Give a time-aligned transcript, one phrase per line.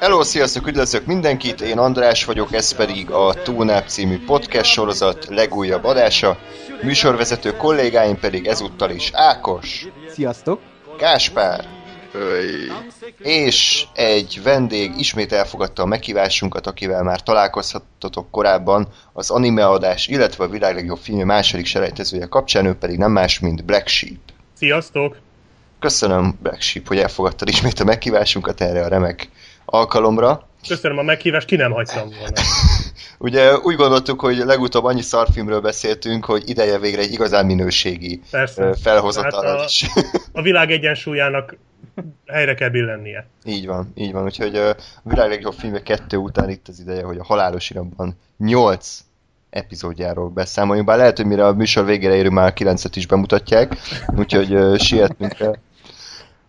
[0.00, 5.84] Hello, sziasztok, üdvözlök mindenkit, én András vagyok, ez pedig a Túlnáp című podcast sorozat legújabb
[5.84, 6.38] adása.
[6.82, 10.60] Műsorvezető kollégáim pedig ezúttal is Ákos, Sziasztok!
[10.98, 11.64] Gáspár
[12.12, 12.70] Öj.
[13.18, 20.48] és egy vendég ismét elfogadta a meghívásunkat, akivel már találkozhattatok korábban az animeadás, illetve a
[20.48, 24.20] világ legjobb filmje második selejtezője kapcsán, ő pedig nem más, mint Black Sheep.
[24.54, 25.16] Sziasztok!
[25.80, 29.28] Köszönöm, Black Sheep, hogy elfogadtad ismét a meghívásunkat erre a remek
[29.70, 30.48] alkalomra.
[30.68, 32.32] Köszönöm a meghívást, ki nem hagytam volna.
[33.18, 38.74] Ugye úgy gondoltuk, hogy legutóbb annyi szarfilmről beszéltünk, hogy ideje végre egy igazán minőségi Persze.
[38.82, 39.86] felhozatalra Hát a- is.
[40.32, 41.56] A világ egyensúlyának
[42.26, 43.26] helyre kell billennie.
[43.44, 44.24] így van, így van.
[44.24, 48.98] Úgyhogy a világ legjobb filmje kettő után itt az ideje, hogy a halálos iramban nyolc
[49.50, 53.76] epizódjáról beszámoljunk, bár lehet, hogy mire a műsor végére érünk, már a kilencet is bemutatják,
[54.16, 55.54] úgyhogy ö, sietnünk kell.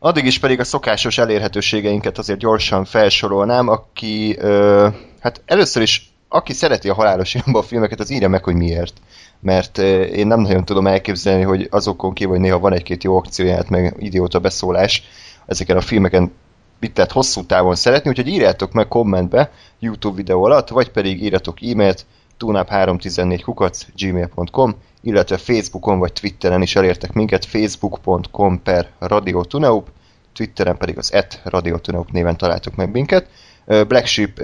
[0.02, 4.88] Addig is pedig a szokásos elérhetőségeinket azért gyorsan felsorolnám, aki, ö,
[5.20, 8.94] hát először is, aki szereti a halálos a filmeket, az írja meg, hogy miért.
[9.40, 13.18] Mert ö, én nem nagyon tudom elképzelni, hogy azokon kívül, hogy néha van egy-két jó
[13.18, 15.04] akcióját, meg idióta beszólás,
[15.46, 16.32] ezeken a filmeken
[16.80, 21.58] mit lehet hosszú távon szeretni, úgyhogy írjátok meg kommentbe YouTube videó alatt, vagy pedig írjatok
[21.62, 22.06] e-mailt
[22.40, 29.88] tunap314 kukac gmail.com, illetve Facebookon vagy Twitteren is elértek minket, facebook.com per Radio Tunaup,
[30.34, 33.28] Twitteren pedig az et Radio Tunaup néven találtok meg minket.
[33.66, 34.42] Black Sheep,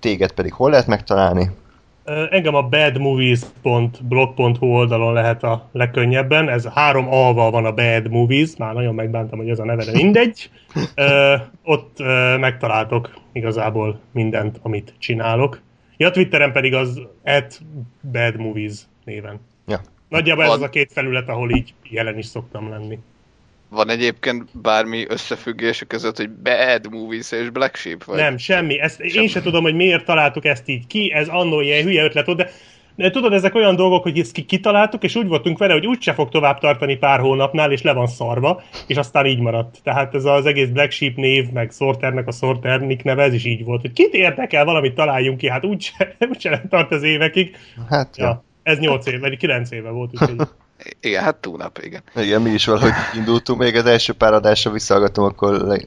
[0.00, 1.50] téged pedig hol lehet megtalálni?
[2.30, 6.48] Engem a badmovies.blog.hu oldalon lehet a legkönnyebben.
[6.48, 9.92] Ez három A-val van a Bad Movies, már nagyon megbántam, hogy ez a neve, de
[9.92, 10.50] mindegy.
[10.94, 15.60] Ö, ott ö, megtaláltok igazából mindent, amit csinálok.
[15.96, 17.60] Ja, Twitteren pedig az at
[18.12, 18.36] Bad
[19.04, 19.40] néven.
[20.10, 22.98] Nagyjából ez Van- az a két felület, ahol így jelen is szoktam lenni.
[23.68, 28.04] Van egyébként bármi összefüggés között, hogy Bad Movies és Black Sheep?
[28.04, 28.16] Vagy?
[28.16, 28.80] Nem, semmi.
[28.80, 32.26] Ezt, én sem tudom, hogy miért találtuk ezt így ki, ez annó ilyen hülye ötlet
[32.26, 32.50] volt, de,
[32.96, 36.12] de tudod, ezek olyan dolgok, hogy ezt ki- kitaláltuk, és úgy voltunk vele, hogy úgyse
[36.14, 39.78] fog tovább tartani pár hónapnál, és le van szarva, és aztán így maradt.
[39.82, 43.44] Tehát ez az egész Black Sheep név, meg Sorternek a Sorter Nick neve, ez is
[43.44, 47.56] így volt, hogy kit érdekel, valamit találjunk ki, hát úgyse, úgyse nem tart az évekig.
[47.88, 48.24] Hát, ja.
[48.24, 50.36] Ja, ez 8 év, vagy 9 éve volt, úgyhogy
[51.00, 52.02] Igen, hát túlnap, igen.
[52.16, 55.80] Igen, mi is valahogy indultunk, még az első pár adásra visszahallgatom, akkor le,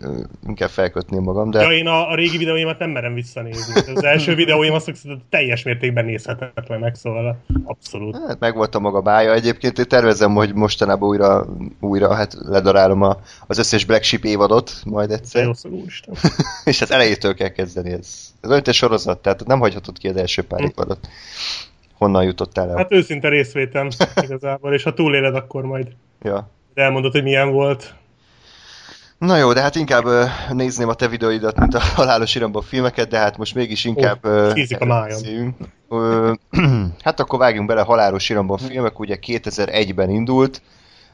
[0.48, 1.62] inkább felkötném magam, de...
[1.62, 3.94] Ja, én a, a régi videóimat nem merem visszanézni.
[3.96, 8.18] Az első videóim azok szerintem teljes mértékben nézhetetlenek, szóval abszolút.
[8.28, 9.34] Hát meg volt a maga bája.
[9.34, 11.46] Egyébként én tervezem, hogy mostanában újra,
[11.80, 13.18] újra hát ledarálom a,
[13.48, 15.44] az összes Black Sheep évadot majd egyszer.
[15.44, 15.70] Jó szó.
[16.64, 17.92] És hát elejétől kell kezdeni.
[17.92, 20.68] Ez, ez olyan, sorozat, tehát nem hagyhatod ki az első pár Hm.
[22.04, 22.78] Honnan jutottál el?
[22.78, 23.88] Hát őszinte részvétem
[24.24, 25.88] igazából, és ha túléled, akkor majd
[26.22, 26.50] Ja.
[26.74, 27.94] elmondod, hogy milyen volt.
[29.18, 30.06] Na jó, de hát inkább
[30.52, 34.26] nézném a te videóidat, mint a halálos iramban filmeket, de hát most mégis inkább...
[34.26, 35.56] ö, szízik a májam.
[35.90, 36.34] Ö,
[37.04, 40.62] hát akkor vágjunk bele halálos iramban filmek, ugye 2001-ben indult,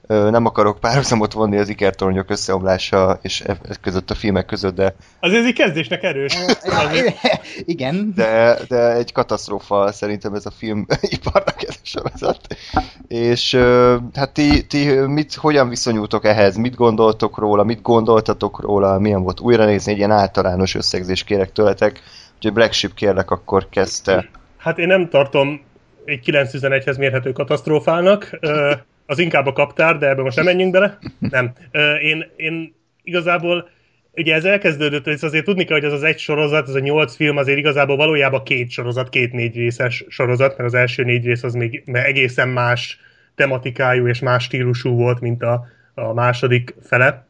[0.09, 4.95] nem akarok párhuzamot vonni az ikertornyok összeomlása és e e között a filmek között, de,
[5.19, 6.37] Azért így kezdésnek erős.
[7.65, 12.39] Igen, de, de egy katasztrófa szerintem ez a film iparnak ez a sorozat.
[13.07, 13.57] És
[14.13, 16.55] hát ti, ti mit, hogyan viszonyultok ehhez?
[16.55, 17.63] Mit gondoltok róla?
[17.63, 18.99] Mit gondoltatok róla?
[18.99, 19.91] Milyen volt újra nézni?
[19.91, 22.01] Egy ilyen általános összegzés kérek tőletek.
[22.35, 24.29] Úgyhogy Black Sheep kérlek, akkor kezdte.
[24.57, 25.61] Hát én nem tartom
[26.05, 28.39] egy 911-hez mérhető katasztrófának.
[29.09, 30.97] Az inkább a kaptár, de ebbe most nem menjünk bele.
[31.19, 31.53] Nem.
[32.01, 33.69] Én, én igazából
[34.13, 37.15] ugye ez elkezdődött, és azért tudni kell, hogy ez az egy sorozat, ez a nyolc
[37.15, 41.43] film azért igazából valójában két sorozat, két négy részes sorozat, mert az első négy rész
[41.43, 42.99] az még egészen más
[43.35, 47.27] tematikájú és más stílusú volt, mint a, a második fele.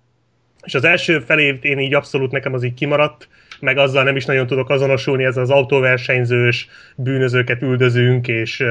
[0.64, 3.28] És az első felét én így abszolút nekem az így kimaradt,
[3.60, 8.64] meg azzal nem is nagyon tudok azonosulni, ez az autóversenyzős, bűnözőket üldözünk, és,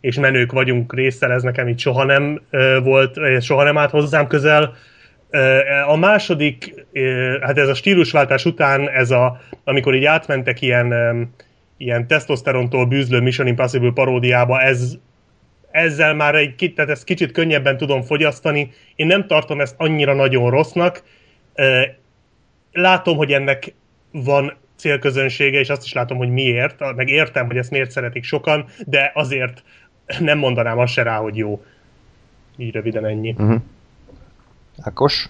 [0.00, 2.40] és menők vagyunk résztel, ez nekem így soha nem
[2.82, 4.74] volt, soha nem állt hozzám közel.
[5.86, 6.86] A második,
[7.40, 10.94] hát ez a stílusváltás után, ez a, amikor így átmentek ilyen,
[11.76, 14.96] ilyen tesztoszterontól bűzlő Mission Impossible paródiába, ez,
[15.70, 18.70] ezzel már egy, tehát ezt kicsit könnyebben tudom fogyasztani.
[18.94, 21.02] Én nem tartom ezt annyira nagyon rossznak.
[22.72, 23.74] Látom, hogy ennek
[24.10, 28.64] van célközönsége, és azt is látom, hogy miért, meg értem, hogy ezt miért szeretik sokan,
[28.86, 29.62] de azért
[30.18, 31.62] nem mondanám azt se rá, hogy jó.
[32.56, 33.34] Így röviden ennyi.
[33.38, 33.60] Uh-huh.
[34.80, 35.28] Ákos?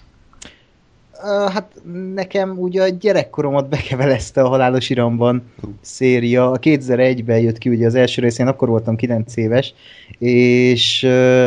[1.23, 1.71] Uh, hát
[2.13, 6.51] nekem ugye a gyerekkoromat bekevelezte a Halálos Iramban széria.
[6.51, 9.73] A 2001-ben jött ki ugye az első részén, akkor voltam 9 éves,
[10.19, 11.45] és uh,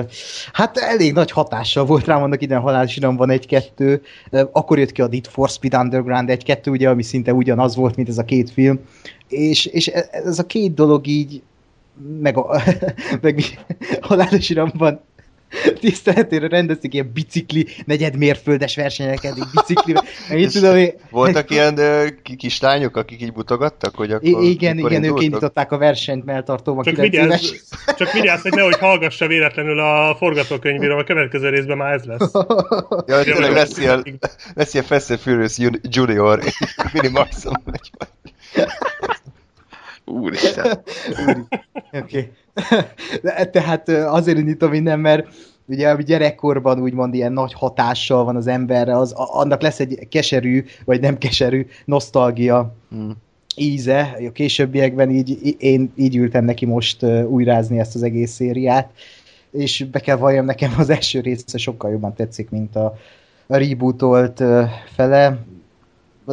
[0.53, 4.03] hát elég nagy hatással volt rám annak ide a Halálos Iramban egy-kettő.
[4.31, 7.97] Uh, akkor jött ki a Need for Speed Underground egy-kettő, ugye, ami szinte ugyanaz volt,
[7.97, 8.81] mint ez a két film.
[9.29, 11.43] És, és e- ez a két dolog így
[12.21, 12.63] meg a,
[13.23, 13.43] meg
[14.01, 15.01] halálos iramban
[15.81, 19.93] tiszteletére rendezik ilyen bicikli, negyed mérföldes versenyeket, így bicikli,
[20.29, 24.51] meg így tudom, én, Voltak ilyen ö, ki- kislányok, akik így mutogattak, hogy akkor I-
[24.51, 27.61] igen, igen, ők indították a versenyt meltartóban Csak 9 vigyázz, éves.
[27.99, 32.31] csak vigyázz, hogy nehogy hallgassa véletlenül a forgatókönyvírom, a következő részben már ez lesz.
[33.07, 34.19] Ja, tényleg lesz ilyen,
[34.55, 36.41] lesz ilyen Fast and Furious Jun- Junior,
[36.93, 37.63] Mini Maximum.
[40.13, 40.67] Úristen.
[41.93, 42.31] Oké.
[43.23, 43.49] Okay.
[43.51, 45.27] Tehát azért indítom innen, mert
[45.67, 50.09] ugye ami gyerekkorban úgymond ilyen nagy hatással van az emberre, az, a- annak lesz egy
[50.09, 53.13] keserű, vagy nem keserű nosztalgia Hmm.
[53.57, 54.17] íze.
[54.29, 58.91] A későbbiekben így, én így ültem neki most újrázni ezt az egész szériát,
[59.51, 62.97] és be kell valljam, nekem az első része sokkal jobban tetszik, mint a,
[63.47, 64.43] a rebootolt
[64.95, 65.39] fele.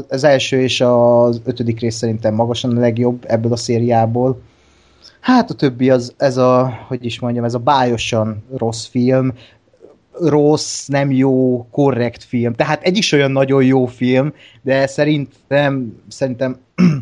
[0.08, 4.42] Az első és az ötödik rész szerintem magasan a legjobb ebből a szériából.
[5.20, 9.34] Hát a többi az, ez a, hogy is mondjam, ez a bájosan rossz film,
[10.20, 12.54] rossz, nem jó, korrekt film.
[12.54, 16.58] Tehát egy is olyan nagyon jó film, de szerintem, szerintem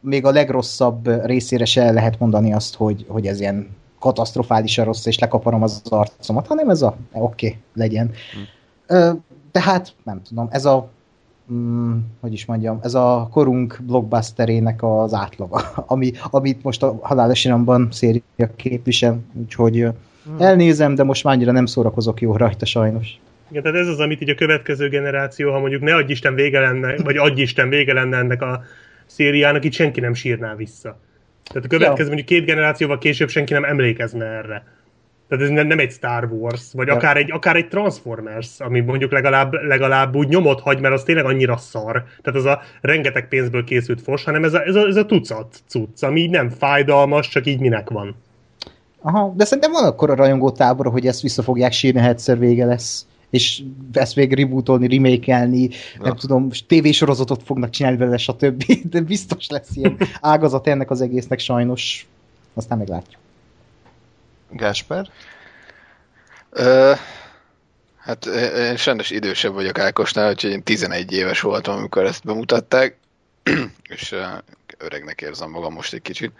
[0.00, 3.68] még a legrosszabb részére se lehet mondani azt, hogy, hogy ez ilyen
[3.98, 8.10] katasztrofálisan rossz, és lekaparom az arcomat, hanem ez a, oké, okay, legyen.
[8.86, 9.10] Ö,
[9.52, 10.90] De hát, nem tudom, ez a
[11.52, 17.44] mm, hogy is mondjam, ez a korunk blockbusterének az átlaga, ami, amit most a Halálos
[17.44, 18.22] Iramban széria
[18.56, 19.88] képvisel, úgyhogy ö,
[20.38, 23.18] elnézem, de most már annyira nem szórakozok jó rajta sajnos.
[23.50, 26.60] Igen, tehát ez az, amit így a következő generáció, ha mondjuk ne adj Isten vége
[26.60, 28.62] lenne, vagy adj Isten vége lenne ennek a
[29.06, 30.98] szériának, itt senki nem sírná vissza.
[31.42, 32.06] Tehát a következő Ja.
[32.06, 34.64] mondjuk két generációval később senki nem emlékezne erre.
[35.28, 36.94] Tehát ez ne- nem egy Star Wars, vagy Ja.
[36.94, 41.24] akár egy, akár egy Transformers, ami mondjuk legalább, legalább úgy nyomot hagy, mert az tényleg
[41.24, 42.04] annyira szar.
[42.22, 45.56] Tehát az a rengeteg pénzből készült fos, hanem ez a, ez a, ez a tucat
[45.66, 48.16] cucc, ami így nem fájdalmas, csak így minek van.
[49.00, 52.38] Aha, de szerintem van akkor a rajongó tábor, hogy ezt vissza fogják sírni, ha egyszer
[52.38, 55.68] vége lesz és ezt még rebootolni, remake-elni,
[56.00, 58.64] nem tudom, tévésorozatot fognak csinálni belőle, stb.
[58.90, 62.06] De biztos lesz ilyen ágazat ennek az egésznek sajnos.
[62.54, 63.20] Aztán meglátjuk.
[64.50, 65.10] Gásper?
[66.50, 66.92] Ö,
[67.96, 72.96] hát én sajnos idősebb vagyok Ákosnál, úgyhogy én 11 éves voltam, amikor ezt bemutatták,
[73.88, 74.14] és
[74.78, 76.32] öregnek érzem magam most egy kicsit.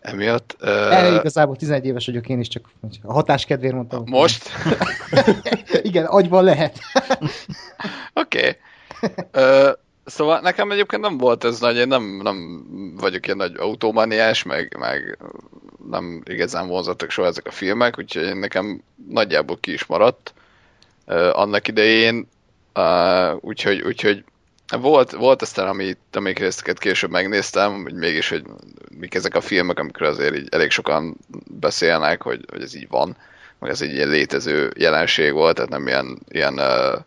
[0.00, 0.56] Emiatt.
[0.60, 2.70] Uh, igazából 11 éves vagyok én is, csak
[3.02, 4.02] a hatás kedvéért mondtam.
[4.06, 4.50] most?
[5.82, 6.78] Igen, agyban lehet.
[8.22, 8.58] Oké.
[9.32, 9.72] Okay.
[10.04, 12.64] Szóval nekem egyébként nem volt ez nagy, én nem, nem
[12.96, 15.18] vagyok ilyen nagy automaniás, meg, meg
[15.90, 20.34] nem igazán vonzottak soha ezek a filmek, úgyhogy nekem nagyjából ki is maradt
[21.06, 22.28] uh, annak idején,
[22.74, 24.24] uh, úgyhogy, úgyhogy
[24.80, 28.44] volt, volt aztán, amit, amik részeket később megnéztem, hogy mégis, hogy
[28.98, 31.16] mik ezek a filmek, amikor azért így elég sokan
[31.60, 33.16] beszélnek, hogy, hogy ez így van,
[33.58, 37.00] meg ez egy ilyen létező jelenség volt, tehát nem ilyen, ilyen uh,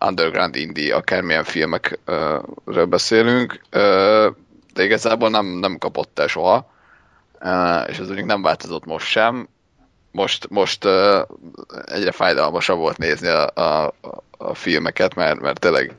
[0.00, 3.60] underground indie, akármilyen filmekről beszélünk,
[4.74, 6.70] de igazából nem, nem kapott el soha,
[7.86, 9.48] és ez mondjuk nem változott most sem.
[10.10, 10.84] Most, most
[11.84, 13.94] egyre fájdalmasabb volt nézni a, a,
[14.38, 15.96] a filmeket, mert, mert tényleg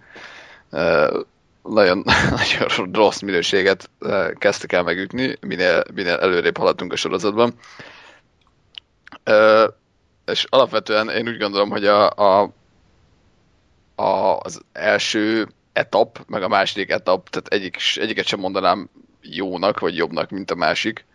[1.64, 3.90] nagyon, nagyon rossz minőséget
[4.38, 7.54] kezdtek el megütni, minél, minél előrébb haladtunk a sorozatban.
[10.26, 12.54] És alapvetően én úgy gondolom, hogy a, a,
[14.00, 18.90] az első etap, meg a második etap, tehát egyik, egyiket sem mondanám
[19.22, 21.06] jónak, vagy jobbnak, mint a másik.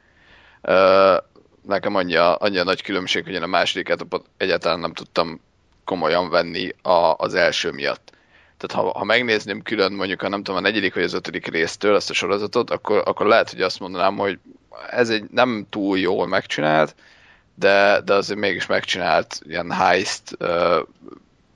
[1.67, 5.41] Nekem annyi a, annyi a nagy különbség, hogy én a második etapot egyáltalán nem tudtam
[5.85, 8.12] komolyan venni a, az első miatt.
[8.57, 11.97] Tehát ha, ha megnézném külön mondjuk a nem tudom, a negyedik vagy az ötödik résztől
[11.97, 14.38] ezt a sorozatot, akkor, akkor lehet, hogy azt mondanám, hogy
[14.91, 16.95] ez egy nem túl jól megcsinált,
[17.55, 20.37] de, de azért mégis megcsinált ilyen heist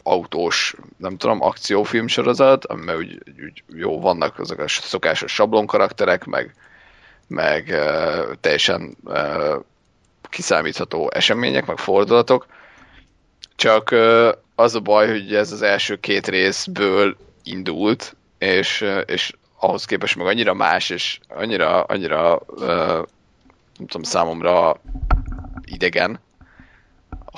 [0.08, 6.24] autós, nem tudom, akciófilm sorozat, amiben úgy, úgy jó vannak azok a szokásos sablon karakterek,
[6.24, 6.54] meg,
[7.26, 9.54] meg uh, teljesen uh,
[10.22, 12.46] kiszámítható események, meg fordulatok.
[13.56, 19.32] Csak uh, az a baj, hogy ez az első két részből indult, és, uh, és
[19.58, 22.66] ahhoz képest meg annyira más, és annyira, annyira uh,
[23.78, 24.80] nem tudom, számomra
[25.64, 26.20] idegen,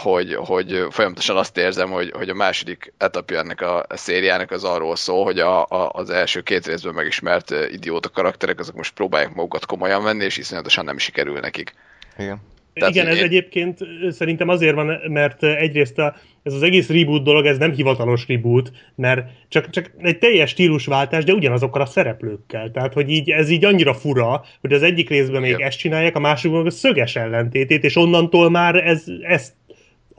[0.03, 4.97] hogy, hogy folyamatosan azt érzem, hogy, hogy a második etapja ennek a, szériának az arról
[4.97, 9.67] szól, hogy a, a, az első két részben megismert idióta karakterek, azok most próbálják magukat
[9.67, 11.75] komolyan venni, és iszonyatosan nem sikerül nekik.
[12.19, 12.41] Igen.
[12.75, 13.23] Tehát, Igen, ez én...
[13.23, 13.79] egyébként
[14.11, 18.71] szerintem azért van, mert egyrészt a, ez az egész reboot dolog, ez nem hivatalos reboot,
[18.95, 22.71] mert csak, csak egy teljes stílusváltás, de ugyanazokkal a szereplőkkel.
[22.71, 25.67] Tehát, hogy így, ez így annyira fura, hogy az egyik részben még Igen.
[25.67, 29.53] ezt csinálják, a másikban a szöges ellentétét, és onnantól már ez, ezt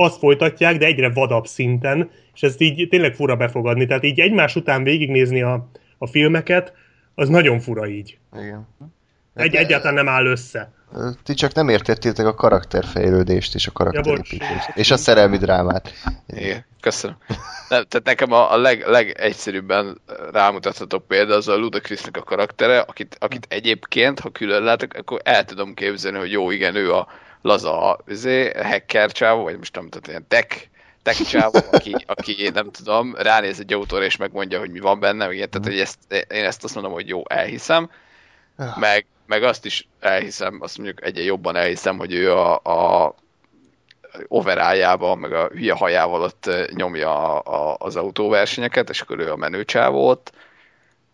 [0.01, 3.86] azt folytatják, de egyre vadabb szinten, és ezt így tényleg fura befogadni.
[3.86, 6.74] Tehát így egymás után végignézni a, a filmeket,
[7.15, 8.17] az nagyon fura így.
[8.36, 8.67] Igen.
[9.34, 10.74] Egy, egyáltalán nem áll össze.
[11.24, 14.67] Ti csak nem értettétek a karakterfejlődést és a karakterépítést.
[14.67, 15.93] Ja, és a szerelmi drámát.
[16.27, 17.17] Igen, köszönöm.
[17.70, 23.15] Nem, tehát nekem a, a leg, legegyszerűbben rámutatható példa az a Ludacrisnek a karaktere, akit,
[23.20, 27.08] akit egyébként, ha külön látok, akkor el tudom képzelni, hogy jó, igen, ő a
[27.41, 30.67] laza izé, hacker csávó, vagy most nem tudom, ilyen tech,
[31.03, 35.33] tech csávó, aki, aki, nem tudom, ránéz egy autóra és megmondja, hogy mi van benne,
[35.33, 37.89] igen, tehát hogy ezt, én ezt azt mondom, hogy jó, elhiszem,
[38.57, 38.77] ah.
[38.77, 43.15] meg, meg azt is elhiszem, azt mondjuk egyen jobban elhiszem, hogy ő a, a
[44.27, 49.36] overájával, meg a hülye hajával ott nyomja a, a, az autóversenyeket, és akkor ő a
[49.36, 50.31] menőcsávó ott.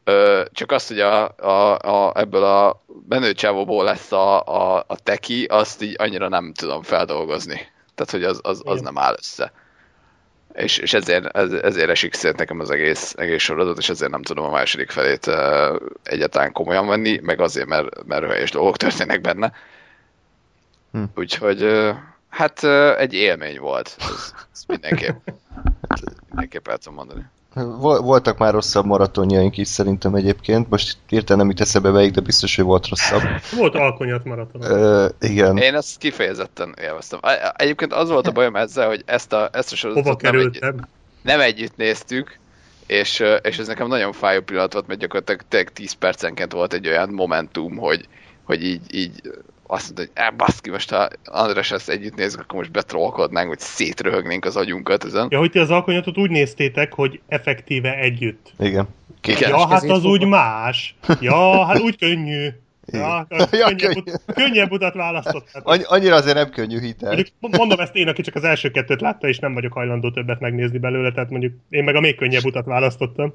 [0.07, 5.45] Ö, csak azt, hogy a, a, a, ebből a menőcsávóból lesz a, a, a teki,
[5.45, 7.67] azt így annyira nem tudom feldolgozni.
[7.95, 9.51] Tehát, hogy az, az, az nem áll össze
[10.57, 14.21] és, és ezért, ez, ezért esik szét nekem az egész, egész sorozat, és ezért nem
[14.21, 15.31] tudom a második felét
[16.03, 19.53] egyáltalán komolyan venni, meg azért, mert, mert helyes dolgok történnek benne.
[20.91, 21.03] Hm.
[21.15, 21.91] Úgyhogy
[22.29, 22.63] hát
[22.97, 25.27] egy élmény volt, ez, ez mindenképp,
[26.29, 27.25] mindenképp el tudom mondani.
[27.79, 30.69] Voltak már rosszabb maratonjaink is szerintem egyébként.
[30.69, 33.21] Most írtam nem itt eszebe beig, de biztos, hogy volt rosszabb.
[33.57, 34.61] Volt alkonyat maraton.
[35.19, 35.57] Igen.
[35.57, 37.19] Én ezt kifejezetten élveztem.
[37.55, 40.59] Egyébként az volt a bajom ezzel, hogy ezt a, ezt a sorozatot nem, egy,
[41.21, 42.39] nem együtt néztük,
[42.87, 47.09] és, és ez nekem nagyon fájó pillanat volt, mert gyakorlatilag 10 percenként volt egy olyan
[47.09, 48.07] momentum, hogy,
[48.43, 49.21] hogy így, így
[49.67, 54.45] azt mondta, hogy baszki, most ha András ezt együtt nézzük, akkor most betrollkodnánk, hogy szétröhögnénk
[54.45, 55.27] az agyunkat ezen.
[55.29, 58.53] Ja, hogy ti az alkonyatot úgy néztétek, hogy effektíve együtt.
[58.59, 58.87] Igen.
[59.23, 59.49] Igen.
[59.49, 60.95] Ja, hát az úgy más.
[61.19, 62.47] Ja, hát úgy könnyű.
[62.91, 63.99] Ja, ja, könnyebb, könnyű.
[63.99, 65.67] Ut- könnyebb utat választottak.
[65.67, 67.07] Annyi, annyira azért nem könnyű hitel.
[67.07, 70.39] Mondjuk, mondom ezt én, aki csak az első kettőt látta, és nem vagyok hajlandó többet
[70.39, 73.33] megnézni belőle, tehát mondjuk én meg a még könnyebb utat választottam.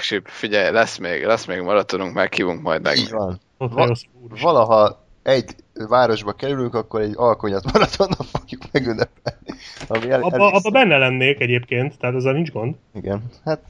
[0.00, 2.96] Sheep, figyelj, lesz még, lesz még maratonunk, meghívunk majd meg.
[2.96, 3.40] Így van.
[3.58, 4.00] Va-
[4.40, 5.54] valaha egy
[5.88, 9.46] városba kerülünk, akkor egy alkonyat maratonnal fogjuk megünnepelni.
[9.88, 12.74] Ami el, abba, abba benne lennék egyébként, tehát azzal nincs gond.
[12.94, 13.60] Igen, hát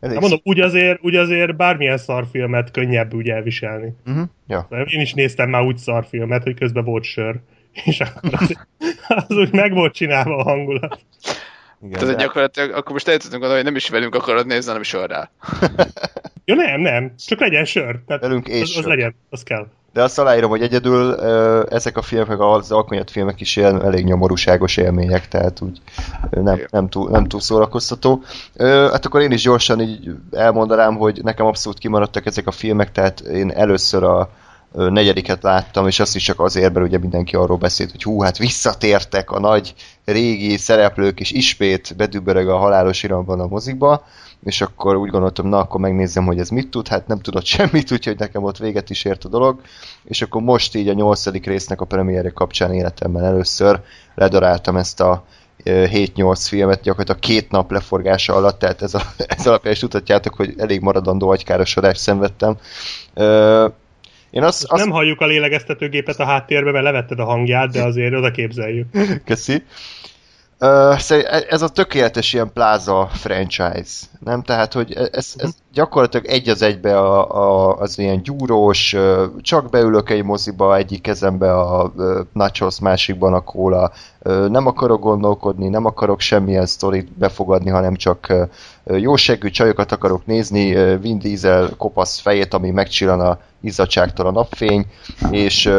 [0.00, 3.94] elég mondom, úgy azért, úgy azért bármilyen szarfilmet könnyebb úgy elviselni.
[4.06, 4.24] Uh-huh.
[4.46, 4.66] Ja.
[4.70, 7.40] Én is néztem már úgy szarfilmet, hogy közben volt sör.
[7.84, 8.56] És akkor az,
[9.28, 11.00] az úgy meg volt csinálva a hangulat.
[11.82, 12.22] Igen, Tehát de...
[12.22, 15.30] gyakorlatilag akkor most eljutottunk oda, hogy nem is velünk akarod nézni, hanem sörrel.
[16.44, 18.00] ja nem, nem, csak legyen sör.
[18.06, 18.84] Tehát velünk és az, az sör.
[18.86, 19.66] legyen, az kell.
[19.94, 21.14] De azt aláírom, hogy egyedül
[21.70, 25.80] ezek a filmek, az alkonyat filmek is ilyen elég nyomorúságos élmények, tehát úgy
[26.30, 28.22] nem, nem, túl, nem túl szórakoztató.
[28.58, 33.20] Hát akkor én is gyorsan így elmondanám, hogy nekem abszolút kimaradtak ezek a filmek, tehát
[33.20, 34.30] én először a
[34.74, 38.38] negyediket láttam, és azt is csak azért, mert ugye mindenki arról beszélt, hogy hú, hát
[38.38, 44.04] visszatértek a nagy régi szereplők, és ismét bedübörög a halálos iramban a mozikba,
[44.44, 47.92] és akkor úgy gondoltam, na akkor megnézem, hogy ez mit tud, hát nem tudott semmit,
[47.92, 49.60] úgyhogy nekem ott véget is ért a dolog,
[50.04, 53.80] és akkor most így a nyolcadik résznek a premierje kapcsán életemben először
[54.14, 55.24] ledaráltam ezt a
[55.64, 59.02] 7-8 filmet gyakorlatilag két nap leforgása alatt, tehát ez, a,
[59.36, 62.56] ez alapján is tudhatjátok, hogy elég maradandó agykárosodást szenvedtem.
[64.34, 64.84] Én azt, azt...
[64.84, 68.86] Nem halljuk a lélegeztetőgépet a háttérbe, mert levetted a hangját, de azért oda képzeljük.
[69.24, 69.62] Köszi.
[71.48, 74.42] Ez a tökéletes ilyen pláza franchise, nem?
[74.42, 78.96] Tehát, hogy e- ez, ez gyakorlatilag egy az egybe a, a, az ilyen gyúrós,
[79.40, 81.92] csak beülök egy moziba, egyik kezembe a
[82.32, 83.92] nachos, másikban a kóla,
[84.48, 88.34] nem akarok gondolkodni, nem akarok semmilyen sztorit befogadni, hanem csak
[88.84, 94.86] jósegű csajokat akarok nézni, Vin Diesel kopasz fejét, ami megcsillan a izzadságtól a napfény,
[95.30, 95.70] és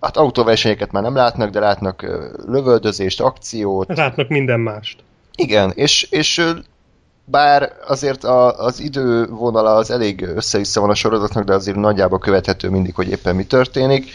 [0.00, 2.02] hát autóversenyeket már nem látnak, de látnak
[2.46, 3.96] lövöldözést, akciót.
[3.96, 4.98] Látnak minden mást.
[5.36, 6.52] Igen, és, és
[7.24, 12.70] bár azért a, az idővonala az elég össze van a sorozatnak, de azért nagyjából követhető
[12.70, 14.10] mindig, hogy éppen mi történik,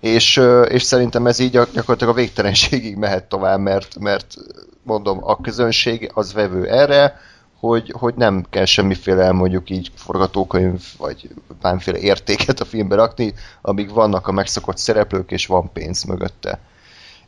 [0.00, 4.34] és, és szerintem ez így gyakorlatilag a végtelenségig mehet tovább, mert, mert
[4.82, 7.20] mondom, a közönség az vevő erre,
[7.60, 11.28] hogy, hogy nem kell semmiféle mondjuk így forgatókönyv, vagy
[11.60, 16.58] bármiféle értéket a filmbe rakni, amíg vannak a megszokott szereplők, és van pénz mögötte.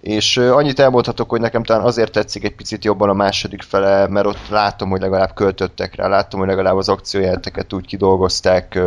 [0.00, 4.26] És annyit elmondhatok, hogy nekem talán azért tetszik egy picit jobban a második fele, mert
[4.26, 8.78] ott látom, hogy legalább költöttek rá, látom, hogy legalább az akciójelteket úgy kidolgozták,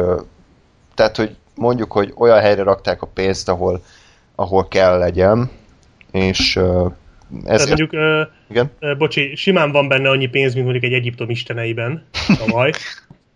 [0.95, 3.83] tehát, hogy mondjuk, hogy olyan helyre rakták a pénzt, ahol,
[4.35, 5.49] ahol kell legyen,
[6.11, 6.59] és
[7.43, 7.67] Tehát ezért...
[7.67, 8.71] mondjuk, ö, Igen?
[8.79, 12.05] ö, bocsi, simán van benne annyi pénz, mint mondjuk egy Egyiptom isteneiben,
[12.37, 12.71] tavaly.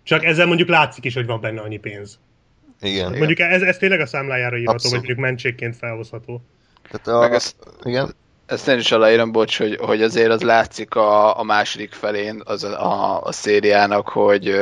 [0.03, 2.19] Csak ezzel mondjuk látszik is, hogy van benne annyi pénz.
[2.81, 3.17] Igen.
[3.17, 6.41] Mondjuk ez, ez tényleg a számlájára írható, vagy mondjuk mentségként felhozható.
[6.91, 8.15] Tehát Meg a, ezt- igen?
[8.45, 12.63] Ezt én is aláírom, bocs, hogy, hogy azért az látszik a, a második felén az
[12.63, 14.55] a, a, a szériának, hogy,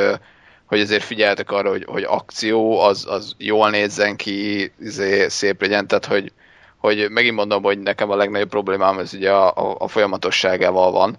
[0.65, 5.87] hogy azért figyeltek arra, hogy, hogy akció, az, az jól nézzen ki, izé, szép legyen,
[5.87, 6.31] tehát hogy,
[6.85, 11.17] hogy megint mondom, hogy nekem a legnagyobb problémám ez ugye a, a, a folyamatosságával van,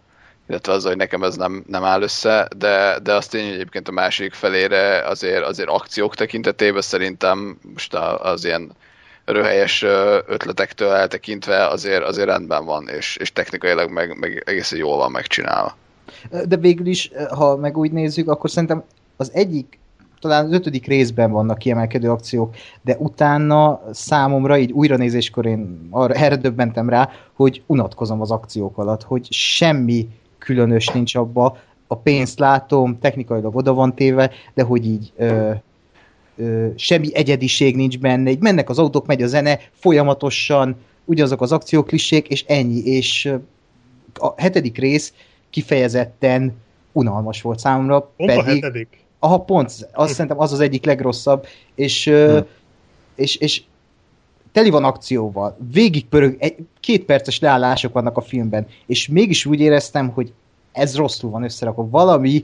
[0.48, 3.92] illetve az, hogy nekem ez nem, nem áll össze, de, de azt tény, egyébként a
[3.92, 8.72] második felére azért, azért akciók tekintetében szerintem most a- az ilyen
[9.24, 9.82] röhelyes
[10.26, 15.76] ötletektől eltekintve azért, azért rendben van, és, és technikailag meg, meg egészen jól van megcsinálva.
[16.44, 18.84] De végül is, ha meg úgy nézzük, akkor szerintem
[19.16, 19.78] az egyik,
[20.26, 26.36] talán az ötödik részben vannak kiemelkedő akciók, de utána számomra így újranézéskor én arra, erre
[26.36, 31.56] döbbentem rá, hogy unatkozom az akciók alatt, hogy semmi különös nincs abba,
[31.86, 35.50] a pénzt látom, technikailag oda van téve, de hogy így ö,
[36.36, 41.52] ö, semmi egyediség nincs benne, így mennek az autók, megy a zene, folyamatosan ugyanazok az
[41.52, 43.32] akcióklissék, és ennyi, és
[44.14, 45.12] a hetedik rész
[45.50, 46.52] kifejezetten
[46.92, 48.64] unalmas volt számomra, Pont a pedig...
[48.64, 49.05] hetedik.
[49.26, 50.14] Aha, pont, azt Hm.
[50.14, 52.38] szerintem az az egyik legrosszabb, és, Hm.
[53.14, 53.62] és, és
[54.52, 60.08] teli van akcióval, végigpörög, egy, két perces leállások vannak a filmben, és mégis úgy éreztem,
[60.08, 60.32] hogy
[60.72, 61.88] ez rosszul van összerakva.
[61.90, 62.42] Valami,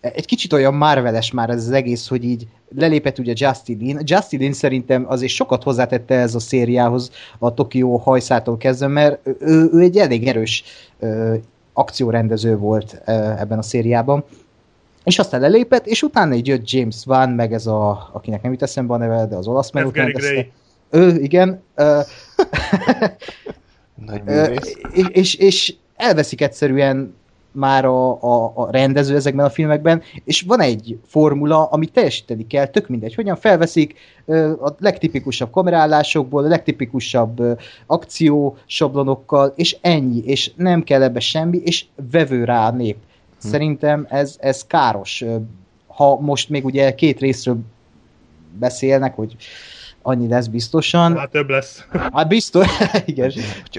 [0.00, 2.46] egy kicsit olyan Marveles már ez az egész, hogy így
[2.76, 4.00] lelépett ugye Justin Lin.
[4.04, 9.36] Justin Lin szerintem azért sokat hozzátette ez a szériához a Tokió hajszától kezdve, mert ő,
[9.40, 10.64] ő, ő egy elég erős
[10.98, 11.34] ö,
[11.72, 14.24] akciórendező volt ö, ebben a szériában.
[15.04, 18.62] És aztán lelépett, és utána így jött James Wan, meg ez a, akinek nem jut
[18.62, 20.10] eszembe a neve, de az olasz rendezte.
[20.12, 20.50] Gray.
[20.90, 21.62] Ő, igen.
[24.06, 24.22] Nagy
[24.92, 27.14] és, és, és elveszik egyszerűen
[27.52, 32.66] már a, a, a rendező ezekben a filmekben, és van egy formula, amit teljesíteni kell,
[32.66, 33.94] tök mindegy, hogyan felveszik
[34.60, 41.84] a legtipikusabb kamerállásokból, a legtipikusabb akció sablonokkal, és ennyi, és nem kell ebbe semmi, és
[42.10, 42.96] vevő rá a nép.
[43.42, 45.24] Szerintem ez, ez káros.
[45.86, 47.58] Ha most még ugye két részről
[48.58, 49.36] beszélnek, hogy
[50.02, 51.16] annyi lesz biztosan.
[51.16, 51.86] Hát több lesz.
[52.12, 52.66] Hát biztos,
[53.04, 53.32] igen.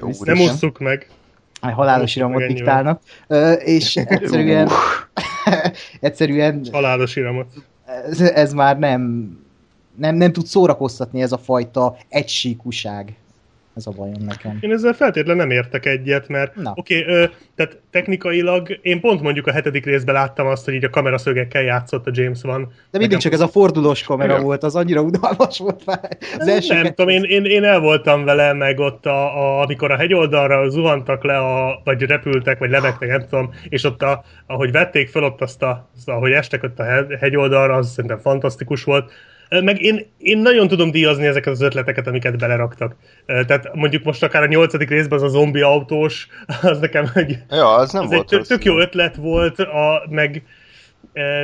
[0.06, 0.18] Biztos.
[0.20, 1.10] Nem osszuk meg.
[1.62, 3.02] Hát halálos iramot diktálnak.
[3.58, 4.70] És egyszerűen,
[6.00, 7.48] egyszerűen Halálos iramot.
[8.10, 9.32] ez, ez már nem,
[9.96, 13.16] nem, nem tud szórakoztatni ez a fajta egysíkuság.
[13.76, 14.58] Ez a bajom nekem.
[14.62, 19.52] Én ezzel feltétlen nem értek egyet, mert oké, okay, tehát technikailag én pont mondjuk a
[19.52, 22.72] hetedik részben láttam azt, hogy így a kameraszögekkel játszott a James Van.
[22.92, 24.44] De mindig csak ez a fordulós kamera Igen.
[24.44, 26.18] volt, az annyira udalmas volt már.
[26.40, 29.92] Az első nem tudom, én, én, én el voltam vele, meg ott, a, a, amikor
[29.92, 34.72] a hegyoldalra zuhantak le, a, vagy repültek, vagy lebegtek, nem tudom, és ott, a, ahogy
[34.72, 38.84] vették fel ott azt, a, azt ahogy estek ott a he- hegyoldalra, az szerintem fantasztikus
[38.84, 39.12] volt.
[39.50, 42.96] Meg én, én nagyon tudom díjazni ezeket az ötleteket, amiket beleraktak.
[43.26, 46.28] Tehát mondjuk most akár a nyolcadik részben az a zombi autós,
[46.62, 50.04] az nekem egy, Ja, az nem ez volt egy tök, tök jó ötlet volt, a,
[50.10, 50.44] meg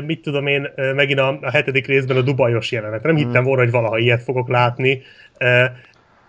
[0.06, 3.04] mit tudom én, megint a, a hetedik részben a dubajos jelenet.
[3.04, 5.02] Nem hittem volna, hogy valaha ilyet fogok látni.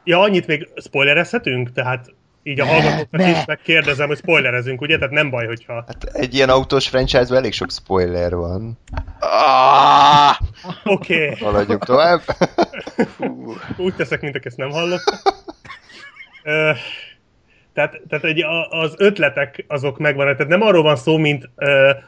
[0.05, 1.73] Ja, annyit még spoilerezhetünk?
[1.73, 2.15] Tehát
[2.51, 4.97] így a hallgatóknak is megkérdezem, hogy spoilerezünk, ugye?
[4.97, 5.85] Tehát nem baj, hogyha...
[5.87, 8.79] Hát egy ilyen autós franchise-ban elég sok spoiler van.
[9.19, 10.37] Ah!
[10.85, 11.45] Oké, okay.
[11.45, 12.21] Haladjunk tovább.
[13.77, 15.19] Úgy teszek, mint aki ezt nem hallottam.
[17.75, 20.37] Tehát, tehát egy, az ötletek azok megvannak.
[20.37, 21.51] Tehát nem arról van szó, mint,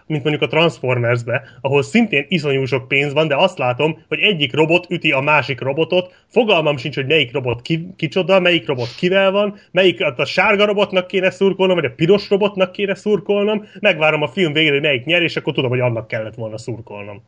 [0.07, 4.55] mint mondjuk a Transformers-be, ahol szintén iszonyú sok pénz van, de azt látom, hogy egyik
[4.55, 9.31] robot üti a másik robotot, fogalmam sincs, hogy melyik robot ki, kicsoda, melyik robot kivel
[9.31, 14.23] van, melyik hát a sárga robotnak kéne szurkolnom, vagy a piros robotnak kéne szurkolnom, megvárom
[14.23, 17.23] a film végére, hogy melyik nyer, és akkor tudom, hogy annak kellett volna szurkolnom.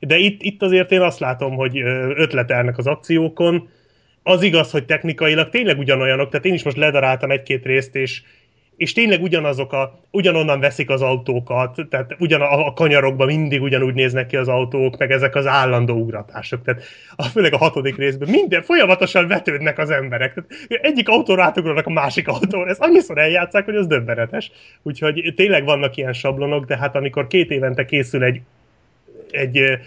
[0.00, 1.78] De itt, itt azért én azt látom, hogy
[2.16, 3.68] ötletelnek az akciókon,
[4.22, 8.22] az igaz, hogy technikailag tényleg ugyanolyanok, tehát én is most ledaráltam egy-két részt, és,
[8.76, 13.94] és tényleg ugyanazok a, ugyanonnan veszik az autókat, tehát ugyan a, a kanyarokban mindig ugyanúgy
[13.94, 16.62] néznek ki az autók, meg ezek az állandó ugratások.
[16.62, 16.82] Tehát
[17.16, 20.34] a, főleg a hatodik részben minden folyamatosan vetődnek az emberek.
[20.34, 22.68] Tehát egyik autóra átugranak a másik autóra.
[22.68, 24.50] Ez annyiszor eljátszák, hogy az döbbenetes.
[24.82, 28.40] Úgyhogy tényleg vannak ilyen sablonok, de hát amikor két évente készül egy,
[29.30, 29.80] egy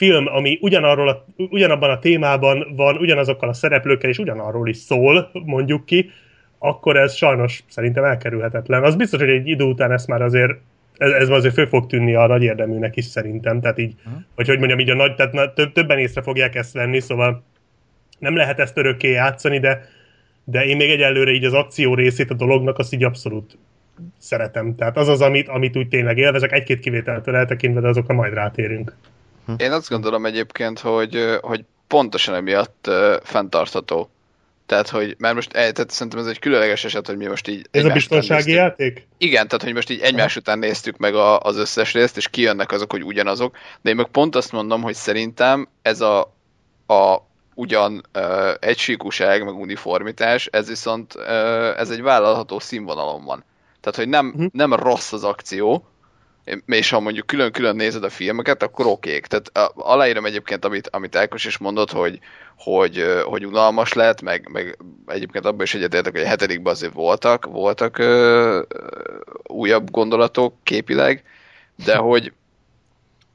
[0.00, 5.30] film, ami ugyanarról a, ugyanabban a témában van, ugyanazokkal a szereplőkkel, és ugyanarról is szól,
[5.32, 6.10] mondjuk ki,
[6.58, 8.82] akkor ez sajnos szerintem elkerülhetetlen.
[8.82, 10.52] Az biztos, hogy egy idő után ezt már azért
[10.96, 14.22] ez, ez azért föl fog tűnni a nagy érdeműnek is szerintem, tehát így, uh-huh.
[14.34, 17.42] vagy hogy mondjam, így a nagy, tehát na, több, többen észre fogják ezt venni, szóval
[18.18, 19.80] nem lehet ezt örökké játszani, de,
[20.44, 23.58] de én még egyelőre így az akció részét a dolognak azt így abszolút
[24.18, 24.74] szeretem.
[24.74, 28.96] Tehát az az, amit, amit úgy tényleg élvezek, egy-két kivételtől eltekintve, de azokra majd rátérünk.
[29.58, 34.10] Én azt gondolom egyébként, hogy, hogy pontosan emiatt uh, fenntartható.
[34.70, 37.68] Tehát, hogy, mert most eh, tehát szerintem ez egy különleges eset, hogy mi most így...
[37.70, 39.06] Ez a biztonsági játék?
[39.18, 42.72] Igen, tehát, hogy most így egymás után néztük meg a, az összes részt, és kijönnek
[42.72, 46.20] azok, hogy ugyanazok, de én meg pont azt mondom, hogy szerintem ez a,
[46.86, 47.16] a
[47.54, 53.44] ugyan uh, egysíkúság, meg uniformitás, ez viszont uh, ez egy vállalható színvonalon van.
[53.80, 54.46] Tehát, hogy nem, uh-huh.
[54.52, 55.86] nem rossz az akció,
[56.66, 59.26] és ha mondjuk külön-külön nézed a filmeket, akkor okék.
[59.26, 62.18] Tehát aláírom egyébként, amit, amit Ákos is mondott, hogy,
[62.56, 67.46] hogy, hogy unalmas lett, meg, meg egyébként abban is egyetértek, hogy a hetedikben azért voltak,
[67.46, 68.62] voltak ö,
[69.42, 71.22] újabb gondolatok képileg,
[71.84, 72.32] de hogy,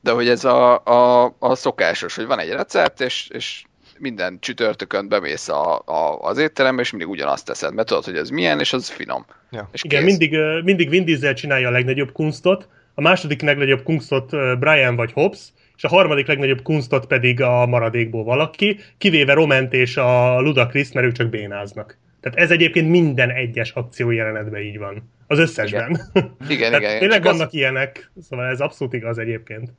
[0.01, 3.63] de hogy ez a, a, a szokásos, hogy van egy recept, és, és
[3.99, 8.29] minden csütörtökön bemész a, a, az étterembe, és mindig ugyanazt teszed, mert tudod, hogy ez
[8.29, 9.25] milyen, és az finom.
[9.51, 9.69] Ja.
[9.71, 14.29] És Igen, mindig, mindig Vin Diesel csinálja a legnagyobb kunstot, a második legnagyobb kunstot
[14.59, 15.39] Brian vagy Hobbs,
[15.77, 21.07] és a harmadik legnagyobb kunstot pedig a maradékból valaki, kivéve Roment és a Ludacris, mert
[21.07, 21.97] ők csak bénáznak.
[22.21, 25.11] Tehát ez egyébként minden egyes akció jelenetben így van.
[25.27, 25.99] Az összesben.
[26.13, 26.73] Igen, igen.
[26.81, 26.99] igen.
[26.99, 27.53] Tényleg vannak az...
[27.53, 29.73] ilyenek, szóval ez abszolút igaz egyébként.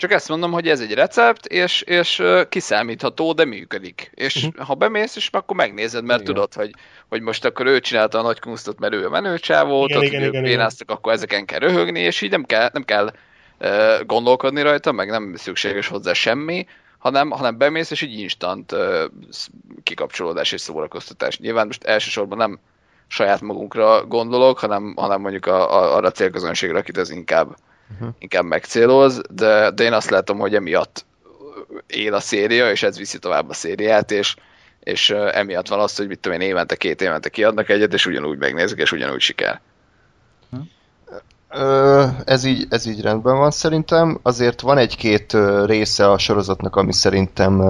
[0.00, 4.10] Csak ezt mondom, hogy ez egy recept, és, és kiszámítható, de működik.
[4.14, 4.66] És uh-huh.
[4.66, 6.34] ha bemész, és akkor megnézed, mert igen.
[6.34, 6.70] tudod, hogy,
[7.08, 10.44] hogy most akkor ő csinálta a nagy kunstot, mert ő a menőcsávó, igen, hogy igen,
[10.46, 10.70] igen.
[10.86, 13.12] akkor ezeken kell röhögni, és így nem kell, nem kell
[13.60, 16.66] uh, gondolkodni rajta, meg nem szükséges hozzá semmi,
[16.98, 19.04] hanem, hanem bemész, és így instant uh,
[19.82, 21.38] kikapcsolódás és szórakoztatás.
[21.38, 22.58] Nyilván most elsősorban nem
[23.06, 27.56] saját magunkra gondolok, hanem, hanem mondjuk a, a, arra a célközönségre, akit ez inkább
[27.92, 28.14] uh-huh.
[28.18, 31.04] inkább megcéloz, de, de én azt látom, hogy emiatt
[31.86, 34.36] él a széria, és ez viszi tovább a szériát, és,
[34.80, 38.38] és emiatt van az, hogy mit tudom én, évente, két évente kiadnak egyet, és ugyanúgy
[38.38, 39.60] megnézik, és ugyanúgy siker.
[42.24, 44.18] Ez így, ez így rendben van szerintem.
[44.22, 47.62] Azért van egy-két része a sorozatnak, ami szerintem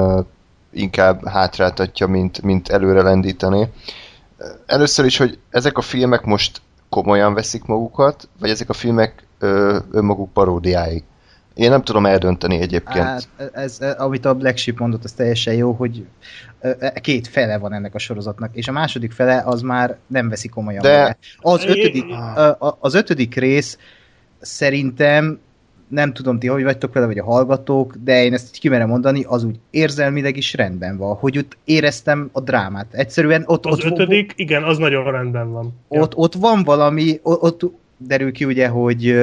[0.73, 3.69] inkább hátráltatja, mint, mint előre lendíteni.
[4.67, 9.79] Először is, hogy ezek a filmek most komolyan veszik magukat, vagy ezek a filmek ö,
[9.91, 11.05] önmaguk paródiái.
[11.55, 13.05] Én nem tudom eldönteni egyébként.
[13.05, 16.07] Hát, ez, amit a Black Sheep mondott, az teljesen jó, hogy
[17.01, 20.83] két fele van ennek a sorozatnak, és a második fele az már nem veszi komolyan.
[20.83, 21.17] De...
[21.39, 22.05] Az, ötödik,
[22.81, 23.79] az ötödik rész
[24.41, 25.39] szerintem
[25.89, 29.45] nem tudom ti, hogy vagytok vele, vagy a hallgatók, de én ezt kimerem mondani, az
[29.45, 32.87] úgy érzelmileg is rendben van, hogy ott éreztem a drámát.
[32.91, 33.67] Egyszerűen ott...
[33.67, 35.75] Az ott, ötödik, igen, az nagyon rendben van.
[35.89, 36.19] Ott, ja.
[36.23, 37.73] ott van valami, ott, ott
[38.07, 39.15] derül ki ugye, hogy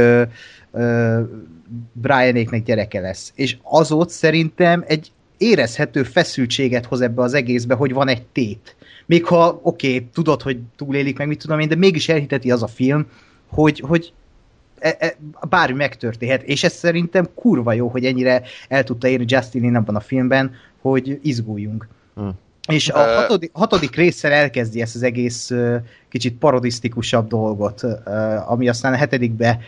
[1.91, 3.31] Brianéknek gyereke lesz.
[3.35, 8.75] És az ott szerintem egy érezhető feszültséget hoz ebbe az egészbe, hogy van egy tét.
[9.05, 12.63] Még ha, oké, okay, tudod, hogy túlélik meg, mit tudom én, de mégis elhiteti az
[12.63, 13.05] a film,
[13.47, 14.13] hogy, hogy
[14.79, 15.15] e, e,
[15.49, 19.99] bármi megtörténhet, és ez szerintem kurva jó, hogy ennyire el tudta érni Justin abban a
[19.99, 21.87] filmben, hogy izguljunk.
[22.15, 22.31] Hmm.
[22.67, 25.51] És a hatodik, hatodik résszel elkezdi ezt az egész
[26.09, 27.83] kicsit parodisztikusabb dolgot,
[28.47, 29.59] ami aztán a hetedikbe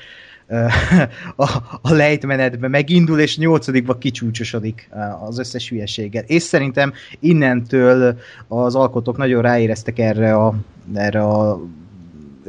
[1.35, 1.49] a,
[1.81, 4.89] a lejtmenetbe megindul, és nyolcadikba kicsúcsosodik
[5.25, 6.23] az összes hülyeséggel.
[6.27, 10.53] És szerintem innentől az alkotók nagyon ráéreztek erre a,
[10.93, 11.59] erre a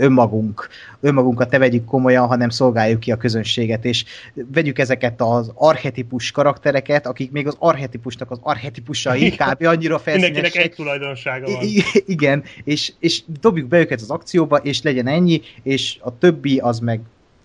[0.01, 0.69] önmagunk,
[1.01, 4.05] önmagunkat ne vegyük komolyan, hanem szolgáljuk ki a közönséget, és
[4.53, 9.65] vegyük ezeket az arhetipus karaktereket, akik még az arhetipusnak az arhetipusai kb.
[9.65, 10.35] annyira felszínesek.
[10.35, 11.63] Mindenkinek egy tulajdonsága van.
[11.63, 16.59] I- igen, és, és dobjuk be őket az akcióba, és legyen ennyi, és a többi
[16.59, 17.01] az meg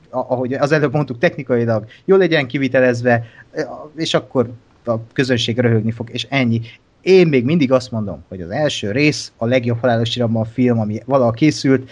[0.10, 3.26] ahogy az előbb mondtuk, technikailag jól legyen kivitelezve,
[3.96, 4.50] és akkor
[4.86, 6.62] a közönség röhögni fog, és ennyi.
[7.02, 11.02] Én még mindig azt mondom, hogy az első rész a legjobb halálos a film, ami
[11.06, 11.92] valaha készült,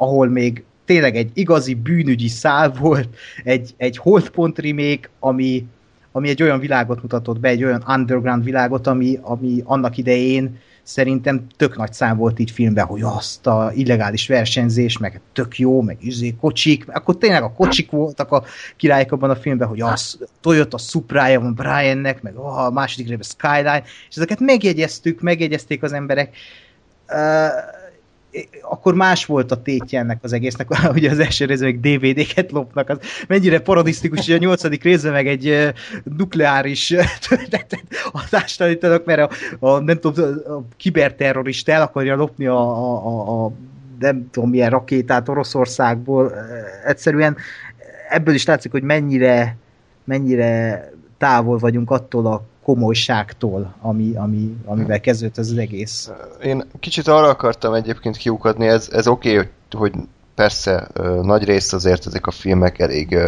[0.00, 3.08] ahol még tényleg egy igazi bűnügyi szál volt,
[3.44, 5.66] egy, egy holdpont remake, ami,
[6.12, 11.46] ami egy olyan világot mutatott be, egy olyan underground világot, ami, ami annak idején szerintem
[11.56, 15.98] tök nagy szám volt így filmben, hogy azt a illegális versenyzés, meg tök jó, meg
[16.02, 18.44] üzé, kocsik, akkor tényleg a kocsik voltak a
[18.76, 23.28] királyok abban a filmben, hogy az Toyota Supra-ja van Briannek, meg oh, a második részben
[23.38, 26.36] Skyline, és ezeket megjegyeztük, megjegyezték az emberek.
[27.08, 27.78] Uh,
[28.62, 32.98] akkor más volt a tétje ennek az egésznek, ugye az első részben DVD-ket lopnak, az
[33.28, 35.72] mennyire parodisztikus, hogy a nyolcadik részben meg egy
[36.16, 36.94] nukleáris
[38.12, 43.52] hatást tanítanak, mert a, a, nem tudom, a kiberterrorista el akarja lopni a, a, a
[43.98, 46.32] nem tudom milyen rakétát Oroszországból,
[46.84, 47.36] egyszerűen
[48.08, 49.56] ebből is látszik, hogy mennyire,
[50.04, 50.84] mennyire
[51.18, 56.10] távol vagyunk attól a komolyságtól, ami, ami, amivel kezdődött ez az egész.
[56.42, 60.02] Én kicsit arra akartam egyébként kiukadni, ez, ez oké, okay, hogy, hogy
[60.34, 60.88] persze
[61.22, 63.18] nagy rész azért ezek a filmek elég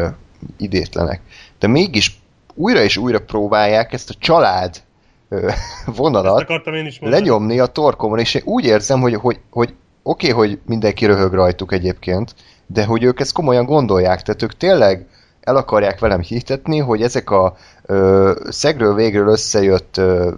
[0.57, 1.21] idétlenek,
[1.59, 2.21] de mégis
[2.55, 4.83] újra és újra próbálják ezt a család
[5.97, 6.47] vonalat
[7.01, 11.33] lenyomni a torkomon, és én úgy érzem, hogy, hogy, hogy oké, okay, hogy mindenki röhög
[11.33, 12.35] rajtuk egyébként,
[12.67, 15.07] de hogy ők ezt komolyan gondolják, tehát ők tényleg
[15.43, 20.31] el akarják velem hitetni, hogy ezek a ö, szegről végről összejött ö,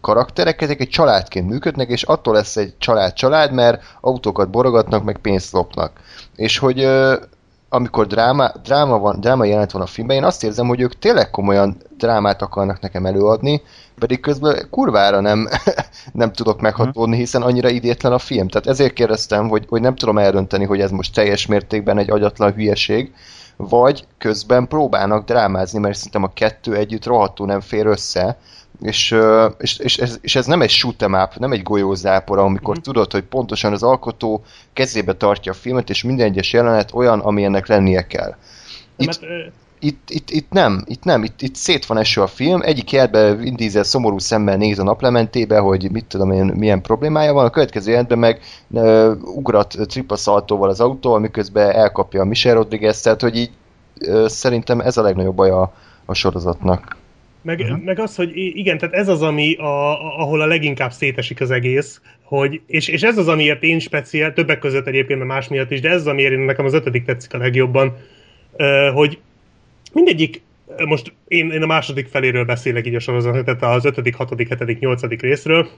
[0.00, 5.52] karakterek, ezek egy családként működnek, és attól lesz egy család-család, mert autókat borogatnak, meg pénzt
[5.52, 6.00] lopnak.
[6.36, 7.16] És hogy ö,
[7.68, 11.30] amikor dráma, dráma, van, dráma jelent van a filmben, én azt érzem, hogy ők tényleg
[11.30, 13.62] komolyan drámát akarnak nekem előadni,
[13.98, 15.48] pedig közben kurvára nem,
[16.12, 18.48] nem tudok meghatódni, hiszen annyira idétlen a film.
[18.48, 22.52] Tehát ezért kérdeztem, hogy, hogy nem tudom eldönteni, hogy ez most teljes mértékben egy agyatlan
[22.52, 23.12] hülyeség,
[23.56, 28.38] vagy közben próbálnak drámázni, mert szerintem a kettő együtt rohadtul nem fér össze,
[28.80, 29.14] és,
[29.58, 32.80] és, és, ez, és ez nem egy shoot up, nem egy golyózápora, amikor mm.
[32.80, 37.44] tudod, hogy pontosan az alkotó kezébe tartja a filmet, és minden egyes jelenet olyan, ami
[37.44, 38.34] ennek lennie kell.
[38.96, 39.52] Itt, mert,
[39.86, 43.34] itt, itt, itt nem, itt nem, itt, itt szét van eső a film, egyik jelbe
[43.34, 47.50] Vin Diesel szomorú szemmel néz a naplementébe, hogy mit tudom én, milyen problémája van, a
[47.50, 53.36] következő jelentben meg uh, ugrat tripaszaltóval az autó, miközben elkapja a Michelle Rodriguez, tehát hogy
[53.36, 53.50] így
[54.00, 55.72] uh, szerintem ez a legnagyobb baj a,
[56.04, 56.96] a sorozatnak.
[57.42, 57.82] Meg, uh-huh.
[57.84, 62.00] meg az, hogy igen, tehát ez az, ami a, ahol a leginkább szétesik az egész,
[62.22, 65.80] hogy, és, és ez az, amiért én speciál, többek között egyébként, mert más miatt is,
[65.80, 67.96] de ez az, amiért én nekem az ötödik tetszik a legjobban,
[68.94, 69.18] hogy
[69.96, 70.42] mindegyik,
[70.84, 74.78] most én, én a második feléről beszélek így a sorozat, tehát az ötödik, hatodik, hetedik,
[74.78, 75.68] nyolcadik részről,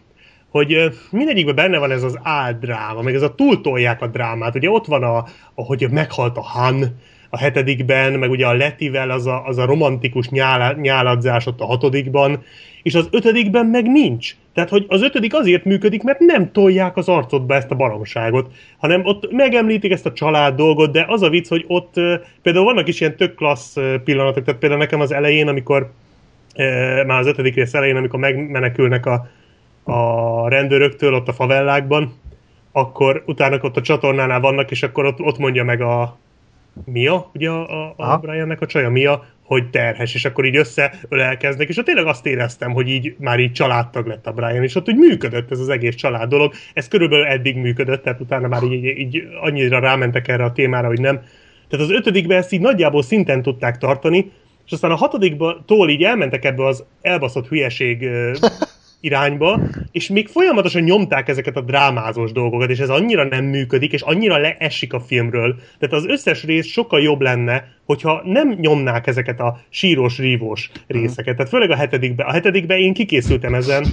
[0.51, 4.55] hogy mindegyikben benne van ez az áldráma, meg ez a túltolják a drámát.
[4.55, 6.97] Ugye ott van a, ahogy meghalt a Han,
[7.31, 11.67] a hetedikben, meg ugye a Letivel az a, az a romantikus nyál, nyáladzás ott a
[11.67, 12.43] hatodikban,
[12.89, 14.37] és az ötödikben meg nincs.
[14.55, 19.05] Tehát, hogy az ötödik azért működik, mert nem tolják az arcodba ezt a baromságot, hanem
[19.05, 21.93] ott megemlítik ezt a család dolgot, de az a vicc, hogy ott
[22.43, 25.91] például vannak is ilyen tök klassz pillanatok, tehát például nekem az elején, amikor
[27.07, 29.29] már az ötödik rész elején, amikor megmenekülnek a,
[29.93, 32.13] a rendőröktől ott a favellákban,
[32.73, 36.19] akkor utána ott a csatornánál vannak, és akkor ott, ott mondja meg a,
[36.85, 41.69] Mia, ugye a, a, a Briannek a csaja Mia, hogy terhes, és akkor így összeölelkeznek,
[41.69, 44.89] és ott tényleg azt éreztem, hogy így már így családtag lett a Brian, és ott
[44.89, 46.53] úgy működött ez az egész család dolog.
[46.75, 51.01] Ez körülbelül eddig működött, tehát utána már így, így annyira rámentek erre a témára, hogy
[51.01, 51.21] nem.
[51.69, 54.33] Tehát az ötödikben ezt így nagyjából szinten tudták tartani,
[54.67, 58.09] és aztán a hatodikban tól így elmentek ebbe az elbaszott hülyeség
[59.01, 59.61] irányba,
[59.93, 64.37] és még folyamatosan nyomták ezeket a drámázós dolgokat, és ez annyira nem működik, és annyira
[64.37, 65.55] leesik a filmről.
[65.79, 71.37] Tehát az összes rész sokkal jobb lenne, hogyha nem nyomnák ezeket a sírós, rívós részeket.
[71.37, 72.27] Tehát főleg a hetedikben.
[72.27, 73.87] A hetedikben én kikészültem ezen,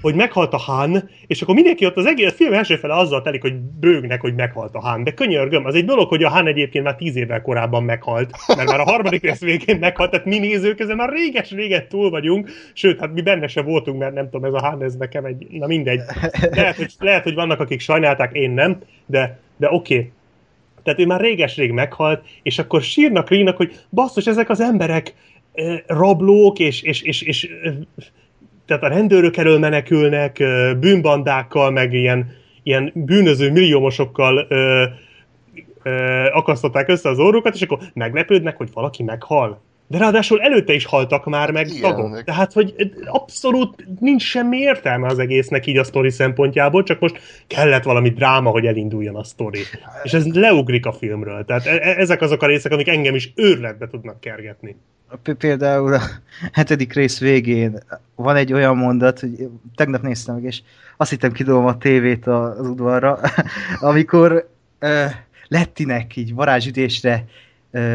[0.00, 3.42] hogy meghalt a Han, és akkor mindenki ott az egész film első fele azzal telik,
[3.42, 5.04] hogy bőgnek, hogy meghalt a Han.
[5.04, 8.68] De könyörgöm, az egy dolog, hogy a Han egyébként már tíz évvel korábban meghalt, mert
[8.68, 13.00] már a harmadik rész végén meghalt, tehát mi nézők ezen már réges-réget túl vagyunk, sőt,
[13.00, 15.66] hát mi benne se voltunk, mert nem tudom, ez a Han, ez nekem egy, na
[15.66, 16.00] mindegy.
[16.50, 19.94] Lehet, hogy, lehet, hogy vannak, akik sajnálták, én nem, de, de oké.
[19.94, 20.12] Okay
[20.82, 25.14] tehát ő már réges-rég meghalt, és akkor sírnak, rínak, hogy basszus, ezek az emberek
[25.52, 27.72] eh, rablók, és, és, és, és eh,
[28.66, 34.84] tehát a rendőrök elől menekülnek, eh, bűnbandákkal, meg ilyen, ilyen bűnöző milliómosokkal ö,
[35.82, 39.60] ö, akasztották össze az orrukat, és akkor meglepődnek, hogy valaki meghal.
[39.92, 42.24] De ráadásul előtte is haltak már meg Igen, tagok.
[42.24, 42.74] Tehát, hogy
[43.04, 48.50] abszolút nincs semmi értelme az egésznek így a sztori szempontjából, csak most kellett valami dráma,
[48.50, 49.60] hogy elinduljon a sztori.
[50.02, 51.44] És ez leugrik a filmről.
[51.44, 54.76] Tehát e- e- ezek azok a részek, amik engem is őrletbe tudnak kergetni.
[55.38, 56.00] Például a
[56.52, 57.78] hetedik rész végén
[58.14, 60.60] van egy olyan mondat, hogy tegnap néztem meg, és
[60.96, 63.18] azt hittem kidolom a tévét az udvarra,
[63.80, 64.48] amikor
[64.80, 64.88] uh,
[65.48, 67.24] Lettinek így varázsütésre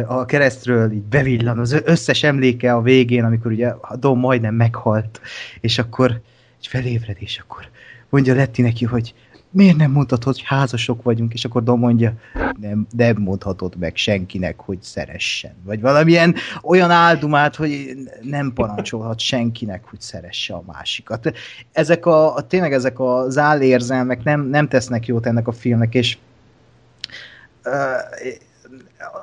[0.08, 5.22] a keresztről így bevillan az összes emléke a végén, amikor ugye a Dom majdnem meghalt,
[5.62, 6.22] és akkor
[6.60, 7.68] egy felébred, és akkor
[8.10, 9.14] mondja Letti neki, hogy
[9.52, 12.14] miért nem mondhatod, hogy házasok vagyunk, és akkor Dom mondja,
[12.60, 15.54] nem, nem mondhatod meg senkinek, hogy szeressen.
[15.64, 21.34] Vagy valamilyen olyan áldumát, hogy nem parancsolhat senkinek, hogy szeresse a másikat.
[21.72, 26.18] Ezek a, a tényleg ezek az állérzelmek nem, nem tesznek jót ennek a filmnek, és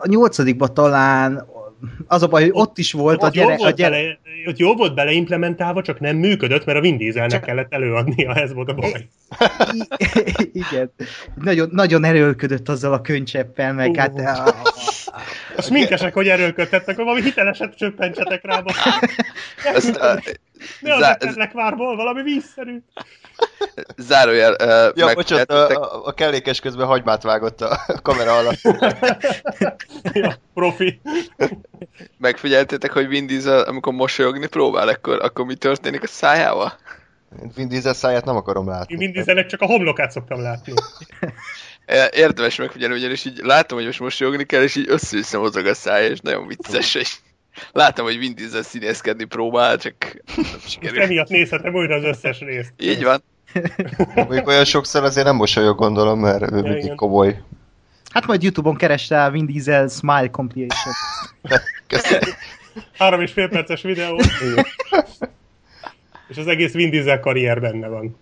[0.00, 1.46] a nyolcadikban talán
[2.06, 4.18] az a baj, hogy ott is volt a Ott, gyere, jó a volt gyere, bele,
[4.46, 8.68] ott jó volt beleimplementálva, csak nem működött, mert a Vin Dieselnek kellett előadnia, ez volt
[8.68, 9.08] a baj.
[9.72, 10.92] I- igen.
[11.34, 13.94] Nagyon, nagyon erőlködött azzal a könycseppel, meg Ú.
[13.94, 14.62] hát a, A
[15.58, 18.62] sminkesek, hogy erőlködtettek, hogy valami hiteleset csöppentsetek rá.
[19.74, 20.20] Ezt, uh,
[20.80, 22.78] ne az zá- lekvárból, valami vízszerű.
[23.96, 28.60] zárójel, uh, Ja, meg- bocsánat, a, a, a kellékes közben hagymát vágott a kamera alatt.
[30.12, 31.00] Ja, profi.
[32.18, 36.72] megfigyeltétek, hogy Vin Diesel, amikor mosolyogni próbál, akkor, akkor mi történik a szájával?
[37.54, 38.92] Vin Diesel száját nem akarom látni.
[38.92, 40.72] Én Vin Dieselnek csak a homlokát szoktam látni.
[41.86, 45.74] É- Érdemes megfigyelni, ugyanis így látom, hogy most mosolyogni kell, és így össze-vissza mozog a
[45.74, 47.14] száj, és nagyon vicces, és
[47.72, 49.94] látom, hogy Vin Diesel színészkedni próbál, csak
[50.36, 51.00] nem És sikerül.
[51.00, 52.72] emiatt nézhetem újra az összes részt.
[52.78, 53.22] Így van.
[54.14, 56.96] Mondjuk olyan sokszor azért nem mosolyog, gondolom, mert ő mindig igen.
[56.96, 57.42] komoly.
[58.10, 60.94] hát majd Youtube-on kereste a Vin Diesel Smile Compilation.
[61.86, 62.20] Köszönöm.
[62.98, 64.20] Három és fél perces videó.
[66.28, 68.16] És az egész Vin Diesel karrier benne van.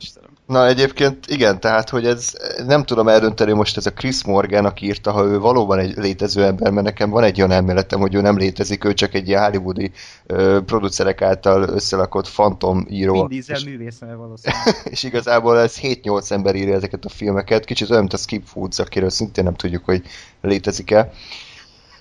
[0.00, 0.17] Istenem.
[0.48, 2.32] Na egyébként igen, tehát hogy ez
[2.66, 6.44] nem tudom eldönteni most ez a Chris Morgan, aki írta, ha ő valóban egy létező
[6.44, 9.42] ember, mert nekem van egy olyan elméletem, hogy ő nem létezik, ő csak egy ilyen
[9.42, 9.90] hollywoodi
[10.26, 13.12] ö, producerek által összelakott fantom író.
[13.12, 14.64] Vin Diesel és, művész neve valószínűleg.
[14.92, 18.78] és igazából ez 7-8 ember írja ezeket a filmeket, kicsit olyan, mint a Skip Foods,
[18.78, 20.02] akiről szintén nem tudjuk, hogy
[20.40, 21.12] létezik-e.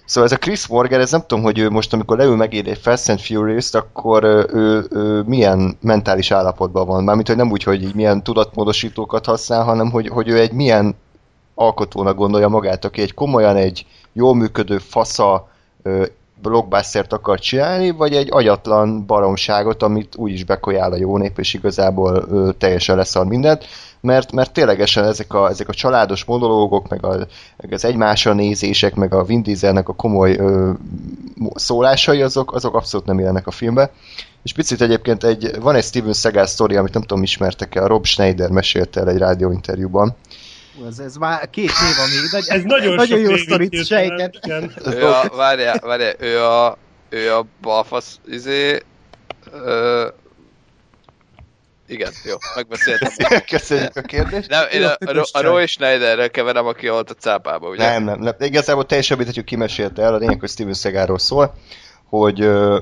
[0.08, 2.78] Szóval ez a Chris Morgan, ez nem tudom, hogy ő most, amikor leül megír egy
[2.78, 7.04] Fast and Furious-t, akkor ö, ő, ő milyen mentális állapotban van.
[7.04, 10.96] Mármint, hogy nem úgy, hogy milyen tudatmódosítókat használ, hanem hogy, hogy ő egy milyen
[11.56, 15.50] alkotónak gondolja magát, aki egy komolyan egy jól működő fasza
[16.42, 22.26] blockbustert akar csinálni, vagy egy agyatlan baromságot, amit úgyis bekojál a jó nép, és igazából
[22.32, 23.66] ö, teljesen leszar mindent,
[24.02, 28.96] mert, mert ténylegesen ezek a, ezek a családos monológok, meg, a, meg az egymásra nézések,
[28.96, 30.72] meg a Vin Dieselnek a komoly ö,
[31.54, 33.92] szólásai, azok, azok abszolút nem jelennek a filmbe.
[34.44, 38.06] És picit egyébként egy, van egy Steven Seagal sztori, amit nem tudom, ismertek-e, a Rob
[38.06, 40.16] Schneider mesélte el egy rádióinterjúban.
[40.88, 42.32] Ez, ez már két év még.
[42.32, 44.48] Nagy, Ez nagyon, nagyon jó sztorit sejtett.
[44.86, 46.78] Ő a, várjál, várjál, ő a,
[47.10, 48.80] ő a balfasz, izé,
[49.52, 50.08] ö,
[51.88, 53.12] igen, jó, megbeszéltem.
[53.50, 54.50] Köszönjük a kérdést.
[54.50, 55.42] Nem, én a, a, a.
[55.42, 57.90] Roy Schneiderrel keverem, aki volt a cápába, ugye?
[57.90, 58.34] Nem, nem, nem.
[58.40, 61.54] Igazából teljesen mindegy, hogy ki mesélte el, a lényeg, hogy Steven Seagalról szól,
[62.10, 62.40] hogy...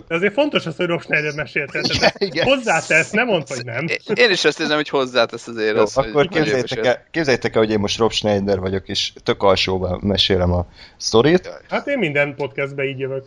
[0.08, 1.82] De azért fontos az, hogy Rob Schneider mesélte.
[2.18, 2.46] Igen.
[2.46, 3.86] Hozzátesz, nem mondd, hogy nem.
[4.14, 7.56] Én- is azt érzem, hogy hozzátesz azért Jó, az, akkor hogy, képzeljétek hogy el, képzeljétek
[7.56, 10.66] el, hogy én most Rob Schneider vagyok, és tök alsóban mesélem a
[10.98, 11.50] sztorit.
[11.70, 13.26] Hát én minden podcastbe így jövök.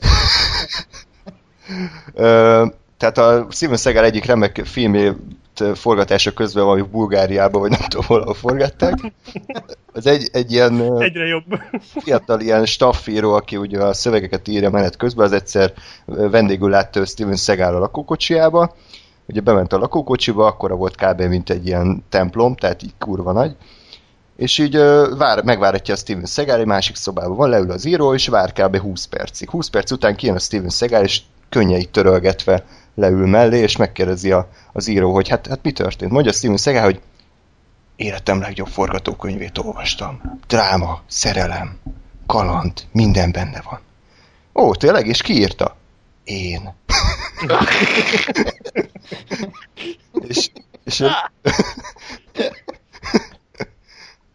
[2.99, 4.61] Tehát a Steven Seagal egyik remek
[5.59, 9.13] filmjét forgatása közben valami Bulgáriában, vagy nem tudom, hol forgatták.
[9.93, 11.45] Az egy, egy ilyen Egyre jobb.
[11.81, 15.73] fiatal ilyen staffíró, aki ugye a szövegeket írja menet közben, az egyszer
[16.05, 18.75] vendégül látta Steven Seagal a lakókocsiába,
[19.27, 21.21] ugye bement a lakókocsiba, akkora volt kb.
[21.21, 23.57] mint egy ilyen templom, tehát így kurva nagy,
[24.37, 24.77] és így
[25.17, 28.77] vár, megváratja a Steven Seagal, egy másik szobában van, leül az író, és vár kb.
[28.77, 29.51] 20 percig.
[29.51, 32.65] 20 perc után kijön a Steven Seagal, és könnyeit törölgetve
[32.99, 36.13] leül mellé, és megkérdezi a, az író, hogy hát, hát mi történt.
[36.13, 37.01] Mondja Steven Seagal, hogy
[37.97, 40.41] életem legjobb forgatókönyvét olvastam.
[40.47, 41.79] Dráma, szerelem,
[42.27, 43.81] kaland, minden benne van.
[44.55, 45.07] Ó, tényleg?
[45.07, 45.77] És ki írta?
[46.25, 46.75] Én.
[50.29, 50.51] és,
[50.85, 50.99] és,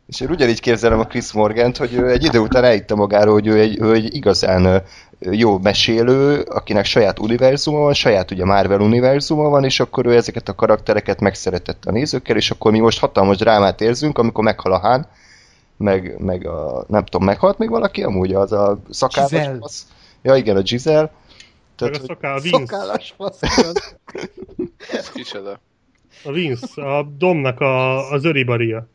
[0.08, 3.48] és én ugyanígy képzelem a Chris Morgant, hogy ő egy idő után elhitte magáról, hogy
[3.48, 4.84] ő egy, ő egy igazán
[5.32, 10.50] jó mesélő, akinek saját univerzuma van, saját ugye Marvel univerzuma van, és akkor ő ezeket
[10.50, 14.80] a karaktereket megszeretett a nézőkkel, és akkor mi most hatalmas drámát érzünk, amikor meghal a
[14.80, 15.08] Hán,
[15.78, 19.58] meg, meg a, nem tudom, meghalt még valaki amúgy, az a szakállas Giselle.
[19.60, 19.88] fasz.
[20.22, 21.12] Ja igen, a Giselle.
[21.80, 22.58] Meg a hogy- szakál, a Vince.
[22.60, 23.40] Szokállas fasz.
[25.14, 25.60] Kicsoda.
[26.24, 28.88] A Vince, a Domnak a, az öribaria.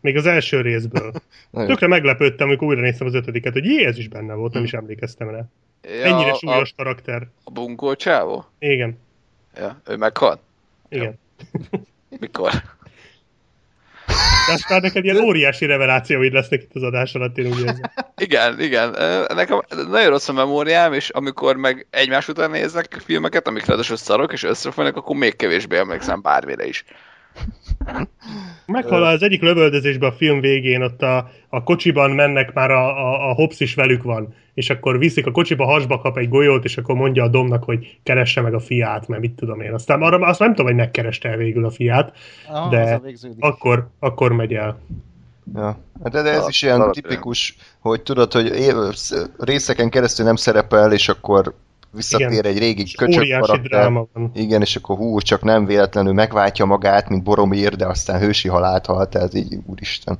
[0.00, 1.12] Még az első részből.
[1.52, 4.72] Tökre meglepődtem, amikor újra néztem az ötödiket, hogy jé, ez is benne volt, nem is
[4.72, 5.44] emlékeztem rá.
[5.82, 7.28] Ja, Ennyire a, súlyos karakter.
[7.44, 8.44] a bunkó csávó?
[8.58, 8.98] Igen,
[9.56, 10.40] Ja, ő meghalt?
[10.88, 11.18] igen.
[12.20, 12.50] Mikor?
[14.46, 17.80] De aztán neked ilyen óriási revelációid lesznek itt az adás alatt, én úgy érzem.
[18.16, 18.90] Igen, igen.
[19.34, 24.32] Nekem nagyon rossz a memóriám, és amikor meg egymás után néznek filmeket, amik ráadásul szarok,
[24.32, 26.84] és összefolynak, akkor még kevésbé emlékszem bármire is.
[28.70, 33.30] Meghal az egyik lövöldözésben a film végén, ott a, a kocsiban mennek, már a, a,
[33.30, 36.76] a Hobbs is velük van, és akkor viszik a kocsiba, hasba kap egy golyót, és
[36.76, 39.72] akkor mondja a Domnak, hogy keresse meg a fiát, mert mit tudom én.
[39.72, 42.12] Aztán arra azt nem tudom, hogy megkereste el végül a fiát,
[42.48, 43.00] Ah, De-
[43.38, 44.78] akkor, akkor megy el.
[45.54, 45.78] Ja.
[46.02, 48.74] De, de ez A- is ilyen tipikus, hogy tudod, hogy év,
[49.38, 51.54] részeken keresztül nem szerepel, és akkor
[51.92, 52.44] visszatér Igen.
[52.44, 53.92] egy régi köcsög karakter.
[54.34, 58.86] Igen, és akkor hú, csak nem véletlenül megváltja magát, mint Boromir, de aztán hősi halált
[58.86, 60.18] halt, tehát így, úristen.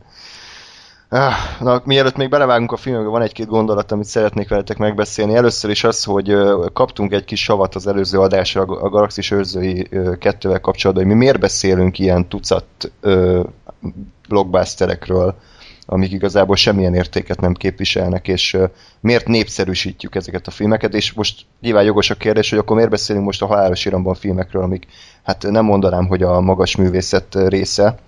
[1.12, 5.34] Ah, Na, mielőtt még belevágunk a filmbe, van egy-két gondolat, amit szeretnék veletek megbeszélni.
[5.34, 6.36] Először is az, hogy
[6.72, 11.40] kaptunk egy kis savat az előző adásra a Galaxis őrzői kettővel kapcsolatban, hogy mi miért
[11.40, 13.42] beszélünk ilyen tucat ö,
[14.28, 15.34] blockbusterekről,
[15.92, 18.56] amik igazából semmilyen értéket nem képviselnek, és
[19.00, 23.24] miért népszerűsítjük ezeket a filmeket, és most nyilván jogos a kérdés, hogy akkor miért beszélünk
[23.24, 24.86] most a halálos iramban filmekről, amik
[25.22, 27.98] hát nem mondanám, hogy a magas művészet része.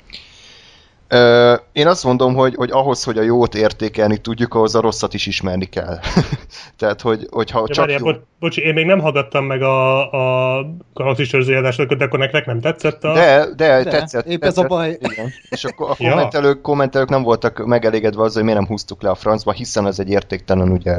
[1.72, 5.26] Én azt mondom, hogy, hogy ahhoz, hogy a jót értékelni tudjuk, ahhoz a rosszat is
[5.26, 5.98] ismerni kell.
[6.78, 8.04] Tehát, hogy, hogyha Ja, csak várjál, jó...
[8.04, 10.10] bo- bocsi, én még nem hallgattam meg a,
[10.58, 13.12] a Galaxis adásokat, de akkor nektek nem tetszett a...
[13.12, 14.26] De, de, De, tetszett.
[14.26, 14.96] épp tetszett, ez a baj.
[15.00, 15.32] Igen.
[15.50, 19.14] És akkor a kommentelők, kommentelők nem voltak megelégedve azzal, hogy miért nem húztuk le a
[19.14, 20.96] francba, hiszen ez egy értéktelen ugye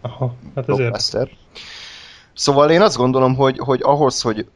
[0.00, 1.30] Aha, hát ezért.
[2.34, 4.46] Szóval én azt gondolom, hogy, hogy ahhoz, hogy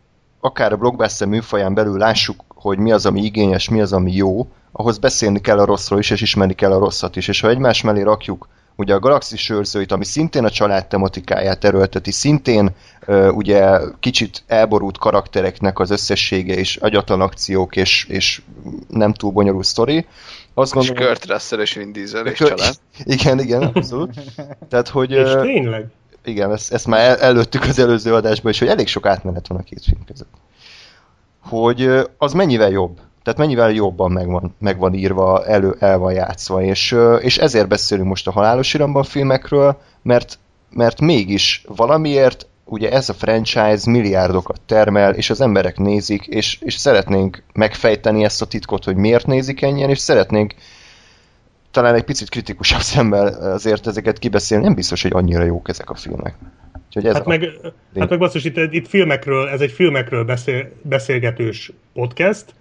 [0.41, 4.47] akár a blockbuster műfaján belül lássuk, hogy mi az, ami igényes, mi az, ami jó,
[4.77, 7.29] ahhoz beszélni kell a rosszról is, és ismerni kell a rosszat is.
[7.29, 12.11] És ha egymás mellé rakjuk ugye a Galaxis őrzőit, ami szintén a család tematikáját erőlteti,
[12.11, 12.71] szintén
[13.07, 18.43] ö, ugye kicsit elborult karaktereknek az összessége, és agyatlan akciók, és, és
[18.89, 20.07] nem túl bonyolult sztori,
[20.55, 21.09] azt És gondolom...
[21.09, 22.75] Kurt Russell és Vin Diesel és család.
[23.05, 24.15] Igen, igen, abszolút.
[24.69, 25.11] Tehát, hogy...
[25.11, 25.87] És tényleg?
[26.25, 29.59] igen, ezt, ezt már el, előttük az előző adásban is, hogy elég sok átmenet van
[29.59, 30.33] a két film között.
[31.41, 33.01] Hogy az mennyivel jobb.
[33.25, 37.69] Tehát mennyivel jobban meg van, meg van írva, elő, el van játszva, és, és ezért
[37.69, 40.39] beszélünk most a halálos iramban filmekről, mert,
[40.71, 46.75] mert mégis valamiért ugye ez a franchise milliárdokat termel, és az emberek nézik, és, és
[46.75, 50.55] szeretnénk megfejteni ezt a titkot, hogy miért nézik ennyien, és szeretnénk
[51.71, 55.95] talán egy picit kritikusabb szemmel azért ezeket kibeszélni, nem biztos, hogy annyira jók ezek a
[55.95, 56.35] filmek.
[56.87, 57.29] Úgyhogy ez Hát a...
[57.29, 57.49] meg,
[57.99, 62.55] hát meg basszus, itt, itt filmekről, ez egy filmekről beszél, beszélgetős podcast.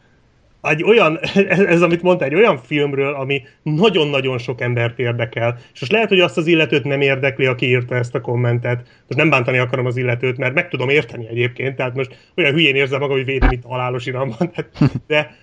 [0.70, 5.57] Egy olyan, ez, ez, amit mondta, egy olyan filmről, ami nagyon-nagyon sok embert érdekel.
[5.74, 8.88] És most lehet, hogy azt az illetőt nem érdekli, aki írta ezt a kommentet.
[9.07, 12.76] Most nem bántani akarom az illetőt, mert meg tudom érteni egyébként, tehát most olyan hülyén
[12.76, 14.51] érzem magam, hogy védem itt halálos iramban.
[14.51, 14.70] Tehát,
[15.07, 15.41] de,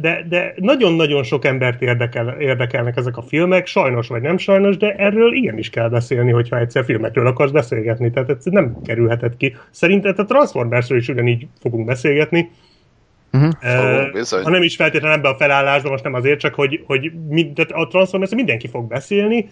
[0.00, 4.94] de, de nagyon-nagyon sok embert érdekel, érdekelnek ezek a filmek, sajnos vagy nem sajnos, de
[4.94, 9.56] erről igenis kell beszélni, hogyha egyszer filmekről akarsz beszélgetni, tehát ez nem kerülheted ki.
[9.70, 12.50] Szerintem a Transformersről is ugyanígy fogunk beszélgetni,
[13.32, 13.50] Mhm.
[13.62, 14.42] Uh, bizony.
[14.42, 17.70] ha nem is feltétlenül ebben a felállásban, most nem azért, csak hogy, hogy mind, tehát
[17.70, 19.50] a Transformers mindenki fog beszélni,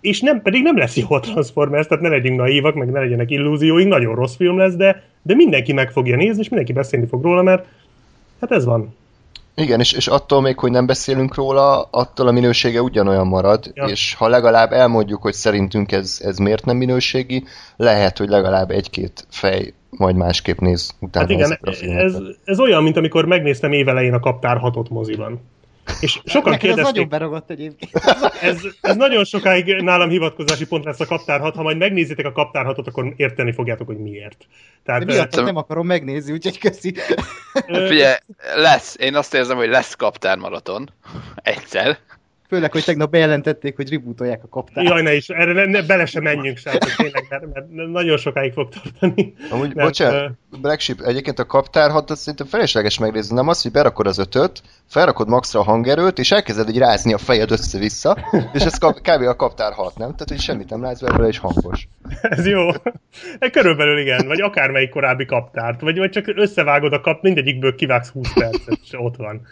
[0.00, 3.30] és nem, pedig nem lesz jó a Transformers, tehát ne legyünk naívak, meg ne legyenek
[3.30, 7.22] illúzióink, nagyon rossz film lesz, de, de mindenki meg fogja nézni, és mindenki beszélni fog
[7.22, 7.66] róla, mert
[8.40, 8.94] hát ez van.
[9.54, 13.84] Igen, és, és attól még, hogy nem beszélünk róla, attól a minősége ugyanolyan marad, Ja.
[13.84, 17.44] és ha legalább elmondjuk, hogy szerintünk ez, ez miért nem minőségi,
[17.76, 22.96] lehet, hogy legalább egy-két fej majd másképp néz utána Hát igen, ez, ez olyan, mint
[22.96, 25.40] amikor megnéztem évelején a Kaptár 6 moziban.
[26.00, 27.92] És sokan Neked ez nagyon kérdezték, beragadt egyébként.
[28.40, 32.32] ez, ez nagyon sokáig nálam hivatkozási pont lesz a Kaptár 6, ha majd megnézitek a
[32.32, 34.46] Kaptár 6 akkor érteni fogjátok, hogy miért.
[34.84, 36.94] Tehát, De miatt nem akarom megnézni, úgyhogy köszi.
[37.66, 38.14] Figyelj,
[38.54, 38.96] lesz.
[38.98, 40.90] Én azt érzem, hogy lesz kaptár maraton.
[41.34, 41.98] Egyszer.
[42.48, 44.88] Főleg, hogy tegnap bejelentették, hogy rebootolják a kaptárt.
[44.88, 48.52] Jaj, ne is, erre ne, ne, bele se menjünk sem, tényleg, mert, mert nagyon sokáig
[48.52, 49.34] fog tartani.
[49.50, 53.62] Amúgy, Nem, bocsánat, Black Sheep, egyébként a kaptár hat, azt szerintem felesleges megnézni, nem az,
[53.62, 58.18] hogy berakod az ötöt, felrakod maxra a hangerőt, és elkezded így rázni a fejed össze-vissza,
[58.52, 59.00] és ez kb.
[59.00, 59.22] kb.
[59.22, 60.10] a kaptár hat, nem?
[60.10, 61.88] Tehát, hogy semmit nem látsz belőle, és hangos.
[62.22, 62.68] Ez jó.
[63.38, 68.08] E, Körülbelül igen, vagy akármelyik korábbi kaptárt, vagy, vagy csak összevágod a kap, mindegyikből kivágsz
[68.08, 69.46] 20 percet, és ott van.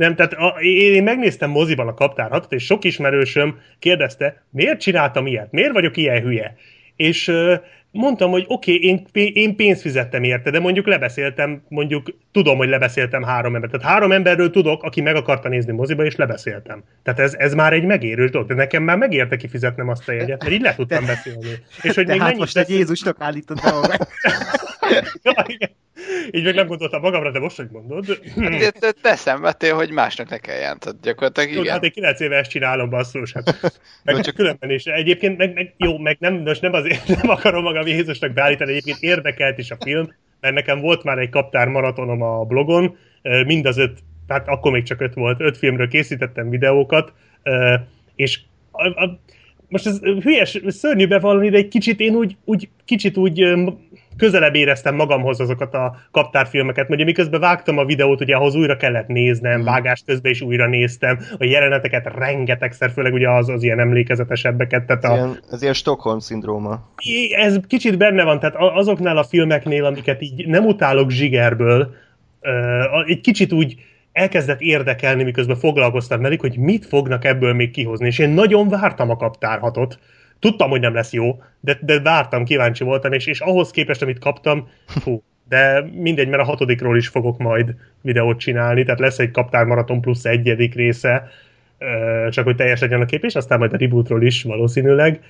[0.00, 5.26] Nem, tehát a, én, megnéztem moziban a Kaptár 6 és sok ismerősöm kérdezte, miért csináltam
[5.26, 6.56] ilyet, miért vagyok ilyen hülye?
[6.96, 7.32] És
[7.90, 12.68] mondtam, hogy oké, okay, én, én pénzt fizettem érte, de mondjuk lebeszéltem, mondjuk tudom, hogy
[12.68, 13.72] lebeszéltem három embert.
[13.72, 16.84] Tehát három emberről tudok, aki meg akarta nézni moziba, és lebeszéltem.
[17.02, 20.42] Tehát ez, ez már egy megérő dolog, de nekem már megérte kifizetnem azt a jegyet,
[20.42, 21.48] mert így le tudtam beszélni.
[21.82, 23.72] És hogy még Tehát mennyit most egy Jézusnak állítod be
[25.22, 25.70] ja, igen.
[26.30, 28.20] Így még nem gondoltam magamra, de most, hogy mondod.
[28.80, 30.78] Hát te, szenvedtél, hogy másnak ne kelljen.
[30.78, 31.72] Tehát gyakorlatilag Jó, igen.
[31.72, 33.32] hát én 9 éve ezt csinálom, basszus.
[33.32, 33.60] Hát,
[34.04, 34.84] meg Jó, csak különben is.
[34.84, 39.00] Egyébként, meg, meg, jó, meg nem, most nem azért nem akarom magam Jézusnak beállítani, egyébként
[39.00, 42.98] érdekelt is a film, mert nekem volt már egy kaptár maratonom a blogon,
[43.46, 43.98] mind az öt,
[44.28, 47.12] hát akkor még csak öt volt, öt filmről készítettem videókat,
[48.16, 48.40] és
[48.70, 49.20] a, a,
[49.70, 53.54] most ez hülyes, szörnyű bevallani, de egy kicsit én úgy, úgy kicsit úgy
[54.16, 59.06] közelebb éreztem magamhoz azokat a kaptárfilmeket, mert miközben vágtam a videót, ugye ahhoz újra kellett
[59.06, 64.86] néznem, vágás közben is újra néztem, a jeleneteket rengetegszer, főleg ugye az, az ilyen emlékezetesebbeket.
[64.86, 66.88] Tehát a, Ilyen, ez ilyen Stockholm-szindróma.
[67.36, 71.94] ez kicsit benne van, tehát azoknál a filmeknél, amiket így nem utálok zsigerből,
[73.06, 73.76] egy kicsit úgy
[74.20, 79.10] elkezdett érdekelni, miközben foglalkoztam velük, hogy mit fognak ebből még kihozni, és én nagyon vártam
[79.10, 79.98] a kaptárhatot,
[80.38, 84.18] tudtam, hogy nem lesz jó, de, de vártam, kíváncsi voltam, és, és ahhoz képest, amit
[84.18, 89.30] kaptam, fú, de mindegy, mert a hatodikról is fogok majd videót csinálni, tehát lesz egy
[89.30, 91.28] kaptár maraton plusz egyedik része,
[92.30, 95.20] csak hogy teljes legyen a kép, és aztán majd a rebootról is valószínűleg.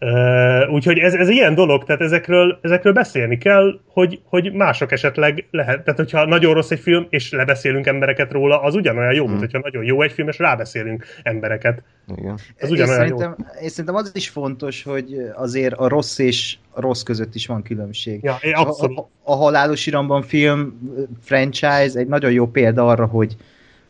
[0.00, 5.46] Uh, úgyhogy ez, ez ilyen dolog, tehát ezekről, ezekről beszélni kell, hogy, hogy mások esetleg
[5.50, 5.84] lehet.
[5.84, 9.28] Tehát, hogyha nagyon rossz egy film, és lebeszélünk embereket róla, az ugyanolyan jó, mm.
[9.28, 11.82] mint hogyha nagyon jó egy film, és rábeszélünk embereket.
[12.16, 12.38] Igen.
[12.60, 13.62] Az ugyanolyan én szerintem, jó.
[13.62, 17.62] Én szerintem az is fontos, hogy azért a rossz és a rossz között is van
[17.62, 18.20] különbség.
[18.22, 18.98] Ja, abszolút.
[18.98, 20.78] A, a, a Halálos Iramban film
[21.22, 23.36] franchise egy nagyon jó példa arra, hogy,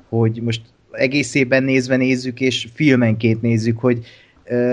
[0.09, 0.61] hogy most
[0.93, 4.07] egészében nézve nézzük, és filmenként nézzük, hogy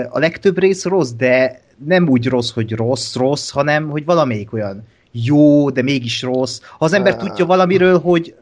[0.08, 5.70] a legtöbb rész rossz, de nem úgy rossz, hogy rossz-rossz, hanem hogy valamelyik olyan jó,
[5.70, 6.60] de mégis rossz.
[6.78, 8.34] Ha az ember tudja valamiről, hogy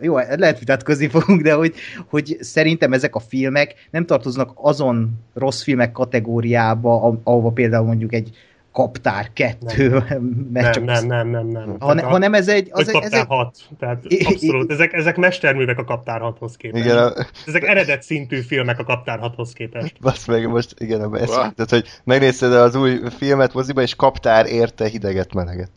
[0.00, 1.74] jó, lehet vitatkozni fogunk, de hogy,
[2.08, 8.30] hogy szerintem ezek a filmek nem tartoznak azon rossz filmek kategóriába, ahova például mondjuk egy
[8.78, 10.22] Kaptár 2, nem.
[10.52, 11.76] mert nem, csak nem, nem, nem, nem.
[11.78, 12.68] Hanem, a, hanem ez egy...
[12.70, 14.72] Az Kaptár 6, tehát abszolút.
[14.72, 16.84] Ezek, ezek mesterművek a Kaptár 6-hoz képest.
[16.84, 17.12] Igen, a...
[17.46, 19.96] Ezek eredet szintű filmek a Kaptár 6-hoz képest.
[20.00, 21.26] Basz meg, most igen, a wow.
[21.26, 25.70] tehát, hogy megnézted az új filmet moziba, és Kaptár érte hideget, meleget.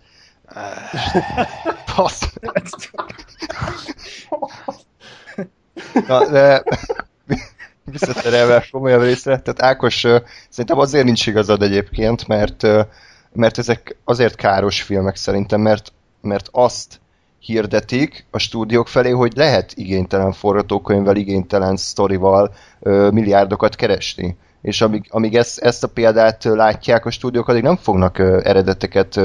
[1.95, 2.33] Basz.
[6.07, 6.63] Na, de
[7.91, 10.05] visszaterelve komolyabb részre, tehát Ákos
[10.49, 12.61] szerintem azért nincs igazad egyébként, mert,
[13.33, 16.99] mert ezek azért káros filmek szerintem, mert, mert azt
[17.39, 22.53] hirdetik a stúdiók felé, hogy lehet igénytelen forgatókönyvvel, igénytelen sztorival
[23.11, 28.19] milliárdokat keresni és amíg, amíg ezt, ezt a példát látják a stúdiók, addig nem fognak
[28.19, 29.19] eredeteket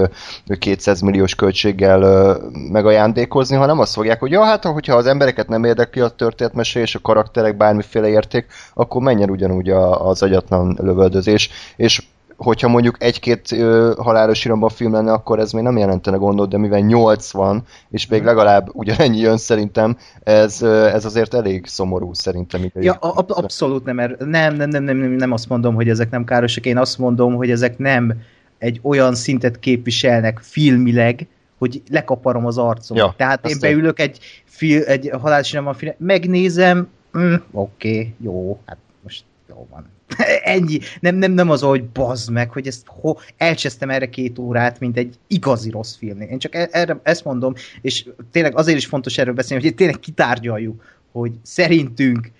[0.58, 2.38] 200 milliós költséggel
[2.72, 6.94] megajándékozni, hanem azt fogják, hogy ja, hát hogyha az embereket nem érdekli a történetmesé és
[6.94, 12.02] a karakterek bármiféle érték, akkor menjen ugyanúgy az agyatlan lövöldözés, és
[12.36, 16.58] hogyha mondjuk egy-két ö, halálos iramban film lenne, akkor ez még nem jelentene gondot, de
[16.58, 22.70] mivel 8 van, és még legalább ugyanennyi jön szerintem, ez, ez azért elég szomorú szerintem.
[22.74, 26.24] Ja, ab- abszolút nem, mert nem, nem, nem, nem, nem azt mondom, hogy ezek nem
[26.24, 28.14] károsak, én azt mondom, hogy ezek nem
[28.58, 31.26] egy olyan szintet képviselnek filmileg,
[31.58, 32.96] hogy lekaparom az arcom.
[32.96, 38.58] Ja, Tehát én beülök egy, fil, egy halálos iramban film, megnézem, mm, oké, okay, jó,
[38.66, 39.94] hát most jó van
[40.42, 40.78] Ennyi.
[41.00, 44.96] Nem, nem, nem az, hogy bazd meg, hogy ezt ho, elcsesztem erre két órát, mint
[44.96, 46.20] egy igazi rossz film.
[46.20, 49.98] Én csak e- erre, ezt mondom, és tényleg azért is fontos erről beszélni, hogy tényleg
[49.98, 50.82] kitárgyaljuk,
[51.12, 52.30] hogy szerintünk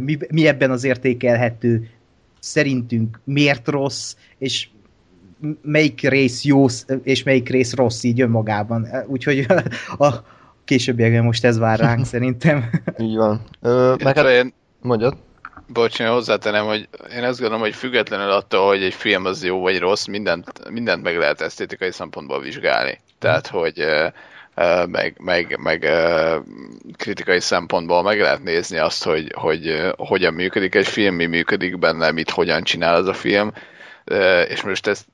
[0.00, 1.88] mi, mi ebben az értékelhető,
[2.40, 4.68] szerintünk miért rossz, és
[5.62, 6.66] melyik rész jó,
[7.02, 8.88] és melyik rész rossz így önmagában.
[9.06, 9.46] Úgyhogy
[9.98, 10.14] a
[10.64, 12.70] későbbiekben most ez vár ránk szerintem.
[12.98, 13.42] Így van.
[13.60, 15.16] Ö, meg hát, mondjad.
[15.72, 19.60] Bocs, én hozzátenem, hogy én azt gondolom, hogy függetlenül attól, hogy egy film az jó
[19.60, 23.00] vagy rossz, mindent, mindent meg lehet esztétikai szempontból vizsgálni.
[23.18, 23.84] Tehát, hogy
[24.86, 25.88] meg, meg, meg
[26.96, 32.10] kritikai szempontból meg lehet nézni azt, hogy, hogy hogyan működik egy film, mi működik benne,
[32.10, 33.52] mit hogyan csinál az a film,
[34.48, 35.06] és most ezt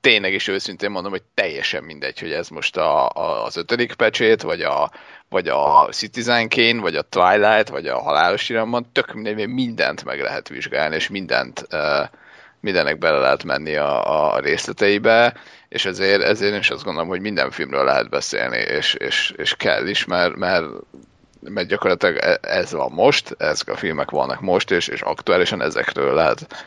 [0.00, 4.42] tényleg is őszintén mondom, hogy teljesen mindegy, hogy ez most a, a, az ötödik pecsét,
[4.42, 4.90] vagy a,
[5.28, 10.20] vagy a Citizen Kane, vagy a Twilight, vagy a Halálos Iramban, tök mindegy, mindent meg
[10.20, 11.66] lehet vizsgálni, és mindent,
[12.60, 15.34] mindennek bele lehet menni a, a részleteibe,
[15.68, 19.86] és ezért, ezért is azt gondolom, hogy minden filmről lehet beszélni, és, és, és kell
[19.86, 20.66] is, mert, mert
[21.48, 26.14] mert gyakorlatilag e, ez van most, ezek a filmek vannak most, és, és aktuálisan ezekről
[26.14, 26.64] lehet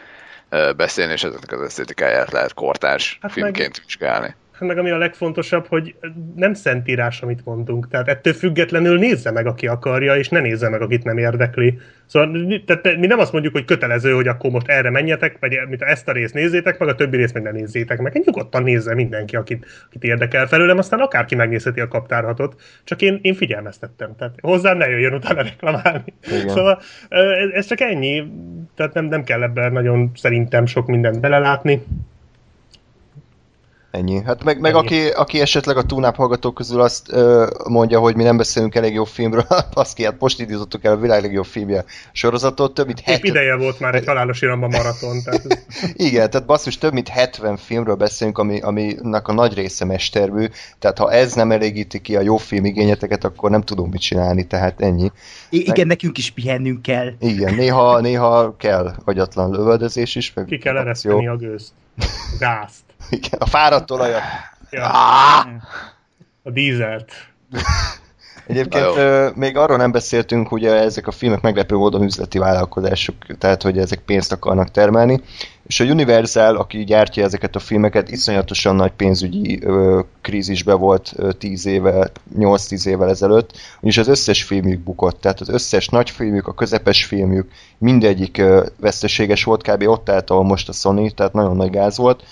[0.76, 4.36] beszélni, és ezeknek az esztétikáját lehet kortárs hát filmként meg, vizsgálni
[4.66, 5.96] meg ami a legfontosabb, hogy
[6.36, 7.88] nem szentírás, amit mondunk.
[7.88, 11.80] Tehát ettől függetlenül nézze meg, aki akarja, és ne nézze meg, akit nem érdekli.
[12.06, 15.82] Szóval tehát mi nem azt mondjuk, hogy kötelező, hogy akkor most erre menjetek, vagy mint
[15.82, 18.22] ezt a részt nézzétek meg, a többi részt meg ne nézzétek meg.
[18.26, 22.62] Nyugodtan nézze mindenki, akit, akit érdekel felőlem, aztán akárki megnézheti a kaptárhatot.
[22.84, 24.16] Csak én, én figyelmeztettem.
[24.16, 26.14] Tehát hozzám ne jöjjön utána reklamálni.
[26.28, 26.50] Igen.
[26.50, 28.24] Szóval ez, ez csak ennyi.
[28.76, 31.82] Tehát nem, nem kell ebben nagyon szerintem sok mindent belelátni
[33.92, 34.22] Ennyi.
[34.26, 38.24] Hát meg, meg aki, aki esetleg a túnáp hallgatók közül azt ö, mondja, hogy mi
[38.24, 41.86] nem beszélünk elég jó filmről, azt ki, hát most indítottuk el a világ legjobb filmje
[42.12, 43.32] sorozatot, több mint Épp 70...
[43.32, 45.22] ideje volt már egy halálos iramba maraton.
[45.24, 45.68] Tehát.
[46.10, 50.46] Igen, tehát basszus, több mint 70 filmről beszélünk, ami, aminek a nagy része mestermű,
[50.80, 54.48] tehát ha ez nem elégíti ki a jó film igényeteket, akkor nem tudom mit csinálni,
[54.48, 55.12] tehát ennyi.
[55.50, 57.12] I- igen, nekünk is pihennünk kell.
[57.20, 60.34] Igen, néha, néha kell agyatlan lövöldözés is.
[60.34, 61.72] Meg Ki kell ereszteni a gőzt.
[61.98, 62.06] A
[62.40, 62.87] gázt.
[63.10, 64.22] Igen, a fáradt olajat.
[64.70, 64.90] Ja,
[66.44, 67.12] a dízelt.
[68.48, 73.62] Egyébként ö, még arról nem beszéltünk, ugye ezek a filmek meglepő módon üzleti vállalkozások, tehát
[73.62, 75.22] hogy ezek pénzt akarnak termelni,
[75.68, 81.32] és a Universal, aki gyártja ezeket a filmeket, iszonyatosan nagy pénzügyi ö, krízisbe volt ö,
[81.32, 86.48] 10 éve, 8-10 évvel ezelőtt, és az összes filmjük bukott, tehát az összes nagy filmjük,
[86.48, 89.88] a közepes filmjük, mindegyik ö, veszteséges volt, kb.
[89.88, 92.24] ott állt, ahol most a Sony, tehát nagyon nagy gáz volt,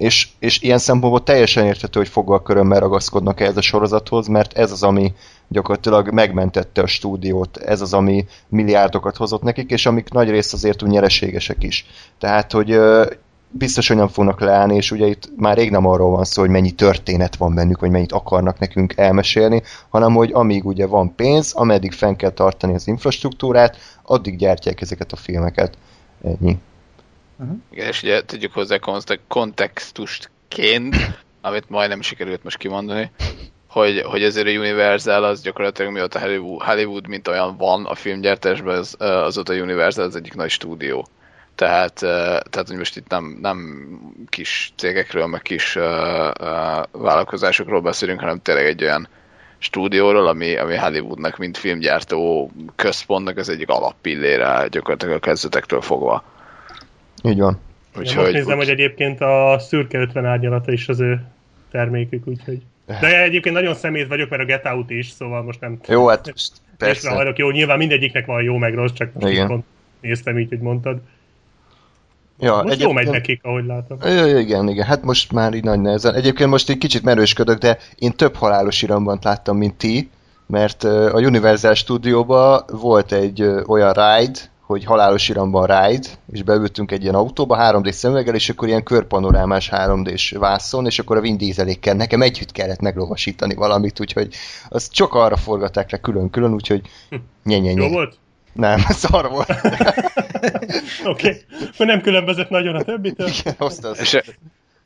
[0.00, 4.72] és, és ilyen szempontból teljesen érthető, hogy foggal körömmel ragaszkodnak ehhez a sorozathoz, mert ez
[4.72, 5.12] az, ami
[5.48, 10.82] gyakorlatilag megmentette a stúdiót, ez az, ami milliárdokat hozott nekik, és amik nagy részt azért
[10.82, 11.86] úgy nyereségesek is.
[12.18, 12.78] Tehát, hogy
[13.50, 16.50] biztos, hogy nem fognak leállni, és ugye itt már rég nem arról van szó, hogy
[16.50, 21.52] mennyi történet van bennük, vagy mennyit akarnak nekünk elmesélni, hanem hogy amíg ugye van pénz,
[21.52, 25.78] ameddig fenn kell tartani az infrastruktúrát, addig gyártják ezeket a filmeket.
[26.24, 26.58] Ennyi.
[27.70, 31.06] Igen, és ugye tudjuk hozzá konte- kontextustként,
[31.40, 33.10] amit majdnem sikerült most kimondani,
[33.68, 38.76] hogy, hogy ezért a Universal az gyakorlatilag mióta Hollywood, Hollywood mint olyan van a filmgyártásban,
[38.76, 41.08] az, azóta a Universal az egyik nagy stúdió.
[41.54, 43.88] Tehát, eh, tehát hogy most itt nem, nem
[44.28, 45.74] kis cégekről, meg kis
[46.92, 49.08] vállalkozásokról beszélünk, hanem tényleg egy olyan
[49.58, 56.24] stúdióról, ami, ami Hollywoodnak, mint filmgyártó központnak az egyik alappillére gyakorlatilag a kezdetektől fogva.
[57.22, 57.58] Így van.
[57.94, 61.22] Ja, most nézem, hogy egyébként a szürke 50 árnyalata is az ő
[61.70, 62.62] termékük, úgyhogy...
[63.00, 66.32] De egyébként nagyon szemét vagyok, mert a Get Out is, szóval most nem Jó, hát
[66.78, 67.10] Persze.
[67.10, 67.38] hajlok.
[67.38, 69.42] Jó, nyilván mindegyiknek van jó meg rossz, csak most Igen.
[69.42, 69.64] így pont
[70.00, 71.00] néztem így, hogy mondtad.
[72.38, 73.98] Ja, Most jó megy nekik, ahogy látom.
[74.38, 76.14] Igen, igen, hát most már így nagy nehezen.
[76.14, 80.10] Egyébként most egy kicsit merősködök, de én több halálos iramban láttam, mint ti,
[80.46, 84.38] mert a Universal stúdióban volt egy olyan ride,
[84.70, 89.70] hogy halálos iramban ride, és beültünk egy ilyen autóba 3D szemüveggel, és akkor ilyen körpanorámás
[89.72, 94.34] 3D-s vászon, és akkor a Vin Dieselékkel nekem együtt kellett meglovasítani valamit, úgyhogy
[94.68, 96.80] azt csak arra forgatták le külön-külön, úgyhogy
[97.44, 98.18] nye, nye, Jó volt?
[98.52, 99.48] Nem, szar volt.
[101.04, 101.44] Oké.
[101.74, 101.86] Okay.
[101.86, 103.28] nem különbözött nagyon a többitől.
[103.28, 104.20] Igen, hozta az És,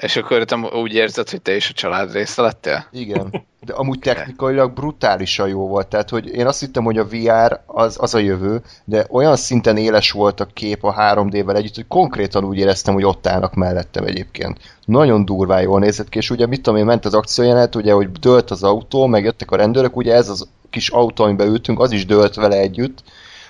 [0.05, 2.87] és akkor te úgy érzed, hogy te is a család része lettél?
[2.93, 7.61] Igen, de amúgy technikailag brutálisan jó volt, tehát hogy én azt hittem, hogy a VR
[7.67, 11.87] az, az a jövő, de olyan szinten éles volt a kép a 3D-vel együtt, hogy
[11.89, 14.59] konkrétan úgy éreztem, hogy ott állnak mellettem egyébként.
[14.85, 18.13] Nagyon durván jól nézett ki, és ugye mit tudom én, ment az akciójelenet, ugye, hogy
[18.13, 21.93] dőlt az autó, meg jöttek a rendőrök, ugye ez az kis autó, amiben ültünk, az
[21.93, 23.03] is dőlt vele együtt,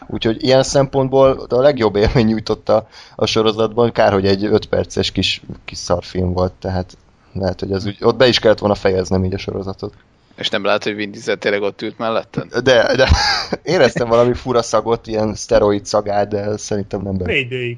[0.06, 5.42] Úgyhogy ilyen szempontból a legjobb élmény nyújtotta a sorozatban, kár, hogy egy 5 perces kis,
[5.64, 6.96] kis szarfilm volt, tehát
[7.32, 9.94] lehet, hogy az úgy, ott be is kellett volna fejeznem így a sorozatot.
[10.36, 12.54] És nem lehet, hogy Vin Diesel tényleg ott ült melletted?
[12.54, 13.08] De, de
[13.62, 17.24] éreztem valami fura szagot, ilyen szteroid szagát, de szerintem nem be.
[17.28, 17.76] 4DX.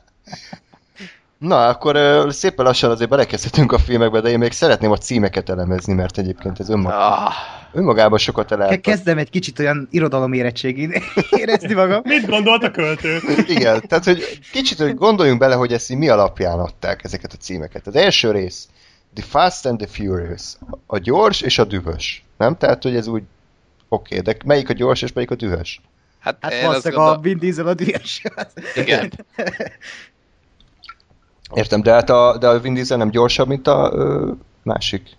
[1.38, 5.50] Na, akkor ö, szépen lassan azért belekezdhetünk a filmekbe, de én még szeretném a címeket
[5.50, 7.34] elemezni, mert egyébként ez önmag, Ah,
[7.74, 8.82] önmagában sokat elelt.
[8.82, 10.94] Kezdem egy kicsit olyan irodalom érettségén
[11.42, 12.02] érezni magam.
[12.04, 13.20] Mit gondolt a költő?
[13.56, 17.38] Igen, tehát hogy kicsit hogy gondoljunk bele, hogy ezt így mi alapján adták ezeket a
[17.38, 17.88] címeket.
[17.88, 18.68] Az első rész,
[19.14, 20.44] The Fast and the Furious,
[20.86, 22.24] a gyors és a dühös.
[22.38, 22.58] Nem?
[22.58, 23.24] Tehát, hogy ez úgy
[23.90, 25.82] oké, okay, de melyik a gyors és melyik a dühös?
[26.20, 27.22] hát, Hát valószínűleg a gondolom...
[27.22, 28.22] Vin Diesel a dühös.
[28.76, 29.12] Igen.
[31.54, 34.32] Értem, de hát a, de a Vin Diesel nem gyorsabb, mint a ö,
[34.64, 35.10] másik.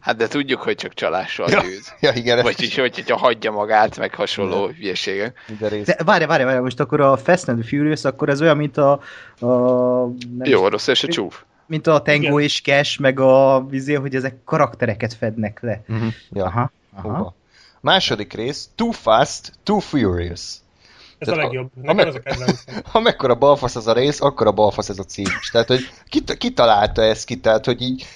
[0.00, 1.94] Hát de tudjuk, hogy csak csalással Ja, győz.
[2.00, 5.38] ja igen, Vagy hogy, hogyha hagyja magát, meg hasonló hülyeségek.
[5.48, 5.86] minden rész.
[5.86, 8.92] De várj, várj, várj, most akkor a Fast and Furious, akkor ez olyan, mint a,
[9.40, 9.46] a
[10.36, 11.42] nem Jó, rossz és a csúf.
[11.66, 12.40] mint a Tango Igen.
[12.40, 15.82] és Cash, meg a vizé, hogy ezek karaktereket fednek le.
[15.86, 16.44] Mhm, ja.
[16.44, 17.08] Aha, aha.
[17.16, 17.34] Hova?
[17.80, 20.40] Második rész, Too Fast, Too Furious.
[21.20, 21.70] Ez a Tehát legjobb.
[21.76, 22.74] a- Nekem ez a kedvencem.
[22.92, 25.50] Amekkora balfasz az a rész, akkor a balfasz ez a cím is.
[25.50, 27.40] Tehát, hogy ki, ki találta ezt ki?
[27.40, 28.06] Tehát, hogy így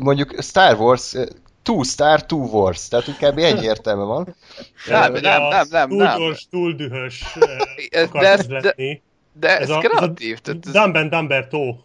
[0.00, 1.14] mondjuk Star Wars,
[1.62, 2.88] Two Star, Two Wars.
[2.88, 3.38] Tehát, kb.
[3.38, 4.36] ennyi értelme van.
[4.88, 6.18] Nem, nem, nem, nem, Túl nem.
[6.18, 7.24] gyors, túl dühös
[8.12, 9.02] de ez- de- lenni.
[9.40, 10.40] De ez, Ez a, ez a kreatív.
[10.72, 11.76] Dumb Dumber tó.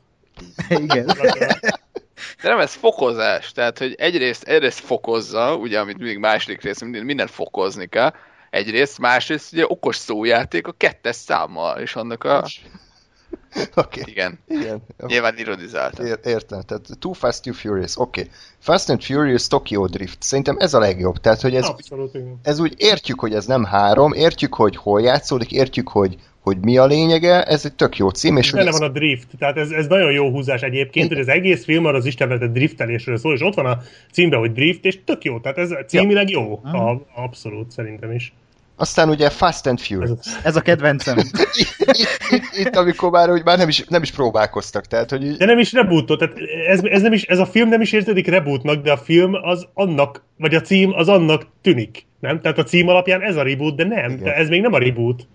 [0.69, 1.05] Igen.
[1.05, 3.51] de nem, ez fokozás.
[3.51, 8.13] Tehát, hogy egyrészt, egyrészt fokozza, ugye, amit mindig második rész, minden, minden fokozni kell.
[8.49, 12.45] Egyrészt, másrészt ugye okos szójáték a kettes számmal, és annak a...
[13.75, 14.01] Oké.
[14.05, 14.39] Igen.
[14.47, 14.81] Igen.
[15.07, 16.05] Nyilván ironizáltam.
[16.05, 18.21] Ér- értem, tehát Too Fast, Too Furious, oké.
[18.21, 18.33] Okay.
[18.59, 22.39] Fast and Furious Tokyo Drift, szerintem ez a legjobb, tehát hogy ez, Abszolút, igen.
[22.43, 26.17] ez úgy értjük, hogy ez nem három, értjük, hogy hol játszódik, értjük, hogy,
[26.47, 29.27] hogy mi a lényege, ez egy tök jó cím, és Benne ez, van a drift,
[29.39, 33.17] tehát ez, ez nagyon jó húzás egyébként, hogy az egész film arra az istenvetett driftelésről
[33.17, 33.77] szól, és ott van a
[34.11, 38.33] címben, hogy drift, és tök jó, tehát ez címileg jó, a, abszolút szerintem is.
[38.75, 40.09] aztán ugye Fast and Ez Furious.
[40.09, 41.17] a, Ez a kedvencem.
[41.61, 45.45] itt, itt, itt, amikor már, hogy már nem is, nem is próbálkoztak, tehát hogy de
[45.45, 46.35] nem is rebootot, tehát
[46.67, 49.67] ez, ez, nem is, ez a film nem is érződik rebootnak, de a film az
[49.73, 52.41] annak, vagy a cím az annak tűnik, nem?
[52.41, 54.23] Tehát a cím alapján ez a reboot, de nem, Igen.
[54.23, 55.27] de ez még nem a reboot.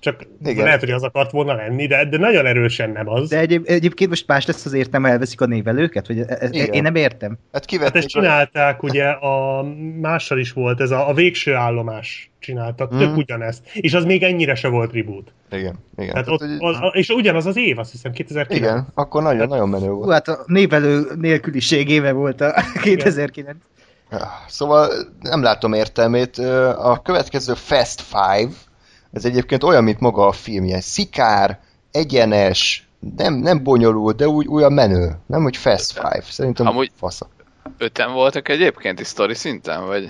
[0.00, 0.64] Csak Igen.
[0.64, 3.28] lehet, hogy az akart volna lenni, de, de nagyon erősen nem az.
[3.28, 6.06] De egyéb, egyébként most más lesz az értem, elveszik a névelőket?
[6.06, 6.72] Vagy ez, Igen.
[6.72, 7.30] én nem értem.
[7.30, 9.62] hát Hát kivették ezt csinálták, ugye a
[10.00, 13.18] mással is volt, ez a, a végső állomás csináltak, tök Mhm.
[13.18, 13.60] ugyanezt.
[13.74, 15.32] És az még ennyire se volt reboot.
[15.50, 16.12] Igen, igen.
[16.12, 18.60] Tehát Tehát, ott, az, a- és ugyanaz az év, azt hiszem, 2009.
[18.60, 20.12] igen, akkor nagyon, nagyon menő Hú, volt.
[20.12, 23.56] hát a névelő nélküliségéve volt a 2009.
[24.48, 24.88] Szóval
[25.20, 26.38] nem látom értelmét.
[26.78, 28.50] A következő Fast Five,
[29.12, 31.58] ez egyébként olyan, mint maga a film, ilyen szikár,
[31.90, 35.16] egyenes, nem, nem bonyolult, de úgy olyan menő.
[35.26, 36.22] Nem, hogy Fast Five.
[36.28, 37.28] Szerintem Amúgy- fasza.
[37.78, 40.08] Öten voltak egyébként sztori szinten, vagy?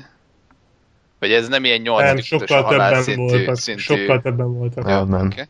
[1.19, 3.57] Vagy ez nem ilyen nyolcadik Nem, ötös sokkal többen szintű, voltak.
[3.57, 3.81] szintű...
[3.83, 4.89] Sokkal többen voltak.
[4.89, 5.27] Ja, nem.
[5.27, 5.49] oké.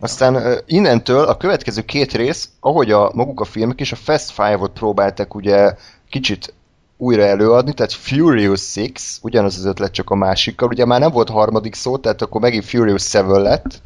[0.00, 4.72] Aztán innentől a következő két rész, ahogy a maguk a filmek is, a Fast Five-ot
[4.72, 5.74] próbáltak ugye
[6.08, 6.54] kicsit
[7.04, 11.28] újra előadni, tehát Furious Six, ugyanaz az ötlet, csak a másikkal, ugye már nem volt
[11.28, 13.80] harmadik szó, tehát akkor megint Furious Seven lett,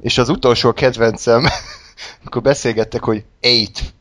[0.00, 1.44] és az utolsó kedvencem,
[2.20, 3.94] amikor beszélgettek, hogy Eight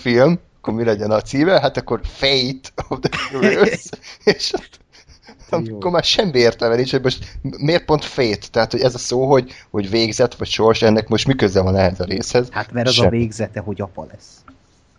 [0.00, 3.84] film, akkor mi legyen a címe, hát akkor Fate of the Furious,
[4.24, 4.52] és
[5.50, 5.76] Jó.
[5.76, 9.30] akkor már semmi értelme nincs, hogy most miért pont Fate, tehát hogy ez a szó,
[9.30, 12.48] hogy, hogy végzet vagy sors, ennek most mi köze van ehhez a részhez?
[12.50, 13.18] Hát mert az a Semmi.
[13.18, 14.44] végzete, hogy apa lesz.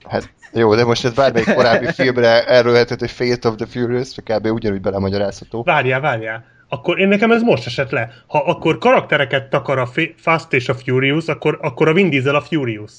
[0.09, 4.45] Hát jó, de most ez bármelyik korábbi filmre erőlhetett, hogy Fate of the Furious, kb.
[4.45, 5.63] ugyanúgy belemagyarázható.
[5.63, 6.45] Várjál, várjál.
[6.69, 8.09] Akkor én nekem ez most esett le.
[8.27, 12.35] Ha akkor karaktereket takar a Fa- Fast és a Furious, akkor, akkor a Vin Diesel
[12.35, 12.91] a Furious.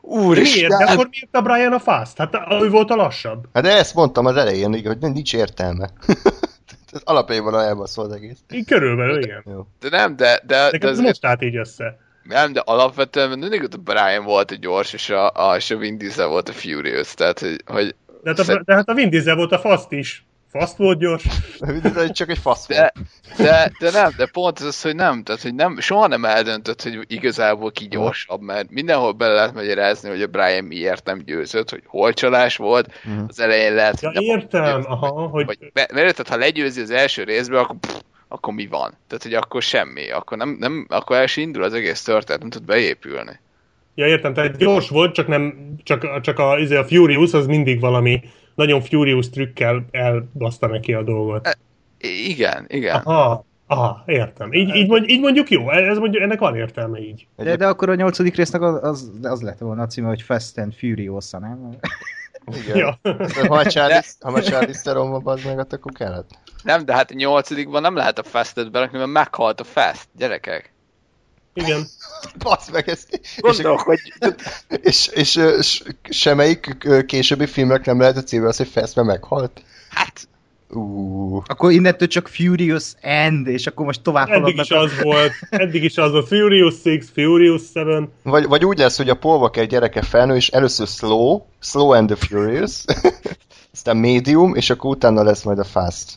[0.00, 0.68] Úristen!
[0.68, 0.84] Miért?
[0.84, 2.18] De akkor miért a Brian a Fast?
[2.18, 3.46] Hát ő volt a lassabb.
[3.52, 5.90] Hát de ezt mondtam az elején, hogy nincs értelme.
[6.92, 8.38] Ez alapjában elbaszol az egész.
[8.52, 9.42] Így körülbelül, igen.
[9.46, 9.66] Jó.
[9.80, 11.98] De nem, de, de, de Nekem ez most állt így össze.
[12.24, 15.76] Nem, de alapvetően mindig ott a Brian volt a gyors, és a, a, és a
[15.76, 18.94] Vin Diesel volt a Furious, tehát hogy, hogy De hát, a, Szer- de hát a
[18.94, 20.24] Vin Diesel volt a Fast is.
[20.50, 21.24] Fast volt gyors.
[21.96, 23.06] Ez csak egy fasz de, volt.
[23.50, 26.82] de, de nem, de pont ez az, hogy nem, tehát hogy nem, soha nem eldöntött,
[26.82, 31.70] hogy igazából ki gyorsabb, mert mindenhol bele lehet magyarázni, hogy a Brian miért nem győzött,
[31.70, 33.24] hogy hol csalás volt, Mhm.
[33.28, 37.58] az elején lehet, Ja, értem, aha, hogy Vagy, mert, mert ha legyőzi az első részből,
[37.58, 37.94] akkor, pff,
[38.32, 38.94] akkor mi van?
[39.06, 42.50] Tehát, hogy akkor semmi, akkor, nem, nem, akkor el sem indul az egész történet, nem
[42.50, 43.40] tud beépülni.
[43.94, 47.80] Ja, értem, tehát gyors volt, csak nem, csak, csak a, izé, a Furious az mindig
[47.80, 48.22] valami
[48.54, 51.58] nagyon Furious trükkel elbaszta neki a dolgot.
[52.00, 52.94] I- igen, igen.
[52.94, 54.52] Aha, aha, értem.
[54.52, 57.26] Így, így, mond, így mondjuk jó, ez mondjuk, ennek van értelme így.
[57.36, 60.58] De, de akkor a nyolcadik résznek az, az, az lett volna a címe, hogy Fast
[60.58, 61.76] and Furious, nem?
[62.46, 62.76] Igen.
[62.76, 62.98] Ja.
[63.34, 66.30] Ha már Charlize, Charlize Theron van, bazd meg, akkor kellett.
[66.62, 70.72] Nem, de hát a nyolcadikban nem lehet a Fastet berakni, mert meghalt a Fast, gyerekek.
[71.54, 71.86] Igen.
[72.44, 73.08] Basz meg ezt.
[73.10, 74.12] És, Gondolkodj.
[74.68, 76.76] és, és, és semmelyik
[77.06, 79.62] későbbi filmnek nem lehet a címe az, hogy Fast, mert meghalt.
[79.90, 80.28] Hát,
[80.74, 85.84] Uh, Akkor innentől csak Furious End, és akkor most tovább Eddig is az volt, eddig
[85.84, 89.66] is az volt, Furious 6, Furious 7, vagy, vagy úgy lesz, hogy a Paul Walker
[89.66, 92.84] gyereke felnő, és először Slow, Slow and the Furious,
[93.72, 96.14] aztán Medium, és akkor utána lesz majd a Fast.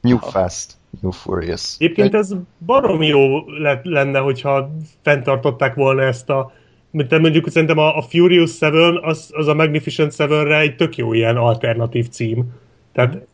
[0.00, 1.74] New Fast, New Furious.
[1.78, 2.30] Egyébként ez
[2.66, 4.70] barom jó lett, lenne, hogyha
[5.02, 6.52] fenntartották volna ezt a
[6.90, 11.12] mint mondjuk szerintem a, a Furious 7 az, az a Magnificent 7-re egy tök jó
[11.12, 12.44] ilyen alternatív cím.
[12.92, 13.26] Tehát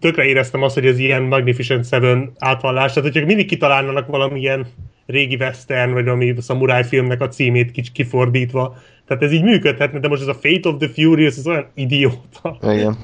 [0.00, 4.66] tökre éreztem azt, hogy ez ilyen Magnificent 7 átvallás, tehát hogyha mindig kitalálnának valamilyen
[5.06, 10.08] régi western, vagy valami szamuráj filmnek a címét kicsit kifordítva, tehát ez így működhetne, de
[10.08, 12.58] most ez a Fate of the Furious, ez olyan idióta.
[12.62, 12.96] Igen.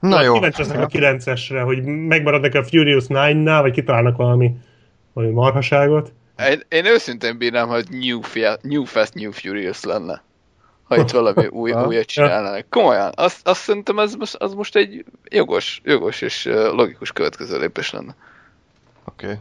[0.00, 0.32] Na jó.
[0.32, 4.52] Kíváncsi a 9-esre, hogy megmarad neki a Furious 9-nál, vagy kitalálnak valami,
[5.12, 6.12] valami marhaságot.
[6.50, 10.22] én, én őszintén bírnám, hogy New, Fia, New Fast, New Furious lenne.
[10.90, 12.66] Ha itt valami új, újat csinálnának.
[12.70, 17.90] Komolyan, azt, azt szerintem ez, most- az most egy jogos, jogos és logikus következő lépés
[17.90, 18.14] lenne.
[19.04, 19.38] Oké.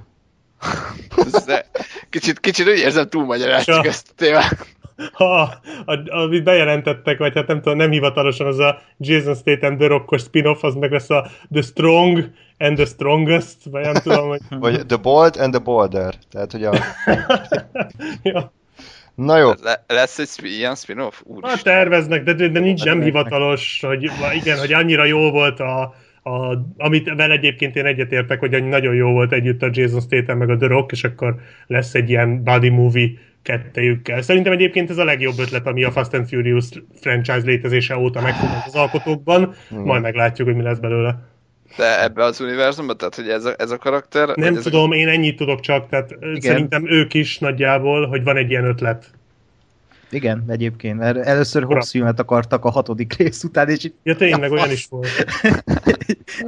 [1.45, 1.65] De
[2.09, 3.89] kicsit, kicsit úgy érzem, túlmagyaráztuk Ja.
[3.89, 4.67] ezt a témát.
[5.13, 5.41] ha,
[5.85, 10.21] a, amit bejelentettek, vagy hát nem tudom, nem hivatalosan, az a Jason Statham The Rockos
[10.21, 14.41] spin-off, az meg lesz a The Strong and the Strongest, vagy nem tudom, hogy...
[14.59, 16.15] Vagy The Bold and the Bolder.
[16.31, 16.73] Tehát, hogy a...
[18.23, 18.51] ja.
[19.19, 21.13] Na jó, Le, lesz egy sp- ilyen spin-off?
[21.13, 21.73] Hát Úristen.
[21.73, 23.03] terveznek, de, de nincs nem Terveznek.
[23.05, 25.81] hivatalos, hogy igen, hogy annyira jó volt a,
[26.23, 30.49] a, amit vele egyébként én egyetértek, hogy nagyon jó volt együtt a Jason Statham meg
[30.49, 31.35] a The Rock, és akkor
[31.67, 33.09] lesz egy ilyen body movie
[33.41, 34.21] kettejükkel.
[34.21, 36.65] Szerintem egyébként ez a legjobb ötlet, ami a Fast and Furious
[37.01, 41.19] franchise létezése óta megfogott az alkotókban, majd meglátjuk, hogy mi lesz belőle.
[41.77, 44.35] De ebbe az univerzumban, tehát hogy ez a, ez a karakter...
[44.35, 46.41] Nem ez tudom, én ennyit tudok csak, tehát Igen.
[46.41, 49.11] szerintem ők is nagyjából, hogy van egy ilyen ötlet.
[50.11, 54.71] Igen, egyébként, mert először Hobbs filmet akartak a hatodik rész után, és Ja, tényleg olyan
[54.71, 55.07] is volt.
[55.07, 55.51] A,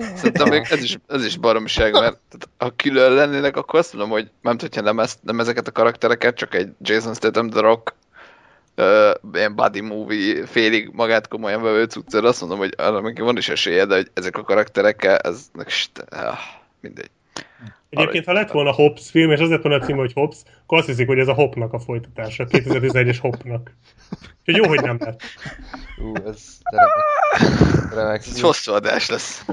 [0.16, 4.12] szerintem még ez is, ez is baromiság, mert tehát, ha külön lennének, akkor azt mondom,
[4.12, 7.94] hogy nem hogyha nem, ezt, nem ezeket a karaktereket, csak egy Jason Statham, The Rock,
[8.78, 13.38] uh, ilyen body movie, félig magát komolyan vevő cuccor, azt mondom, hogy arra még van
[13.38, 15.52] is esélye, de hogy ezek a karakterekkel, ez
[16.10, 16.38] ah,
[16.80, 17.10] mindegy.
[17.92, 20.78] Egyébként, ha lett volna Hobbs film, és az lett volna a cím, hogy Hobbs, akkor
[20.78, 23.72] azt hiszik, hogy ez a Hopnak a folytatása, 2011-es Hopnak.
[24.40, 25.22] Úgyhogy jó, hogy nem lett.
[25.98, 27.94] ú, ez remek.
[27.94, 28.20] remek.
[28.20, 29.46] Ez hosszú adás lesz.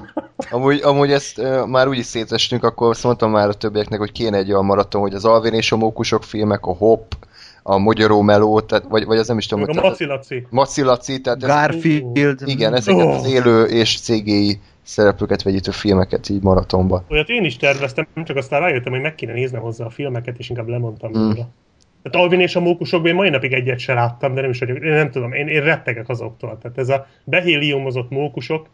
[0.50, 4.12] Amúgy, amúgy ezt uh, már úgy is szétestünk, akkor azt mondtam már a többieknek, hogy
[4.12, 7.14] kéne egy olyan maraton, hogy az Alvin és a Mókusok filmek, a Hop,
[7.68, 10.46] a Magyaró Meló, tehát, vagy, vagy az nem is tudom, a Maci Laci.
[10.50, 12.42] Maci Laci, tehát ez, Garfield.
[12.46, 13.14] igen, ezeket Oh.
[13.14, 17.04] az élő és CGI szereplőket vegyítő filmeket így maratonba.
[17.10, 20.48] Olyat én is terveztem, csak aztán rájöttem, hogy meg kéne néznem hozzá a filmeket, és
[20.50, 21.14] inkább lemondtam Mm.
[21.14, 21.48] róla.
[22.02, 24.76] Tehát Alvin és a mókusokban én mai napig egyet se láttam, de nem is vagyok,
[24.82, 26.58] én nem tudom, én, én rettegek azoktól.
[26.62, 28.66] Tehát ez a behéliumozott mókusok,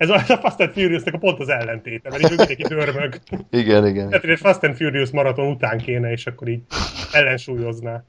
[0.00, 3.20] ez a, a Fast and Furious-nek a pont az ellentéte, mert így mindenki dörmög.
[3.50, 4.08] Igen, igen.
[4.08, 6.62] Tehát egy Fast and Furious maraton után kéne, és akkor így
[7.12, 8.02] ellensúlyozná.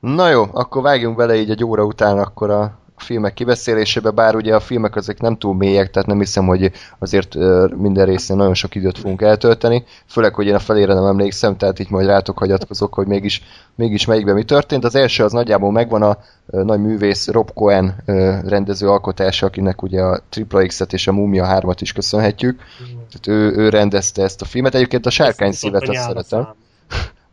[0.00, 4.34] Na jó, akkor vágjunk bele így egy óra után akkor a a filmek kibeszélésébe, bár
[4.34, 7.34] ugye a filmek ezek nem túl mélyek, tehát nem hiszem, hogy azért
[7.76, 11.78] minden részén nagyon sok időt fogunk eltölteni, főleg, hogy én a felére nem emlékszem, tehát
[11.78, 13.42] így majd rátok hagyatkozok, hogy mégis,
[13.74, 14.84] mégis melyikben mi történt.
[14.84, 18.02] Az első az nagyjából megvan a nagy művész Rob Cohen
[18.46, 22.62] rendező alkotása, akinek ugye a Triple X-et és a Mumia 3-at is köszönhetjük.
[22.86, 24.74] Tehát ő, ő rendezte ezt a filmet.
[24.74, 26.42] Egyébként a Sárkány szívet azt szeretem.
[26.42, 26.54] szám.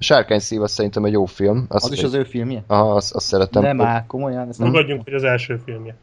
[0.02, 1.66] A Sárkány szív az szerintem egy jó film.
[1.68, 2.64] Azt Az is az ő filmje?
[2.68, 3.62] Aha, azt, azt szeretem.
[3.62, 4.68] Nem áll, komolyan, ezt nem...
[4.68, 5.96] Fogadjunk, hogy az első filmje.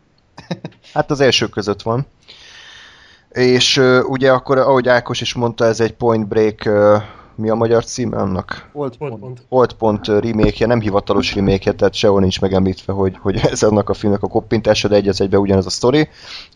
[0.94, 2.06] Hát az első között van.
[3.30, 7.02] És uh, ugye akkor, ahogy Ákos is mondta, ez egy Point Break, uh,
[7.34, 8.68] mi a magyar cím annak?
[8.72, 9.18] Old Pont,
[9.48, 9.74] pont.
[9.74, 10.06] pont.
[10.06, 14.28] Remake nem hivatalos remake tehát sehol nincs megemlítve, hogy, hogy ez annak a filmnek a
[14.28, 16.08] koppintása, de egy az egybe ugyanaz a sztori.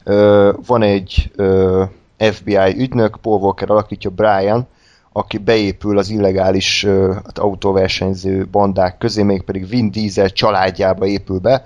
[0.05, 1.82] Uh, van egy uh,
[2.16, 4.66] FBI ügynök, Paul Walker alakítja Brian,
[5.13, 11.65] aki beépül az illegális uh, autóversenyző bandák közé, mégpedig Vin Diesel családjába épül be,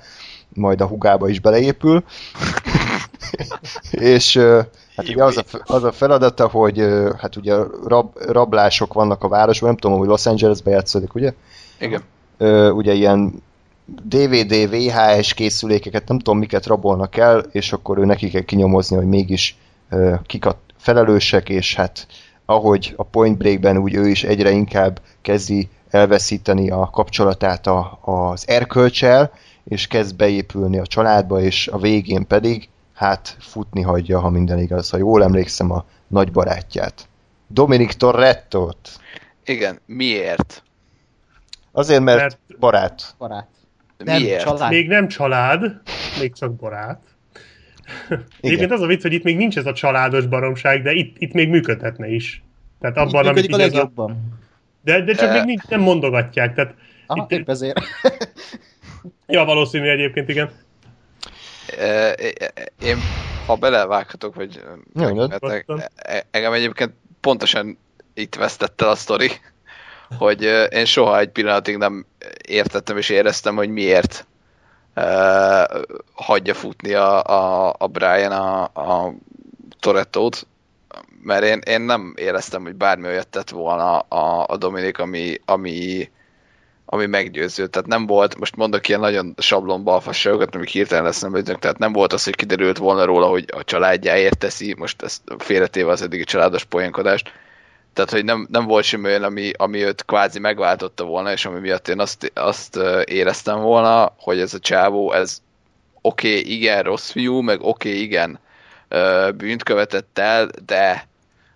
[0.49, 2.05] majd a hugába is beleépül.
[3.91, 4.65] és uh,
[4.97, 9.29] hát ugye az a, az a feladata, hogy uh, hát ugye rab, rablások vannak a
[9.29, 11.33] városban, nem tudom, hogy Los Angelesbe játszódik, ugye?
[11.79, 12.03] Igen.
[12.39, 13.43] Ö, ugye ilyen
[13.87, 19.07] DVD, VHS készülékeket, nem tudom miket rabolnak el, és akkor ő neki kell kinyomozni, hogy
[19.07, 19.57] mégis
[19.91, 22.07] ö, kik a felelősek, és hát
[22.47, 28.49] ahogy a Point Breakben úgy ő is egyre inkább kezdi elveszíteni a kapcsolatát a, az
[28.49, 29.33] erkölcsel,
[29.65, 34.91] és kezd beépülni a családba, és a végén pedig hát futni hagyja, ha minden igaz,
[34.91, 37.09] ha jól emlékszem, a nagy barátját.
[37.47, 38.91] Dominic Torrettot.
[39.45, 40.63] Igen, miért?
[41.73, 43.15] Azért, mert, Mert- barát.
[43.19, 43.49] Barát.
[43.97, 44.45] Nem, miért?
[44.45, 44.71] család.
[44.71, 45.81] Még nem család,
[46.21, 47.03] még csak barát.
[48.41, 51.33] Egyébként az a vicc, hogy itt még nincs ez a családos baromság, de itt, itt
[51.33, 52.43] még működhetne is.
[52.81, 54.39] Tehát abban, amit Működik így a legjobban.
[54.83, 55.33] De, de csak Eh.
[55.35, 56.55] még nincs, nem mondogatják.
[56.55, 56.75] Tehát,
[57.07, 57.79] Aha, Itt- épp ezért.
[59.27, 60.51] ja, valószínű egyébként, igen.
[61.79, 62.13] Eh,
[62.83, 62.97] Én,
[63.47, 64.47] ha belevághatok,
[64.95, 65.67] megvettek,
[65.97, 67.79] e- engem egyébként pontosan
[68.15, 69.31] itt vesztett el a sztori,
[70.19, 72.07] hogy eh, én soha egy pillanatig nem
[72.49, 74.27] értettem és éreztem, hogy miért
[76.15, 79.15] hagyja futni a, a, a Brian a, a
[79.81, 80.47] Torettót,
[81.23, 86.11] mert én, én nem éreztem, hogy bármi olyat tett volna a, a Dominik, ami, ami,
[86.85, 87.67] ami meggyőző.
[87.67, 91.79] Tehát nem volt, most mondok ilyen nagyon sablon balfasságokat, amik hirtelen lesz nem ütnek, tehát
[91.79, 96.03] nem volt az, hogy kiderült volna róla, hogy a családjáért teszi, most ezt félretéve az
[96.03, 97.33] eddigi családos poénkodást,
[97.97, 101.59] tehát, hogy nem, nem volt semmi olyan, ami, ami őt kvázi megváltotta volna, és ami
[101.59, 105.43] miatt én azt, azt éreztem volna, hogy ez a csávó, ez
[106.01, 108.39] oké, okay, igen, rossz fiú, meg oké, okay, igen,
[109.37, 111.09] bűnt követett el, de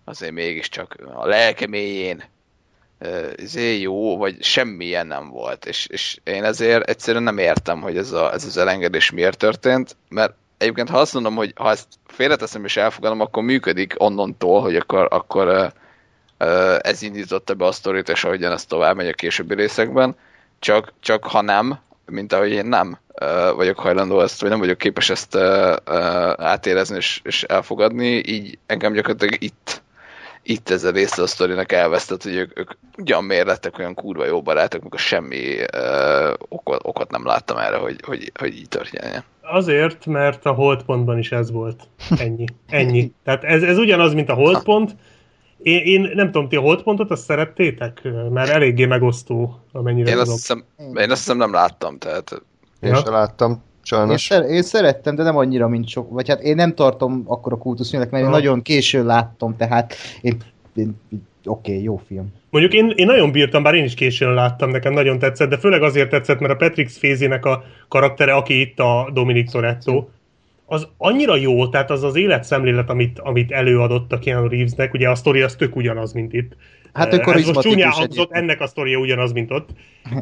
[0.04, 2.24] azért mégiscsak a lelke mélyén
[3.36, 8.12] izé jó, vagy semmilyen nem volt, és, és én ezért egyszerűen nem értem, hogy ez,
[8.12, 12.64] a, ez az elengedés miért történt, mert egyébként ha azt mondom, hogy ha ezt félreteszem
[12.64, 15.72] és elfogadom, akkor működik onnantól, hogy akkor, akkor
[16.80, 20.16] ez indította be a sztorit, és ahogyan ez tovább megy a későbbi részekben,
[20.58, 22.98] csak, csak ha nem, mint ahogy én nem
[23.54, 25.36] vagyok hajlandó ezt, vagy nem vagyok képes ezt
[26.36, 29.82] átérezni és, és elfogadni, így engem gyakorlatilag itt
[30.42, 34.26] itt ez a része a sztorinak elvesztett, hogy ők, ők ugyan miért lettek olyan kurva
[34.26, 39.24] jó barátok, amikor semmi uh, okot, okot nem láttam erre, hogy, hogy, hogy így történjen.
[39.42, 41.82] Azért, mert a holdpontban is ez volt.
[42.18, 42.44] Ennyi.
[42.68, 43.12] Ennyi.
[43.24, 44.96] Tehát ez, ez ugyanaz, mint a holdpont.
[45.62, 48.08] Én, én nem tudom, ti a holdpontot azt szerettétek?
[48.30, 50.32] Mert eléggé megosztó, amennyire én tudom.
[50.32, 52.42] Azt hiszem, én azt hiszem nem láttam, tehát...
[52.80, 52.96] Én ja.
[52.96, 53.62] sem láttam.
[53.82, 54.30] Sajnos.
[54.30, 56.10] Én, szer- én szerettem, de nem annyira, mint sok.
[56.10, 60.36] Vagy hát én nem tartom akkor a kultuszfilmnek, mert én nagyon későn láttam, tehát én,
[60.74, 62.32] én, én oké, okay, jó film.
[62.50, 65.82] Mondjuk én, én nagyon bírtam, bár én is későn láttam, nekem nagyon tetszett, de főleg
[65.82, 70.08] azért tetszett, mert a Patrick Fézének a karaktere, aki itt a Dominic Toretto,
[70.72, 75.14] az annyira jó, tehát az az életszemlélet, amit, amit előadott a Keanu Reevesnek, ugye a
[75.14, 76.56] sztori az tök ugyanaz, mint itt.
[76.92, 79.68] Hát akkor Ez most csúnyán hangzott, ennek a sztoria ugyanaz, mint ott,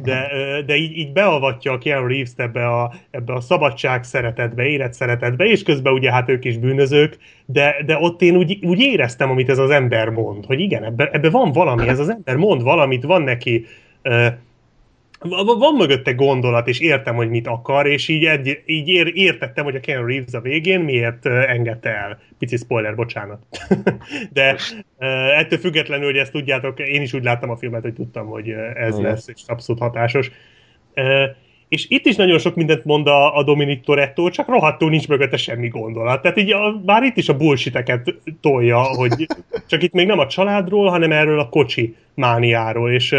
[0.02, 0.28] de,
[0.66, 5.44] de így, így beavatja a Keanu Reeves ebbe a, ebbe a szabadság szeretetbe, élet szeretetbe,
[5.44, 9.48] és közben ugye hát ők is bűnözők, de, de ott én úgy, úgy éreztem, amit
[9.48, 13.04] ez az ember mond, hogy igen, ebbe, ebbe van valami, ez az ember mond valamit,
[13.04, 13.66] van neki
[15.58, 19.76] van mögötte gondolat, és értem, hogy mit akar, és így, egy, így ér, értettem, hogy
[19.76, 22.20] a Ken Reeves a végén miért engedte el.
[22.38, 23.38] Pici spoiler, bocsánat.
[24.32, 24.56] De
[25.36, 28.98] ettől függetlenül, hogy ezt tudjátok, én is úgy láttam a filmet, hogy tudtam, hogy ez
[28.98, 29.10] Igen.
[29.10, 30.30] lesz, és abszolút hatásos.
[31.68, 35.36] És itt is nagyon sok mindent mond a, a Dominic Toretto, csak rohadtul nincs mögötte
[35.36, 36.22] semmi gondolat.
[36.22, 39.26] Tehát így a, bár itt is a bullshiteket tolja, hogy
[39.70, 43.16] csak itt még nem a családról, hanem erről a kocsi mániáról, és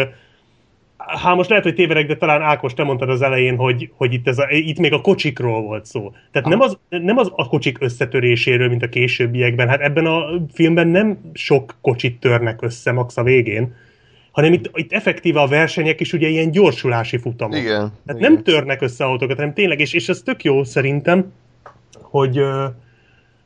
[0.99, 4.27] hát most lehet, hogy tévedek, de talán Ákos, te mondtad az elején, hogy, hogy itt,
[4.27, 6.11] ez a, itt még a kocsikról volt szó.
[6.31, 9.67] Tehát nem az, nem az a kocsik összetöréséről, mint a későbbiekben.
[9.67, 10.23] Hát ebben a
[10.53, 13.75] filmben nem sok kocsit törnek össze max a végén,
[14.31, 17.57] hanem itt, itt effektíve a versenyek is ugye ilyen gyorsulási futamok.
[17.57, 17.91] Igen.
[18.05, 18.31] Tehát igen.
[18.31, 21.31] nem törnek össze autókat, hanem tényleg, és, és ez tök jó szerintem,
[22.01, 22.41] hogy,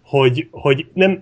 [0.03, 1.21] hogy, hogy nem,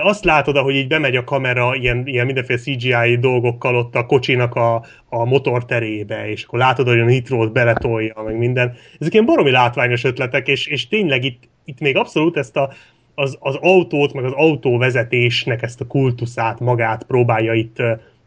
[0.00, 4.54] azt látod, ahogy így bemegy a kamera ilyen, ilyen mindenféle CGI dolgokkal ott a kocsinak
[4.54, 8.74] a, a motor terébe, és akkor látod, hogy a nitrót beletolja, meg minden.
[8.98, 12.72] Ezek ilyen baromi látványos ötletek, és, és tényleg itt, itt még abszolút ezt a,
[13.14, 17.82] az, az autót, meg az autóvezetésnek ezt a kultuszát magát próbálja itt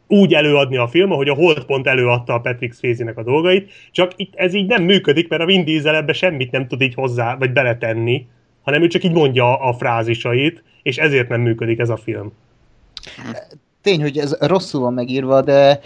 [0.08, 4.34] úgy előadni a film, ahogy a Holdpont előadta a Patrick Swayze-nek a dolgait, csak itt
[4.36, 7.52] ez így nem működik, mert a Vin Diesel ebbe semmit nem tud így hozzá, vagy
[7.52, 8.26] beletenni,
[8.64, 12.32] hanem ő csak így mondja a frázisait, és ezért nem működik ez a film.
[13.82, 15.80] Tény, hogy ez rosszul van megírva, de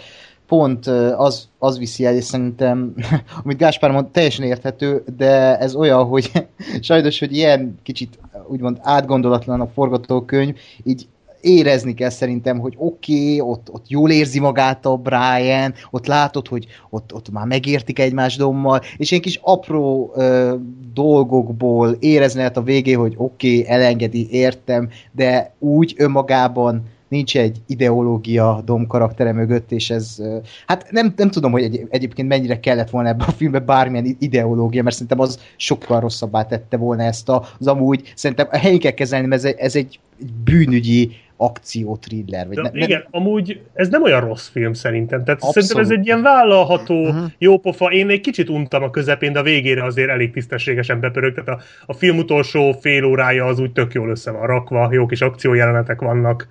[0.46, 2.94] pont az, az viszi el, és szerintem,
[3.44, 6.30] amit Gáspár mond, teljesen érthető, de ez olyan, hogy
[6.80, 11.06] sajnos, hogy ilyen kicsit úgymond átgondolatlan a forgatókönyv, így
[11.40, 16.48] érezni kell szerintem, hogy oké, okay, ott, ott jól érzi magát a Brian, ott látod,
[16.48, 20.54] hogy ott, ott már megértik egymás dommal, és ilyen kis apró ö,
[20.94, 27.58] dolgokból érezni lehet a végén, hogy oké, okay, elengedi, értem, de úgy önmagában nincs egy
[27.66, 30.22] ideológia Dom karaktere mögött, és ez,
[30.66, 34.82] hát nem, nem tudom, hogy egy, egyébként mennyire kellett volna ebben a filmben bármilyen ideológia,
[34.82, 39.26] mert szerintem az sokkal rosszabbá tette volna ezt az amúgy, szerintem a helyén kell kezelni,
[39.26, 40.00] mert ez egy, ez egy
[40.44, 41.10] bűnügyi
[41.40, 42.46] akció-thriller.
[42.46, 43.22] Vagy ne, igen, nem...
[43.22, 45.24] amúgy ez nem olyan rossz film szerintem.
[45.24, 45.68] Tehát Abszolút.
[45.68, 47.30] szerintem ez egy ilyen vállalható, uh-huh.
[47.38, 47.86] jópofa.
[47.86, 51.34] Én egy kicsit untam a közepén, de a végére azért elég tisztességesen bepörög.
[51.34, 55.06] Tehát a, a film utolsó fél órája az úgy tök jól össze van rakva, jó
[55.06, 56.48] kis akciójelenetek vannak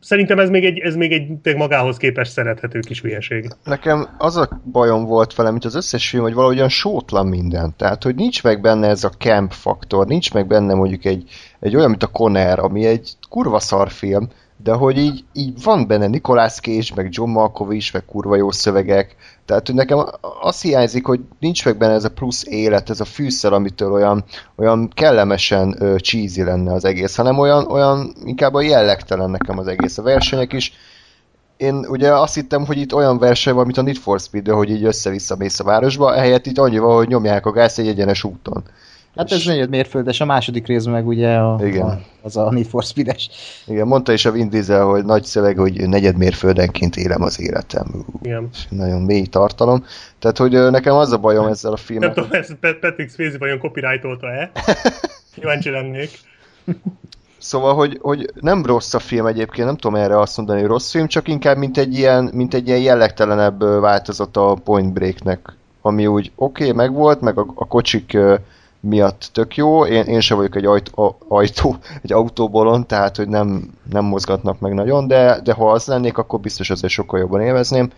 [0.00, 3.50] Szerintem ez még egy, ez még egy magához képest szerethető kis hülyeség.
[3.64, 7.74] Nekem az a bajom volt vele, mint az összes film, hogy valahogyan sótlan minden.
[7.76, 11.30] Tehát, hogy nincs meg benne ez a camp faktor, nincs meg benne mondjuk egy,
[11.60, 14.28] egy olyan, mint a Conner, ami egy kurva szar film,
[14.62, 19.16] de hogy így, így van benne Nicolas Cage, meg John Malkovich, meg kurva jó szövegek,
[19.44, 20.06] tehát hogy nekem
[20.42, 24.24] azt hiányzik, hogy nincs meg benne ez a plusz élet, ez a fűszer, amitől olyan,
[24.56, 29.66] olyan kellemesen ö, cheesy lenne az egész, hanem olyan, olyan inkább a jellegtelen nekem az
[29.66, 29.98] egész.
[29.98, 30.72] A versenyek is,
[31.56, 34.70] én ugye azt hittem, hogy itt olyan verseny van, mint a Need for speed hogy
[34.70, 38.24] így össze-vissza mész a városba, ehelyett itt annyi van, hogy nyomják a gáz egy egyenes
[38.24, 38.62] úton.
[39.16, 41.86] Hát ez negyed mérföldes, a második részben meg ugye a, Igen.
[41.86, 43.30] A, az a Need for Speed-es.
[43.66, 48.04] Igen, mondta is a Vin Diesel, hogy nagy szöveg, hogy negyed mérföldenként élem az életem.
[48.22, 48.48] Igen.
[48.68, 49.84] Nagyon mély tartalom.
[50.18, 52.12] Tehát, hogy nekem az a bajom ezzel a filmmel.
[52.14, 54.50] Nem tudom, ezt Patrick Swayze vajon copyrightolta-e?
[55.34, 56.10] Kíváncsi lennék.
[57.38, 60.90] Szóval, hogy, hogy nem rossz a film egyébként, nem tudom erre azt mondani, hogy rossz
[60.90, 66.06] film, csak inkább mint egy ilyen, mint egy ilyen jellegtelenebb változata a Point Breaknek, ami
[66.06, 68.16] úgy oké, okay, megvolt, meg a, a kocsik
[68.80, 73.70] miatt tök jó, én, én sem vagyok egy ajtó, ajtó egy autóbolon, tehát hogy nem,
[73.90, 77.90] nem mozgatnak meg nagyon, de, de ha az lennék, akkor biztos azért sokkal jobban élvezném.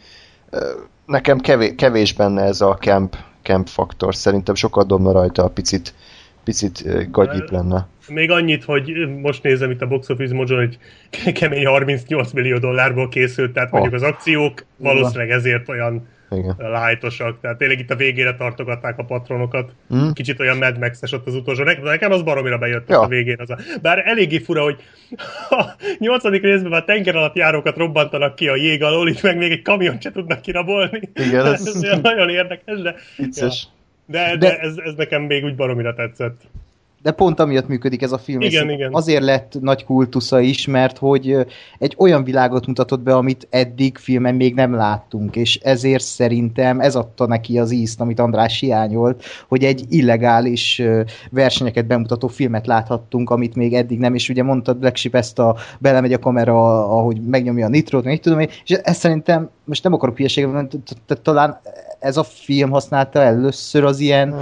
[1.06, 5.94] Nekem kevés, kevés benne ez a camp, camp faktor, szerintem sokat dobna rajta a picit,
[6.44, 7.86] picit gagyibb lenne.
[8.08, 10.78] Még annyit, hogy most nézem itt a Box Office Mojo, hogy
[11.34, 16.56] kemény 38 millió dollárból készült, tehát mondjuk az akciók valószínűleg ezért olyan Igen.
[17.40, 19.72] tehát tényleg itt a végére tartogatták a patronokat.
[19.94, 20.10] Mm.
[20.10, 21.64] Kicsit olyan Mad max ott az utolsó.
[21.64, 22.94] Nekem, nekem az baromira bejött Ja.
[22.94, 23.00] ja.
[23.00, 23.36] a végén.
[23.38, 23.58] Az a...
[23.82, 24.76] Bár eléggé fura, hogy
[25.50, 25.64] a
[25.98, 29.62] nyolcadik részben már tenger alatt járókat robbantanak ki a jég alól, itt meg még egy
[29.62, 31.10] kamiont se tudnak kirabolni.
[31.14, 33.68] Igen, ez- ez nagyon érdekes, de, Vicces.
[34.06, 36.40] de, de, De- ez, ez nekem még úgy baromira tetszett.
[37.02, 38.40] De pont amiatt működik ez a film.
[38.40, 38.92] Igen, igen.
[38.92, 41.36] Azért lett nagy kultusza is, mert hogy
[41.78, 46.96] egy olyan világot mutatott be, amit eddig filmen még nem láttunk, és ezért szerintem ez
[46.96, 50.82] adta neki az ízt, amit András hiányolt, hogy egy illegális
[51.30, 55.56] versenyeket bemutató filmet láthattunk, amit még eddig nem, és ugye mondtad Black Sheep ezt a
[55.78, 59.92] belemegy a kamera, ahogy megnyomja a nitrót, így tudom én, és ez szerintem, most nem
[59.92, 60.78] akarok hülyeséget
[61.22, 61.60] talán
[62.02, 64.34] ez a film használta először az ilyen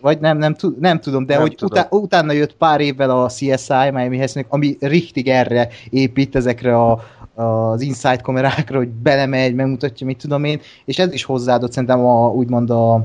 [0.00, 1.78] vagy nem, nem, tud, nem tudom, de Nem hogy tudom.
[1.78, 7.00] utá, utána jött pár évvel a CSI, Miami ami richtig erre épít ezekre a,
[7.34, 12.28] az inside kamerákra, hogy belemegy, megmutatja, mit tudom én, és ez is hozzáadott szerintem a,
[12.28, 13.02] úgymond a, a,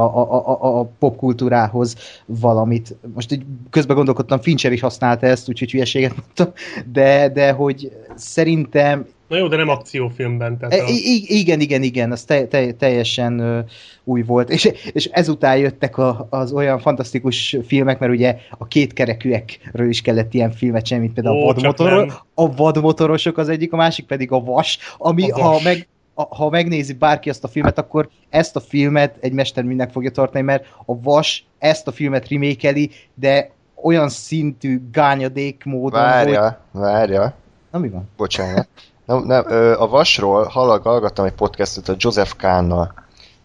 [0.00, 2.96] a, a, a- a popkultúrához valamit.
[3.14, 6.52] Most így közben gondolkodtam, Fincher is használta ezt, úgyhogy hülyeséget mondtam,
[6.92, 10.58] de, de hogy szerintem Na jó, de nem akciófilmben.
[10.58, 10.86] Tehát E, a...
[11.26, 13.60] igen, igen, igen, az te, te, teljesen ö,
[14.04, 14.50] új volt.
[14.50, 20.34] És, és ezután jöttek a, az olyan fantasztikus filmek, mert ugye a kétkerekűekről is kellett
[20.34, 24.32] ilyen filmet csinálni, mint például Ó, a, vadmotor, a vadmotorosok az egyik, a másik pedig
[24.32, 25.62] a vas, ami A ha Vas.
[25.62, 29.90] meg a- ha megnézi bárki azt a filmet, akkor ezt a filmet egy mester mindnek
[29.90, 33.50] fogja tartani, mert a Vas ezt a filmet remékeli, de
[33.82, 36.10] olyan szintű gányadék módon, hogy...
[36.10, 37.34] Várja, várja.
[37.72, 38.08] Na mi van?
[38.16, 38.68] Bocsánat.
[39.08, 39.44] Nem, nem,
[39.78, 42.94] a Vasról hallgattam egy podcastot a Joseph Kahn-nal.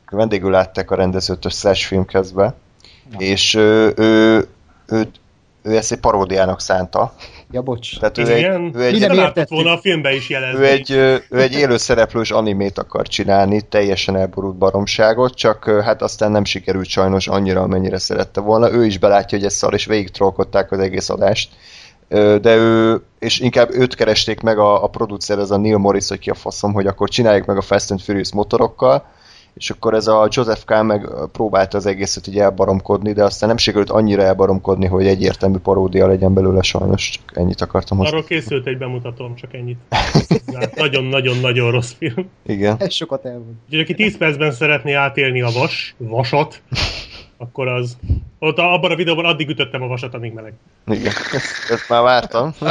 [0.09, 2.53] Vendégül látták a rendezőt a Slash filmkezbe,
[3.18, 4.47] és ö, ő,
[4.88, 5.07] ő,
[5.64, 7.14] ő ezt egy paródiának szánta.
[7.51, 7.99] Ja, bocs.
[7.99, 10.59] Tehát ő Igen, egy, ő egy, nem volna a filmbe is jelezni.
[10.59, 10.91] ő egy,
[11.30, 17.28] ő egy élőszereplős animét akar csinálni, teljesen elborult baromságot, csak hát aztán nem sikerült sajnos
[17.28, 18.72] annyira, amennyire szerette volna.
[18.72, 21.49] Ő is belátja, hogy ez szar, és végig trollkodták az egész adást.
[22.08, 26.20] De ő, és inkább őt keresték meg a, a producer, ez a Neil Morris, hogy
[26.20, 29.06] ki a faszom, hogy akkor csináljuk meg a Fast and Furious motorokkal,
[29.54, 33.58] és akkor ez a Joseph Kahn meg próbálta az egészet így elbaromkodni, de aztán nem
[33.58, 38.10] sikerült annyira elbaromkodni, hogy egyértelmű paródia legyen belőle sajnos, csak ennyit akartam hozzá.
[38.10, 39.78] Arról készült egy bemutatóm, csak ennyit.
[40.76, 42.30] Nagyon-nagyon-nagyon rossz film.
[42.45, 42.76] Igen.
[42.80, 43.54] Ez sokat elmond.
[43.66, 46.62] Úgyhogy aki 10 percben szeretné átélni a vas, vasat,
[47.44, 47.98] akkor az...
[48.39, 50.54] Ott abban a videóban addig ütöttem a vasat, amíg meleg.
[50.88, 51.14] Igen,
[51.70, 52.54] ezt, már vártam.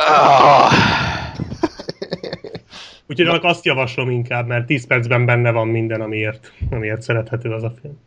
[3.08, 7.62] Úgyhogy annak azt javaslom inkább, mert 10 percben benne van minden, amiért, amiért szerethető az
[7.62, 7.98] a film.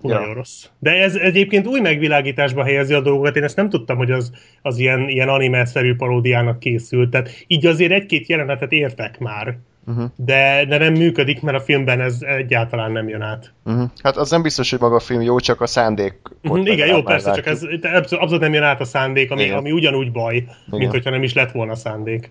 [0.00, 0.18] Fú, Ja.
[0.18, 0.64] nagyon rossz.
[0.78, 4.32] De ez egyébként új megvilágításba helyezi a dolgokat, én ezt nem tudtam, hogy az,
[4.62, 7.10] az ilyen, ilyen anime-szerű paródiának készült.
[7.10, 10.10] Tehát így azért egy-két jelenetet értek már, Uh-huh.
[10.16, 13.52] de, de nem működik, mert a filmben ez egyáltalán nem jön át.
[13.64, 13.90] Uh-huh.
[14.02, 16.14] Hát az nem biztos, hogy maga a film jó, csak a szándék.
[16.42, 17.84] Mhm, Igen, jó, persze, csak ez abszolút,
[18.22, 19.56] abszolút nem jön át a szándék, ami, Igen.
[19.56, 20.50] ami ugyanúgy baj, Igen.
[20.68, 22.30] mint hogyha nem is lett volna szándék.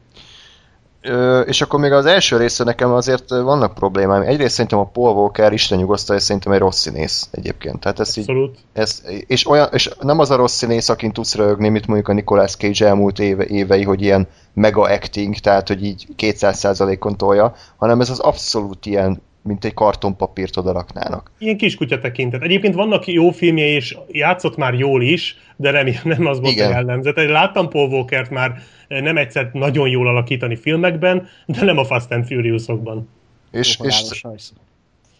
[1.02, 4.22] Ö, és akkor még az első része nekem azért vannak problémáim.
[4.22, 7.80] Egyrészt szerintem a Paul Walker, Isten nyugosztalja, szerintem egy rossz színész egyébként.
[7.80, 8.32] Tehát ez így,
[8.74, 12.14] ez, és, olyan, és nem az a rossz színész, akin tudsz röhögni, mint mondjuk a
[12.14, 18.02] Nicolas Cage elmúlt éve, évei, hogy ilyen mega acting, tehát hogy így 200%-on tolja, hanem
[18.02, 21.32] ez az abszolút ilyen, mint egy kartonpapírt oda raknának.
[21.38, 22.42] Ilyen kiskutya tekintet.
[22.42, 26.68] Egyébként vannak jó filmjei, és játszott már jól is, de nem, nem az volt Igen.
[26.68, 27.16] a jellemzet.
[27.16, 32.12] Láttam Paul Walkert már eh, nem egyszer nagyon jól alakítani filmekben, de nem a Fast
[32.12, 33.10] and Furious-okban.
[33.52, 34.22] És, és, és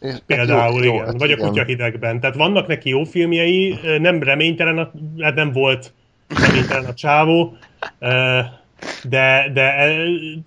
[0.02, 1.06] hát Például, jó, jó, igen.
[1.06, 1.48] hát Vagy a igen.
[1.48, 2.20] kutya hidegben.
[2.20, 5.94] Tehát vannak neki jó filmjei, eh, nem reménytelen, a, hát nem volt
[6.28, 7.58] reménytelen a csávó,
[8.00, 8.46] eh,
[9.04, 9.96] de, de eh,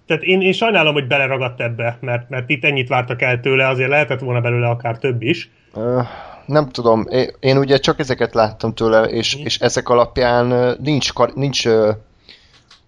[0.06, 3.88] tehát én, én sajnálom, hogy beleragadt ebbe, mert, mert itt ennyit vártak el tőle, azért
[3.88, 5.50] lehetett volna belőle akár több is.
[5.74, 6.00] Ö,
[6.46, 11.32] nem tudom, én, én ugye csak ezeket láttam tőle, és, és ezek alapján nincs, kar,
[11.34, 11.68] nincs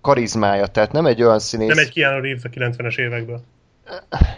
[0.00, 1.68] karizmája, tehát nem egy olyan színész.
[1.68, 3.40] Nem egy Keanu Reeves a 90-es évekből.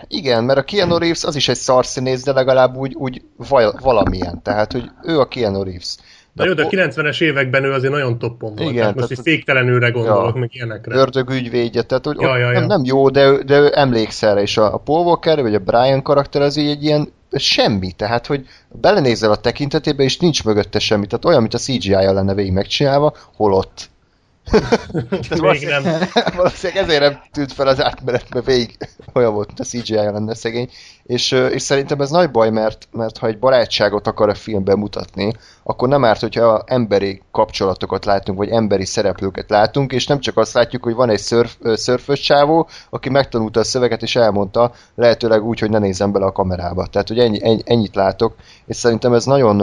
[0.09, 3.81] Igen, mert a Keanu Reeves az is egy szar színész, de legalább úgy, úgy val-
[3.81, 5.97] valamilyen, tehát hogy ő a Keanu Reeves.
[6.39, 8.61] De jó, de a 90-es években ő azért nagyon toppon volt.
[8.71, 10.41] Igen, tehát most tehát- egy féktelenőre gondolok, Ja.
[10.41, 10.97] meg ilyenekre.
[10.97, 12.59] ördögügyvédje, tehát hogy Ja, ja, ja.
[12.59, 15.59] Nem, nem jó, de, de ő emlékszel rá, és a, a Paul Walker, vagy a
[15.59, 20.79] Brian karakter az így egy ilyen semmi, tehát hogy belenézel a tekintetébe, és nincs mögötte
[20.79, 23.89] semmi, tehát olyan, mint a CGI-ja lenne végig megcsinálva, holott.
[25.29, 25.83] Tehát Még nem.
[26.37, 28.77] Valószínűleg ezért nem tűnt fel az átmenetben végig
[29.13, 30.71] olyan volt, mint a CGI-ja lenne szegény.
[31.05, 35.33] És, és szerintem ez nagy baj, mert, mert ha egy barátságot akar a filmben mutatni,
[35.63, 40.55] akkor nem árt, hogyha emberi kapcsolatokat látunk, vagy emberi szereplőket látunk, és nem csak azt
[40.55, 45.59] látjuk, hogy van egy szörf, szörfös csávó, aki megtanulta a szöveget, és elmondta, lehetőleg úgy,
[45.59, 46.87] hogy ne nézem bele a kamerába.
[46.87, 48.35] Tehát, hogy ennyi, ennyi, ennyit látok,
[48.67, 49.61] és szerintem ez nagyon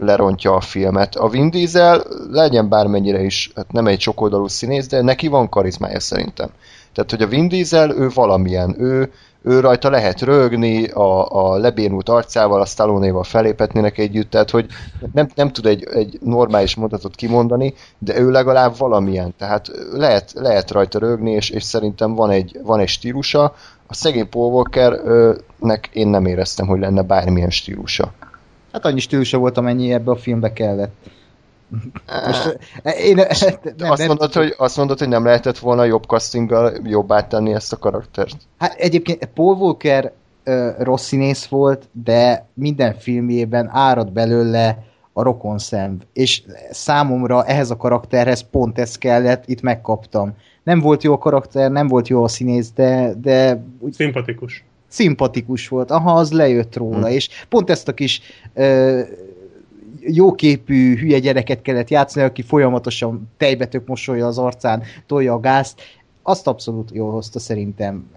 [0.00, 1.16] lerontja a filmet.
[1.16, 6.00] A Vin Diesel legyen bármennyire is, hát nem egy sokoldalú színész, de neki van karizmája
[6.00, 6.48] szerintem.
[6.94, 9.12] Tehát, hogy a Vin Diesel, ő valamilyen, ő,
[9.42, 14.66] ő rajta lehet rögni, a, a lebénult arcával, a Stallone-val felépetnének együtt, tehát, hogy
[15.12, 20.70] nem, nem tud egy, egy normális mondatot kimondani, de ő legalább valamilyen, tehát lehet, lehet
[20.70, 23.54] rajta rögni, és, és szerintem van egy, van egy stílusa.
[23.86, 28.12] A szegény Paul Walkernek én nem éreztem, hogy lenne bármilyen stílusa.
[28.72, 30.94] Hát annyi stílusa volt, amennyi ebbe a filmbe kellett.
[32.26, 36.04] Most, eh, én, nem, azt, nem, mondod, hogy, azt mondod, hogy nem lehetett volna jobb
[36.04, 38.36] castinggal jobbá tenni ezt a karaktert?
[38.58, 40.12] Hát egyébként Paul Walker
[40.44, 46.00] ö, rossz színész volt, de minden filmjében árad belőle a rokonszemv.
[46.12, 50.36] És számomra ehhez a karakterhez pont ez kellett, itt megkaptam.
[50.62, 54.64] Nem volt jó a karakter, nem volt jó a színész, de, de úgy Szimpatikus.
[54.90, 55.90] Szimpatikus volt.
[55.90, 57.12] Aha, az lejött róla, Hm.
[57.12, 58.20] és pont ezt a kis
[58.54, 59.00] ö,
[60.00, 65.80] jóképű hülye gyereket kellett játszani, aki folyamatosan tejbetök mosolya az arcán, tolja a gázt.
[66.22, 68.10] Azt abszolút jól hozta szerintem.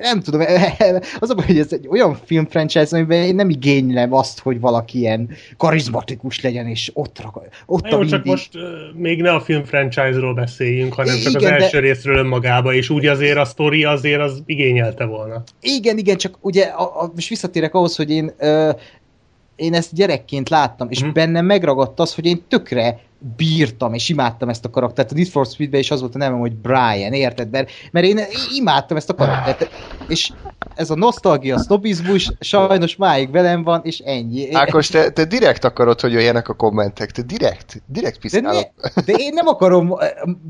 [0.00, 0.40] Nem tudom,
[1.20, 4.98] az a baj, hogy ez egy olyan filmfranchise, amiben én nem igénylem azt, hogy valaki
[4.98, 8.30] ilyen karizmatikus legyen, és ott, rak, ott Na a jó, csak mindig...
[8.30, 8.62] most uh,
[8.94, 12.90] még ne a film franchise-ról beszéljünk, hanem csak az Igen, de- első részről önmagába, és
[12.90, 15.42] úgy azért a sztori azért az igényelte volna.
[15.60, 18.70] Igen, igen, csak ugye a, a, most visszatérek ahhoz, hogy én ö,
[19.56, 21.12] én ezt gyerekként láttam, és Mhm.
[21.12, 23.00] bennem megragadt az, hogy én tökre
[23.36, 25.10] bírtam, és imádtam ezt a karaktert.
[25.10, 27.50] A Need for Speedben is az volt a nevem, hogy Brian, érted?
[27.50, 28.20] Mert, mert én
[28.56, 29.70] imádtam ezt a karaktert.
[30.08, 30.32] És
[30.74, 34.54] ez a nosztalgia, sznobizmus sajnos máig velem van, és ennyi.
[34.54, 38.70] Ákos, te, te direkt akarod, hogy jöjjenek a kommentek, te direkt, direkt De, piszkálod.
[38.94, 39.94] ne, de én nem akarom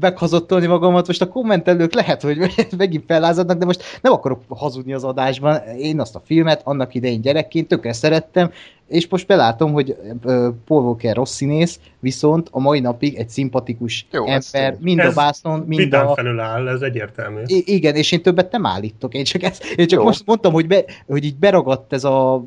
[0.01, 2.39] meghazottolni magamat, most a kommentelők lehet, hogy
[2.77, 5.63] megint fellázadnak, de most nem akarok hazudni az adásban.
[5.79, 8.51] Én azt a filmet annak idején gyerekként tökre szerettem,
[8.91, 14.07] és most belátom, hogy ö, Paul Walker rossz színész, viszont a mai napig egy szimpatikus
[14.13, 16.13] Jó, ember, mind Ez a vásznon, mind a...
[16.15, 17.41] felül áll, ez egyértelmű.
[17.47, 20.05] I- igen, és én többet nem állítok, én csak, ezt, én csak Jó.
[20.05, 22.45] most mondtam, hogy, be, hogy így beragadt ez a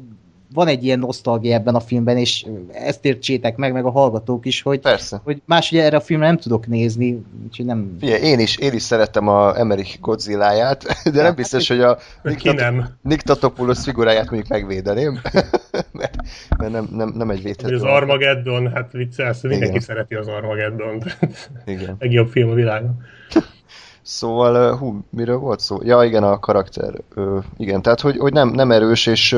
[0.54, 4.62] van egy ilyen nosztalgia ebben a filmben, és ezt értsétek meg, meg a hallgatók is,
[4.62, 5.22] hogy, Persze.
[5.24, 7.96] hogy más ugye erre a filmre nem tudok nézni, úgyhogy nem...
[8.00, 11.98] Figyelj, én is, én is szerettem a Emmerich Godzilla-ját, de nem biztos, hogy a
[13.02, 15.20] Nick, Tatopoulos figuráját mondjuk megvédeném,
[15.92, 16.16] mert,
[16.58, 17.76] mert nem, nem, nem egy védhető.
[17.76, 19.82] az Armageddon, hát viccelsz, mindenki Igen.
[19.82, 21.04] szereti az Armageddon.
[21.66, 21.96] Igen.
[22.00, 23.02] Legjobb film a világon.
[24.04, 25.78] Szóval, hú, miről volt szó?
[25.84, 26.94] Ja, igen, a karakter.
[27.16, 29.36] Ö, igen, tehát, hogy, hogy nem, nem erős, és,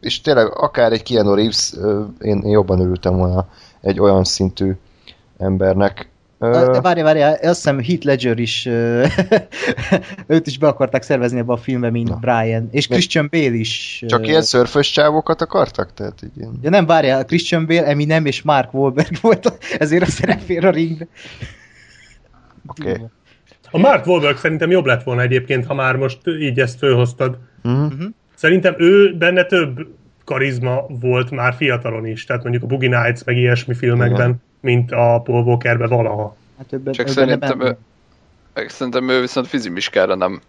[0.00, 1.72] és tényleg akár egy Keanu Reeves,
[2.20, 3.48] én, én jobban örültem volna
[3.80, 4.72] egy olyan szintű
[5.38, 6.08] embernek.
[6.38, 8.66] De várj, várj, azt hiszem Heath Ledger is,
[10.26, 12.16] őt is be akarták szervezni ebbe a filmbe, mint Na.
[12.16, 14.04] Brian, és Mi- Christian Bale is.
[14.06, 15.94] csak ilyen szörfös csávokat akartak?
[15.94, 16.58] Tehát így ilyen...
[16.62, 21.06] Ja nem, várjál, Christian Bale, Eminem és Mark Wahlberg volt, ezért a szerepér a ringbe.
[22.66, 22.90] Oké.
[22.90, 23.06] Okay.
[23.70, 27.38] A Mark Wahlberg szerintem jobb lett volna egyébként, ha már most így ezt fölhoztad.
[27.68, 28.06] Mm-hmm.
[28.34, 29.86] Szerintem ő benne több
[30.24, 34.42] karizma volt már fiatalon is, tehát mondjuk a Boogie Nights meg ilyesmi filmekben, Igen.
[34.60, 36.36] mint a Paul Walkerben valaha.
[36.58, 37.76] Hát többen, Csak szerintem ő,
[38.66, 40.40] szerintem ő viszont fizimiskára nem,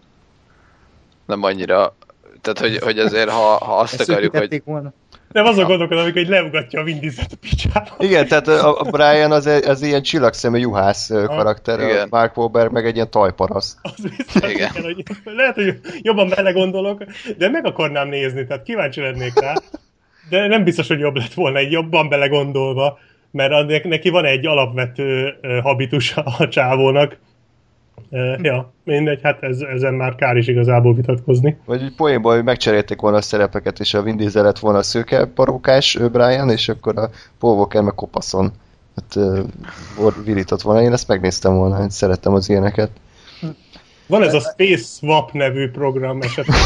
[1.26, 1.94] nem annyira,
[2.40, 4.92] tehát hogy, hogy azért ha, ha azt Ezt akarjuk, hogy volna.
[5.32, 7.96] Nem azon gondolkodom, amikor egy leugatja a Vin Dieselt a picsába.
[7.98, 12.06] Igen, tehát a, a Brian az, egy- az ilyen csillagszemű juhász ö, karakter, a igen.
[12.10, 13.78] Mark Wahlberg meg egy ilyen tajparaszt.
[13.82, 14.70] Az biztos, Igen.
[14.70, 14.82] igen.
[14.82, 17.04] hogy lehet, hogy jobban belegondolok,
[17.38, 19.54] de meg akarnám nézni, tehát kíváncsi lennék rá.
[20.28, 22.98] De nem biztos, hogy jobb lett volna egy jobban belegondolva,
[23.30, 27.16] mert neki van egy alapvető ö, habitus a csávónak.
[28.42, 31.56] Ja, mindegy, hát ez, ezen már kár is igazából vitatkozni.
[31.64, 34.82] Vagy úgy poénból, hogy megcserélték volna a szerepeket, és a Vin Diesel lett volna a
[34.82, 38.52] szőke parókás ö, Brian, és akkor a Paul Walker meg kopaszon.
[38.96, 39.24] Hát
[39.96, 40.82] vor- virított volna.
[40.82, 42.90] Én ezt megnéztem volna, hogy szerettem az ilyeneket.
[44.06, 46.56] Van ez a Space Swap nevű program esetleg.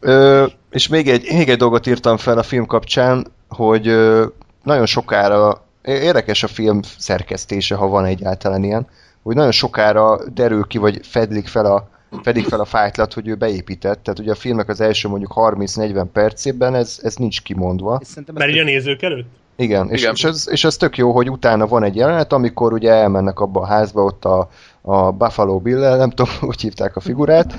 [0.00, 4.26] Ö, és még egy, még egy dolgot írtam fel a film kapcsán, hogy ö,
[4.62, 8.86] nagyon sokára, érdekes a film szerkesztése, ha van egyáltalán ilyen,
[9.22, 11.88] hogy nagyon sokára derül ki, vagy fedlik fel a,
[12.22, 14.02] fedik fel a fájtlat, hogy ő beépített.
[14.02, 18.00] Tehát ugye a filmnek az első mondjuk 30-40 percében ez, ez nincs kimondva.
[18.32, 19.28] Mert így a nézők előtt?
[19.60, 20.12] Igen, és, Igen.
[20.14, 23.60] és, ez, és ez tök jó, hogy utána van egy jelenet, amikor ugye elmennek abba
[23.60, 24.48] a házba, ott a,
[24.82, 27.54] a Buffalo bill nem tudom, hogy hívták a figurát,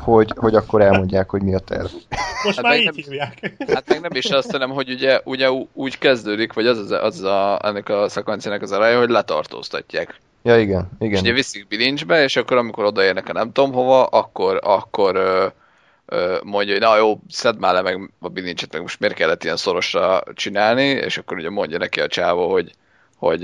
[0.00, 1.86] hogy, hogy akkor elmondják, hogy mi a terv.
[2.44, 3.52] Most Hát már meg így nem- hívják.
[3.74, 7.22] Hát meg nem is azt, hanem, hogy ugye, ugye úgy kezdődik, vagy az, az, az
[7.22, 10.20] a, ennek a szekvenciának az eleje, hogy letartóztatják.
[10.42, 11.34] Ja, igen, És ugye igen.
[11.34, 15.16] viszik bilincsbe, és akkor amikor odaérnek a nem tudom hova, akkor, akkor
[16.42, 19.56] mondja, hogy na jó, szedd már le meg a bilincset, meg most miért kellett ilyen
[19.56, 22.72] szorosra csinálni, és akkor ugye mondja neki a csávó, hogy
[23.20, 23.40] hogy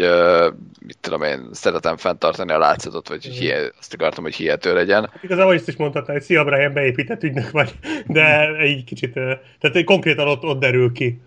[0.87, 5.09] mit tudom én, szeretem fenntartani a látszatot, vagy hogy hihe, azt akartam, hogy hihető legyen.
[5.13, 7.73] Hát igazából ezt is mondhatná, hogy szia Brian, beépített ügynök vagy,
[8.07, 9.13] de egy kicsit,
[9.61, 11.21] tehát konkrétan ott, ott derül ki.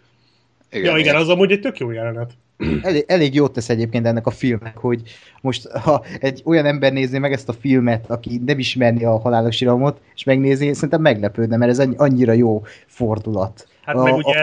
[0.72, 2.32] Igen, ja igen, az amúgy egy tök jó jelenet.
[2.81, 5.02] Elég, elég jót tesz egyébként ennek a filmnek, hogy
[5.41, 9.61] most ha egy olyan ember nézné meg ezt a filmet, aki nem ismerni a halálos
[9.61, 13.68] iramot, és megnézi, szerintem meglepődne, mert ez annyi- annyira jó fordulat.
[13.86, 14.40] Hát a, meg ugye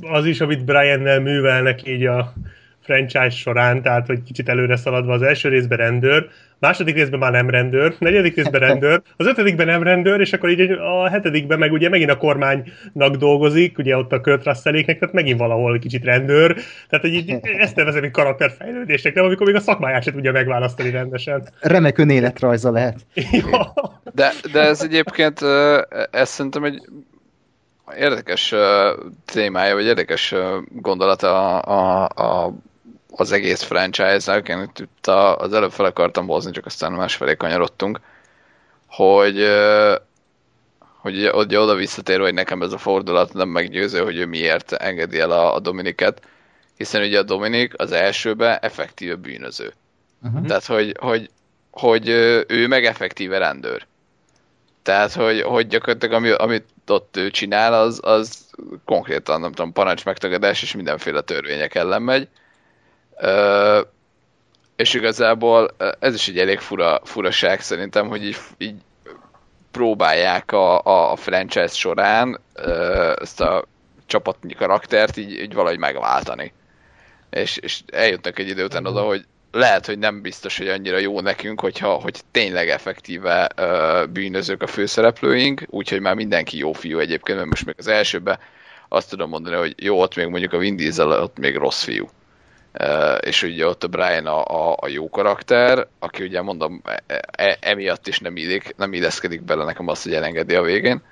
[0.00, 2.32] az is, amit Brian-nel művelnek így a
[2.80, 6.28] franchise során, tehát hogy kicsit előre szaladva az első részben rendőr,
[6.60, 10.70] második részben már nem rendőr, negyedik részben rendőr, az ötödikben nem rendőr, és akkor így
[10.70, 15.38] a hetedikben meg ugye megint a kormánynak dolgozik, ugye ott a Kurt Russelléknek, tehát megint
[15.38, 16.54] valahol kicsit rendőr,
[16.88, 20.90] tehát hogy így ezt nevezem egy karakterfejlődésnek, nem, amikor még a szakmáját se tudja megválasztani
[20.90, 21.48] rendesen.
[21.60, 23.06] remek önéletrajza lehet.
[23.32, 23.72] Ja.
[24.14, 25.40] De, de ez egyébként,
[26.10, 26.82] ez szerintem egy
[27.96, 28.54] érdekes
[29.24, 30.34] témája, vagy érdekes
[30.68, 32.54] gondolata a, a, a,
[33.20, 34.48] az egész franchise-nak.
[34.48, 38.00] Én itt, az előbb fel akartam hozni, csak aztán másfelé kanyarodtunk,
[38.86, 39.48] hogy
[41.00, 44.72] hogy ugye, ugye oda visszatérve, hogy nekem ez a fordulat nem meggyőző, hogy ő miért
[44.72, 46.22] engedi el a, a Dominiket,
[46.76, 49.72] hiszen ugye a Dominik az elsőben effektíve bűnöző.
[50.22, 50.46] Uh-huh.
[50.46, 51.30] Tehát, hogy, hogy,
[51.70, 52.08] hogy
[52.48, 53.86] ő meg effektíve rendőr.
[54.82, 58.46] Tehát, hogy, hogy gyakorlatilag ami, amit ott ő csinál, az, az
[58.84, 62.28] konkrétan, nem tudom, parancs megtagadás és mindenféle törvények ellen megy.
[64.76, 68.76] És igazából ez is egy elég fura, furaság szerintem, hogy így, így
[69.70, 70.82] próbálják a,
[71.12, 72.40] a, franchise során
[73.20, 73.64] ezt a
[74.06, 76.52] csapatnyi karaktert így, így valahogy megváltani.
[77.30, 81.20] És, és eljutnak egy idő után oda, hogy lehet, hogy nem biztos, hogy annyira jó
[81.20, 87.38] nekünk, hogyha hogy tényleg effektíve ö, bűnözők a főszereplőink, úgyhogy már mindenki jó fiú egyébként,
[87.38, 88.38] mert most még az elsőben
[88.88, 92.08] azt tudom mondani, hogy jó, ott még mondjuk a Vin Diesel, ott még rossz fiú.
[93.20, 97.58] És ugye ott a Brian a, a, a jó karakter, aki ugye mondom, e, e,
[97.60, 101.02] emiatt is nem, illik, nem illeszkedik bele nekem azt, hogy elengedi a végén.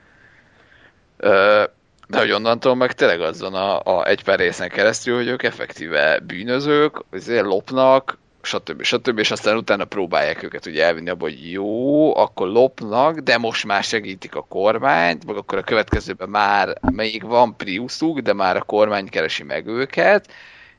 [2.09, 5.43] De hogy onnantól meg tényleg az van a, a egy pár részen keresztül, hogy ők
[5.43, 8.83] effektíve bűnözők, azért lopnak, stb.
[8.83, 9.19] stb.
[9.19, 13.83] és aztán utána próbálják őket ugye elvinni abba, hogy jó, akkor lopnak, de most már
[13.83, 19.09] segítik a kormányt, meg akkor a következőben már még van Priusuk, de már a kormány
[19.09, 20.33] keresi meg őket,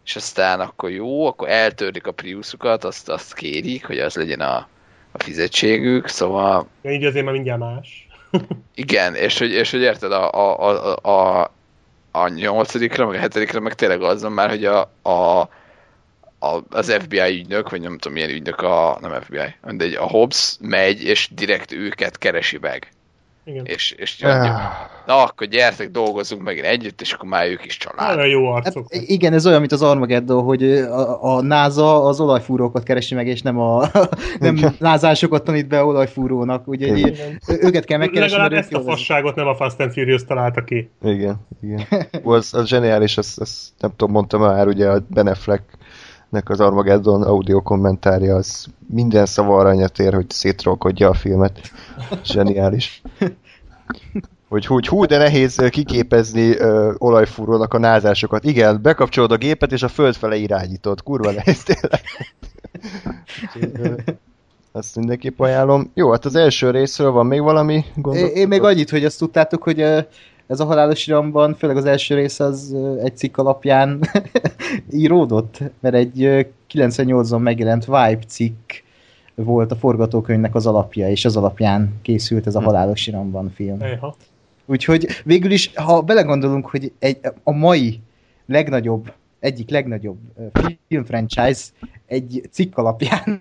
[0.09, 4.67] és aztán akkor jó, akkor eltörlik a Priusukat, azt, azt kérik, hogy az legyen a,
[5.11, 8.07] a fizetségük, szóval Ja, így azért már mindjárt más.
[8.75, 11.51] igen, és hogy, és hogy érted, a, a, a, a,
[12.11, 15.39] a nyolcadikra, meg a hetedikre, meg tényleg az van már, hogy a, a,
[16.39, 20.57] a, az FBI ügynök, vagy nem tudom milyen ügynök, a, nem FBI, mindegy, a Hobbs
[20.59, 22.91] megy, és direkt őket keresi meg.
[23.49, 23.65] Igen.
[23.65, 24.49] És, és Ah,
[25.05, 28.15] na akkor gyertek, dolgozzunk megint együtt, és akkor már ők is család.
[28.15, 28.85] Nagyon jó Hát, arcok.
[28.89, 33.41] igen, ez olyan, mint az Armageddon, hogy a, a NASA az olajfúrókat keresi meg, és
[33.41, 33.85] nem a
[34.39, 37.39] nem názásokat tanít be olajfúrónak, úgyhogy Igen.
[37.47, 38.37] őket kell megkeresni.
[38.37, 40.89] Legalább ezt a fasságot nem a Fast and Furious találta ki.
[41.03, 41.81] igen, igen.
[42.23, 45.27] Ó, Az, az zseniális, azt, azt nem tudom, mondtam már, ugye a Ben
[46.31, 51.59] Afflecknek az Armageddon audio kommentárja, az minden szava aranyat ér, hogy szétrolkodja a filmet.
[52.23, 53.01] Zseniális.
[54.49, 58.43] Hogy, hogy hú, de nehéz kiképezni ö, olajfúrónak a názásokat.
[58.43, 61.03] Igen, bekapcsolod a gépet, és a föld fele irányítod.
[61.03, 62.01] Kurva nehéz tényleg.
[64.71, 65.91] Azt mindenképp ajánlom.
[65.93, 68.29] Jó, hát az első részről van még valami gondot?
[68.29, 69.85] Én, én még annyit, hogy azt tudtátok, hogy
[70.49, 73.99] ez a halálos iramban, főleg az első rész az egy cikk alapján
[74.91, 76.41] íródott, mert egy ö,
[76.73, 78.71] 98-on megjelent Vibe cikk
[79.35, 83.81] volt a forgatókönyvnek az alapja, és az alapján készült ez a halálos iramban film.
[83.81, 84.15] Ejha.
[84.65, 87.99] Úgyhogy végül is, ha belegondolunk, hogy egy, a mai
[88.45, 91.65] legnagyobb, egyik legnagyobb ö, filmfranchise
[92.05, 93.39] egy cikk alapján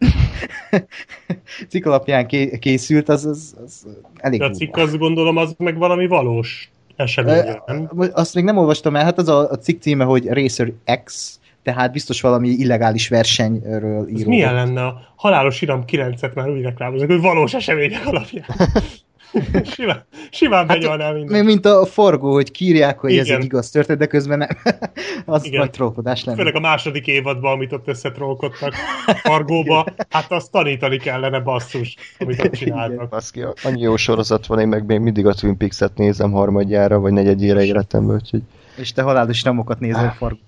[1.71, 3.87] cikk alapján ké, készült, az, az, az
[4.17, 8.11] elég De a cikk azt gondolom, az meg valami valós Ez van, nem?
[8.13, 10.73] Azt még nem olvastam el, hát az a, a cikk címe, hogy Racer
[11.05, 14.29] X, tehát biztos valami illegális versenyről Ez író.
[14.29, 18.47] milyen lenne a halálos iram 9-et már úgy reklámoznak, hogy valós események alapján.
[19.75, 21.45] simán, simán benyalnál Még minden.
[21.45, 23.39] mint a forgó, hogy kírják, hogy ez Igen.
[23.39, 24.49] egy igaz történet, de közben nem.
[25.25, 25.61] az Igen.
[25.61, 26.39] nagy trókodás lenne.
[26.39, 28.75] Főleg a második évadban, amit ott összetrolkodtak
[29.23, 33.09] Fargóba, hát azt tanítani kellene basszus, amit ott csináltak.
[33.09, 37.13] Baszki, annyi jó sorozat van, én meg még mindig a Twin Peaks-et nézem harmadjára, vagy
[37.13, 38.43] negyedjére életemben, úgyhogy...
[38.77, 40.39] És te halálos namokat nézel forgó.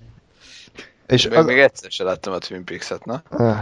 [1.07, 1.47] És Még, az...
[1.47, 3.23] még egyszer se láttam a Twin Peaks-et, na?
[3.31, 3.57] Ah,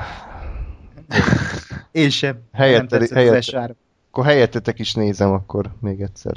[1.93, 2.37] Én sem.
[2.53, 3.77] Helyette- helyette-.
[4.19, 6.33] Akkor helyettetek is nézem akkor még egyszer.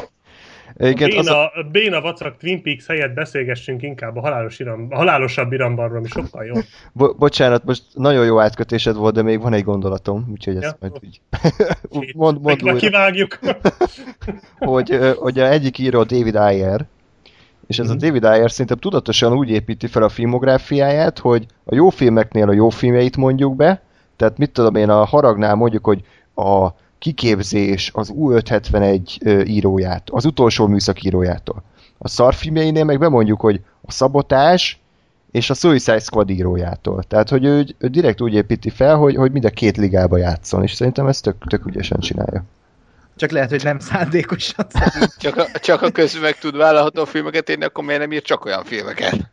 [0.78, 1.52] Igen, az a...
[1.54, 6.08] Béna, Béna vacak Twin Peaks helyett beszélgessünk inkább a, halálos iram, a halálosabb irambanról, ami
[6.08, 6.64] sokkal jobb.
[6.94, 10.90] Bo- bocsánat, most nagyon jó átkötésed volt, de még van egy gondolatom, úgyhogy ezt Ja.
[10.90, 11.22] majd úgy...
[12.16, 13.40] mond, mond újra, kivágjuk.
[14.58, 16.86] hogy, hogy a egyik író David Ayer,
[17.68, 21.90] és ez a David Ayer szerintem tudatosan úgy építi fel a filmográfiáját, hogy a jó
[21.90, 23.82] filmeknél a jó filmjeit mondjuk be,
[24.16, 26.02] tehát mit tudom én, a haragnál mondjuk, hogy
[26.36, 26.70] a
[27.02, 31.64] kiképzés az U571 ö, íróját, az utolsó műszak írójától.
[31.98, 34.80] A szarfilmjeinél meg bemondjuk, hogy a szabotás
[35.32, 37.04] és a Suicide Squad írójától.
[37.04, 40.64] Tehát, hogy ő, ő direkt úgy építi fel, hogy, hogy mind a két ligába játszon,
[40.64, 42.44] és szerintem ezt tök, tök ügyesen csinálja.
[43.16, 44.68] Csak lehet, hogy nem szándékosan.
[45.18, 48.46] Csak a, csak a közül meg tud vállalható filmeket írni, akkor miért nem ír csak
[48.46, 49.32] olyan filmeket?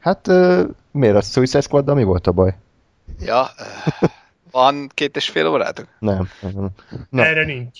[0.00, 2.54] Hát ö, miért a Suicide squad mi volt a baj?
[3.20, 3.46] Ja,
[4.58, 5.86] van két és fél órátok?
[5.98, 6.28] Nem.
[7.10, 7.24] nem.
[7.24, 7.78] Erre nincs.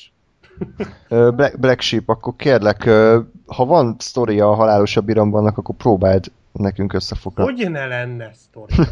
[1.09, 2.83] Black, Black Sheep, akkor kérlek,
[3.47, 7.53] ha van sztoria a halálosabb irambannak, akkor próbáld nekünk összefoglalni.
[7.53, 8.87] Hogy ne lenne sztoria?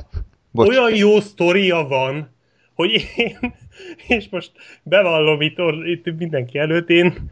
[0.70, 2.30] Olyan jó sztoria van,
[2.74, 3.54] hogy én,
[4.06, 4.52] és most
[4.82, 7.30] bevallom itt, itt mindenki előtt, én,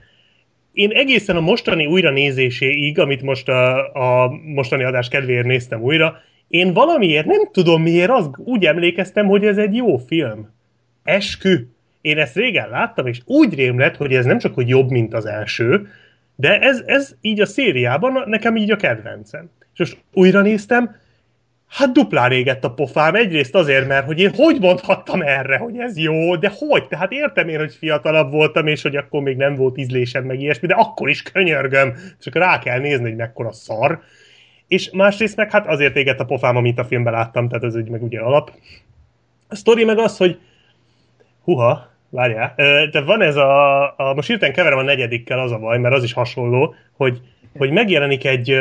[0.72, 3.92] én egészen a mostani újranézéséig, amit most a,
[4.24, 6.16] a mostani adás kedvéért néztem újra,
[6.48, 10.50] én valamiért, nem tudom miért, az, úgy emlékeztem, hogy ez egy jó film.
[11.02, 11.66] Eskü.
[12.00, 15.14] Én ezt régen láttam, és úgy rém lett, hogy ez nem csak hogy jobb, mint
[15.14, 15.88] az első,
[16.36, 19.50] de ez, ez így a szériában nekem így a kedvencem.
[19.72, 20.96] És most újra néztem,
[21.74, 25.98] Hát duplán régett a pofám, egyrészt azért, mert hogy én hogy mondhattam erre, hogy ez
[25.98, 26.88] jó, de hogy?
[26.88, 30.66] Tehát értem én, hogy fiatalabb voltam, és hogy akkor még nem volt ízlésem, meg ilyesmi,
[30.66, 34.02] de akkor is könyörgöm, csak rá kell nézni, hogy mekkora szar.
[34.68, 37.88] És másrészt meg hát azért égett a pofám, amit a filmben láttam, tehát ez egy
[37.88, 38.52] meg ugye alap.
[39.48, 40.38] A sztori meg az, hogy
[41.44, 42.54] huha, várjál,
[42.90, 46.02] de van ez a, a most hirtelen keverem a negyedikkel az a baj, mert az
[46.02, 47.20] is hasonló, hogy,
[47.56, 48.58] hogy megjelenik egy,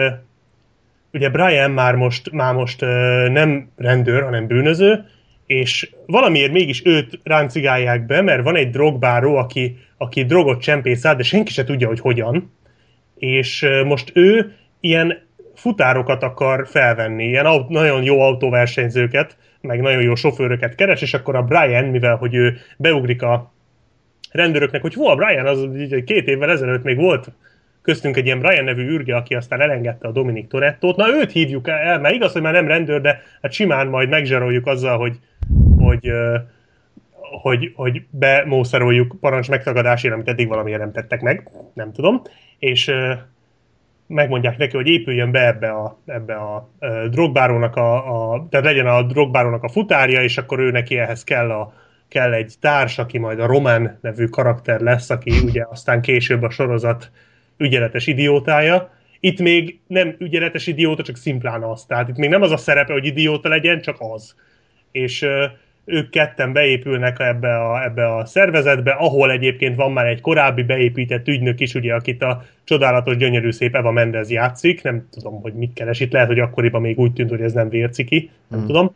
[1.13, 2.81] ugye Brian már most, már most
[3.31, 5.05] nem rendőr, hanem bűnöző,
[5.45, 11.17] és valamiért mégis őt ráncigálják be, mert van egy drogbáró, aki, aki drogot csempész át,
[11.17, 12.51] de senki se tudja, hogy hogyan.
[13.15, 15.22] És most ő ilyen
[15.63, 21.35] futárokat akar felvenni, ilyen aut- nagyon jó autóversenyzőket, meg nagyon jó sofőröket keres, és akkor
[21.35, 23.53] a Brian, mivel hogy ő beugrik a
[24.31, 27.31] rendőröknek, hogy hol a Brian, az így két évvel ezelőtt még volt
[27.81, 30.95] köztünk egy ilyen Brian nevű űrge, aki aztán elengedte a Dominic Torettót.
[30.95, 34.67] Na őt hívjuk el, mert igaz, hogy már nem rendőr, de hát simán majd megzsaroljuk
[34.67, 35.19] azzal, hogy,
[35.77, 36.11] hogy,
[37.41, 42.21] hogy, hogy bemószeroljuk parancs megtagadásért, amit eddig valamiért nem tettek meg, nem tudom,
[42.59, 42.91] és
[44.07, 48.87] megmondják neki, hogy épüljön be ebbe a, ebbe a ö, drogbárónak a, a, tehát legyen
[48.87, 51.73] a drogbárónak a futárja, és akkor ő neki ehhez kell a,
[52.07, 56.49] kell egy társ, aki majd a Roman nevű karakter lesz, aki ugye aztán később a
[56.49, 57.11] sorozat
[57.57, 58.91] ügyeletes idiótája.
[59.19, 61.85] Itt még nem ügyeletes idióta, csak szimplán az.
[61.85, 64.35] Tehát itt még nem az a szerepe, hogy idióta legyen, csak az.
[64.91, 65.25] És
[65.85, 71.27] ők ketten beépülnek ebbe a, ebbe a szervezetbe, ahol egyébként van már egy korábbi beépített
[71.27, 74.83] ügynök is, ugye, akit a csodálatos, gyönyörű szép Eva Mendez játszik.
[74.83, 76.11] Nem tudom, hogy mit keres itt.
[76.11, 78.29] Lehet, hogy akkoriban még úgy tűnt, hogy ez nem vérciki.
[78.47, 78.67] Nem Hmm.
[78.67, 78.95] tudom.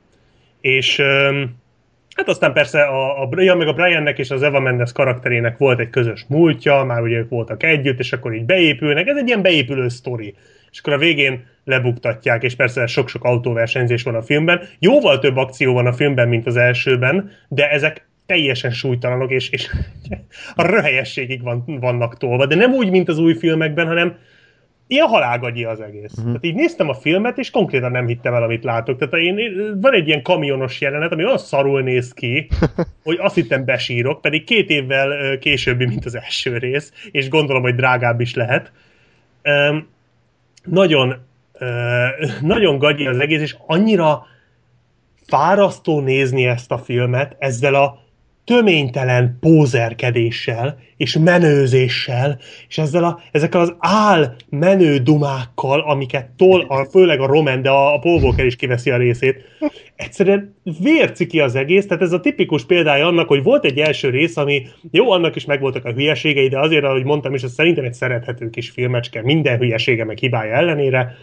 [0.61, 1.01] És
[2.17, 5.79] Hát aztán persze a, a, ja, meg a Briannek és az Eva Mendes karakterének volt
[5.79, 9.07] egy közös múltja, már ugye ők voltak együtt, és akkor így beépülnek.
[9.07, 10.35] Ez egy ilyen beépülő sztori.
[10.71, 14.61] És akkor a végén lebuktatják, és persze sok-sok autóversenyzés van a filmben.
[14.79, 19.69] Jóval több akció van a filmben, mint az elsőben, de ezek teljesen súlytalanok, és, és
[20.55, 22.45] a röhelyességig van, vannak tolva.
[22.45, 24.17] De nem úgy, mint az új filmekben, hanem
[24.87, 26.11] ilyen halálgagyi az egész.
[26.11, 26.25] Uh-huh.
[26.25, 28.97] Tehát így néztem a filmet, és konkrétan nem hittem el, amit látok.
[28.97, 29.37] Tehát én,
[29.81, 32.47] van egy ilyen kamionos jelenet, ami olyan szarul néz ki,
[33.03, 37.75] hogy azt hittem besírok, pedig két évvel későbbi, mint az első rész, és gondolom, hogy
[37.75, 38.71] drágább is lehet.
[39.43, 39.87] Üm,
[40.69, 41.15] nagyon,
[42.41, 44.25] nagyon gagyi az egész, és annyira
[45.27, 47.99] fárasztó nézni ezt a filmet ezzel a
[48.47, 56.85] töménytelen pózerkedéssel, és menőzéssel, és ezzel a, ezekkel az áll menő dumákkal, amiket tol, a,
[56.85, 59.41] főleg a Roman, de a, a Walker is kiveszi a részét,
[59.95, 64.37] egyszerűen vérciki az egész, tehát ez a tipikus példája annak, hogy volt egy első rész,
[64.37, 67.93] ami jó, annak is megvoltak a hülyeségei, de azért, ahogy mondtam is, ez szerintem egy
[67.93, 71.15] szerethető kis filmecske, minden hülyesége meg hibája ellenére,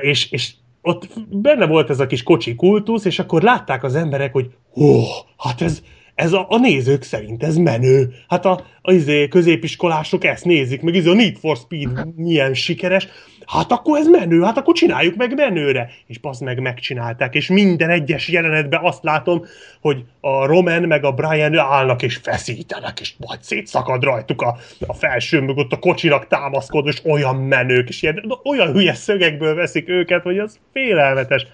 [0.00, 0.52] és, és
[0.82, 5.00] ott benne volt ez a kis kocsi kultusz, és akkor látták az emberek, hogy ó,
[5.38, 5.82] hát ez,
[6.16, 8.14] ez a, a nézők szerint ez menő.
[8.28, 13.08] Hát a, a izé, középiskolások ezt nézik, meg izé a Need for Speed milyen sikeres.
[13.46, 15.90] Hát akkor ez menő, hát akkor csináljuk meg menőre.
[16.06, 19.44] És passz meg megcsinálták, és minden egyes jelenetben azt látom,
[19.80, 24.56] hogy a Roman meg a Brian állnak és feszítenek, és majd szétszakad rajtuk a,
[24.86, 29.88] a felső mögött a kocsinak támaszkodó, és olyan menők, és ilyen, olyan hülye szögekből veszik
[29.88, 31.46] őket, hogy az félelmetes.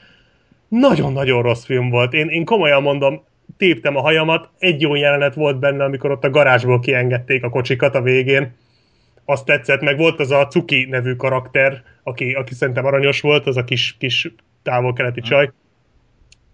[0.69, 2.13] Nagyon-nagyon rossz film volt.
[2.13, 3.23] Én, én komolyan mondom,
[3.57, 7.95] téptem a hajamat, egy jó jelenet volt benne, amikor ott a garázsból kiengedték a kocsikat
[7.95, 8.55] a végén.
[9.25, 13.57] Azt tetszett, meg volt az a Cuki nevű karakter, aki, aki szerintem aranyos volt, az
[13.57, 15.51] a kis, kis távol-keleti csaj.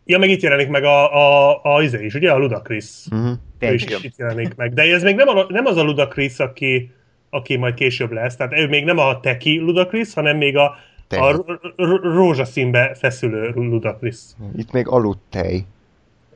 [0.05, 2.33] Ja, meg itt jelenik meg a, a, a izé is, ugye?
[2.33, 2.85] A Ludacris.
[3.11, 3.37] Uh-huh.
[3.59, 4.73] Ő is itt jelenik meg.
[4.73, 6.91] De ez még nem, a, nem az a Ludacris, aki,
[7.31, 8.37] aki majd később lesz.
[8.37, 10.77] Tehát ő még nem a teki Ludacris, hanem még a,
[11.09, 14.17] a r- r- rózsaszínbe feszülő Ludacris.
[14.57, 15.65] Itt még aludt tej.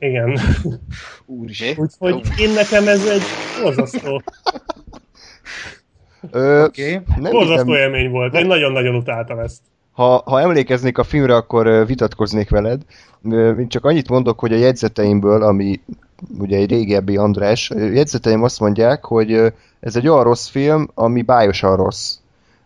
[0.03, 0.39] Igen.
[1.25, 1.75] Úristen.
[1.99, 3.21] Úgyhogy én nekem ez egy
[3.63, 4.21] borzasztó,
[6.31, 7.01] Ö, Oké.
[7.17, 8.33] nem borzasztó hiszem, élmény volt.
[8.35, 9.59] Én nagyon-nagyon utáltam ezt.
[9.91, 12.81] ha, ha emlékeznék a filmre, akkor vitatkoznék veled.
[13.59, 15.79] Én csak annyit mondok, hogy a jegyzeteimből, ami
[16.39, 19.31] ugye egy régebbi András, jegyzeteim azt mondják, hogy
[19.79, 22.15] ez egy olyan rossz film, ami bájosan rossz.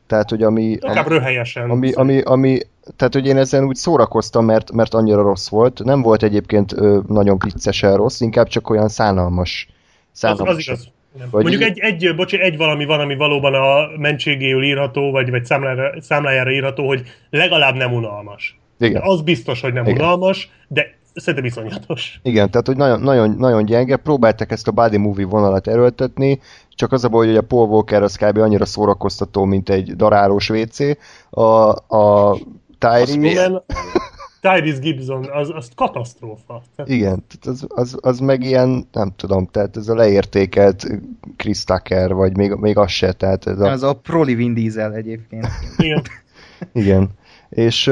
[0.07, 1.69] Tehát, hogy ami, Inkább röhelyesen.
[1.69, 2.59] ami, ami, ami,
[2.95, 5.84] tehát, hogy én ezen úgy szórakoztam, mert, mert annyira rossz volt.
[5.84, 9.67] Nem volt egyébként ö, nagyon viccesen rossz, inkább csak olyan szánalmas.
[9.69, 10.49] az, szánalmas.
[10.49, 10.91] az igaz.
[11.17, 11.27] Nem.
[11.31, 15.45] Vagy Mondjuk egy, egy, bocsi, egy valami van, ami valóban a mentségéül írható, vagy, vagy
[15.45, 18.59] számlájára, számlájára írható, hogy legalább nem unalmas.
[18.79, 19.01] Igen.
[19.01, 19.99] De az biztos, hogy nem Igen.
[19.99, 22.19] unalmas, de szerintem iszonyatos.
[22.23, 26.39] Igen, tehát hogy nagyon, nagyon, nagyon gyenge, próbáltak ezt a body movie vonalat erőltetni,
[26.77, 28.37] csak az a baj, hogy a Paul Walker az kb.
[28.37, 30.79] annyira szórakoztató, mint egy darálós WC.
[31.29, 32.37] A, a?
[33.05, 33.63] Innen
[34.41, 36.61] Tyrese Gibson, az, az katasztrófa.
[36.75, 40.87] Tehát igen, tehát az, az, az, meg ilyen, nem tudom, tehát ez a leértékelt
[41.37, 43.69] Chris Tucker, vagy még, még az se, tehát ez a...
[43.69, 45.47] Az a Proli Vin Diesel egyébként.
[45.77, 46.01] Igen.
[46.73, 47.09] Igen.
[47.49, 47.91] És,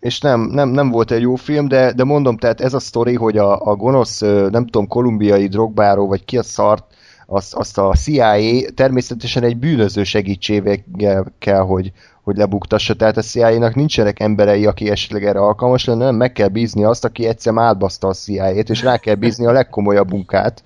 [0.00, 3.14] és nem, nem, nem volt egy jó film, de, de mondom, tehát ez a sztori,
[3.14, 6.84] hogy a, a gonosz, nem tudom, kolumbiai drogbáró, vagy ki a szart,
[7.32, 8.36] azt, azt a CIA
[8.74, 11.92] természetesen egy bűnöző segítségével kell, hogy,
[12.22, 12.94] hogy lebuktassa.
[12.94, 17.04] Tehát a CIA-nak nincsenek emberei, aki esetleg erre alkalmas lenne, nem meg kell bízni azt,
[17.04, 20.62] aki egyszer átbaszta a CIA-t, és rá kell bízni a legkomolyabb munkát.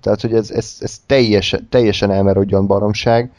[0.00, 3.30] Tehát, hogy ez, ez, ez teljesen, teljesen elmerodjon baromság.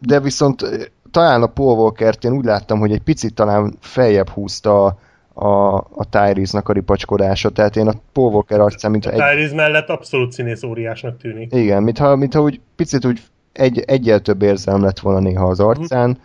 [0.00, 4.84] De viszont talán a Paul Walkert én úgy láttam, hogy egy picit talán feljebb húzta
[4.84, 4.98] a,
[5.34, 9.88] a, a Tyrese-nak a ripacskodása, tehát én a Paul Walker arcán, mintha egy, Tyrese mellett
[9.88, 11.54] abszolút színész óriásnak tűnik.
[11.54, 13.20] igen, mintha, mintha úgy picit úgy
[13.52, 16.18] egy, egyel több érzelem lett volna néha az arcán,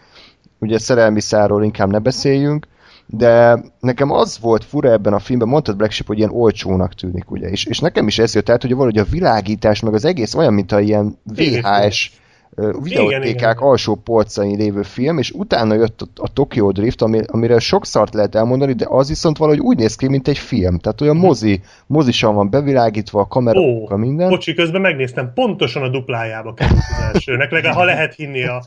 [0.60, 2.68] ugye szerelmi száról inkább ne beszéljünk,
[3.06, 7.32] de nekem az volt fura ebben a filmben, mondtad Black Sheep, hogy ilyen olcsónak tűnik,
[7.32, 10.34] ugye, és, és nekem is ez jött át, hogy valahogy a világítás, meg az egész
[10.34, 12.19] olyan, mint a ilyen VHS
[12.56, 17.86] videótékák alsó polcain lévő film, és utána jött a, a Tokyo Drift, ami, amire sok
[17.86, 20.78] szart lehet elmondani, de az viszont valahogy úgy néz ki, mint egy film.
[20.78, 24.30] Tehát olyan mozi, mozisan van bevilágítva a kamera, Ó, a minden.
[24.30, 28.64] bocsi, közben megnéztem, pontosan a duplájába került az elsőnek, legalább ha lehet hinni a,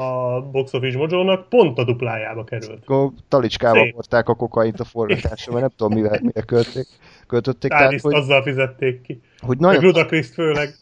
[0.00, 2.80] a Box Office Mojo-nak, pont a duplájába került.
[2.86, 6.86] akkor talicskával hordták a kokaint a forgatásra, mert nem tudom, mire, mire költék,
[7.28, 7.70] költötték.
[7.70, 9.20] Tehát, hogy, azzal fizették ki.
[9.40, 10.74] hogy nagyon, Ludacris főleg.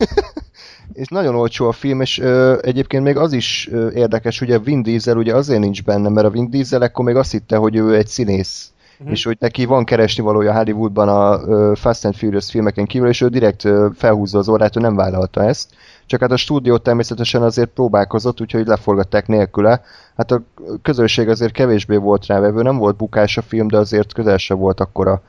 [0.93, 4.83] és nagyon olcsó a film, és ö, egyébként még az is ö, érdekes, ugye Vin
[4.83, 7.95] Diesel ugye azért nincs benne, mert a Vin Diesel akkor még azt hitte, hogy ő
[7.95, 8.71] egy színész.
[8.99, 9.11] Mhm.
[9.11, 13.29] És hogy neki van keresni valója Hollywoodban a Fast and Furious filmeken kívül, és ő
[13.29, 15.71] direkt felhúzza az orrát, ő nem vállalta ezt.
[16.07, 19.83] Csak hát a stúdió természetesen azért próbálkozott, úgyhogy leforgatták nélküle.
[20.17, 20.43] Hát a
[20.83, 24.81] közönség azért kevésbé volt rávevő, nem volt bukás a film, de azért közel se volt
[24.81, 25.23] akkora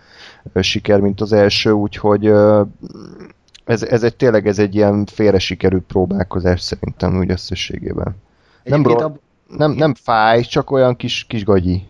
[0.55, 2.25] siker, mint az első, úgyhogy
[3.65, 8.15] ez, ez egy tényleg ez egy ilyen félre sikerült próbálkozás szerintem úgy összességében.
[8.63, 11.87] Nem, Egyébként ro- nem, nem fáj, csak olyan kis, kis gagyi.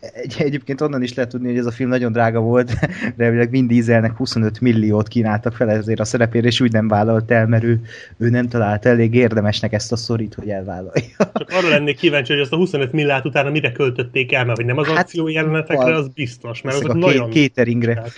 [0.00, 2.72] Egy, egyébként onnan is lehet tudni, hogy ez a film nagyon drága volt,
[3.16, 7.30] de elvileg Vin Dieselnek 25 milliót kínáltak fel ezért a szerepére, és úgy nem vállalt
[7.30, 7.80] el, mert ő,
[8.18, 11.04] ő nem talált elég érdemesnek ezt a szorít, hogy elvállalja.
[11.16, 14.66] Csak arra lennék kíváncsi, hogy azt a 25 milliárd utána mire költötték el, mert hogy
[14.66, 17.30] nem az Hát, akció jelenetekre, az biztos, mert azok a nagyon...
[17.30, 18.02] cateringre.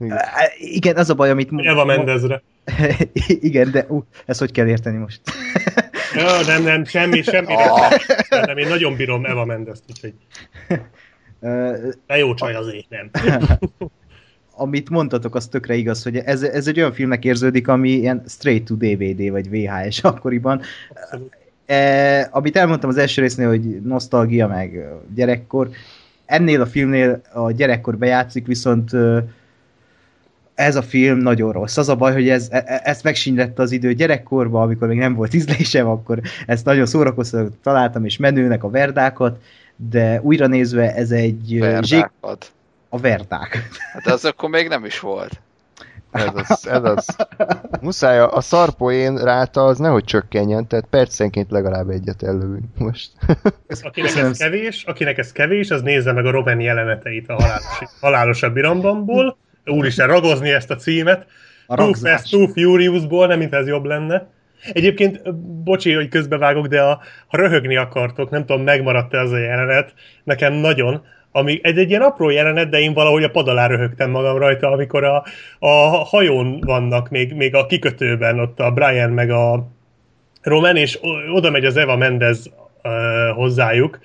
[0.00, 0.18] Igen.
[0.58, 1.50] Igen, az a baj, amit...
[1.56, 2.42] Eva Mendezre.
[3.48, 5.20] Igen, de ú, ezt hogy kell érteni most?
[6.14, 7.54] Ja, nem, nem, semmi, semmi.
[7.54, 7.92] Ah.
[8.30, 10.14] Nem, én nagyon bírom Eva Mendezt, úgyhogy
[12.06, 13.10] de jó csaj azért, nem.
[14.60, 18.64] amit mondtatok, az tökre igaz, hogy ez, ez egy olyan filmnek érződik, ami ilyen straight
[18.64, 20.60] to DVD vagy VHS akkoriban.
[21.66, 25.68] E, amit elmondtam az első résznél, hogy nosztalgia meg gyerekkor,
[26.26, 28.90] ennél a filmnél a gyerekkor bejátszik, viszont
[30.60, 31.76] ez a film nagyon rossz.
[31.76, 35.14] Az a baj, hogy ez, e- e- ezt megsínylette az idő gyerekkorban, amikor még nem
[35.14, 39.42] volt ízlésem, akkor ezt nagyon szórakoztató találtam, és menőnek a verdákat,
[39.76, 42.52] de újra nézve ez egy Verdákat.
[42.88, 43.68] a verdák.
[43.92, 45.40] Hát az akkor még nem is volt.
[46.10, 47.16] Ez az, ez az.
[47.80, 53.10] Muszáj, a, a szarpoén ráta az nehogy csökkenjen, tehát percenként legalább egyet ellövünk most.
[53.82, 57.78] Akinek Köszönöm ez kevés, akinek ez kevés, az nézze meg a Robin jeleneteit a halálos,
[58.00, 59.36] halálosabb irambamból.
[59.64, 61.26] Úristen, ragozni ezt a címet.
[61.66, 61.94] A Too.
[61.94, 64.26] Fast, Too Furiousból, nem mint ez jobb lenne.
[64.72, 65.34] Egyébként,
[65.64, 70.52] bocsi, hogy közbevágok, de a, ha röhögni akartok, nem tudom, megmaradt ez a jelenet, nekem
[70.52, 74.38] nagyon, ami egy, egy ilyen apró jelenet, de én valahogy a pad alá röhögtem magam
[74.38, 75.24] rajta, amikor a,
[75.58, 75.68] a
[76.04, 79.68] hajón vannak még, még a kikötőben, ott a Brian meg a
[80.42, 80.98] Roman, és
[81.32, 82.50] oda megy az Eva Mendez
[82.82, 82.92] uh,
[83.34, 83.98] hozzájuk,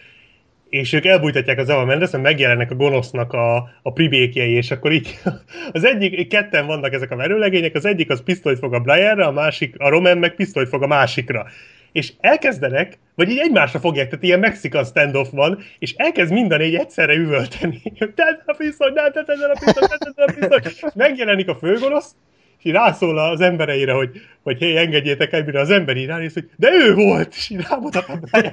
[0.70, 4.92] és ők elbújtatják az Eva Mendes, mert megjelennek a gonosznak a, a pribékjei, és akkor
[4.92, 5.20] így
[5.72, 9.32] az egyik, ketten vannak ezek a verőlegények, az egyik az pisztolyt fog a Brianre, a
[9.32, 11.46] másik, a Roman meg pisztolyt fog a másikra.
[11.92, 16.76] És elkezdenek, vagy így egymásra fogják, tehát ilyen Mexican standoff van, és elkezd minden négy
[16.76, 17.82] egyszerre üvölteni.
[18.16, 20.66] Tedd a pisztolyt, ne tedd a pisztolyt, ne tedd a pisztolyt.
[20.66, 22.16] És megjelenik a főgonosz,
[22.62, 24.10] és rászól az embereire, hogy,
[24.44, 27.66] hogy hé, engedjétek el, mire az ember így ránéz, hogy de ő volt, és így
[27.70, 28.20] rámutat a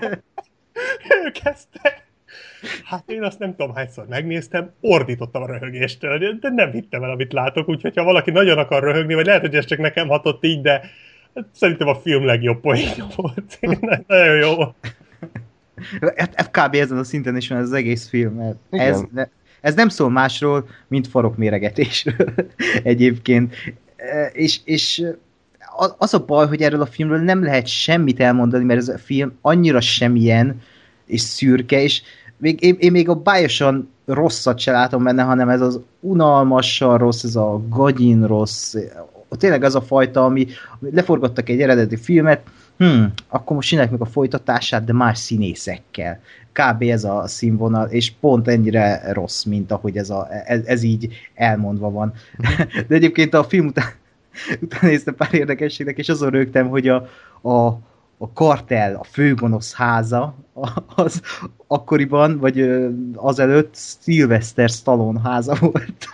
[1.25, 2.02] ő kezdte.
[2.85, 7.33] Hát én azt nem tudom hányszor megnéztem, ordítottam a röhögéstől, de- nem hittem el, amit
[7.33, 10.61] látok, úgyhogy ha valaki nagyon akar röhögni, vagy lehet, hogy ez csak nekem hatott így,
[10.61, 10.83] de
[11.35, 13.59] hát szerintem a film legjobb poénja volt.
[14.07, 14.75] Nagyon jó.
[16.17, 16.75] Hát hát kb.
[16.75, 18.87] ezen a szinten is van ez az egész film, mert Igen.
[18.87, 19.25] ez, ne,
[19.61, 22.35] ez nem szól másról, mint farokméregetésről
[22.83, 23.55] egyébként.
[23.97, 25.05] E, És, és
[25.99, 29.39] az a baj, hogy erről a filmről nem lehet semmit elmondani, mert ez a film
[29.41, 30.61] annyira semmilyen
[31.07, 32.03] és szürke, és
[32.43, 37.25] még, én, én még a bájosan rosszat se látom benne, hanem ez az unalmasan rossz,
[37.25, 38.75] ez a gagyin rossz,
[39.29, 40.47] tényleg az a fajta, ami
[40.81, 42.43] ami leforgattak egy eredeti filmet,
[42.79, 46.21] hm, akkor most csinálják meg a folytatását, de más színészekkel.
[46.53, 46.83] Kb.
[46.83, 51.91] ez a színvonal, és pont ennyire rossz, mint ahogy ez, a, ez, ez így elmondva
[51.91, 52.13] van.
[52.89, 53.93] De egyébként a film után,
[54.61, 57.09] után néztem pár érdekességnek, és azon rögtem, hogy a,
[57.49, 57.79] a,
[58.23, 60.35] a kartel, a főgonosz háza,
[60.95, 61.23] az
[61.67, 62.71] akkoriban, vagy
[63.15, 66.09] azelőtt Sylvester Stallone háza volt.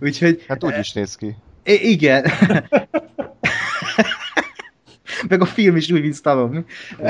[0.00, 1.36] Úgyhogy Hát úgy is néz ki.
[1.62, 2.24] Igen.
[5.28, 6.64] Meg a film is úgy, mint Stallone.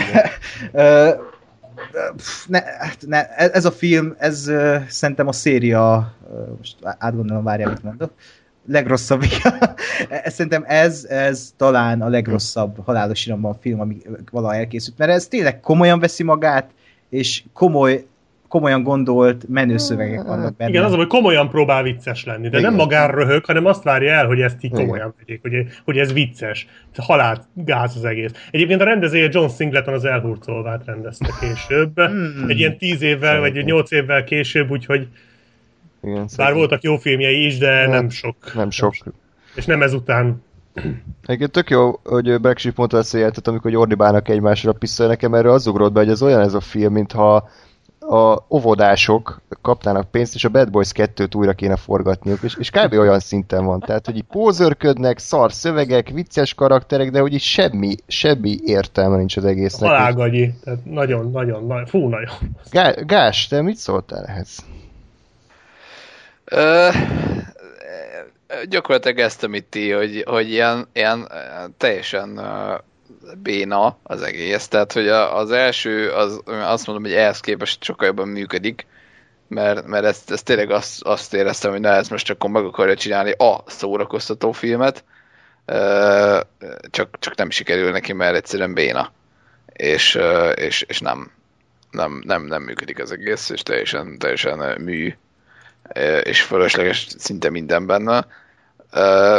[2.46, 4.50] ne, hát ne, ez a film, ez
[4.88, 6.14] szerintem a széria,
[6.58, 8.12] most átgondolom, várjál, mit mondok,
[8.66, 9.22] legrosszabb.
[10.24, 13.96] szerintem ez, ez talán a legrosszabb halálos iramban film, ami
[14.30, 16.70] valaha elkészült, mert ez tényleg komolyan veszi magát,
[17.10, 18.04] és komoly,
[18.48, 20.70] komolyan gondolt menő szövegek vannak benne.
[20.70, 22.70] Igen, az, hogy komolyan próbál vicces lenni, de Igen.
[22.70, 26.12] nem magára röhög, hanem azt várja el, hogy ezt így komolyan vegyék, hogy, hogy ez
[26.12, 26.66] vicces.
[26.96, 28.30] Halál gáz az egész.
[28.50, 32.00] Egyébként a rendezője John Singleton az elhurcolvát rendezte később.
[32.00, 32.44] Hmm.
[32.48, 35.08] Egy ilyen tíz évvel, vagy nyolc évvel később, úgyhogy
[36.04, 37.90] Igen, bár szerintem voltak jó filmjei is, de Nem.
[37.90, 38.54] nem sok.
[38.54, 38.94] Nem sok.
[39.54, 40.42] És nem ezután.
[41.22, 45.34] Egyébként tök jó, hogy Black Sheep mondta ezt a jelentet, amikor ordibálnak egymásra pisztoly, nekem
[45.34, 47.48] erről az ugrott be, hogy ez olyan ez a film, mintha
[48.08, 52.92] a óvodások kapnának pénzt, és a Bad Boys 2-t újra kéne forgatniuk, és, és kb.
[52.92, 53.80] olyan szinten van.
[53.80, 59.36] Tehát, hogy így pózörködnek, szar szövegek, vicces karakterek, de hogy így semmi, semmi értelme nincs
[59.36, 59.90] az egésznek.
[59.90, 60.54] Halálgagyi.
[60.64, 62.34] Tehát nagyon, nagyon, nagyon, fú, nagyon.
[62.70, 64.64] Gá- Gás, te mit szóltál ehhez?
[68.68, 71.28] Gyakorlatilag ezt, amit ti, hogy, hogy ilyen, ilyen
[71.76, 72.40] teljesen
[73.42, 74.68] béna az egész.
[74.68, 78.86] Tehát, hogy a, az első, az, azt mondom, hogy ehhez képest sokkal jobban működik,
[79.48, 82.94] mert, mert ezt, ezt tényleg azt, azt éreztem, hogy na ez most akkor meg akarja
[82.94, 85.04] csinálni a szórakoztató filmet,
[86.90, 89.12] csak, csak nem sikerül neki, mert egyszerűen béna.
[89.74, 90.18] és,
[90.54, 91.30] és, és nem,
[91.90, 95.14] nem, nem, nem működik az egész, és teljesen, teljesen mű,
[96.22, 98.26] és fölösleges szinte minden benne.
[98.90, 99.38] Ö,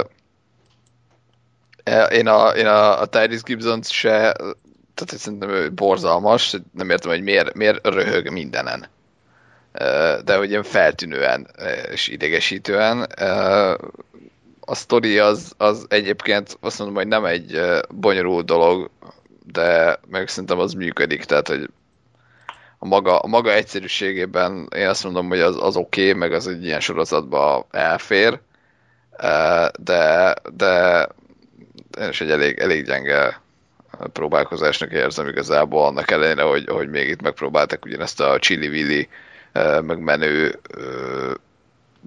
[2.11, 4.33] Én a, én a, a Tyrese gibson se,
[4.93, 8.87] tehát szerintem ő borzalmas, nem értem, hogy miért, miért röhög mindenen.
[10.23, 11.47] De hogy ilyen feltűnően
[11.91, 13.01] és idegesítően.
[14.59, 18.89] A sztori az, az egyébként azt mondom, hogy nem egy bonyolult dolog,
[19.51, 21.69] de meg szerintem az működik, tehát hogy
[22.85, 26.47] a maga, a maga egyszerűségében én azt mondom, hogy az, az oké, okay, meg az
[26.47, 28.39] egy ilyen sorozatba elfér,
[29.21, 31.07] Ö, de, de
[31.99, 33.41] én is egy elég, elég gyenge
[34.13, 39.07] próbálkozásnak érzem igazából, annak ellenére, hogy, hogy még itt megpróbáltak ugyanezt a chili-willi
[39.81, 41.33] meg menő ö,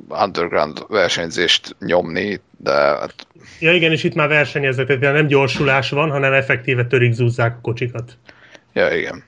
[0.09, 3.27] underground versenyzést nyomni, de hát
[3.61, 7.61] Ja igen, és itt már versenyeznek, tehát nem gyorsulás van, hanem effektíve törik zúzzák a
[7.63, 8.13] kocsikat.
[8.73, 9.28] ja, igen.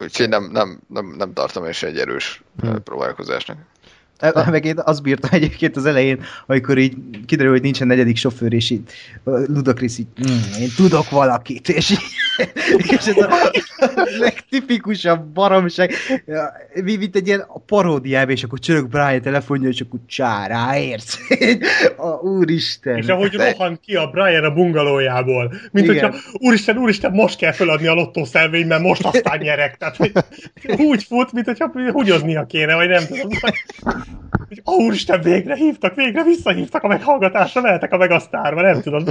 [0.00, 2.82] Úgyhogy nem, nem, nem, nem tartom én se egy erős hmm.
[2.82, 3.58] próbálkozásnak.
[4.50, 8.70] Meg én azt bírtam egyébként az elején, amikor így kiderül, hogy nincsen negyedik sofőr, és
[8.70, 8.82] így
[9.24, 11.98] Ludacris így, mm, én tudok valakit, és, így,
[12.90, 13.50] és ez a
[14.18, 15.92] legtipikusabb baromság,
[16.84, 21.18] mint egy ilyen a paródiában, és akkor csörög Brian telefonja, és akkor csá, ráérsz.
[21.96, 22.96] a, úristen.
[22.96, 26.04] És ahogy rohan ki a Brian a bungalójából, mint Igen.
[26.04, 29.76] hogyha úristen, úristen, most kell feladni a lottószelvény, mert most aztán nyerek.
[29.76, 30.12] Tehát hogy
[30.76, 33.28] úgy fut, mint hogyha húgyoznia kéne, vagy nem tudom.
[34.48, 39.04] Hogy, ó, úristen, végre hívtak, végre visszahívtak a meghallgatásra, mehetek a Megasztárba, nem tudom.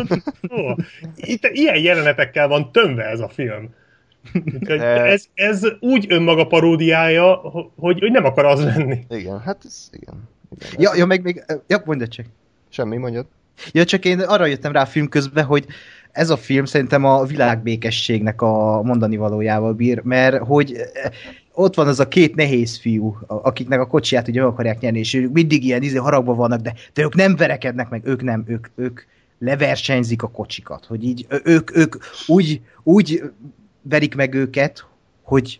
[0.52, 0.76] Ó,
[1.16, 3.70] itt ilyen jelenetekkel van tömve ez a film.
[4.68, 7.36] Ez, ez úgy önmaga paródiája,
[7.76, 9.06] hogy, hogy nem akar az lenni.
[9.10, 10.30] Igen, hát ez, igen.
[10.56, 10.70] igen.
[10.78, 12.26] Ja, ja, meg még, ja, mondja csak.
[12.70, 13.26] Semmi, mondjad.
[13.72, 15.66] Ja, csak én arra jöttem rá a film közben, hogy
[16.16, 21.12] ez a film szerintem a világbékességnek a mondani valójával bír, mert hogy eh,
[21.54, 25.14] ott van az a két nehéz fiú, akiknek a kocsiját ugye meg akarják nyerni, és
[25.14, 28.68] ők mindig ilyen izé haragban vannak, de, de ők nem verekednek meg, ők nem, ők,
[28.76, 29.02] ők
[29.40, 31.96] leversenyzik a kocsikat, hogy így ők, ők
[32.28, 33.24] úgy, úgy
[33.82, 34.86] verik meg őket,
[35.22, 35.60] hogy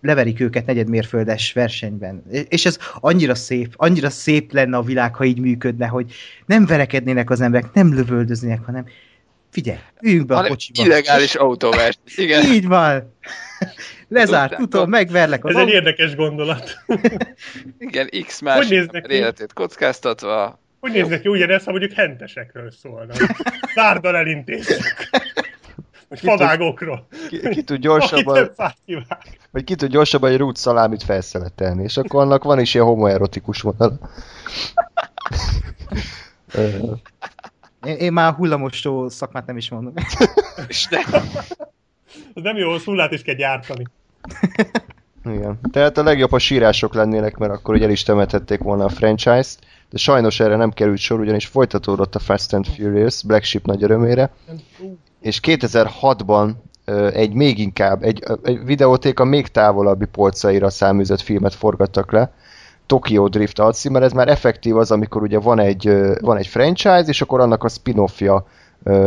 [0.00, 2.22] leverik őket negyedmérföldes versenyben.
[2.48, 6.12] És ez annyira szép, annyira szép lenne a világ, ha így működne, hogy
[6.46, 8.84] nem verekednének az emberek, nem lövöldöznének, hanem
[9.50, 10.84] figyelj, üljünk be a Hanem kocsiba.
[10.84, 11.98] illegális autóvers.
[12.16, 12.44] Igen.
[12.52, 13.14] Így van.
[14.08, 16.76] Lezárt, tudom, megverlek az Ez egy érdekes gondolat.
[17.78, 19.14] Igen, X Hogy másik néznek ki?
[19.14, 20.60] életét kockáztatva.
[20.80, 23.14] Hogy néznek ki ugyanez, ha mondjuk hentesekről szólna?
[23.74, 25.08] Zárdal elintéznek.
[26.08, 27.06] Vagy favágokról.
[27.28, 28.50] Ki, ki tud gyorsabban,
[29.50, 33.60] vagy ki tud gyorsabban egy rút szalámit felszeletelni, és akkor annak van is ilyen homoerotikus
[33.60, 33.98] vonal.
[37.84, 39.92] Én, én már a hullamostó szakmát nem is mondom.
[40.68, 40.98] És ne,
[42.34, 43.84] Az nem jó, szullát is kell gyártani.
[45.24, 45.58] Igen.
[45.72, 49.58] Tehát a legjobb, ha sírások lennének, mert akkor ugye el is temethették volna a franchise-t,
[49.90, 53.82] de sajnos erre nem került sor, ugyanis folytatódott a Fast and Furious, Black Sheep nagy
[53.82, 54.30] örömére,
[55.20, 56.50] és 2006-ban
[56.84, 62.32] ö, egy még inkább, egy, egy videótéka még távolabbi polcaira száműzött filmet forgattak le,
[62.90, 67.22] Tokyo Drift alcímmel, ez már effektív az, amikor ugye van egy, van egy franchise, és
[67.22, 68.46] akkor annak a spin-offja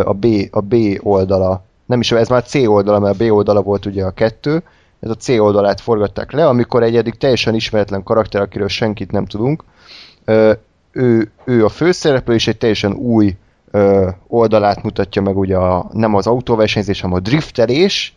[0.04, 3.62] a B, a B oldala, nem is, ez már C oldala, mert a B oldala
[3.62, 4.64] volt ugye a kettő,
[5.00, 9.26] ez a C oldalát forgatták le, amikor egy eddig teljesen ismeretlen karakter, akiről senkit nem
[9.26, 9.64] tudunk,
[10.92, 13.36] ő, ő a főszereplő, és egy teljesen új
[14.28, 18.16] oldalát mutatja meg ugye a, nem az autóversenyzés, hanem a driftelés,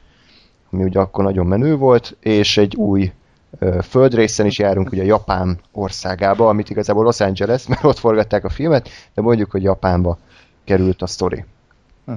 [0.73, 3.13] ami ugye akkor nagyon menő volt, és egy új
[3.83, 8.89] földrészen is járunk ugye Japán országába, amit igazából Los Angeles, mert ott forgatták a filmet,
[9.15, 10.19] de mondjuk, hogy Japánba
[10.65, 11.45] került a sztori.
[12.07, 12.13] Hm.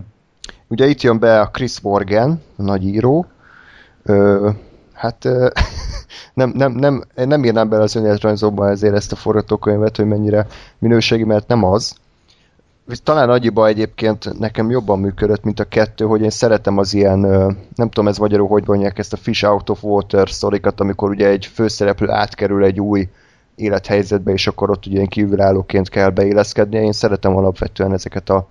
[0.68, 3.26] Ugye itt jön be a Chris Morgan, a nagy író,
[4.03, 4.49] Ö,
[4.94, 5.48] hát ö,
[6.34, 10.48] nem, nem, nem, én nem írnám bele az önéletrajzomba ezért ezt a forgatókönyvet, hogy mennyire
[10.80, 11.95] minőségi, mert nem az.
[13.03, 17.20] Talán annyiba egyébként nekem jobban működött, mint a kettő, hogy én szeretem az ilyen,
[17.76, 21.28] nem tudom ez magyarul, hogy mondják ezt a fish out of water sztorikat, amikor ugye
[21.28, 23.07] egy főszereplő átkerül egy új
[23.56, 26.82] élethelyzetbe, és akkor ott ugye kívülállóként kell beilleszkednie.
[26.82, 28.48] Én szeretem alapvetően ezeket a,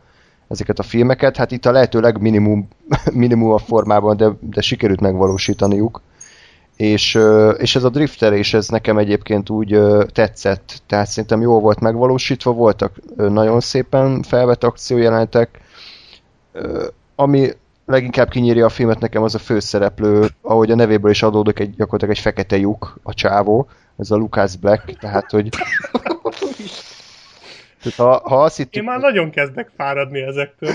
[0.48, 1.36] ezeket a filmeket.
[1.36, 2.69] Hát itt a lehető legminimum
[3.12, 6.01] minimum a formában, de, de sikerült megvalósítaniuk.
[6.78, 7.18] És,
[7.59, 9.78] és ez a driftelés, ez nekem egyébként úgy
[10.12, 15.60] tetszett, tehát szerintem jól volt megvalósítva, voltak nagyon szépen felvett akciójelenetek,
[16.52, 17.48] Ö, ami
[17.86, 22.14] leginkább kinyírja a filmet nekem az a főszereplő, ahogy a nevéből is adódik, egy, gyakorlatilag
[22.14, 23.68] egy fekete lyuk, a csávó,
[23.98, 25.48] ez a Lucas Black, tehát hogy
[27.82, 30.74] tehát ha, ha azt hittük, Én már nagyon kezdek fáradni ezektől.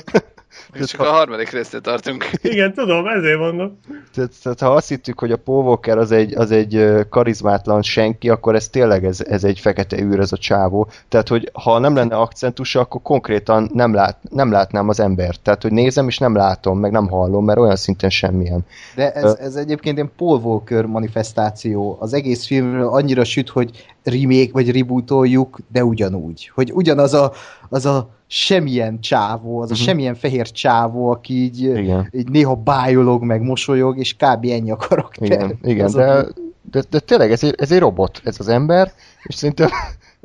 [0.73, 2.29] És csak a harmadik résznél tartunk.
[2.41, 3.79] Igen, tudom, ezért mondom.
[4.13, 8.29] Tehát, tehát ha azt hittük, hogy a Paul Walker az egy, az egy karizmátlan senki,
[8.29, 10.87] akkor ez tényleg ez, ez egy fekete űr, ez a csávó.
[11.09, 15.41] Tehát, hogy ha nem lenne akcentusa, akkor konkrétan nem, lát, nem látnám az embert.
[15.41, 18.65] Tehát, hogy nézem és nem látom, meg nem hallom, mert olyan szinten semmilyen.
[18.95, 21.97] De ez, ez egyébként egy Paul Walker manifestáció.
[21.99, 26.51] Az egész filmről annyira süt, hogy remake vagy rebootoljuk, de ugyanúgy.
[26.53, 27.31] Hogy ugyanaz a,
[27.69, 29.83] az a semmilyen csávó, az a Mhm.
[29.83, 32.09] semmilyen fehér csávó, aki így, Igen.
[32.11, 34.45] így néha bájolog, meg mosolyog, és kb.
[34.45, 35.25] ennyi a karakter.
[35.31, 36.27] Igen, igen de, a-
[36.71, 38.91] de, de tényleg ez egy, ez egy robot, ez az ember,
[39.23, 39.69] és szerintem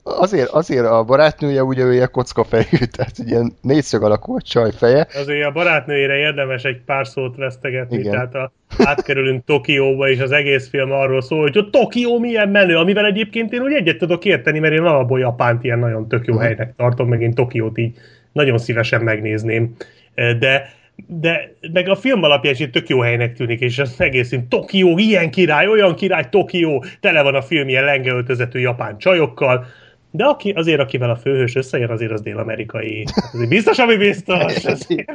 [0.02, 5.06] azért, azért a barátnője ugye ő ilyen kockafejű, tehát ilyen négyszög alakú a csaj feje.
[5.14, 8.12] Azért a barátnőjére érdemes egy pár szót vesztegetni, Igen.
[8.12, 12.76] Tehát a, átkerülünk Tokióba, és az egész film arról szól, hogy a Tokió milyen menő,
[12.76, 16.34] amivel egyébként én úgy egyet tudok érteni, mert én alapból Japánt ilyen nagyon tök jó
[16.34, 16.42] Mhm.
[16.42, 17.96] helynek tartom, meg én Tokiót így
[18.32, 19.74] nagyon szívesen megnézném.
[20.14, 20.76] De
[21.06, 24.98] de meg a film alapján is tök jó helynek tűnik, és az egész film, Tokió,
[24.98, 29.66] ilyen király, olyan király, Tokió, tele van a film ilyen lengeöltözetű japán csajokkal,
[30.10, 33.04] de aki, azért, akivel a főhős összejön, azért az dél-amerikai.
[33.14, 34.54] Hát azért biztos, ami biztos.
[34.64, 35.10] Azért,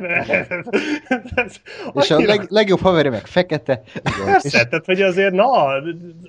[1.93, 3.83] És a leg, legjobb haverja meg fekete.
[4.25, 5.75] Persze, tehát hogy azért, na,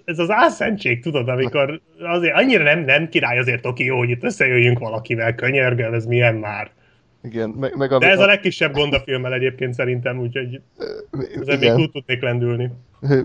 [0.04, 4.78] ez az álszentség, tudod, amikor azért annyira nem, nem király azért Tokió, hogy itt összejöjjünk
[4.78, 6.70] valakivel, könyörgöm, ez milyen már.
[7.22, 10.60] Igen, meg, meg a, De ez a legkisebb gond a filmmel egyébként szerintem, úgyhogy
[11.40, 12.70] ezzel még túl tudnék lendülni.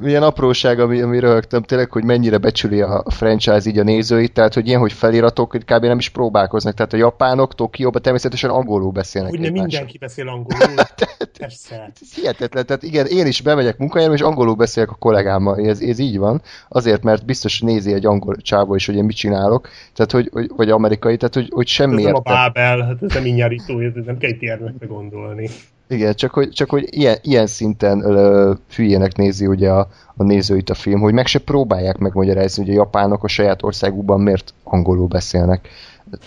[0.02, 4.54] Milyen apróság, ami, ami röhögtem tényleg, hogy mennyire becsüli a franchise így a nézőit, tehát
[4.54, 5.86] hogy ilyen, hogy feliratok, hogy kb.
[5.86, 9.34] nem is próbálkoznak, tehát a japánok Tokióban természetesen angolul beszélnek.
[9.34, 9.54] Egymással.
[9.54, 10.76] mindenki beszél angolul.
[11.40, 11.92] Persze.
[12.02, 16.00] Ez hihetetlen, tehát igen, én is bemegyek munkahelyemre, és angolul beszélek a kollégámmal, ez, ez
[16.00, 20.12] így van, azért, mert biztos nézi egy angol csávó is, hogy én mit csinálok, tehát
[20.12, 22.20] hogy, hogy vagy amerikai, tehát hogy, hogy Ez semmi nem a.
[22.20, 25.50] Bábel, hát ez nem inyárító, ez nem kell itt gondolni.
[25.92, 30.70] Igen, csak hogy, csak hogy ilyen, ilyen szinten ö, hülyének nézi ugye a, a nézőit
[30.70, 35.08] a film, hogy meg se próbálják megmagyarázni, hogy a japánok a saját országukban miért angolul
[35.08, 35.68] beszélnek.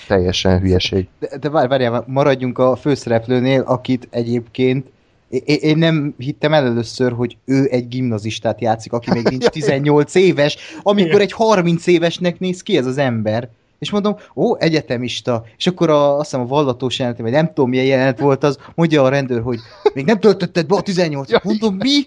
[0.06, 1.08] Teljesen hülyeség.
[1.18, 4.86] De, de várj, várjál, maradjunk a főszereplőnél, akit egyébként
[5.28, 10.14] én, én nem hittem el először, hogy ő egy gimnazistát játszik, aki még nincs 18
[10.14, 13.48] éves, amikor egy 30 évesnek néz ki ez az ember.
[13.82, 15.44] És mondom, ó, egyetemista.
[15.56, 18.58] És akkor a, azt hiszem a vallatós jelenet, vagy nem tudom milyen jelenet volt az,
[18.74, 19.58] mondja a rendőr, hogy
[19.94, 22.06] még nem töltötted be a 18 Ja, Mondom, mi?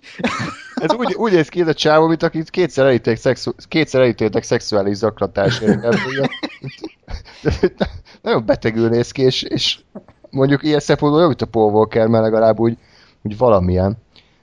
[0.76, 4.44] Ez úgy, úgy néz ki ez a csávó, mint akit kétszer, elítéltek, szexu, kétszer elítéltek
[4.44, 5.80] szexuális zaklatásért.
[7.42, 7.78] De
[8.22, 9.80] Nagyon betegül néz ki, és, és
[10.30, 12.78] mondjuk ilyen szempontból olyan, mint a Paul Walker, mert legalább úgy,
[13.22, 13.98] úgy valamilyen.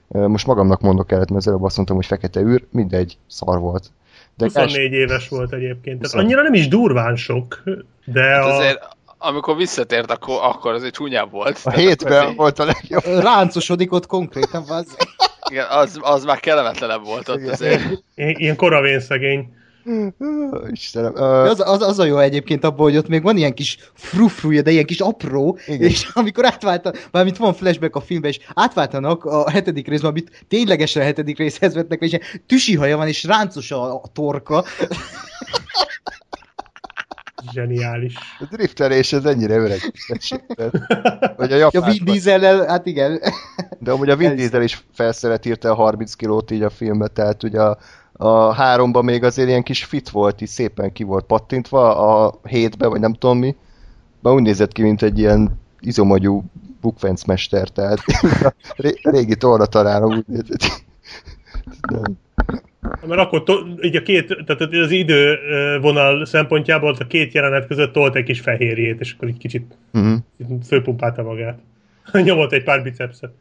[0.07, 3.91] Most magamnak mondok kellett, mert az előbb azt mondtam, hogy fekete űr, mindegy, szar volt.
[4.37, 6.01] De 24 éves volt egyébként.
[6.01, 7.63] Tehát annyira nem is durván sok,
[8.05, 8.55] de Hát a...
[8.57, 8.87] azért,
[9.17, 11.59] amikor visszatért, akkor, akkor azért csúnyább volt.
[11.63, 13.03] a hétben akkor- volt a legjobb.
[13.23, 14.95] Ráncosodik ott konkrétan, az.
[15.49, 17.49] Igen, az, az már kellemetlenebb volt ott Igen.
[17.51, 17.81] azért.
[18.15, 19.53] i- ilyen koravén szegény.
[20.71, 21.15] Istenem.
[21.15, 24.61] Ö, Az, az, az a jó egyébként abban, hogy ott még van ilyen kis frufruja,
[24.61, 25.89] de ilyen kis apró, Igen.
[25.89, 31.01] És amikor átváltanak, mármint van flashback a filmben, és átváltanak a hetedik részben, amit ténylegesen
[31.01, 34.63] a hetedik részhez vetnek, és ilyen tüsi haja van, és ráncos a, a torka.
[37.53, 38.13] Zseniális.
[38.39, 39.79] a driftelés ez ennyire öreg.
[41.37, 43.19] Vagy a Ja, japán, Vin Diesellel, hát igen.
[43.79, 47.43] de amúgy a Vin Diesel is felszeret írta a 30 kilót így a filmbe, tehát
[47.43, 47.77] ugye a,
[48.13, 51.95] a háromban még azért ilyen kis fit volt, így szépen ki volt pattintva,
[52.25, 53.55] a hétben, vagy nem tudom mi,
[54.19, 56.43] már úgy nézett ki, mint egy ilyen izomagyú
[56.81, 57.97] bukfencmester, tehát
[58.43, 60.83] a ré- régi torna találom úgy nézett.
[61.91, 62.17] Nem.
[63.07, 68.15] Mert akkor to, így a két, tehát az idővonal szempontjából a két jelenet között tolt
[68.15, 70.13] egy kis fehérjét, és akkor egy kicsit Mhm.
[70.67, 71.59] fölpumpálta magát.
[72.23, 73.31] Nyomott egy pár bicepset.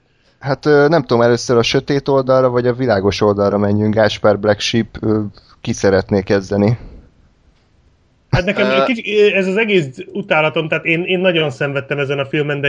[0.43, 3.95] Hát nem tudom, először a sötét oldalra, vagy a világos oldalra menjünk.
[3.95, 4.99] Gáspár Black Sheep,
[5.61, 6.79] ki szeretné kezdeni?
[8.31, 12.61] Hát nekem kicsi, ez az egész utálatom, tehát én, én nagyon szenvedtem ezen a filmen,
[12.61, 12.69] de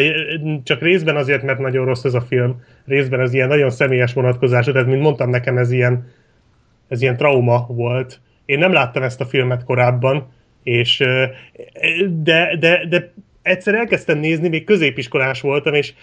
[0.64, 2.62] csak részben azért, mert nagyon rossz ez a film.
[2.86, 6.12] Részben ez ilyen nagyon személyes vonatkozású, tehát mint mondtam, nekem ez ilyen,
[6.88, 8.20] ez ilyen trauma volt.
[8.46, 10.28] Én nem láttam ezt a filmet korábban,
[10.64, 11.04] és
[12.10, 15.94] de, de, de egyszer elkezdtem nézni, még középiskolás voltam, és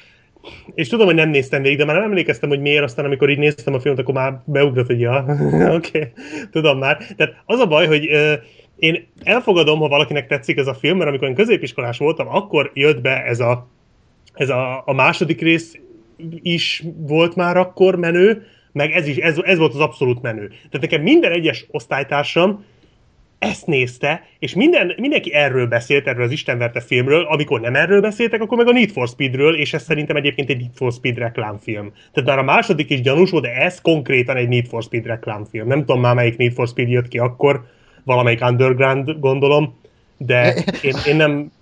[0.75, 3.39] és tudom, hogy nem néztem végig, de már nem emlékeztem, hogy miért, aztán amikor így
[3.39, 5.25] néztem a filmet, akkor már beugrott, hogy ja,
[5.77, 6.13] oké, okay,
[6.51, 6.97] tudom már.
[7.17, 8.33] Tehát az a baj, hogy ö,
[8.77, 13.01] én elfogadom, ha valakinek tetszik ez a film, mert amikor én középiskolás voltam, akkor jött
[13.01, 13.69] be ez a,
[14.35, 15.79] ez a, a második rész
[16.43, 20.49] is volt már akkor menő, meg ez is, ez, ez volt az abszolút menő.
[20.49, 22.65] Tehát nekem minden egyes osztálytársam
[23.41, 28.41] ezt nézte, és minden, mindenki erről beszélt, erről az Istenverte filmről, amikor nem erről beszéltek,
[28.41, 31.93] akkor meg a Need for Speedről, és ez szerintem egyébként egy Need for Speed reklámfilm.
[32.13, 35.67] Tehát már a második is gyanús de ez konkrétan egy Need for Speed reklámfilm.
[35.67, 37.65] Nem tudom már melyik Need for Speed jött ki akkor,
[38.05, 39.79] valamelyik Underground gondolom,
[40.17, 41.53] de én, én nem,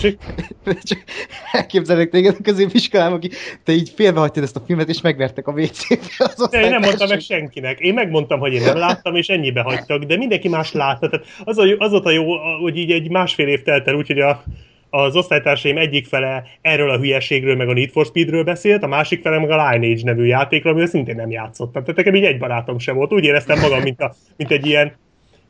[0.82, 1.04] Csak
[1.52, 3.30] elképzelek téged a középiskolában, aki
[3.64, 5.96] te így félbehagytad ezt a filmet, és megvertek a WC-be
[6.36, 7.78] az de én nem mondtam meg senkinek.
[7.80, 11.08] Én megmondtam, hogy én nem láttam, és ennyibe hagytak, de mindenki más látta.
[11.08, 14.20] Tehát az, a, az volt a jó, hogy így egy másfél év telt el, úgyhogy
[14.20, 14.42] a,
[14.90, 19.22] az osztálytársaim egyik fele erről a hülyeségről, meg a Need for Speedről beszélt, a másik
[19.22, 21.82] fele meg a Lineage nevű játékról, amivel szintén nem játszottam.
[21.82, 23.12] Tehát nekem így egy barátom sem volt.
[23.12, 24.92] Úgy éreztem magam, mint, a, mint egy ilyen,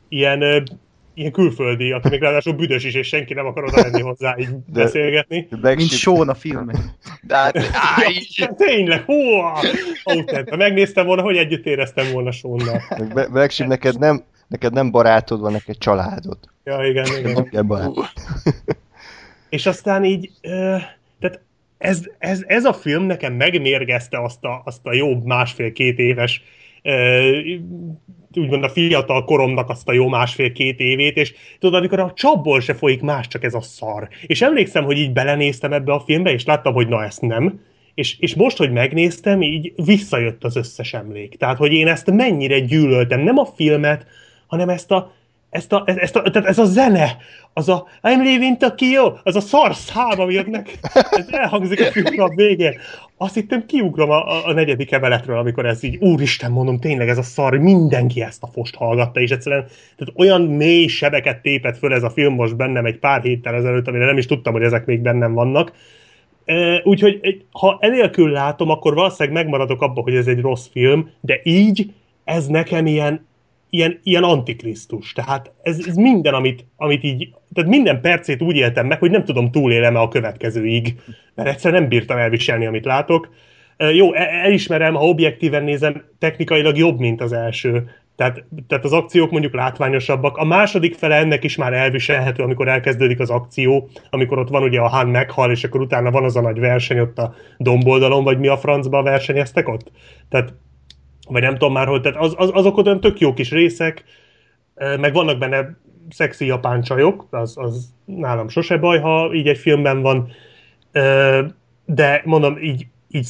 [0.09, 0.63] ilyen
[1.13, 4.49] ilyen külföldi, aki még ráadásul büdös is, és senki nem akar oda lenni hozzá így
[4.49, 5.47] de, beszélgetni.
[5.61, 6.75] De Mint Sean a filmben.
[7.21, 7.57] De hát,
[7.97, 8.13] áj,
[8.55, 9.39] Tényleg, hú,
[10.49, 12.81] ha megnéztem volna, hogy együtt éreztem volna Sean-nal.
[13.31, 16.37] Black Sheep, neked nem, neked nem barátod van, neked családod.
[16.63, 17.47] Ja, igen, igen.
[17.51, 17.67] igen
[19.53, 20.31] és aztán így,
[21.19, 21.39] tehát
[21.77, 26.43] ez, ez, ez a film nekem megmérgezte azt a, azt a jó másfél-két éves
[28.35, 32.73] úgymond a fiatal koromnak azt a jó másfél-két évét, és tudod, amikor a csapból se
[32.73, 34.07] folyik más, csak ez a szar.
[34.25, 37.59] És emlékszem, hogy így belenéztem ebbe a filmbe, és láttam, hogy na ezt nem,
[37.93, 41.35] és, és most, hogy megnéztem, így visszajött az összes emlék.
[41.37, 44.05] Tehát, hogy én ezt mennyire gyűlöltem, nem a filmet,
[44.47, 45.13] hanem ezt a,
[45.53, 47.17] ezt a, ezt a, tehát ez a zene,
[47.53, 52.23] az a I'm leaving Tokyo, az a szar szám, ami jönnek, ez elhangzik a filmre
[52.23, 52.73] a végén.
[53.17, 57.17] Azt hittem kiugrom a, a, a negyedik emeletről, amikor ez így, úristen mondom, tényleg ez
[57.17, 59.65] a szar, mindenki ezt a fost hallgatta, és egyszerűen
[59.97, 63.87] tehát olyan mély sebeket tépett föl ez a film most bennem egy pár héttel ezelőtt,
[63.87, 65.71] amire nem is tudtam, hogy ezek még bennem vannak.
[66.83, 71.93] Úgyhogy ha enélkül látom, akkor valószínűleg megmaradok abban, hogy ez egy rossz film, de így
[72.23, 73.25] ez nekem ilyen
[73.73, 75.13] ilyen, ilyen antikrisztus.
[75.13, 79.23] Tehát ez, ez minden, amit, amit így, tehát minden percét úgy éltem meg, hogy nem
[79.23, 80.95] tudom túlélem-e a következőig,
[81.35, 83.29] mert egyszer nem bírtam elviselni, amit látok.
[83.77, 87.89] Jó, e, elismerem, ha objektíven nézem, technikailag jobb, mint az első.
[88.15, 90.37] Tehát, tehát az akciók mondjuk látványosabbak.
[90.37, 94.79] A második fele ennek is már elviselhető, amikor elkezdődik az akció, amikor ott van ugye
[94.79, 98.39] a Han meghal, és akkor utána van az a nagy verseny ott a domboldalon, vagy
[98.39, 99.91] mi a francba versenyeztek ott.
[100.29, 100.53] Tehát
[101.27, 104.03] vagy nem tudom már, hogy tehát az, az, azok olyan tök jó kis részek,
[104.99, 105.77] meg vannak benne
[106.09, 110.31] szexi japán csajok, az, az nálam sose baj, ha így egy filmben van,
[111.85, 113.27] de mondom, így, így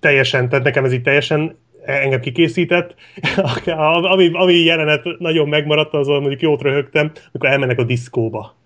[0.00, 2.94] teljesen, tehát nekem ez így teljesen engem kikészített.
[4.12, 8.58] ami, ami jelenet nagyon megmaradt, azon mondjuk jót röhögtem, amikor elmennek a diszkóba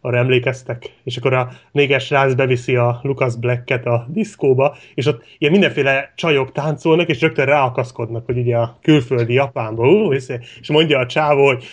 [0.00, 5.24] arra emlékeztek, és akkor a néges srác beviszi a Lucas Black-et a diszkóba, és ott
[5.38, 10.98] ilyen mindenféle csajok táncolnak, és rögtön ráakaszkodnak, hogy ugye a külföldi Japánba, ú, és mondja
[10.98, 11.64] a csávó, hogy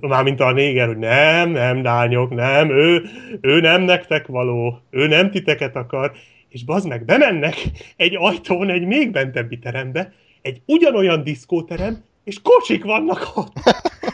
[0.00, 3.02] már mint a néger, hogy nem, nem, lányok, nem, ő,
[3.40, 6.12] ő nem nektek való, ő nem titeket akar,
[6.48, 7.54] és bazd meg, bemennek
[7.96, 10.12] egy ajtón egy még bentebbi terembe,
[10.42, 13.52] egy ugyanolyan diszkóterem, és kocsik vannak ott.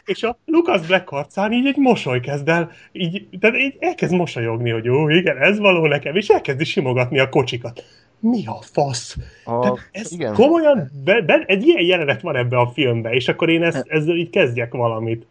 [0.07, 4.71] És a Lucas Black arcán így egy mosoly kezd el, így, tehát így elkezd mosolyogni,
[4.71, 7.85] hogy jó, igen, ez való nekem, és elkezdi simogatni a kocsikat.
[8.21, 9.17] Mi a fasz?
[9.45, 10.35] A, tehát ez igen.
[10.35, 14.17] komolyan, be, be, egy ilyen jelenet van ebbe a filmbe, és akkor én ezt, ezzel
[14.17, 15.27] így kezdjek valamit.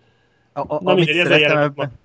[0.53, 1.85] A, a, Na mindegy, ez a jelenet ebben...
[1.85, 2.04] E,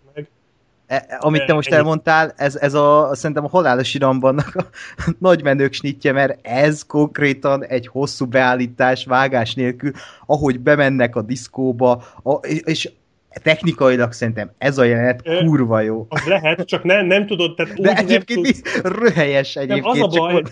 [0.91, 4.65] e, amit te most elmondtál, ez, ez a, szerintem a halálos iramban a
[5.19, 9.93] nagy menők snitje, mert ez konkrétan egy hosszú beállítás, vágás nélkül,
[10.27, 12.33] ahogy bemennek a diszkóba, a,
[12.65, 12.91] és,
[13.43, 16.07] technikailag szerintem ez a jelenet kurva jó.
[16.09, 18.93] Az lehet, csak ne, nem tudod, tehát De egyébként tud...
[18.99, 19.95] röhelyes egyébként.
[19.95, 20.43] Nem, az a baj,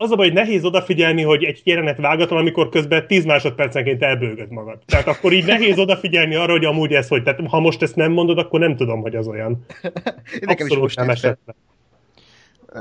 [0.00, 4.50] az a baj, hogy nehéz odafigyelni, hogy egy jelenet vágatlan, amikor közben 10 másodpercenként elbőgöd
[4.50, 4.78] magad.
[4.86, 7.22] Tehát akkor így nehéz odafigyelni arra, hogy amúgy ez hogy.
[7.22, 9.64] Tehát ha most ezt nem mondod, akkor nem tudom, hogy az olyan.
[10.40, 11.38] Nekem Abszolút is most nem esett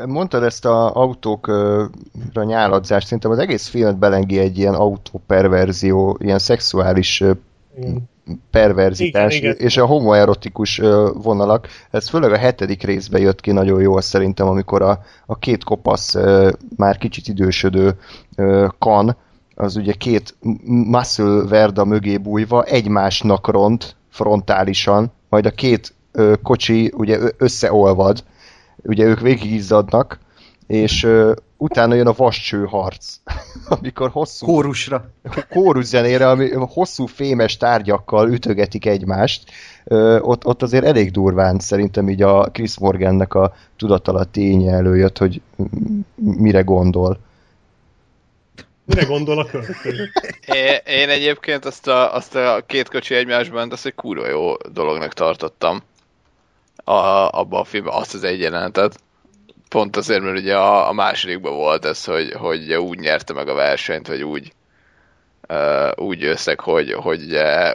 [0.05, 7.23] Mondtad ezt a autókra nyáladzást, szerintem az egész filmet belengi egy ilyen autóperverzió, ilyen szexuális
[8.51, 9.65] perverzitás igen, igen.
[9.65, 10.81] és a homoerotikus
[11.13, 11.67] vonalak.
[11.91, 16.15] Ez főleg a hetedik részben jött ki nagyon jól szerintem, amikor a, a két kopasz
[16.77, 17.95] már kicsit idősödő
[18.79, 19.17] kan,
[19.55, 20.35] az ugye két
[20.65, 25.93] muscle verda mögé bújva egymásnak ront frontálisan, majd a két
[26.43, 28.23] kocsi ugye összeolvad,
[28.83, 30.19] ugye ők végigizzadnak,
[30.67, 31.07] és
[31.57, 33.15] utána jön a vascső harc,
[33.79, 34.45] amikor hosszú...
[34.45, 35.09] Kórusra.
[35.49, 39.51] Kórus zenére, ami hosszú fémes tárgyakkal ütögetik egymást.
[39.83, 45.17] Ö, ott, ott azért elég durván szerintem így a Chris Morgannek a tudatalatti ténye előjött,
[45.17, 45.41] hogy
[46.15, 47.19] mire gondol.
[48.85, 50.11] Mire gondol a költő?
[50.45, 55.13] Én, én egyébként azt a, azt a két kocsi egymásban, azt egy kurva jó dolognak
[55.13, 55.81] tartottam.
[56.83, 56.91] A,
[57.39, 58.99] abban a filmben, azt az egy jelenetet.
[59.69, 63.53] Pont azért, mert ugye a, a másodikban volt ez, hogy, hogy úgy nyerte meg a
[63.53, 64.51] versenyt, vagy úgy
[65.49, 67.73] uh, úgy összeg, hogy, hogy ugye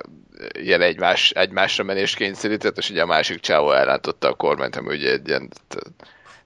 [0.53, 5.11] ilyen egymás, egymásra menést kényszerített, és ugye a másik csávó elrántotta a kormányt, ami ugye
[5.11, 5.49] egy ilyen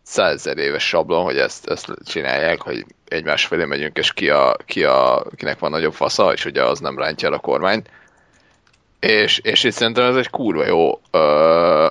[0.02, 4.84] százezer éves sablon, hogy ezt, ezt csinálják, hogy egymás felé megyünk, és ki, a, ki
[4.84, 7.90] a, kinek van nagyobb fasza, és ugye az nem rántja el a kormányt.
[9.00, 11.88] És, és itt szerintem ez egy kurva jó ö,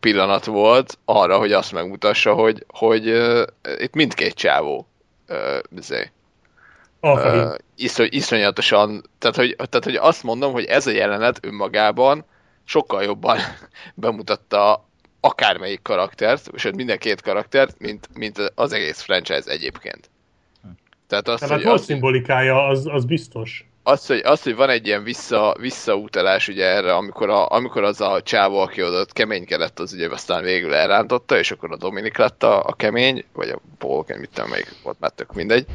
[0.00, 3.46] pillanat volt arra, hogy azt megmutassa, hogy, hogy ö,
[3.78, 4.86] itt mindkét csávó
[5.76, 6.10] izé,
[7.00, 12.24] ö, iszony, iszonyatosan, tehát hogy, tehát hogy azt mondom, hogy ez a jelenet önmagában
[12.64, 13.38] sokkal jobban
[13.94, 14.84] bemutatta
[15.20, 20.10] akármelyik karaktert, és mind a két karaktert, mint, mint az egész franchise egyébként.
[21.06, 23.66] Tehát az, Tehát hogy az, szimbolikája, az, az biztos.
[23.84, 28.00] Az hogy, az, hogy van egy ilyen vissza, visszautalás ugye erre, amikor, a, amikor az
[28.00, 32.42] a csávó, aki oda keménykedett, az ugye aztán végül elrántotta, és akkor a Dominik lett
[32.42, 35.66] a, a kemény, vagy a Paul, mit tudom, melyik volt már tök mindegy.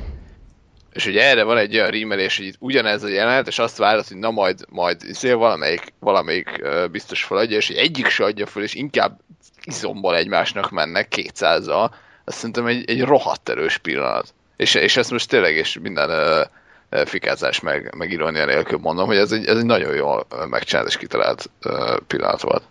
[0.94, 4.08] És ugye erre van egy olyan rímelés, hogy itt ugyanez a jelenet, és azt várod,
[4.08, 6.62] hogy na majd, majd izél valamelyik, valamelyik
[6.92, 9.20] biztos feladja, és hogy egyik se adja fel, és inkább
[9.64, 11.90] izomból egymásnak mennek 200-al.
[12.26, 14.34] Azt szerintem egy, egy rohadt erős pillanat.
[14.56, 16.46] És, és ezt most tényleg, és minden uh,
[16.90, 20.98] fikázás meg, meg irónia nélkül mondom, hogy ez egy, ez egy nagyon jól megcsinált és
[20.98, 22.64] kitalált uh, pillanat volt.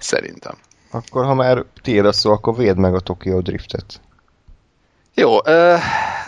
[0.00, 0.54] Szerintem.
[0.90, 4.00] Akkor, ha már tiéd a szó, akkor védd meg a Tokyo Driftet.
[5.14, 5.36] Jó,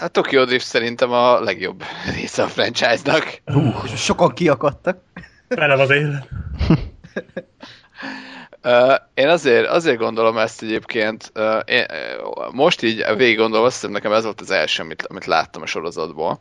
[0.00, 1.82] a Tokyo Drift szerintem a legjobb
[2.16, 3.40] része a franchise-nak.
[3.46, 4.98] Uh, sokan kiakadtak.
[5.48, 6.28] Velem az élet.
[9.14, 11.32] én azért, azért gondolom ezt egyébként,
[11.64, 11.86] én,
[12.52, 15.66] most így végig gondolom, azt hiszem nekem ez volt az első, amit, amit láttam a
[15.66, 16.38] sorozatból.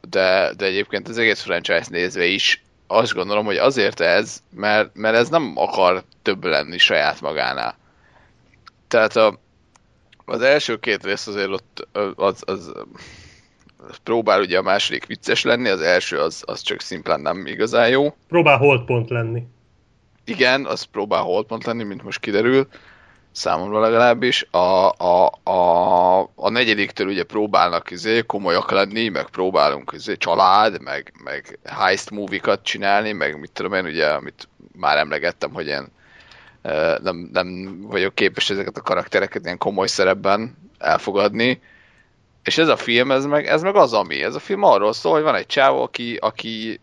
[0.00, 5.16] de, de egyébként az egész franchise nézve is azt gondolom, hogy azért ez, mert, mert
[5.16, 7.76] ez nem akar több lenni saját magánál.
[8.88, 9.38] Tehát a,
[10.24, 12.72] az első két rész azért ott az, az,
[13.88, 17.88] az próbál ugye a második vicces lenni, az első az, az csak szimplán nem igazán
[17.88, 18.14] jó.
[18.28, 19.42] Próbál holdpont lenni.
[20.24, 22.68] Igen, az próbál holdpont lenni, mint most kiderül,
[23.32, 24.46] számomra legalábbis.
[24.50, 31.12] A, a, a, a negyediktől ugye próbálnak izé, komolyak lenni, meg próbálunk izé, család, meg,
[31.24, 35.92] meg heist movie csinálni, meg mit tudom én, ugye, amit már emlegettem, hogy ilyen
[37.02, 41.60] nem, nem vagyok képes ezeket a karaktereket ilyen komoly szerepben elfogadni.
[42.44, 44.22] És ez a film, ez meg, ez meg az, ami.
[44.22, 46.80] Ez a film arról szól, hogy van egy csávó, aki, aki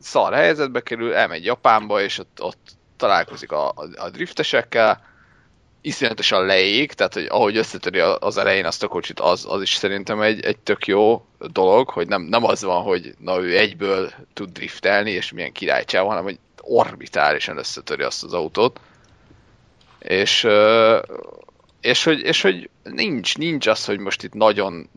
[0.00, 5.06] szar helyzetbe kerül, elmegy Japánba, és ott, ott találkozik a, a, a driftesekkel,
[5.80, 10.20] iszonyatosan leég, tehát hogy ahogy összetöri az elején azt a kocsit, az, az is szerintem
[10.20, 14.50] egy, egy tök jó dolog, hogy nem, nem az van, hogy na ő egyből tud
[14.50, 18.80] driftelni, és milyen királycsáv, hanem hogy orbitálisan összetöri azt az autót.
[19.98, 20.46] És,
[21.80, 24.90] és, hogy, és hogy nincs, nincs az, hogy most itt nagyon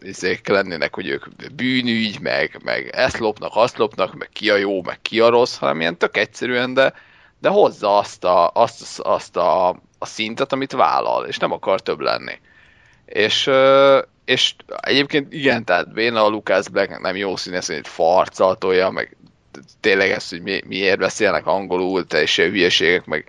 [0.00, 4.82] izék lennének, hogy ők bűnügy, meg, meg ezt lopnak, azt lopnak, meg ki a jó,
[4.82, 6.92] meg ki a rossz, hanem ilyen tök egyszerűen, de,
[7.40, 9.68] de hozza azt, a, azt, azt a,
[9.98, 12.38] a szintet, amit vállal, és nem akar több lenni.
[13.04, 13.50] És,
[14.24, 19.16] és egyébként igen, tehát Béna a Lucas Black nem jó színész, hogy farcaltolja, meg
[19.80, 23.26] tényleg ezt, hogy mi, miért beszélnek angolul, teljesen hülyeségek, meg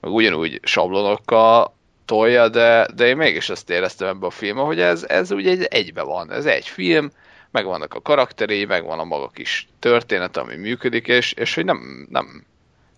[0.00, 1.74] meg ugyanúgy sablonokkal
[2.10, 5.62] tolja, de, de én mégis azt éreztem ebben a filmben, hogy ez, ez ugye egy,
[5.62, 7.10] egybe van, ez egy film,
[7.50, 11.64] meg vannak a karakterei, meg van a maga kis történet, ami működik, és, és hogy
[11.64, 12.44] nem, nem,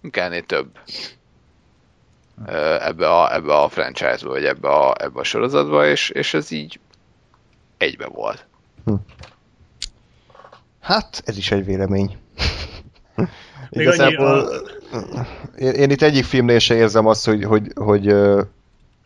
[0.01, 0.79] nem kellene több
[2.81, 6.81] ebbe a, ebbe a franchise-ba, vagy ebbe a, ebbe a sorozatba, és, és ez így
[7.79, 8.47] egybe volt.
[8.85, 8.95] Hm.
[10.81, 12.17] Hát, ez is egy vélemény.
[13.71, 15.27] Igazából a...
[15.57, 18.15] én, én itt egyik filmnél se érzem azt, hogy, hogy, hogy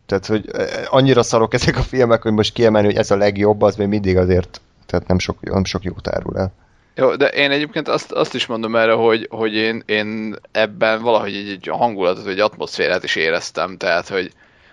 [0.07, 0.51] tehát, hogy
[0.89, 4.17] annyira szarok ezek a filmek, hogy most kiemelni, hogy ez a legjobb, az még mindig
[4.17, 6.53] azért, tehát nem sok, nem sok jót árul el.
[6.95, 11.35] Jó, de én egyébként azt, azt is mondom erre, hogy, hogy én, én ebben valahogy
[11.35, 14.33] egy, egy hangulatot, egy atmoszférát is éreztem, tehát, hogy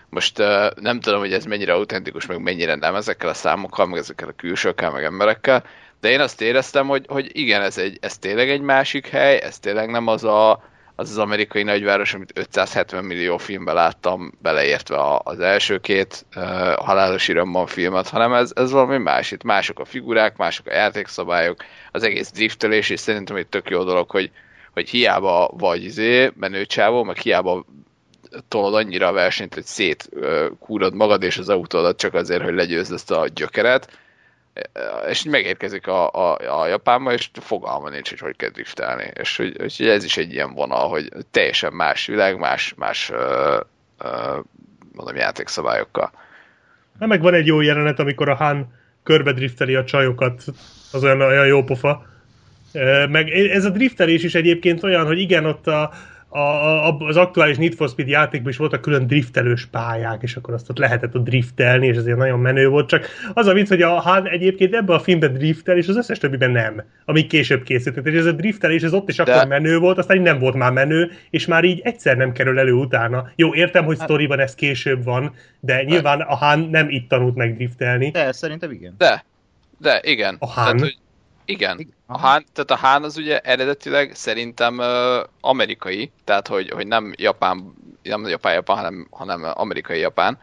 [0.09, 3.99] most uh, nem tudom, hogy ez mennyire autentikus, meg mennyire nem ezekkel a számokkal, meg
[3.99, 5.63] ezekkel a külsőkkel, meg emberekkel,
[6.01, 9.59] de én azt éreztem, hogy, hogy igen, ez, egy, ez tényleg egy másik hely, ez
[9.59, 10.63] tényleg nem az a,
[10.95, 16.43] az, az amerikai nagyváros, amit 570 millió filmben láttam, beleértve az első két uh,
[16.73, 19.31] halálos iramban filmet, hanem ez, ez valami más.
[19.31, 23.83] Itt mások a figurák, mások a játékszabályok, az egész driftelés, és szerintem egy tök jó
[23.83, 24.31] dolog, hogy,
[24.73, 27.65] hogy hiába vagy izé, menőcsávó, meg hiába
[28.47, 30.09] tolod annyira a versenyt, hogy szét
[30.59, 33.99] kúrod magad és az autódat csak azért, hogy legyőzd ezt a gyökeret,
[35.09, 39.11] és megérkezik a, a, a Japánba, és fogalma nincs, hogy hogy kell driftelni.
[39.13, 43.59] És hogy, hogy ez is egy ilyen vonal, hogy teljesen más világ, más, más ö,
[43.97, 44.39] ö,
[44.93, 46.11] mondom, játékszabályokkal.
[46.99, 48.73] Na, meg van egy jó jelenet, amikor a Han
[49.03, 50.43] körbe drifteli a csajokat,
[50.91, 52.05] az olyan, olyan jó pofa.
[53.09, 55.91] Meg ez a driftelés is egyébként olyan, hogy igen, ott a,
[56.33, 60.53] a, a, az aktuális Need for Speed játékban is voltak külön driftelős pályák, és akkor
[60.53, 63.81] azt ott lehetett ott driftelni, és ezért nagyon menő volt, csak az a vicc, hogy
[63.81, 68.07] a Han egyébként ebben a filmben driftel, és az összes többiben nem, amíg később készült.
[68.07, 69.23] És ez a driftelés, ez ott is De...
[69.23, 72.59] akkor menő volt, aztán így nem volt már menő, és már így egyszer nem kerül
[72.59, 73.31] elő utána.
[73.35, 74.07] Jó, értem, hogy hát...
[74.07, 78.09] sztoriban ez később van, de nyilván a Han nem itt tanult meg driftelni.
[78.11, 78.95] De, szerintem igen.
[78.97, 79.25] De,
[79.77, 80.35] de igen.
[80.39, 80.63] A Han?
[80.63, 80.97] Tehát, hogy
[81.45, 81.93] igen.
[82.05, 84.85] A Hán, tehát a Hán az ugye eredetileg szerintem uh,
[85.41, 90.37] amerikai, tehát hogy, hogy nem Japán, nem Japán-Japán, hanem, hanem amerikai-Japán.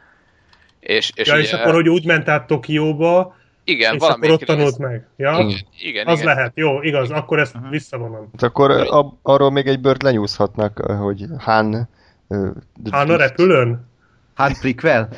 [0.81, 4.40] És, és, ja, ugye, és akkor, hogy úgy ment át Tokióba, igen, és akkor ott
[4.40, 5.06] tanult meg.
[5.16, 5.39] Ja?
[5.39, 6.06] Igen, igen.
[6.06, 6.35] Az igen.
[6.35, 7.70] lehet, jó, igaz, akkor ezt uh-huh.
[7.70, 8.28] visszavonom.
[8.32, 11.89] Hát akkor a, arról még egy bört lenyúzhatnak, hogy Hán...
[12.27, 12.51] Uh,
[12.90, 13.89] Hán a repülőn?
[14.35, 15.09] Hán prequel?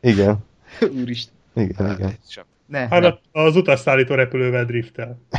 [0.00, 0.38] igen.
[1.00, 1.34] Úristen.
[1.54, 2.18] Igen, igen.
[2.70, 3.42] Ne, hát ne.
[3.42, 5.20] az utasszállító repülővel driftel.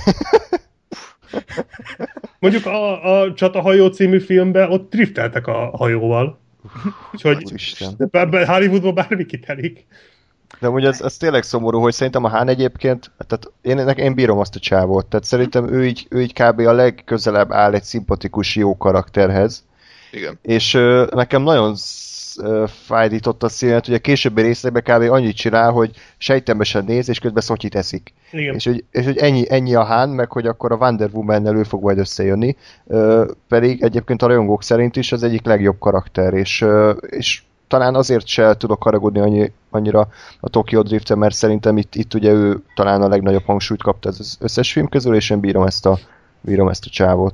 [2.39, 6.39] Mondjuk a, a Csatahajó című filmben ott drifteltek a hajóval.
[7.13, 7.43] Úgyhogy
[8.45, 9.85] Hollywoodban bármi kitelik.
[10.59, 14.37] De ugye ez, ez tényleg szomorú, hogy szerintem a Hán egyébként, tehát én, én bírom
[14.37, 16.59] azt a csávót, tehát szerintem ő így, ő így kb.
[16.59, 19.65] a legközelebb áll egy szimpatikus, jó karakterhez.
[20.11, 20.39] Igen.
[20.41, 21.75] És uh, nekem nagyon
[22.67, 25.11] fájdított a színet, hogy a későbbi részekben kb.
[25.11, 28.13] annyit csinál, hogy sejtemesen néz, és közben szotyit eszik.
[28.31, 28.55] Igen.
[28.55, 31.63] És, hogy, és hogy ennyi, ennyi a hán, meg hogy akkor a Wonder woman ő
[31.63, 36.61] fog majd összejönni, uh, pedig egyébként a rajongók szerint is az egyik legjobb karakter, és,
[36.61, 40.07] uh, és talán azért se tudok haragudni annyi, annyira
[40.39, 44.37] a Tokyo drift mert szerintem itt, itt ugye ő talán a legnagyobb hangsúlyt kapta az
[44.39, 45.99] összes film közül, és én bírom ezt a,
[46.41, 47.33] bírom ezt a csávot.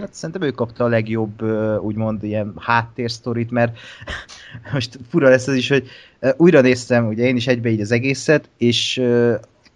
[0.00, 1.42] Hát szerintem ő kapta a legjobb,
[1.80, 3.78] úgymond ilyen háttérsztorit, mert
[4.72, 5.88] most fura lesz ez is, hogy
[6.36, 9.02] újra néztem, ugye én is egybe így az egészet, és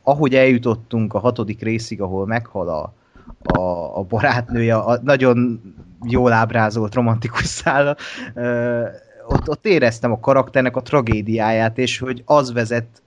[0.03, 2.93] ahogy eljutottunk a hatodik részig, ahol meghal a,
[3.59, 5.61] a, a barátnője, a nagyon
[6.03, 7.97] jól ábrázolt romantikus szála,
[9.27, 13.03] ott, ott éreztem a karakternek a tragédiáját, és hogy az vezet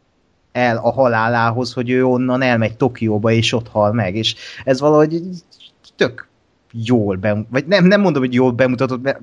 [0.52, 5.22] el a halálához, hogy ő onnan elmegy Tokióba, és ott hal meg, és ez valahogy
[5.96, 6.27] tök
[6.86, 9.20] jól bemutatott, vagy nem, nem mondom, hogy jól bemutatott, mert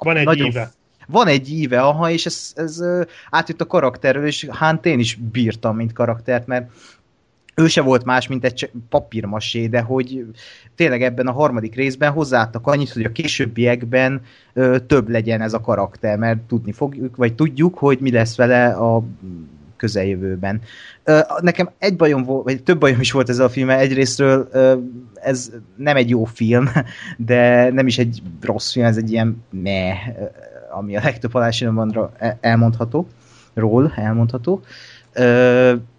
[0.00, 0.72] van egy nagyon, íve.
[1.06, 2.82] Van egy íve, aha, és ez, ez
[3.30, 6.70] átjött a karakterről, és hát én is bírtam, mint karaktert, mert
[7.54, 10.24] ő se volt más, mint egy papírmasé, de hogy
[10.74, 14.20] tényleg ebben a harmadik részben hozzáadtak annyit, hogy a későbbiekben
[14.52, 18.66] ö, több legyen ez a karakter, mert tudni fogjuk, vagy tudjuk, hogy mi lesz vele
[18.66, 19.04] a
[19.82, 20.60] közeljövőben.
[21.40, 23.78] Nekem egy bajom volt, vagy több bajom is volt ezzel a filmmel.
[23.78, 24.48] Egyrésztről
[25.14, 26.68] ez nem egy jó film,
[27.32, 29.96] de nem is egy rossz film, ez egy ilyen meh,
[30.70, 33.06] ami a legtöbb halálsinomban e, elmondható,
[33.54, 34.62] ról elmondható.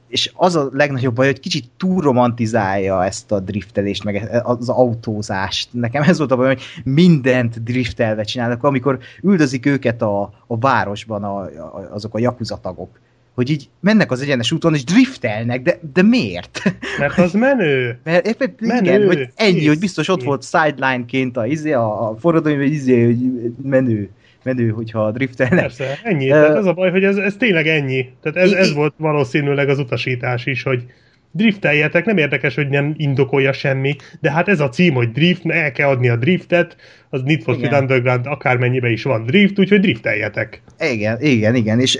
[0.07, 5.69] És az a legnagyobb baj, hogy kicsit túl romantizálja ezt a driftelést, meg az autózást.
[5.71, 11.23] Nekem ez volt a baj, hogy mindent driftelve csinálnak, amikor üldözik őket a, a városban
[11.23, 12.99] a, a, azok a jakuzatagok
[13.33, 16.61] hogy így mennek az egyenes úton, és driftelnek, de, de miért?
[16.99, 17.99] Mert az menő.
[18.03, 18.81] Mert éppen, menő.
[18.81, 19.67] Igen, hogy ennyi, Kész.
[19.67, 23.17] hogy biztos ott volt sideline-ként a, izé, a, forradalmi, hogy izé, hogy
[23.63, 24.09] menő
[24.43, 25.59] menő, hogyha driftelnek.
[25.59, 26.31] Persze, ennyi.
[26.31, 28.09] Uh, Tehát az a baj, hogy ez, ez tényleg ennyi.
[28.21, 30.85] Tehát ez, ez volt valószínűleg az utasítás is, hogy
[31.31, 35.71] drifteljetek, nem érdekes, hogy nem indokolja semmi, de hát ez a cím, hogy drift, el
[35.71, 36.75] kell adni a driftet,
[37.09, 40.61] az Need for Speed Underground akármennyibe is van drift, úgyhogy drifteljetek.
[40.79, 41.97] Igen, igen, igen, és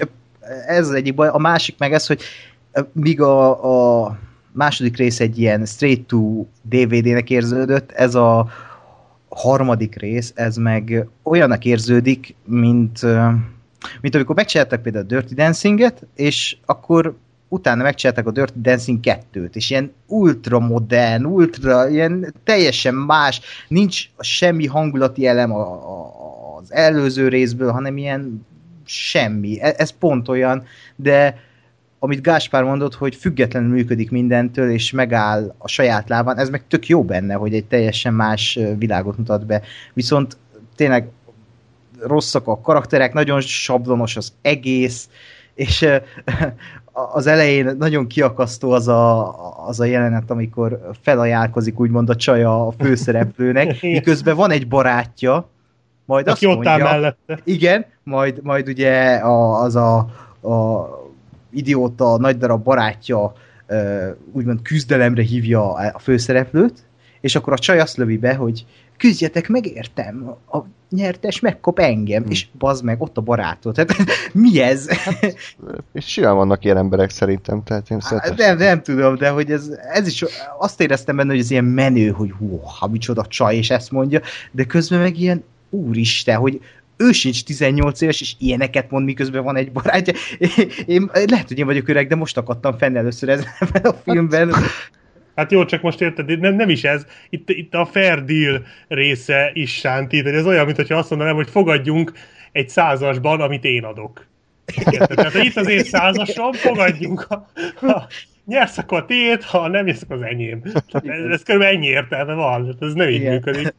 [0.68, 1.28] ez az egyik baj.
[1.28, 2.22] A másik meg ez, hogy
[2.91, 4.18] míg a, a
[4.52, 8.48] második rész egy ilyen straight to DVD-nek érződött, ez a
[9.30, 12.99] harmadik rész, ez meg olyannak érződik, mint,
[14.02, 17.15] mint amikor megcsináltak például a Dirty Dancing-et, és akkor
[17.48, 24.10] utána megcsináltak a Dirty Dancing 2-t, és ilyen ultra modern, ultra, ilyen teljesen más, nincs
[24.20, 28.45] semmi hangulati elem az előző részből, hanem ilyen
[28.86, 29.62] semmi.
[29.62, 30.64] E, ez pont olyan,
[30.96, 31.38] de
[32.00, 36.88] amit Gáspár mondott, hogy függetlenül működik mindentől, és megáll a saját lábán, ez meg tök
[36.88, 39.62] jó benne, hogy egy teljesen más világot mutat be.
[39.94, 40.38] Viszont
[40.76, 41.08] tényleg
[42.00, 45.10] rosszak a karakterek, nagyon sablonos az egész,
[45.54, 45.86] és
[47.14, 52.74] az elején nagyon kiakasztó az a, az a jelenet, amikor felajánlkozik úgymond a csaja a
[52.80, 55.50] főszereplőnek, miközben van egy barátja,
[56.06, 57.40] majd Aki azt mondja, mellette.
[57.44, 59.98] Igen, majd, majd ugye a, az a,
[60.50, 60.88] a
[61.52, 63.34] idióta nagy darab barátja
[64.32, 66.84] úgymond küzdelemre hívja a főszereplőt,
[67.22, 68.66] és akkor a csaj azt lövi be, hogy
[68.98, 70.58] küzdjetek meg, értem, a
[70.90, 72.32] nyertes megkap engem, Hmm.
[72.32, 73.74] és bazd meg, ott a barátod.
[73.74, 73.96] Tehát
[74.34, 74.88] mi ez?
[75.94, 78.36] És simán vannak ilyen emberek szerintem, tehát én szeretem.
[78.36, 80.26] nem, nem tudom, de hogy ez, ez is,
[80.60, 84.22] azt éreztem benne, hogy ez ilyen menő, hogy hú, ha micsoda csaj, és ezt mondja,
[84.52, 86.62] de közben meg ilyen, úristen, hogy
[87.04, 90.14] ő sincs 18 éves, és ilyeneket mond, miközben van egy barátja.
[90.86, 94.54] Én, lehet, hogy én vagyok öreg, de most akadtam fenn először ebben a filmben.
[95.36, 97.06] Hát jó, csak most érted, nem, nem is ez.
[97.30, 102.12] Itt, itt a fair deal része is sántít, ez olyan, mintha azt mondanám, hogy fogadjunk
[102.52, 104.28] egy százasban, amit én adok.
[104.92, 105.16] Érted?
[105.16, 107.26] Tehát, itt az én százasom, fogadjunk.
[107.30, 108.08] Ha, ha
[108.45, 110.61] nyersz, akkor a tiéd, ha nem nyersz, akkor az enyém.
[110.64, 110.74] Ez,
[111.32, 113.34] ez körülbelül ennyi értelme van, ez nem így Igen.
[113.34, 113.74] működik.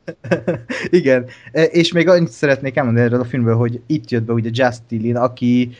[1.01, 4.51] Igen, E, és még annyit szeretnék elmondani erről a filmből, hogy itt jött be ugye
[4.53, 5.71] Justin aki,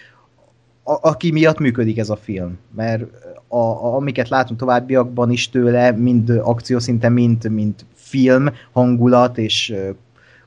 [0.83, 3.03] a, aki miatt működik ez a film, mert
[3.49, 9.75] a, a, amiket látunk továbbiakban is tőle, mind akciószinten, mind, mind film, hangulat és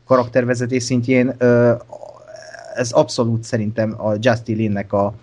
[0.05, 1.35] karaktervezetés szintjén,
[2.75, 5.13] ez abszolút szerintem a Justin Linnek a,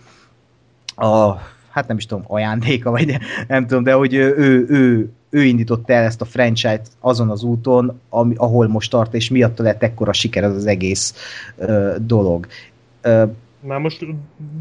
[0.96, 1.40] a
[1.74, 3.16] hát nem is tudom, ajándéka, vagy
[3.48, 4.34] nem tudom, de hogy ő,
[4.68, 9.30] ő, ő, indította el ezt a franchise-t azon az úton, ami, ahol most tart, és
[9.30, 11.14] miatta lett ekkora siker az az egész
[11.56, 12.46] ö, dolog.
[13.00, 13.24] Ö,
[13.66, 14.06] Már most,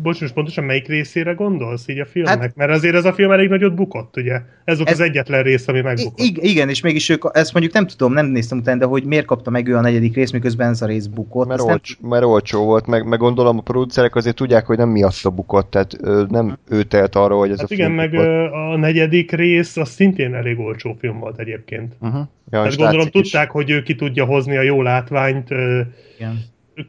[0.02, 2.40] bocs, most pontosan melyik részére gondolsz így a filmnek?
[2.40, 4.42] Hát- Mert azért ez a film elég nagyot bukott, ugye?
[4.64, 6.20] Ez volt Ez- az egyetlen rész, ami megbukott.
[6.20, 9.26] ig- igen, és mégis ők, ezt mondjuk nem tudom, nem néztem utána, de hogy miért
[9.26, 11.48] kapta meg ő a negyedik rész, miközben ez a rész bukott.
[11.48, 14.78] Mert, ezt nem, olcs, mert olcsó volt, meg, meg gondolom a producerek azért tudják, hogy
[14.78, 15.98] nem miatta bukott, tehát
[16.30, 18.52] nem ő telt arról, hogy ez Hát a igen, film meg bukott.
[18.52, 21.94] a negyedik rész, az szintén elég olcsó film volt egyébként.
[22.02, 22.20] Uh-huh.
[22.20, 23.32] Ja, Tehát és gondolom látszik is.
[23.32, 25.50] tudták, hogy ő ki tudja hozni a jó látványt
[26.18, 26.40] igen.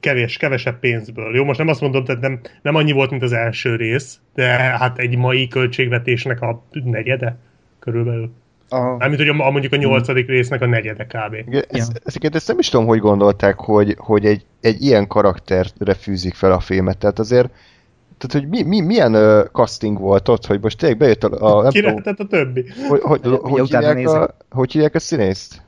[0.00, 1.34] Kevés, kevesebb pénzből.
[1.34, 4.46] Jó, most nem azt mondom, tehát nem, nem annyi volt, mint az első rész, de
[4.48, 7.36] hát egy mai költségvetésnek a negyede
[7.78, 8.30] körülbelül.
[8.68, 11.34] A, Mármint, hogy a, mondjuk a nyolcadik résznek a negyede kb.
[11.34, 11.62] Igen, Ja.
[11.68, 16.34] ezt, ezt, ezt nem is tudom, hogy gondolták, hogy, hogy egy, egy ilyen karakterre fűzik
[16.34, 16.98] fel a filmet.
[16.98, 17.50] Tehát azért,
[18.18, 21.62] tehát hogy mi, mi, milyen uh, casting volt ott, hogy most tényleg bejött a, a
[21.62, 22.64] nem Ki tudom, a többi?
[22.88, 25.62] hogy, hogy, hogy, utána hívják a, hogy hívják a színészt?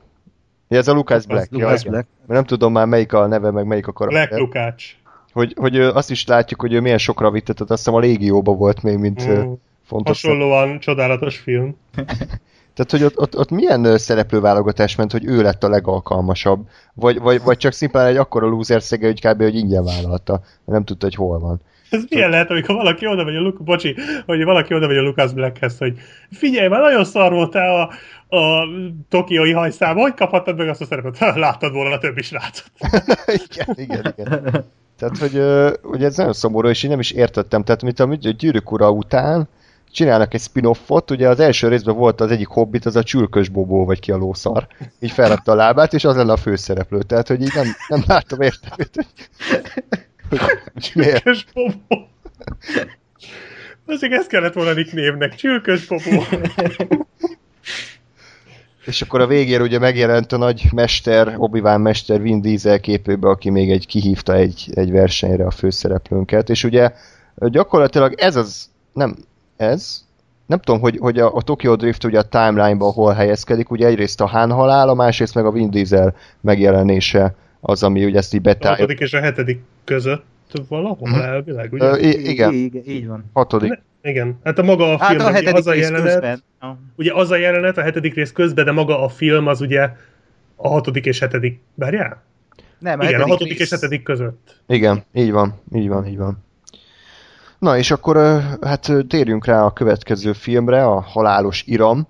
[0.67, 1.51] Ja, ez a Lucas Black.
[1.51, 1.91] Lucas ja, igen.
[1.91, 2.07] Black.
[2.17, 4.39] Mert nem tudom már melyik a neve, meg melyik a Black karakter.
[4.39, 4.95] Lukács.
[5.31, 8.53] Hogy, hogy azt is látjuk, hogy ő milyen sokra vitte, tehát azt hiszem a Légióba
[8.53, 9.53] volt még, mint mm.
[9.85, 10.21] Fontos.
[10.21, 11.75] Hasonlóan csodálatos film.
[12.77, 16.67] Tehát, hogy ott, ott, ott milyen szereplőválogatás ment, hogy ő lett a legalkalmasabb?
[16.93, 19.41] Vagy, vagy, vagy csak szimplán egy akkora loser szege, hogy kb.
[19.41, 21.61] hogy ingyen vállalta, mert nem tudta, hogy hol van.
[21.89, 23.95] Ez milyen lehet, amikor valaki oda megy a Luke, bocsi,
[24.25, 25.93] hogy valaki oda megy a Lucas Blackhez, hogy
[26.31, 27.89] figyelj, már nagyon szar voltál a,
[28.29, 28.67] a
[29.09, 31.19] tokiói hajszába, hogy kaphattad meg azt a szerepet?
[31.35, 32.71] Láttad volna a többi srácot.
[33.49, 34.65] igen, igen, igen.
[34.97, 35.43] Tehát, hogy,
[35.81, 37.63] hogy ez nagyon szomorú, és én nem is értettem.
[37.63, 39.49] Tehát, mint a Gyűrűk ura után
[39.91, 43.85] csinálnak egy spin-offot, ugye az első részben volt az egyik hobbit, az a csülkös bobó,
[43.85, 44.67] vagy ki a lószar.
[44.99, 47.01] Így felrakta a lábát, és az lenne a főszereplő.
[47.01, 49.17] Tehát, hogy így nem, nem látom értelmét, hogy,
[50.29, 50.39] hogy,
[50.73, 51.23] hogy miért.
[51.23, 52.07] Csülkös Bobó.
[53.85, 55.35] Azért ezt kellett volna Nick névnek.
[55.35, 56.23] Csülkös Bobó.
[58.87, 63.49] És akkor a végén ugye megjelent a nagy mester, obi mester Vin Diesel képébe, aki
[63.49, 66.91] még egy kihívta egy, egy versenyre a főszereplőnket, és ugye
[67.35, 69.15] gyakorlatilag ez az, nem
[69.57, 70.05] ez,
[70.45, 74.21] nem tudom, hogy, hogy a, a Tokyo Drift ugye a timeline-ban hol helyezkedik, ugye egyrészt
[74.21, 78.43] a Han halála, másrészt meg a Vin Diesel megjelenése az, ami ugye ezt így A
[78.43, 78.77] betálja.
[78.77, 80.23] hatodik és a hetedik között
[80.67, 81.19] valahol Mhm.
[81.19, 81.85] elvileg, ugye?
[81.85, 83.25] Ö, i- igen, Igen, így van.
[83.33, 83.79] hatodik.
[84.01, 84.39] Igen.
[84.43, 86.43] Hát a maga a Hát film, a ugye hetedik az a rész jelenet, közben.
[86.95, 89.89] Ugye az a jelenet a hetedik rész közben, de maga a film az ugye
[90.55, 92.23] a hatodik és hetedik, várjál?
[92.79, 94.61] Nem, Igen, a hatodik és rész- hetedik között.
[94.67, 96.45] Igen, így van, így van, így van.
[97.59, 102.07] Na és akkor hát térjünk rá a következő filmre, a Halálos Iram,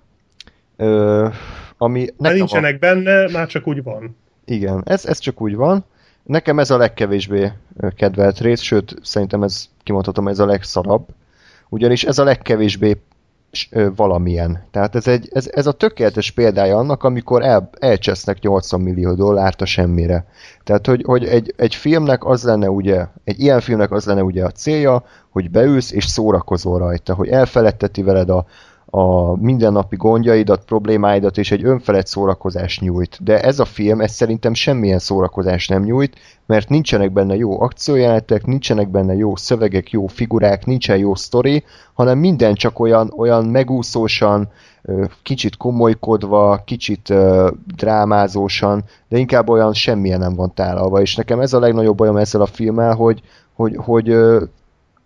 [0.76, 1.28] ö,
[1.76, 4.04] ami Már nekem nincsenek benne, már csak úgy van.
[4.04, 4.10] A,
[4.44, 5.84] igen, ez, ez csak úgy van.
[6.22, 7.52] Nekem ez a legkevésbé
[7.96, 11.06] kedvelt rész, sőt, szerintem ez, kimondhatom, ez a legszarabb.
[11.68, 12.96] Ugyanis ez a legkevésbé
[13.96, 14.64] valamilyen.
[14.70, 19.60] Tehát ez, egy, ez, ez a tökéletes példája annak, amikor el, elcsesznek 80 millió dollárt
[19.60, 20.26] a semmire.
[20.64, 24.44] Tehát, hogy, hogy egy, egy filmnek az lenne ugye, egy ilyen filmnek az lenne ugye
[24.44, 28.46] a célja, hogy beülsz és szórakozol rajta, hogy elfeledteti veled a,
[28.90, 33.18] a mindennapi gondjaidat, problémáidat és egy önfelett szórakozást nyújt.
[33.24, 36.16] De ez a film, ez szerintem semmilyen szórakozást nem nyújt,
[36.46, 42.18] mert nincsenek benne jó akciójelenetek, nincsenek benne jó szövegek, jó figurák, nincsen jó sztori, hanem
[42.18, 44.48] minden csak olyan, olyan megúszósan,
[45.22, 47.14] kicsit komolykodva, kicsit
[47.76, 52.40] drámázósan, de inkább olyan semmilyen nem van tálalva, és nekem ez a legnagyobb bajom ezzel
[52.40, 53.20] a filmmel, hogy,
[53.54, 54.16] hogy, hogy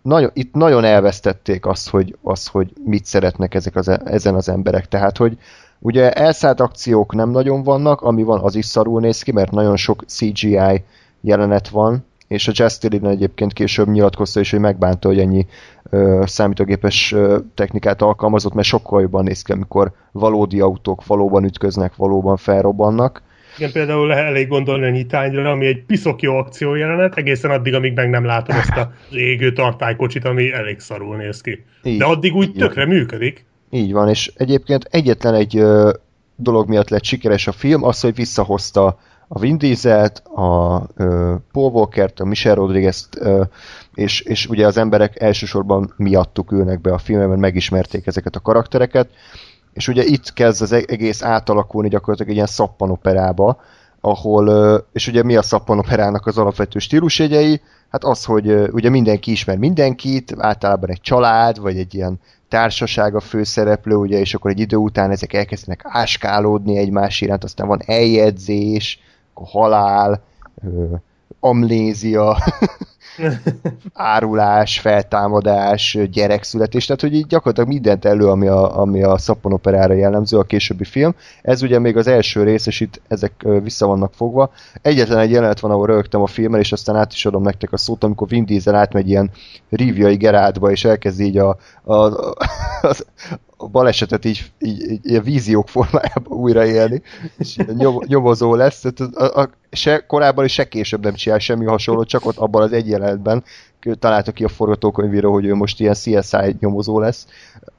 [0.03, 4.87] nagyon, itt nagyon elvesztették azt, hogy, azt, hogy mit szeretnek ezek az, ezen az emberek.
[4.87, 5.37] Tehát, hogy
[5.79, 9.75] ugye elszállt akciók nem nagyon vannak, ami van, az is szarul néz ki, mert nagyon
[9.75, 10.83] sok CGI
[11.21, 15.45] jelenet van, és a Justin egyébként később nyilatkozta is, hogy megbánta, hogy ennyi
[15.89, 21.95] ö, számítógépes ö, technikát alkalmazott, mert sokkal jobban néz ki, amikor valódi autók valóban ütköznek,
[21.95, 23.21] valóban felrobbannak.
[23.57, 28.09] Igen, például elég gondolni a nyitányra, ami egy piszok jó akciójelenet, egészen addig, amíg meg
[28.09, 31.63] nem látom azt az égő tartálykocsit, ami elég szarul néz ki.
[31.83, 32.95] Így, De addig úgy tökre van.
[32.95, 33.45] működik.
[33.69, 35.91] Így van, és egyébként egyetlen egy ö,
[36.35, 41.71] dolog miatt lett sikeres a film, az, hogy visszahozta a Vin Dieselt, a ö, Paul
[41.71, 43.43] Walkert, a Michelle Rodriguez-t, ö,
[43.93, 48.39] és, és ugye az emberek elsősorban miattuk ülnek be a filmben, mert megismerték ezeket a
[48.39, 49.09] karaktereket,
[49.73, 53.61] és ugye itt kezd az e-, egész átalakulni gyakorlatilag egy ilyen szappanoperába,
[54.01, 57.61] ahol, és ugye mi a szappanoperának az alapvető stílusjegyei?
[57.89, 62.19] Hát az, hogy ugye mindenki ismer mindenkit, általában egy család, vagy egy ilyen
[62.49, 67.67] társaság a főszereplő, ugye, és akkor egy idő után ezek elkezdenek áskálódni egymás iránt, aztán
[67.67, 68.99] van eljegyzés,
[69.33, 70.23] akkor halál,
[71.39, 72.37] amnézia,
[73.93, 80.37] árulás, feltámadás, gyerekszületés, tehát hogy így gyakorlatilag mindent elő, ami a, ami a szapponoperára jellemző,
[80.37, 81.15] a későbbi film.
[81.41, 84.51] Ez ugye még az első rész, és itt ezek vissza vannak fogva.
[84.81, 87.77] Egyetlen egy jelenet van, ahol rögtem a filmmel, és aztán át is adom nektek a
[87.77, 89.31] szót, amikor Vin Diesel átmegy ilyen
[89.69, 92.35] riviai gerádba, és elkezd így a, a, a,
[92.81, 92.95] a,
[93.63, 97.01] a balesetet így, így, így, így víziók formájában újraélni,
[97.37, 98.79] és nyom, nyomozó lesz.
[98.79, 102.61] Tehát a, a, se korábban és se később nem csinál semmi hasonlót, csak ott abban
[102.61, 103.43] az egy jelenetben
[103.99, 107.27] találta ki a forgatókönyvíró, hogy ő most ilyen CSI nyomozó lesz.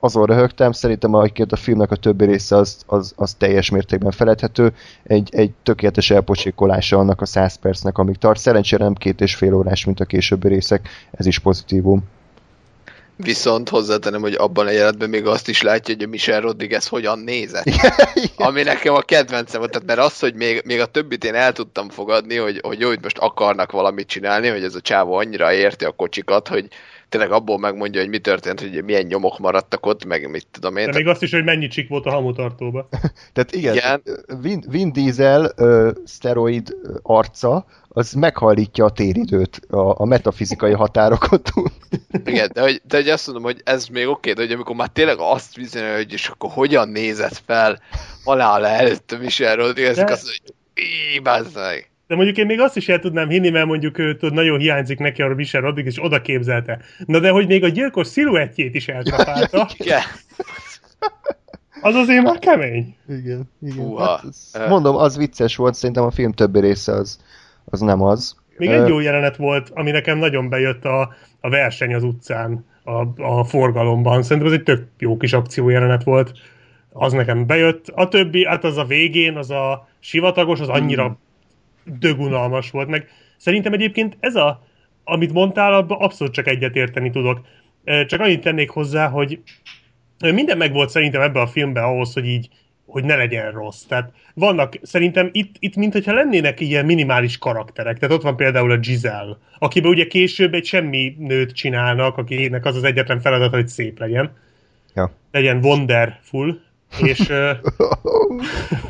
[0.00, 4.72] Azon röhögtem, szerintem a, a filmnek a többi része az, az, az teljes mértékben feledhető.
[5.02, 8.40] Egy, egy tökéletes elpocsékolása annak a 100 percnek, amíg tart.
[8.40, 12.02] Szerencsére nem két és fél órás, mint a későbbi részek, ez is pozitívum.
[13.16, 17.18] Viszont hozzátenem, hogy abban a jelenetben még azt is látja, hogy a Michel Rodriguez hogyan
[17.18, 17.64] nézett.
[18.36, 21.52] ami nekem a kedvencem volt, tehát mert az, hogy még, még a többit én el
[21.52, 25.52] tudtam fogadni, hogy, hogy jó, hogy most akarnak valamit csinálni, hogy ez a csávó annyira
[25.52, 26.68] érti a kocsikat, hogy
[27.08, 30.86] tényleg abból megmondja, hogy mi történt, hogy milyen nyomok maradtak ott, meg mit tudom én.
[30.86, 32.88] De még azt is, hogy mennyi csik volt a hamutartóba.
[33.32, 34.02] Tehát igen, igen.
[34.40, 41.52] Vin, Vin Diesel uh, szteroid arca, az meghajlítja a téridőt, a, a metafizikai határokot.
[42.24, 44.76] Igen, de hogy, de hogy azt mondom, hogy ez még oké, okay, de hogy amikor
[44.76, 47.80] már tényleg azt bizony, hogy és akkor hogyan nézett fel
[48.24, 50.12] halál előtt a Michel Rodriguez, de...
[50.12, 51.22] azt hogy így,
[52.06, 54.98] de mondjuk én még azt is el tudnám hinni, mert mondjuk ő tud, nagyon hiányzik
[54.98, 56.80] neki a Michel Rodriguez, és oda képzelte.
[57.06, 59.68] Na de hogy még a gyilkos sziluettjét is eltrapálta.
[59.76, 60.00] Igen.
[61.80, 62.96] Az azért már kemény.
[63.08, 63.96] Igen, igen.
[63.96, 67.20] Hát, az, mondom, az vicces volt, szerintem a film többi része az,
[67.64, 68.36] az nem az.
[68.56, 73.22] Még egy jó jelenet volt, ami nekem nagyon bejött a, a verseny az utcán, a,
[73.22, 74.22] a forgalomban.
[74.22, 76.32] Szerintem ez egy tök jó kis akció jelenet volt.
[76.92, 77.88] Az nekem bejött.
[77.94, 81.22] A többi, hát az a végén, az a sivatagos, az annyira hmm
[81.84, 84.66] dögunalmas volt, meg szerintem egyébként ez a,
[85.04, 87.40] amit mondtál, abban abszolút csak egyetérteni tudok.
[88.06, 89.40] Csak annyit tennék hozzá, hogy
[90.18, 92.48] minden meg volt szerintem ebben a filmben ahhoz, hogy így
[92.86, 93.82] hogy ne legyen rossz.
[93.82, 97.98] Tehát vannak, szerintem itt, itt mintha lennének ilyen minimális karakterek.
[97.98, 102.76] Tehát ott van például a Giselle, akiben ugye később egy semmi nőt csinálnak, akinek az
[102.76, 104.36] az egyetlen feladata, hogy szép legyen.
[104.94, 105.12] Ja.
[105.30, 106.60] Legyen wonderful.
[107.02, 107.20] És,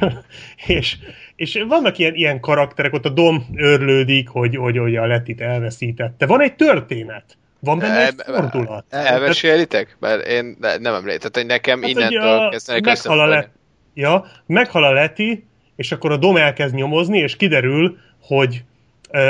[0.66, 0.96] és,
[1.36, 6.26] és vannak ilyen, ilyen karakterek, ott a Dom örlődik, hogy, hogy, hogy a Letit elveszítette.
[6.26, 7.36] Van egy történet.
[7.60, 8.84] Van benne egy fordulat.
[8.88, 9.96] Elmesélitek?
[10.00, 13.50] Mert én nem emlékszem, hogy nekem hát, innentől kezdenek meghal a le...
[13.94, 15.44] Ja, meghal a Leti,
[15.76, 18.64] és akkor a Dom elkezd nyomozni, és kiderül, hogy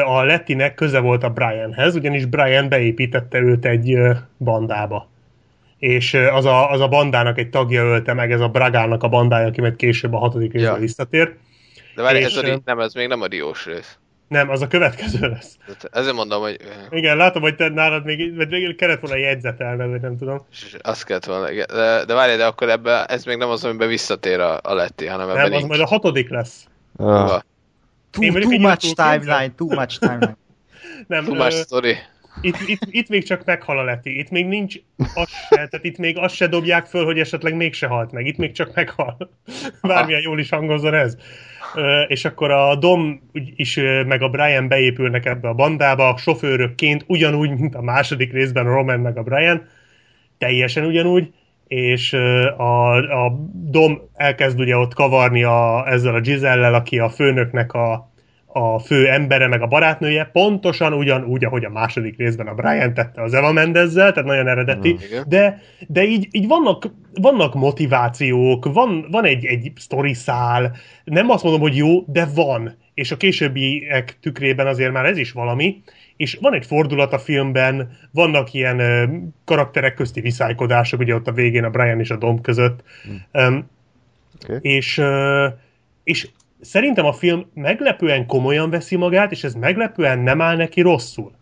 [0.07, 3.99] a Letinek köze volt a Brianhez, ugyanis Brian beépítette őt egy
[4.39, 5.09] bandába.
[5.79, 9.47] És az a, az a bandának egy tagja ölte meg, ez a Bragának a bandája,
[9.47, 10.81] aki majd később a hatodik részben ja.
[10.81, 11.35] visszatér.
[11.95, 13.99] De várj, ez, a, nem, ez még nem a diós rész.
[14.29, 15.57] Nem, az a következő lesz.
[15.93, 16.57] Ezért mondom, hogy...
[16.91, 20.47] Igen, látom, hogy te nálad még, vagy még kellett volna jegyzetelned, vagy nem tudom.
[20.81, 24.41] Azt kellett volna, de, de várj, de akkor ebbe, ez még nem az, amiben visszatér
[24.41, 26.67] a, a Letti, hanem ebben Nem, az majd a hatodik lesz.
[26.97, 27.41] Uh.
[28.11, 30.37] Too, too much timeline, too much timeline.
[31.07, 31.97] nem, too much story.
[32.41, 34.77] Itt, itt, itt még csak meghal a Leti, itt még nincs
[35.15, 38.37] az se, tehát itt még azt se dobják föl, hogy esetleg mégse halt meg, itt
[38.37, 39.17] még csak meghal.
[39.83, 41.17] Bármilyen jól is hangozzon ez.
[42.07, 43.21] És akkor a Dom
[43.57, 48.75] is, meg a Brian beépülnek ebbe a bandába, sofőrökként, ugyanúgy, mint a második részben a
[48.75, 49.67] Roman meg a Brian,
[50.39, 51.33] teljesen ugyanúgy,
[51.67, 52.13] és
[52.57, 52.95] a,
[53.25, 58.14] a Dom elkezd ugye ott kavarni a, ezzel a Gisellel, aki a főnöknek a,
[58.57, 63.23] a fő embere, meg a barátnője, pontosan ugyanúgy, ahogy a második részben a Brian tette
[63.23, 65.25] az Eva Mendezzel, tehát nagyon eredeti, Igen.
[65.27, 71.43] de, de így, így vannak, vannak motivációk, van, van egy, egy sztori szál, nem azt
[71.43, 75.83] mondom, hogy jó, de van, és a későbbiek tükrében azért már ez is valami,
[76.17, 79.05] és van egy fordulat a filmben, vannak ilyen ö,
[79.45, 82.83] karakterek közti viszálykodások, ugye ott a végén a Brian és a Dom között,
[83.33, 83.69] um,
[84.43, 84.59] Oké.
[84.61, 85.47] és, ö,
[86.05, 86.29] és
[86.65, 91.33] szerintem a film meglepően komolyan veszi magát, és ez meglepően nem áll neki rosszul.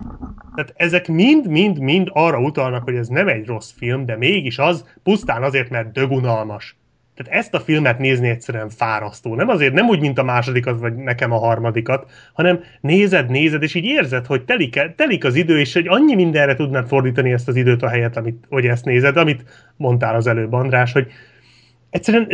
[0.55, 5.43] Tehát ezek mind-mind-mind arra utalnak, hogy ez nem egy rossz film, de mégis az, pusztán
[5.43, 6.77] azért, mert dögunalmas.
[7.15, 9.35] Tehát ezt a filmet nézni egyszerűen fárasztó.
[9.35, 13.74] Nem azért, nem úgy, mint a másodikat, vagy nekem a harmadikat, hanem nézed, nézed, és
[13.74, 17.57] így érzed, hogy telik, telik az idő, és hogy annyi mindenre tudnád fordítani ezt az
[17.57, 19.44] időt a helyet, amit, hogy ezt nézed, amit
[19.77, 21.07] mondtál az előbb, András, hogy
[21.90, 22.27] egyszerűen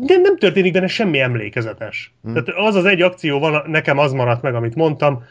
[0.00, 2.14] de- nem, történik benne semmi emlékezetes.
[2.22, 2.32] Hmm.
[2.32, 5.24] Tehát az az egy akció van, nekem az maradt meg, amit mondtam,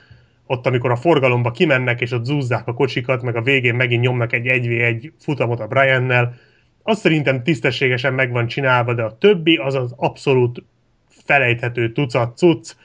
[0.47, 4.33] ott, amikor a forgalomba kimennek, és ott zúzzák a kocsikat, meg a végén megint nyomnak
[4.33, 6.33] egy 1v1 futamot a Briannel,
[6.83, 10.63] az szerintem tisztességesen meg van csinálva, de a többi az az abszolút
[11.25, 12.75] felejthető tucat cucc,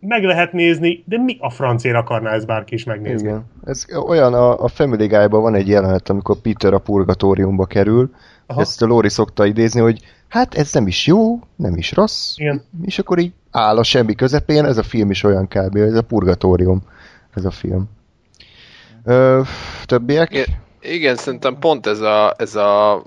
[0.00, 3.28] meg lehet nézni, de mi a francér akarná ezt bárki is megnézni?
[3.28, 3.44] Igen.
[3.64, 8.10] Ez olyan, a, a Family Guy-ban van egy jelenet, amikor Peter a purgatóriumba kerül,
[8.46, 8.60] Aha.
[8.60, 10.00] ezt a Lori szokta idézni, hogy
[10.30, 12.62] hát ez nem is jó, nem is rossz, Igen.
[12.82, 15.76] és akkor így áll a semmi közepén, ez a film is olyan kb.
[15.76, 16.82] Ez a purgatórium,
[17.34, 17.88] ez a film.
[19.04, 19.42] Ö,
[19.84, 20.32] többiek?
[20.32, 20.46] Igen,
[20.80, 23.02] igen, szerintem pont ez a, ez a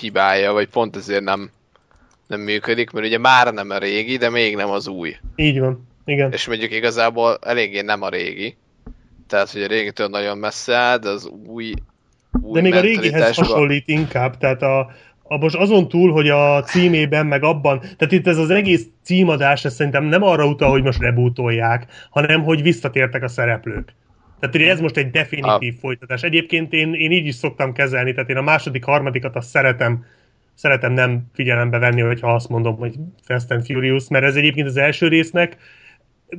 [0.00, 1.50] hibája, vagy pont ezért nem,
[2.26, 5.16] nem működik, mert ugye már nem a régi, de még nem az új.
[5.36, 5.88] Így van.
[6.04, 6.32] Igen.
[6.32, 8.56] És mondjuk igazából eléggé nem a régi.
[9.26, 11.72] Tehát, hogy a régitől nagyon messze áll, de az új,
[12.42, 14.90] új De még a régihez hasonlít inkább, tehát a,
[15.32, 19.64] a most azon túl, hogy a címében, meg abban, tehát itt ez az egész címadás,
[19.64, 23.94] ez szerintem nem arra utal, hogy most rebootolják, hanem hogy visszatértek a szereplők.
[24.40, 26.22] Tehát ugye ez most egy definitív folytatás.
[26.22, 30.04] Egyébként én, én így is szoktam kezelni, tehát én a második, harmadikat azt szeretem,
[30.54, 34.76] szeretem nem figyelembe venni, hogyha azt mondom, hogy Fast and Furious, mert ez egyébként az
[34.76, 35.56] első résznek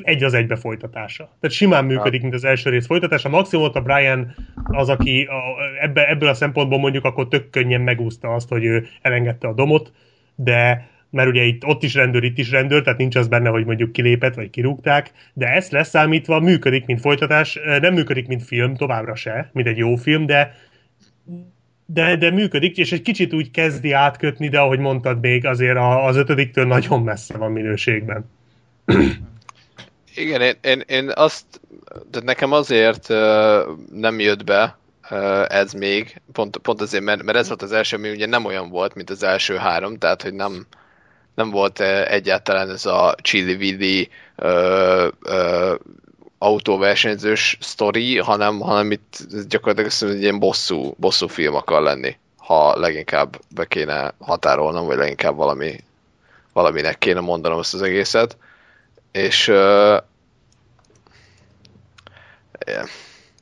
[0.01, 1.23] egy az egybe folytatása.
[1.23, 3.29] Tehát simán működik, mint az első rész folytatása.
[3.29, 5.41] Maximum ott a Brian az, aki a,
[5.81, 9.91] ebbe, ebből a szempontból mondjuk akkor tök könnyen megúszta azt, hogy ő elengedte a domot,
[10.35, 13.65] de mert ugye itt ott is rendőr, itt is rendőr, tehát nincs az benne, hogy
[13.65, 19.15] mondjuk kilépett, vagy kirúgták, de ezt leszámítva működik, mint folytatás, nem működik, mint film, továbbra
[19.15, 20.55] se, mint egy jó film, de
[21.85, 26.15] de, de működik, és egy kicsit úgy kezdi átkötni, de ahogy mondtad még, azért az
[26.15, 28.29] ötödiktől nagyon messze van minőségben.
[30.15, 31.45] Igen, én, én, én azt,
[31.85, 33.61] tehát nekem azért uh,
[33.91, 34.77] nem jött be
[35.11, 38.45] uh, ez még, pont, pont azért, mert, mert ez volt az első, ami ugye nem
[38.45, 40.65] olyan volt, mint az első három, tehát hogy nem,
[41.35, 45.75] nem volt uh, egyáltalán ez a chili vidi uh, uh,
[46.37, 49.17] autóversenyzős sztori, hanem, hanem itt
[49.47, 54.85] gyakorlatilag azt mondom, hogy ilyen bosszú, bosszú film akar lenni, ha leginkább be kéne határolnom,
[54.85, 55.83] vagy leginkább valami,
[56.53, 58.37] valaminek kéne mondanom ezt az egészet.
[59.11, 59.97] És uh,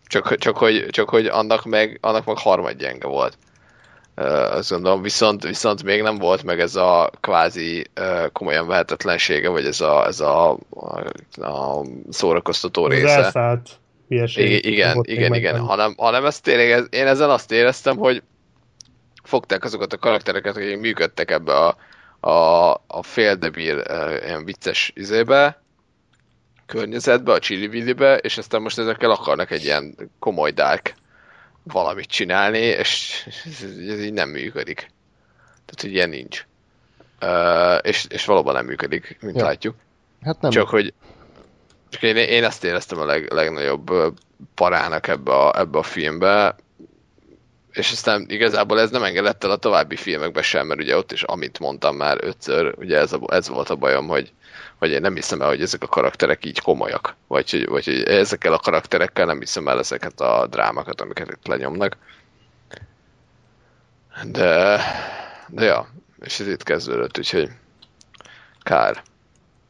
[0.08, 3.38] csak, csak, hogy, csak hogy annak meg, annak meg harmad gyenge volt.
[4.18, 9.50] Uh, azt gondolom, viszont, viszont még nem volt meg ez a kvázi uh, komolyan vehetetlensége,
[9.50, 11.00] vagy ez a, ez a, a,
[11.46, 13.10] a szórakoztató Az része.
[13.10, 13.70] elszállt
[14.08, 14.52] hülyeség.
[14.52, 15.60] I- igen, igen, meg igen.
[15.60, 18.24] Hanem, hanem ez tényleg, ez, én ezen azt éreztem, hogy
[19.24, 21.76] fogták azokat a karaktereket, akik működtek ebbe a,
[22.20, 23.84] a, a féldebil
[24.24, 25.62] ilyen vicces izébe,
[26.66, 30.94] környezetbe, a Willy-be, és aztán most ezekkel akarnak egy ilyen komoly dark
[31.64, 33.64] valamit csinálni, és ez,
[34.02, 34.76] így nem működik.
[35.66, 36.46] Tehát, hogy ilyen nincs.
[37.22, 39.44] Uh, és, és valóban nem működik, mint Ja.
[39.44, 39.76] látjuk.
[40.22, 40.52] Hát nem.
[40.52, 40.94] Csak hogy
[41.90, 43.92] csak én, én ezt éreztem a leg, legnagyobb
[44.54, 46.56] parának ebbe a, ebbe a filmbe,
[47.72, 51.24] és aztán igazából ez nem engedett el a további filmekbe sem, mert ugye ott is,
[51.24, 54.32] amit mondtam már ötször, ugye ez, a, ez volt a bajom, hogy,
[54.78, 58.04] hogy én nem hiszem el, hogy ezek a karakterek így komolyak, vagy, hogy- vagy hogy
[58.04, 61.98] ezekkel a karakterekkel nem hiszem el ezeket a drámakat, amiket itt lenyomnak.
[64.24, 64.82] De,
[65.48, 65.88] de ja,
[66.20, 67.50] és ez itt kezdődött, úgyhogy
[68.64, 69.04] kár.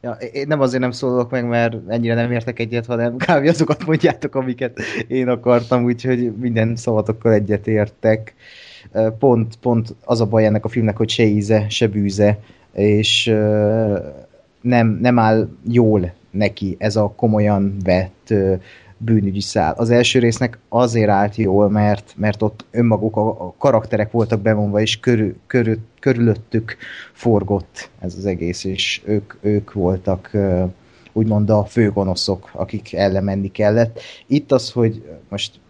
[0.02, 3.46] Ja, én nem azért nem szólok meg, mert ennyire nem értek egyet, hanem kb.
[3.46, 8.34] azokat mondjátok, amiket én akartam, úgyhogy minden szavatokkal egyet értek.
[9.18, 12.38] Pont, pont az a baj ennek a filmnek, hogy se íze, se bűze,
[12.72, 13.26] és
[14.60, 18.34] nem, nem áll jól neki ez a komolyan vett
[19.02, 19.74] bűnügyi szál.
[19.76, 24.80] Az első résznek azért állt jól, mert, mert ott önmaguk a, a karakterek voltak bevonva,
[24.80, 26.76] és körül, körül, körülöttük
[27.12, 30.30] forgott ez az egész, és ők, ők voltak
[31.12, 34.00] úgymond a főgonoszok, akik ellen menni kellett.
[34.26, 35.60] Itt az, hogy most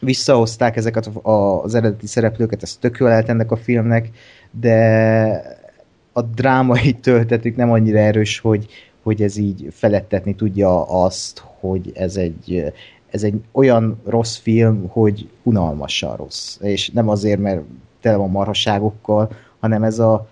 [0.00, 4.10] visszahozták ezeket az eredeti szereplőket, ez tök jól ennek a filmnek,
[4.50, 5.66] de
[6.12, 8.66] a drámai töltetük nem annyira erős, hogy,
[9.02, 12.72] hogy ez így felettetni tudja azt, hogy ez egy,
[13.10, 16.58] ez egy olyan rossz film, hogy unalmasan rossz.
[16.60, 17.60] És nem azért, mert
[18.00, 19.30] tele van marhaságokkal,
[19.60, 20.28] hanem ez a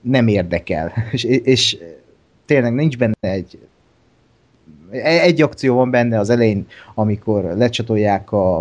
[0.00, 0.92] nem érdekel.
[1.12, 1.78] És, és
[2.46, 3.58] tényleg nincs benne egy
[5.02, 8.56] egy akció van benne az elején, amikor lecsatolják a,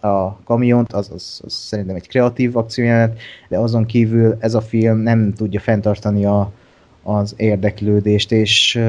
[0.00, 3.18] a kamiont, az, az, az szerintem egy kreatív akciójelenet,
[3.48, 6.52] de azon kívül ez a film nem tudja fenntartani a,
[7.02, 8.80] az érdeklődést, és,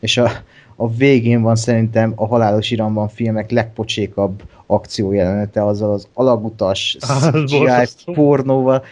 [0.00, 0.30] és a,
[0.76, 6.96] a végén van szerintem a Halálos Iramban filmek legpocsékabb akciójelenete, azzal az alagutas
[7.48, 8.84] CGI pornóval.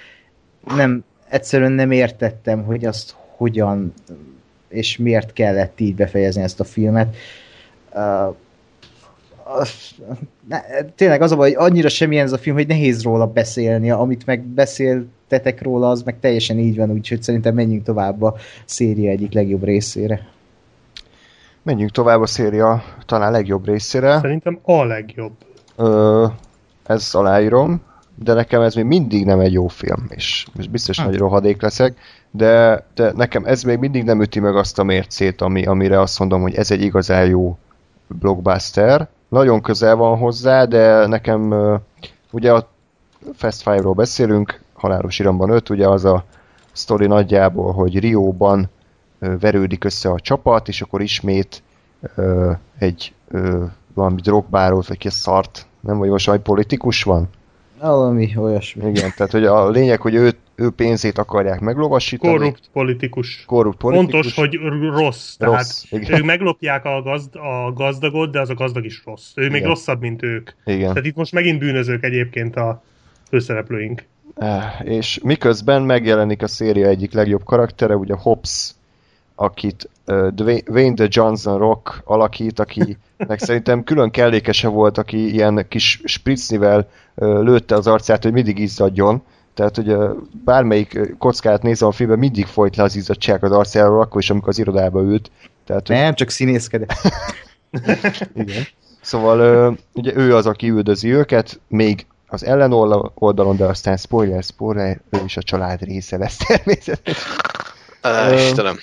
[0.76, 3.92] Nem, egyszerűen nem értettem, hogy azt hogyan
[4.68, 7.16] és miért kellett így befejezni ezt a filmet.
[7.94, 8.36] Uh,
[10.48, 10.60] ne,
[10.94, 14.26] tényleg az a baj, hogy annyira semmilyen ez a film, hogy nehéz róla beszélni, amit
[14.26, 19.32] meg beszéltetek róla, az meg teljesen így van, úgyhogy szerintem menjünk tovább a széria egyik
[19.32, 20.31] legjobb részére.
[21.62, 24.18] Menjünk tovább a széria talán legjobb részére.
[24.20, 25.32] Szerintem a legjobb.
[25.76, 26.26] Ö,
[26.86, 27.80] ez aláírom,
[28.14, 31.06] de nekem ez még mindig nem egy jó film, és biztos hát.
[31.06, 31.98] nagy rohadék leszek,
[32.30, 36.18] de, de nekem ez még mindig nem üti meg azt a mércét, ami, amire azt
[36.18, 37.58] mondom, hogy ez egy igazán jó
[38.06, 39.08] blockbuster.
[39.28, 41.54] Nagyon közel van hozzá, de nekem
[42.30, 42.68] ugye a
[43.34, 46.24] Fast Five-ról beszélünk, Halálos Iramban 5, ugye az a
[46.72, 48.70] sztori nagyjából, hogy Rióban
[49.40, 51.62] verődik össze a csapat, és akkor ismét
[52.78, 53.12] egy
[53.94, 57.28] valami drogbáról, vagy ki szart, nem vagy most, hogy politikus van?
[57.80, 58.88] Valami olyasmi.
[58.88, 62.32] Igen, tehát hogy a lényeg, hogy ő, ő pénzét akarják meglovasítani.
[62.32, 63.44] Korrupt politikus.
[63.46, 64.12] Korrupt politikus.
[64.12, 65.36] Pontos, hogy rossz.
[65.38, 66.18] rossz tehát igen.
[66.18, 69.32] ők meglopják a, gazd, a gazdagot, de az a gazdag is rossz.
[69.34, 69.52] Ő igen.
[69.52, 70.50] még rosszabb, mint ők.
[70.64, 70.88] Igen.
[70.88, 72.82] Tehát itt most megint bűnözők egyébként a
[73.28, 74.04] főszereplőink.
[74.36, 78.74] Eh, és miközben megjelenik a széria egyik legjobb karaktere, ugye Hobbs,
[79.42, 80.28] akit uh,
[80.64, 86.88] Dwayne The Johnson Rock alakít, aki meg szerintem külön kellékese volt, aki ilyen kis spritznivel
[87.14, 89.22] uh, lőtte az arcát, hogy mindig izzadjon.
[89.54, 90.10] Tehát, hogy uh,
[90.44, 94.48] bármelyik kockát nézem a filmben, mindig folyt le az izzadság az arcáról, akkor is, amikor
[94.48, 95.30] az irodába ült.
[95.66, 95.96] Tehát, hogy...
[95.96, 96.92] Nem, csak színészkedett.
[98.34, 98.66] Igen.
[99.00, 102.72] Szóval uh, ugye ő az, aki üldözi őket, még az ellen
[103.14, 107.36] oldalon, de aztán spoiler, spoiler, ő is a család része lesz természetesen.
[108.04, 108.76] Uh, Istenem.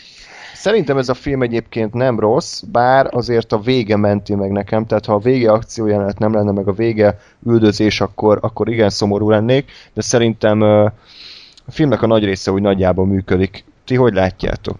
[0.59, 5.05] Szerintem ez a film egyébként nem rossz, bár azért a vége menti meg nekem, tehát
[5.05, 9.71] ha a vége akciójelenet nem lenne, meg a vége üldözés, akkor, akkor igen szomorú lennék,
[9.93, 10.61] de szerintem
[11.65, 13.63] a filmnek a nagy része úgy nagyjából működik.
[13.85, 14.77] Ti hogy látjátok?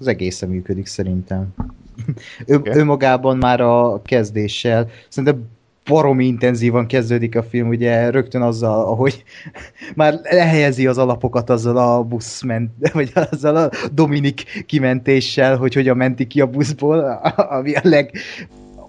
[0.00, 1.54] Az egészen működik szerintem.
[2.46, 2.76] ő, okay.
[2.76, 5.48] ő magában már a kezdéssel, szerintem
[5.88, 9.24] baromi intenzívan kezdődik a film, ugye rögtön azzal, ahogy
[9.94, 16.26] már lehelyezi az alapokat azzal a buszment, vagy azzal a Dominik kimentéssel, hogy hogyan menti
[16.26, 17.20] ki a buszból,
[17.58, 18.10] ami a leg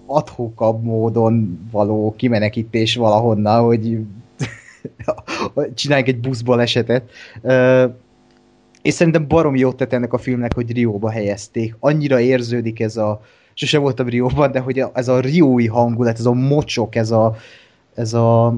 [0.06, 3.98] adhókabb módon való kimenekítés valahonnan, hogy
[5.74, 7.10] csináljunk egy buszból esetet.
[8.82, 11.76] És szerintem baromi jót tett ennek a filmnek, hogy Rióba helyezték.
[11.80, 13.20] Annyira érződik ez a,
[13.60, 17.36] sose voltam Rióban, de hogy ez a riói hangulat, ez a mocsok, ez a,
[17.94, 18.54] ez a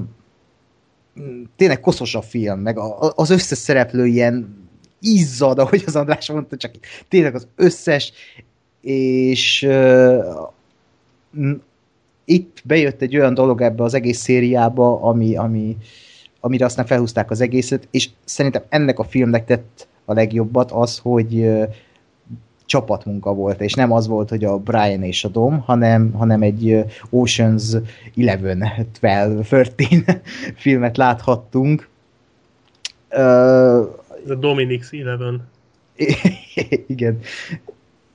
[1.55, 2.77] tényleg koszos a film, meg
[3.15, 4.67] az összes szereplő ilyen
[4.99, 6.71] izzad, ahogy az András mondta, csak
[7.07, 8.11] tényleg az összes,
[8.81, 10.25] és uh,
[12.25, 15.77] itt bejött egy olyan dolog ebbe az egész szériába, ami, ami,
[16.39, 21.49] amire aztán felhúzták az egészet, és szerintem ennek a filmnek tett a legjobbat az, hogy
[22.73, 26.83] csapatmunka volt, és nem az volt, hogy a Brian és a Dom, hanem, hanem egy
[27.09, 27.63] Oceans
[28.13, 28.39] 11,
[28.99, 30.21] 12, 13
[30.55, 31.87] filmet láthattunk.
[33.11, 33.77] Uh,
[34.27, 35.39] a Dominix 11.
[36.87, 37.19] Igen.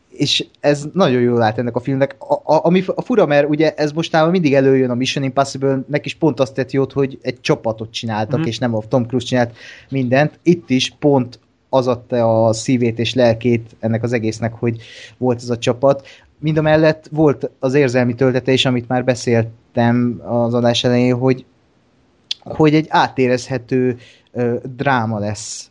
[0.09, 2.17] És ez nagyon jól lát ennek a filmnek.
[2.19, 6.15] A, a, ami a fura, mert ugye ez mostában mindig előjön a Mission Impossible-nek is
[6.15, 8.43] pont azt tett jót, hogy egy csapatot csináltak, mm.
[8.43, 9.57] és nem a Tom Cruise csinált
[9.89, 10.39] mindent.
[10.43, 11.39] Itt is pont
[11.69, 14.81] az adta a szívét és lelkét ennek az egésznek, hogy
[15.17, 16.07] volt ez a csapat.
[16.39, 21.45] Mind a mellett volt az érzelmi töltetés, amit már beszéltem az adás elején, hogy,
[22.41, 23.99] hogy egy átérezhető
[24.33, 25.71] ö, dráma lesz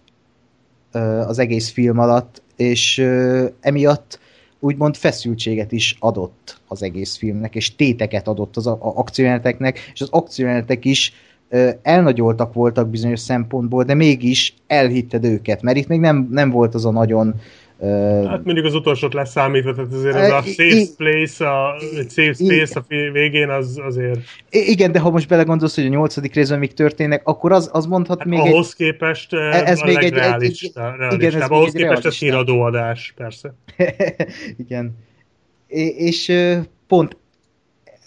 [0.91, 4.19] ö, az egész film alatt, és ö, emiatt
[4.59, 10.85] úgymond feszültséget is adott az egész filmnek, és téteket adott az akciójeleneteknek, és az akciójelenetek
[10.85, 11.13] is
[11.81, 16.85] elnagyoltak voltak bizonyos szempontból, de mégis elhitted őket, mert itt még nem, nem volt az
[16.85, 17.35] a nagyon
[18.25, 22.79] Hát mondjuk az utolsót leszámítva, tehát azért az a safe place, a egy safe space
[22.79, 24.19] a végén az azért,
[24.49, 28.17] igen, de ha most belegondolsz, hogy a nyolcadik részben még történnek, akkor az, az mondhat
[28.19, 30.71] hát még ahhoz képest eh, ez a még egy- egy- egy-
[31.13, 33.53] igen, ez még ahhoz egy képest ez híradóadás, persze.
[33.77, 33.93] egy...
[34.67, 34.97] igen.
[35.97, 36.33] És
[36.87, 37.17] pont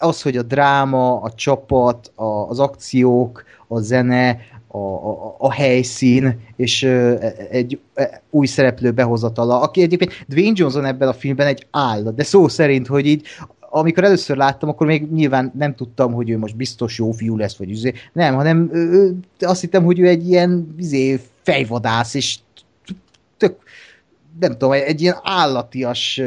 [0.03, 6.39] az, hogy a dráma, a csapat, a, az akciók, a zene, a, a, a helyszín,
[6.55, 7.15] és ö,
[7.49, 12.23] egy e, új szereplő behozatala, aki egyébként Dwayne Johnson ebben a filmben egy állat, de
[12.23, 13.25] szó szerint, hogy így
[13.73, 17.55] amikor először láttam, akkor még nyilván nem tudtam, hogy ő most biztos jó fiú lesz,
[17.55, 17.93] vagy üzé.
[18.13, 22.37] Nem, hanem ö, azt hittem, hogy ő egy ilyen izé, fejvadász, és
[23.37, 23.55] tök,
[24.39, 26.21] nem tudom, egy ilyen állatias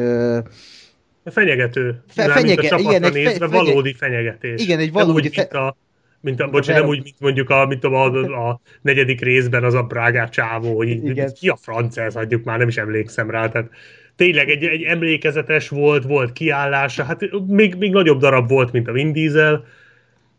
[1.24, 2.02] Fenyegető.
[2.08, 4.62] Fe- fenyege- a igen, egy fe- nézve, valódi fenyegetés.
[4.62, 5.76] Igen, egy Nem valódi úgy, mint a,
[6.20, 9.74] mint a, bocs, nem úgy, mint mondjuk a, mint a, a, a negyedik részben az
[9.74, 11.32] a Brágá csávó, hogy így, Igen.
[11.34, 13.48] ki a francia, ezt adjuk már, nem is emlékszem rá.
[13.48, 13.70] Tehát
[14.16, 18.92] tényleg egy, egy emlékezetes volt, volt kiállása, hát még, még nagyobb darab volt, mint a
[18.92, 19.64] Vin Diesel.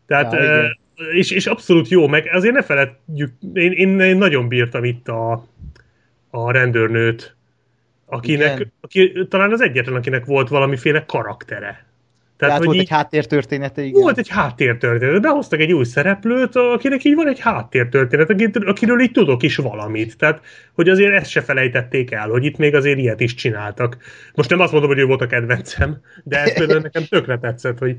[0.06, 0.78] Tehát, Ja, igen.
[1.12, 5.48] és, és abszolút jó, meg azért ne feledjük, én, én, én nagyon bírtam itt a,
[6.30, 7.35] a rendőrnőt,
[8.06, 8.72] akinek, Igen.
[8.80, 11.84] aki, talán az egyetlen, akinek volt valamiféle karaktere.
[12.36, 14.00] Tehát volt így- egy háttértörténete, igen.
[14.00, 18.30] volt egy háttértörténet, behoztak egy új szereplőt, akinek így van egy háttértörténet,
[18.66, 20.16] akiről így tudok is valamit.
[20.16, 20.40] Tehát,
[20.72, 23.96] hogy azért ezt se felejtették el, hogy itt még azért ilyet is csináltak.
[24.34, 27.78] Most nem azt mondom, hogy ő volt a kedvencem, de ez például nekem tökre tetszett,
[27.78, 27.96] hogy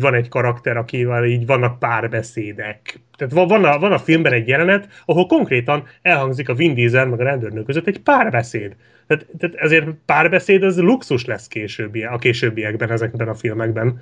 [0.00, 3.00] van egy karakter, akivel így vannak párbeszédek.
[3.16, 7.06] Tehát van- van a, van a filmben egy jelenet, ahol konkrétan elhangzik a Vin Diesel
[7.06, 8.76] meg a rendőrnő között egy párbeszéd.
[9.06, 14.00] Tehát, tehát ezért párbeszéd az luxus lesz későbbi, a későbbiekben ezekben a filmekben.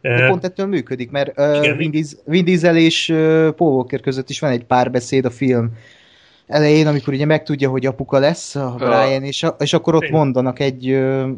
[0.00, 1.76] De pont ettől működik, mert uh.
[1.76, 3.16] Vin, Dies- Vin Diesel és uh,
[3.50, 5.70] Paul Walker között is van egy párbeszéd a film
[6.46, 10.58] elején, amikor ugye megtudja, hogy apuka lesz a Brian, és, a, és akkor ott mondanak
[10.58, 11.30] egy uh,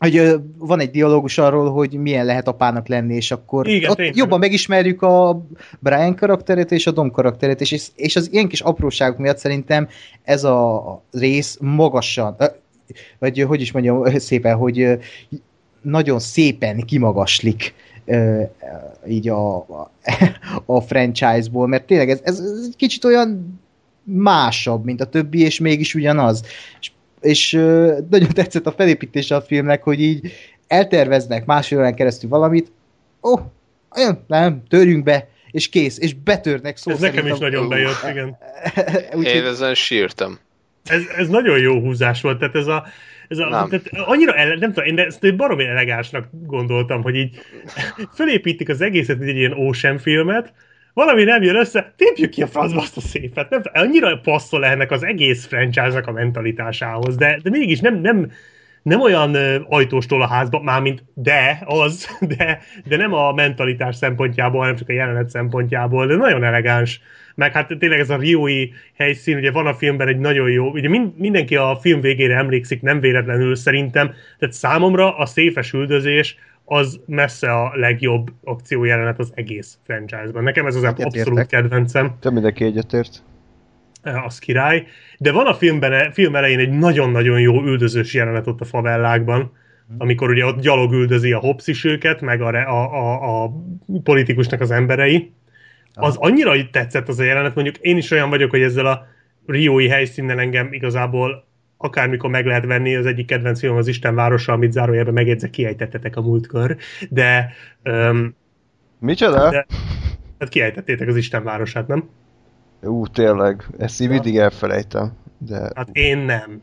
[0.00, 4.16] hogy van egy dialógus arról, hogy milyen lehet apának lenni, és akkor Igen, ott tényleg.
[4.16, 5.42] jobban megismerjük a
[5.78, 9.88] Brian karakterét és a Dom karakterét, és, és az ilyen kis apróságok miatt szerintem
[10.22, 12.36] ez a rész magasan,
[13.18, 14.98] vagy hogy is mondjam szépen, hogy
[15.82, 17.74] nagyon szépen kimagaslik
[19.08, 19.90] így a, a,
[20.66, 23.60] a franchise-ból, mert tényleg ez, ez, ez egy kicsit olyan
[24.02, 26.44] másabb, mint a többi, és mégis ugyanaz.
[26.80, 27.52] És, és
[28.10, 30.32] nagyon tetszett a felépítése a filmnek, hogy így
[30.66, 32.72] elterveznek másfél órán keresztül valamit,
[33.22, 33.40] ó, oh,
[34.26, 38.36] nem, törjünk be, és kész, és betörnek szó Ez nekem is a- nagyon bejött, igen.
[39.12, 40.38] Én Úgyhogy ezen sírtam.
[40.84, 42.86] Ez, ez nagyon jó húzás volt, tehát ez a,
[43.28, 43.68] ez a Nem.
[43.68, 47.38] Tehát annyira, ele, nem tudom, én ezt baromi elegánsnak gondoltam, hogy így
[48.16, 50.52] fölépítik az egészet, mint egy ilyen Ocean filmet,
[50.94, 53.50] valami nem jön össze, tépjük ki a francba azt a szépet.
[53.50, 58.30] Nem, annyira passzol ennek az egész franchise-nak a mentalitásához, de, de mégis nem, nem,
[58.82, 59.34] nem olyan
[59.68, 64.92] ajtóstól a házba, mármint de, az, de, de nem a mentalitás szempontjából, hanem csak a
[64.92, 67.00] jelenet szempontjából, de nagyon elegáns.
[67.34, 70.88] Meg hát tényleg ez a Riói helyszín, ugye van a filmben egy nagyon jó, ugye
[70.88, 76.36] mind, mindenki a film végére emlékszik, nem véletlenül szerintem, tehát számomra a széfes üldözés
[76.72, 80.42] az messze a legjobb akciójelenet az egész franchise-ban.
[80.42, 81.20] Nekem ez az Egyetértek.
[81.20, 83.22] abszolút kedvencem Te mindenki egyetért.
[84.26, 84.86] az király,
[85.18, 89.52] de van a filmben, film elején egy nagyon-nagyon jó üldözős jelenet ott a favellákban,
[89.98, 93.52] amikor ugye ott gyalog üldözi a Hobbs is őket, meg a, a, a, a
[94.02, 95.32] politikusnak az emberei.
[95.94, 99.06] Az annyira tetszett az a jelenet, mondjuk én is olyan vagyok, hogy ezzel a
[99.46, 101.48] Riói helyszínen engem igazából
[101.82, 106.16] akármikor meg lehet venni, az egyik kedvenc film az Isten városa, amit zárójelben megjegyzek, kiejtettetek
[106.16, 106.76] a múltkor,
[107.10, 107.52] de
[107.84, 108.34] um,
[108.98, 109.50] Micsoda?
[109.50, 109.66] De-
[110.38, 112.08] hát kiejtettétek az Isten városát, nem?
[112.82, 113.64] Ú, tényleg.
[113.78, 115.12] Ezt így mindig elfelejtem.
[115.38, 116.62] De Hát én nem.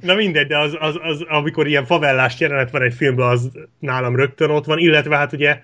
[0.00, 4.16] Na mindegy, de az, az, az, amikor ilyen favellás jelenet van egy filmben, az nálam
[4.16, 5.60] rögtön ott van, illetve hát ugye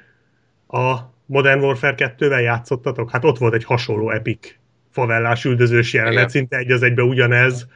[0.69, 4.59] a Modern Warfare 2-vel játszottatok, hát ott volt egy hasonló epic
[4.99, 6.29] favellás üldözős jelenet, Igen.
[6.29, 7.67] szinte egy az egybe ugyanez.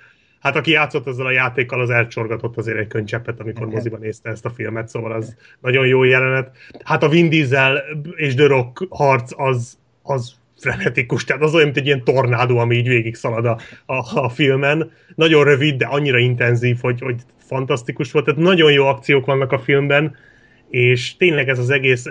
[0.40, 3.76] Hát aki játszott ezzel a játékkal, az elcsorgatott azért egy könycseppet, amikor Igen.
[3.76, 6.50] moziban nézte ezt a filmet, szóval az nagyon jó jelenet.
[6.84, 7.82] Hát a Vin Diesel
[8.16, 12.76] és The Rock harc az, az frenetikus, tehát az olyan, mint egy ilyen tornádó, ami
[12.76, 14.90] így végig szalad a, a, a filmen.
[15.14, 19.58] Nagyon rövid, de annyira intenzív, hogy, hogy fantasztikus volt, tehát nagyon jó akciók vannak a
[19.58, 20.16] filmben,
[20.70, 22.06] és tényleg ez az egész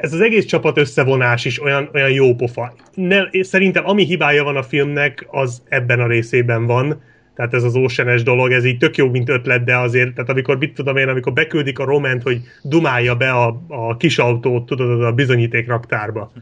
[0.00, 2.74] ez az egész csapat összevonás is olyan, olyan jó pofa.
[2.94, 7.02] Ne, szerintem ami hibája van a filmnek, az ebben a részében van,
[7.34, 10.58] tehát ez az ósenes dolog, ez így tök jó, mint ötlet, de azért, tehát amikor,
[10.58, 15.02] mit tudom én, amikor beküldik a Roment, hogy dumálja be a, a kis autót, tudod,
[15.02, 16.32] a bizonyíték raktárba.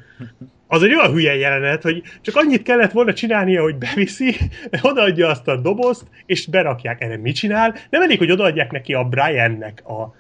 [0.67, 4.37] Az egy olyan hülye jelenet, hogy csak annyit kellett volna csinálnia, hogy beviszi,
[4.83, 7.03] odaadja azt a dobozt, és berakják.
[7.03, 7.75] Erre mit csinál?
[7.91, 10.15] Nem elég, hogy odaadják neki a Briannek a,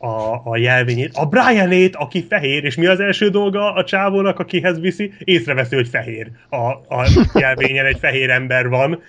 [0.00, 1.10] a, a jelvényét.
[1.14, 5.12] A Brianét, aki fehér, és mi az első dolga a csávónak, akihez viszi?
[5.18, 6.30] Észreveszi, hogy fehér.
[6.48, 6.56] A,
[6.96, 9.02] a jelvényen egy fehér ember van.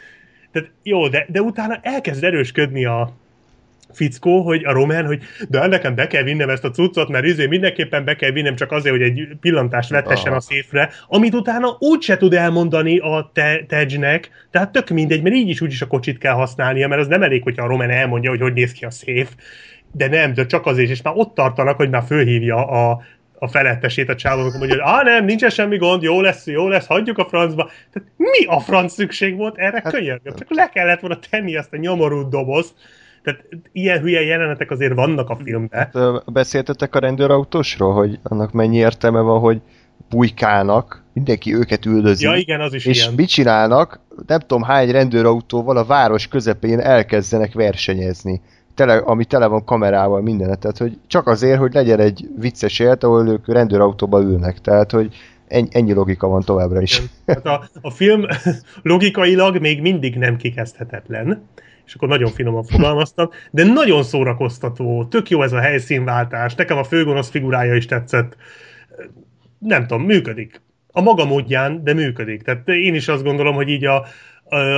[0.52, 3.14] Tehát jó, de, de utána elkezd erősködni a
[3.94, 7.45] fickó, hogy a román, hogy de nekem be kell vinnem ezt a cuccot, mert izé
[7.45, 12.02] mindenképpen be kell vinnem csak azért, hogy egy pillantást vethessen a széfre, amit utána úgy
[12.02, 15.88] se tud elmondani a te- Tedge-nek, tehát tök mindegy, mert így is úgy is a
[15.88, 18.86] kocsit kell használnia, mert az nem elég, hogyha a román elmondja, hogy hogy néz ki
[18.86, 19.30] a széf,
[19.92, 23.02] de nem, de csak azért, és már ott tartanak, hogy már fölhívja a,
[23.40, 27.18] a felettesét a csávónak, hogy á nem, nincs semmi gond, jó lesz, jó lesz, hagyjuk
[27.18, 27.70] a francba.
[27.94, 30.36] Tehát mi a franc szükség volt erre hát, könyörgöm?
[30.36, 32.74] Csak le kellett volna tenni azt a nyomorú dobozt,
[33.24, 35.90] tehát ilyen hülye jelenetek azért vannak a filmben.
[35.94, 39.61] Hát, beszéltetek a rendőrautósról, hogy annak mennyi értelme van, hogy
[40.10, 42.26] bujkálnak, mindenki őket üldözi.
[42.26, 43.14] Ja, igen, az is És ilyen.
[43.14, 44.00] mit csinálnak?
[44.28, 48.42] Nem tudom hány rendőrautóval a város közepén elkezdenek versenyezni
[48.75, 50.59] tele, ami tele van kamerával, mindenet.
[50.59, 54.61] Tehát, hogy csak azért, hogy legyen egy vicces élet, ahol ők rendőrautóba ülnek.
[54.61, 55.16] Tehát, hogy
[55.48, 57.01] ennyi, logika van továbbra is.
[57.27, 58.25] Hát a, a film
[58.82, 61.48] logikailag még mindig nem kikezdhetetlen,
[61.85, 66.83] és akkor nagyon finoman fogalmaztam, de nagyon szórakoztató, tök jó ez a helyszínváltás, nekem a
[66.83, 68.35] főgonosz figurája is tetszett.
[69.59, 70.61] Nem tudom, működik.
[70.91, 72.41] A maga módján, de működik.
[72.41, 74.06] Tehát én is azt gondolom, hogy így a,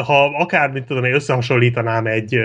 [0.06, 2.40] ha akár, mit tudom, én összehasonlítanám egy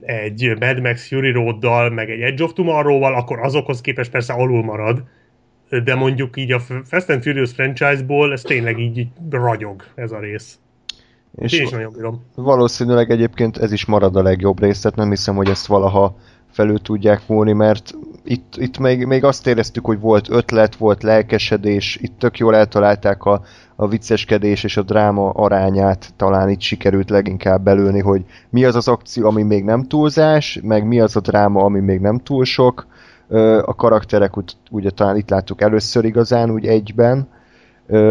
[0.00, 4.64] egy Mad Max Fury Road-dal, meg egy Edge of Tomorrow-val, akkor azokhoz képest persze alul
[4.64, 5.02] marad,
[5.84, 10.58] de mondjuk így a Fast and Furious franchise-ból ez tényleg így ragyog ez a rész.
[11.38, 12.24] És Én is nagyon bírom.
[12.34, 16.16] Valószínűleg egyébként ez is marad a legjobb rész, tehát nem hiszem, hogy ezt valaha
[16.50, 21.98] felül tudják múlni, mert itt, itt még, még azt éreztük, hogy volt ötlet, volt lelkesedés,
[22.00, 23.42] itt tök jól eltalálták a,
[23.76, 28.88] a vicceskedés és a dráma arányát, talán itt sikerült leginkább belülni, hogy mi az az
[28.88, 32.86] akció, ami még nem túlzás, meg mi az a dráma, ami még nem túl sok.
[33.62, 34.32] A karakterek
[34.70, 37.28] ugye talán itt láttuk először igazán, úgy egyben.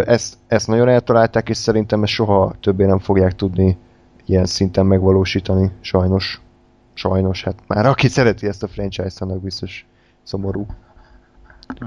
[0.05, 3.77] Ezt, ezt nagyon eltalálták, és szerintem ezt soha többé nem fogják tudni
[4.25, 6.41] ilyen szinten megvalósítani, sajnos.
[6.93, 9.85] Sajnos, hát már aki szereti ezt a franchise-t, annak biztos
[10.23, 10.65] szomorú.
[11.79, 11.85] Hm.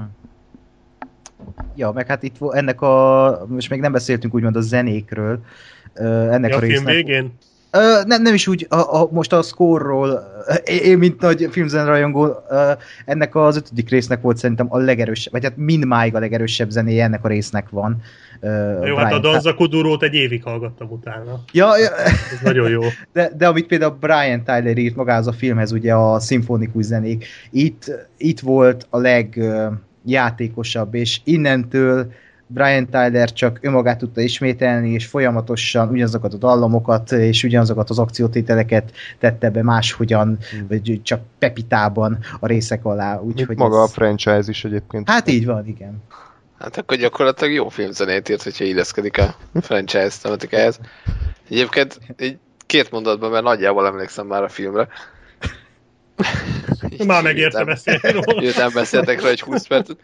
[1.75, 5.39] Ja, meg hát itt ennek a, most még nem beszéltünk úgymond a zenékről,
[5.93, 6.93] ennek ja, a, a résznek.
[6.93, 7.33] Film végén?
[7.73, 10.23] Uh, nem, nem is úgy, a, a, most a score-ról,
[10.63, 12.35] én, mint nagy filmzenrajongó,
[13.05, 17.23] ennek az ötödik résznek volt szerintem a legerősebb, vagy hát mindmáig a legerősebb zenéje ennek
[17.23, 18.01] a résznek van.
[18.41, 21.43] Uh, jó, Brian, hát a Danza Kudurót egy évig hallgattam utána.
[21.51, 21.95] Ja, ja.
[22.31, 22.81] Ez nagyon jó.
[23.13, 27.91] De, de amit például Brian Tyler írt magához a filmhez, ugye a szimfonikus zenék, itt,
[28.17, 32.11] itt volt a legjátékosabb, és innentől
[32.47, 38.91] Brian Tyler csak önmagát tudta ismételni, és folyamatosan ugyanazokat a dallamokat, és ugyanazokat az akciótételeket
[39.19, 40.67] tette be máshogyan, hmm.
[40.67, 43.19] vagy csak pepitában a részek alá.
[43.19, 43.83] Úgyhogy maga ez...
[43.83, 45.09] a franchise is egyébként.
[45.09, 46.01] Hát így van, igen.
[46.65, 50.79] Hát akkor gyakorlatilag jó filmzenét írt, hogyha illeszkedik a franchise tematikához.
[51.49, 54.87] Egyébként egy két mondatban, mert nagyjából emlékszem már a filmre.
[57.05, 58.41] Már megérte beszélni róla.
[58.41, 59.97] Miután beszéltek rá egy 20 percet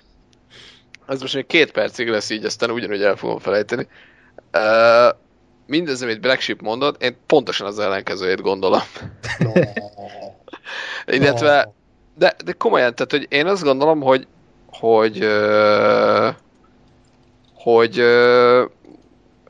[1.11, 3.87] ez most még két percig lesz így, aztán ugyanúgy el fogom felejteni.
[4.53, 5.17] Uh,
[5.67, 8.81] mindez, amit Black Sheep mondott, én pontosan az ellenkezőjét gondolom.
[9.37, 9.51] No.
[11.15, 11.73] Illetve,
[12.17, 14.27] de, de komolyan, tehát hogy én azt gondolom, hogy
[14.71, 16.27] hogy uh,
[17.63, 17.99] hogy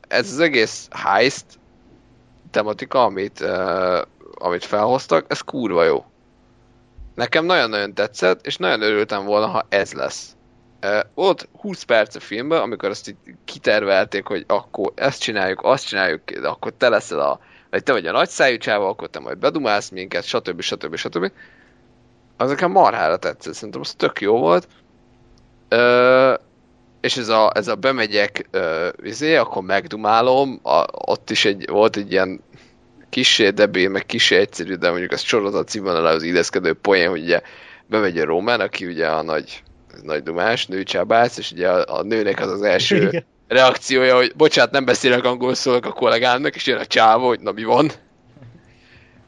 [0.08, 1.44] ez az egész heist
[2.50, 3.40] tematika, amit,
[4.34, 6.04] amit felhoztak, ez kurva jó.
[7.14, 10.36] Nekem nagyon-nagyon tetszett, és nagyon örültem volna, ha ez lesz.
[11.14, 16.22] Volt 20 perc a filmben, amikor azt így kitervelték, hogy akkor ezt csináljuk, azt csináljuk,
[16.42, 20.24] akkor te leszel a, vagy te vagy a nagyszájú csáva, akkor te majd bedumálsz minket,
[20.24, 20.60] stb.
[20.60, 20.96] stb.
[20.96, 21.32] stb.
[22.36, 24.68] Az nekem marhára tetszett, szerintem az tök jó volt.
[25.70, 26.34] Uh,
[27.02, 31.96] és ez a, ez a bemegyek uh, izé, akkor megdumálom, a, ott is egy, volt
[31.96, 32.40] egy ilyen
[33.10, 37.40] kisé debé, meg kisé egyszerű, de mondjuk az sorozat színvonalához illeszkedő poén, hogy ugye
[37.86, 39.62] bemegy a Rómán, aki ugye a nagy
[40.02, 44.84] nagy dumás, nőcsabász, és ugye a, a nőnek az az első, reakciója, hogy bocsánat, nem
[44.84, 47.90] beszélek angol szólok a kollégámnak, és jön a csávó, hogy na mi van.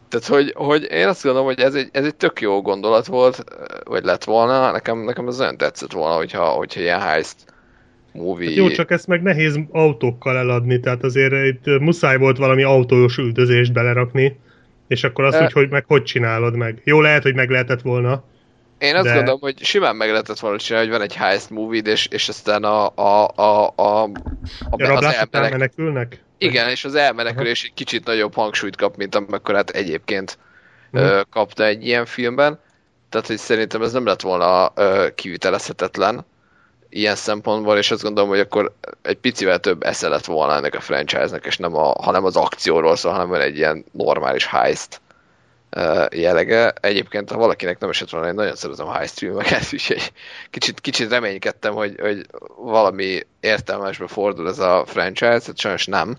[0.09, 3.45] Tehát, hogy, hogy én azt gondolom, hogy ez egy, ez egy tök jó gondolat volt,
[3.85, 7.37] vagy lett volna, nekem, nekem ez olyan tetszett volna, hogyha, hogyha ilyen heist
[8.15, 8.49] movie...
[8.49, 13.17] Hát jó, csak ezt meg nehéz autókkal eladni, tehát azért itt muszáj volt valami autós
[13.17, 14.39] üldözést belerakni,
[14.89, 16.81] és akkor azt, E- hogy, hogy meg hogy csinálod meg.
[16.85, 18.25] Jó, lehet, hogy meg lehetett volna.
[18.79, 21.83] Én azt De- gondolom, hogy simán meg lehetett volna csinálni, hogy van egy heist movie
[21.83, 24.09] és, és aztán a, a, a, a, a,
[24.71, 26.23] A az elmenek, menekülnek?
[26.39, 30.39] igen, és az elmenekülés egy kicsit nagyobb hangsúlyt kap, mint amekkorát egyébként
[30.91, 32.61] ö, kapna egy ilyen filmben.
[33.09, 36.25] Tehát, hogy szerintem ez nem lett volna ö, kivitelezhetetlen
[36.95, 40.81] ilyen szempontból, és azt gondolom, hogy akkor egy picivel több esze lett volna ennek a
[40.81, 45.01] franchise-nak, és nem, a, hanem az akcióról szól, hanem egy ilyen normális heist
[46.11, 46.73] jellege.
[46.81, 50.13] Egyébként, ha valakinek nem esett volna, én nagyon szeretem a heist filmeket, úgyhogy
[50.51, 56.17] kicsit, kicsit reménykedtem, hogy, hogy valami értelmesbe fordul ez a franchise, hát sajnos nem.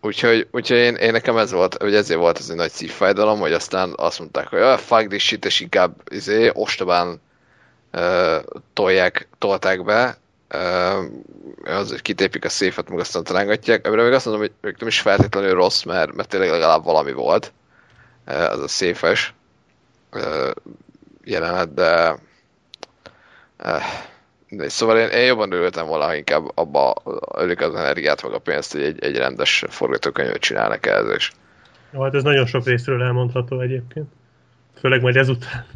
[0.00, 3.52] Úgyhogy, úgyhogy én, én, nekem ez volt, hogy ezért volt az egy nagy szívfájdalom, hogy
[3.52, 7.20] aztán azt mondták, hogy ah, fuck this shit, és inkább izé, ostobán
[8.72, 10.16] tolják, tolták be,
[11.64, 13.86] az, hogy kitépik a széfet, meg aztán talángatják.
[13.86, 17.12] Amire még azt mondom, hogy még nem is feltétlenül rossz, mert, mert tényleg legalább valami
[17.12, 17.52] volt.
[18.24, 19.34] Az a széfes
[21.24, 22.18] jelenet, de
[24.50, 26.94] de szóval én, én jobban örültem volna, inkább abba
[27.34, 31.30] ölik az energiát, meg a pénzt, hogy egy, egy rendes forgatókönyvet csinálnak ehhez, és
[31.92, 34.08] Jó, hát ez nagyon sok részről elmondható egyébként.
[34.78, 35.66] Főleg majd ezután.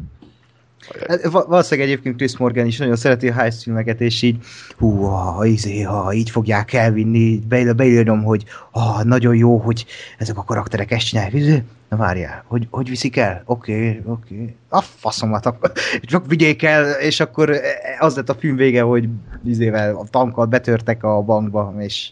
[1.09, 4.37] Hát, va- Valószínűleg egyébként Chris Morgan is nagyon szereti a heist filmeket, és így
[4.77, 9.85] hú, ha, izé, ha így fogják elvinni, be, beírom, hogy ha, nagyon jó, hogy
[10.19, 11.35] ezek a karakterek ezt csinálják.
[11.35, 13.43] Izé, Na várjál, hogy, hogy viszik el?
[13.45, 14.35] Oké, oké.
[14.35, 14.57] Okay.
[14.69, 15.73] A faszomat, akkor
[16.03, 17.57] csak vigyék el, és akkor
[17.99, 19.09] az lett a film vége, hogy
[19.45, 22.11] izével a tankkal betörtek a bankba, és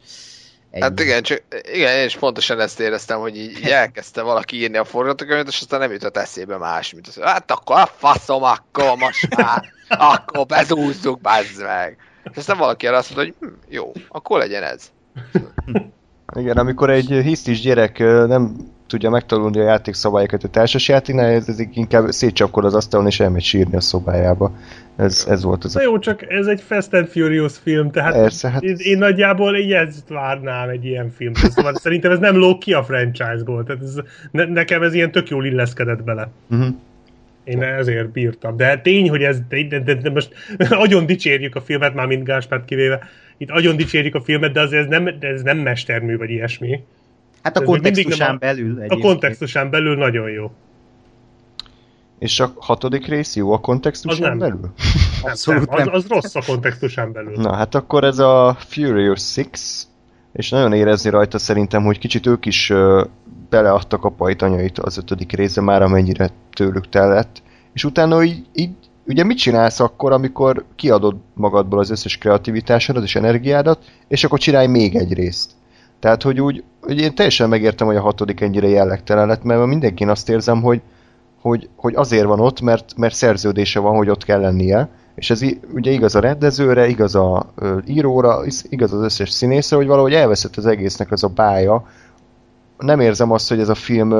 [0.73, 0.83] ennyi.
[0.83, 1.42] Hát igen, csak,
[1.73, 5.81] igen, én is pontosan ezt éreztem, hogy így, elkezdte valaki írni a forgatókönyvet, és aztán
[5.81, 11.20] nem jutott eszébe más, mint az, hát akkor a faszom, akkor most már, akkor bezúzzuk,
[11.20, 11.97] bazd meg.
[12.31, 14.91] És aztán valaki erre azt mondta, hogy hm, jó, akkor legyen ez.
[16.34, 22.10] Igen, amikor egy hisztis gyerek nem tudja megtanulni a játékszabályokat a társasjátéknál, ez, ez inkább
[22.10, 24.52] szétcsapkod az asztalon és elmegy sírni a szobájába.
[24.97, 28.51] Ez, ez volt az Na jó, csak ez egy Fast and Furious film, tehát Persze,
[28.51, 31.51] hát- én, én nagyjából így ezt várnám egy ilyen filmtől.
[31.51, 33.95] Szóval szerintem ez nem lóg ki a franchise-ból, tehát ez,
[34.31, 36.29] ne, nekem ez ilyen tök jól illeszkedett bele.
[36.51, 36.75] Uh-huh.
[37.45, 38.57] Én ezért bírtam.
[38.57, 40.35] De tény, hogy ez, de, de, de, de most
[40.69, 44.83] nagyon dicsérjük a filmet, már mint Gáspárt kivéve, itt nagyon dicsérjük a filmet, de azért
[44.83, 46.81] ez nem, de ez nem mestermű vagy ilyesmi.
[47.43, 50.53] hát a ez kontextusán belül A kontextusán belül nagyon jó.
[52.23, 54.39] És a hatodik rész jó a Az kontextuson nem.
[54.39, 54.73] belül?
[55.23, 55.94] Abszolút nem, az, nem.
[55.94, 57.36] az rossz a kontextusán belül.
[57.36, 59.49] Na, hát akkor ez a Furious 6,
[60.33, 63.05] és nagyon érezni rajta szerintem, hogy kicsit ők is ö,
[63.49, 67.42] beleadtak a pajtanyait az ötödik része már, amennyire tőlük tellett.
[67.73, 68.70] És utána így, így
[69.07, 74.67] ugye mit csinálsz akkor, amikor kiadod magadból az összes kreativitásodat és energiádat, és akkor csinálj
[74.67, 75.51] még egy részt.
[76.01, 80.09] Tehát, hogy úgy, hogy én teljesen megértem, hogy a hatodik ennyire jellegtelen lett, mert mindenkin
[80.09, 80.83] azt érzem, hogy,
[81.43, 85.41] hogy, hogy azért van ott, mert, mert szerződése van, hogy ott kell lennie, és ez
[85.75, 87.47] ugye igaz a rendezőre, igaz a
[87.87, 91.87] íróra, igaz az összes színészre, hogy valahogy elveszett az egésznek az a bája.
[92.79, 94.15] Nem érzem azt, hogy ez a film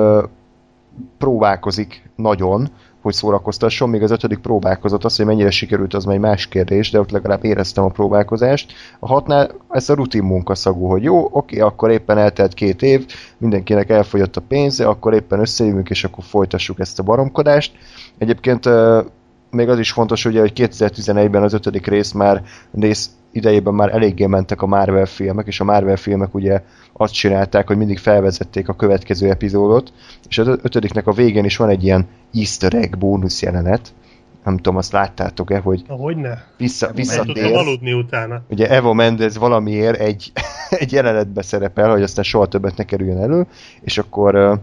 [1.19, 2.69] próbálkozik nagyon,
[3.03, 6.91] hogy szórakoztasson, még az ötödik próbálkozott, az, hogy mennyire sikerült, az már egy más kérdés,
[6.91, 8.73] de ott legalább éreztem a próbálkozást.
[8.99, 13.07] A hatnál ez a rutin munkaszagú, hogy jó, oké, akkor éppen eltelt két év,
[13.39, 17.73] mindenkinek elfogyott a pénze, akkor éppen összejövünk, és akkor folytassuk ezt a baromkodást.
[18.19, 18.69] Egyébként
[19.51, 24.27] még az is fontos, ugye, hogy 2011-ben az ötödik rész már rész idejében már eléggé
[24.27, 26.63] mentek a Marvel filmek, és a Marvel filmek ugye
[26.93, 29.93] azt csinálták, hogy mindig felvezették a következő epizódot,
[30.29, 33.95] és az ötödiknek a végén is van egy ilyen easter egg bónusz jelenet,
[34.45, 36.35] nem tudom, azt láttátok-e, hogy Ahogy ne.
[36.57, 38.43] vissza, visszatér, aludni utána.
[38.51, 40.33] ugye Eva Mendez valamiért egy,
[40.71, 43.47] egy jelenetbe szerepel, hogy aztán soha többet ne kerüljön elő,
[43.81, 44.61] és akkor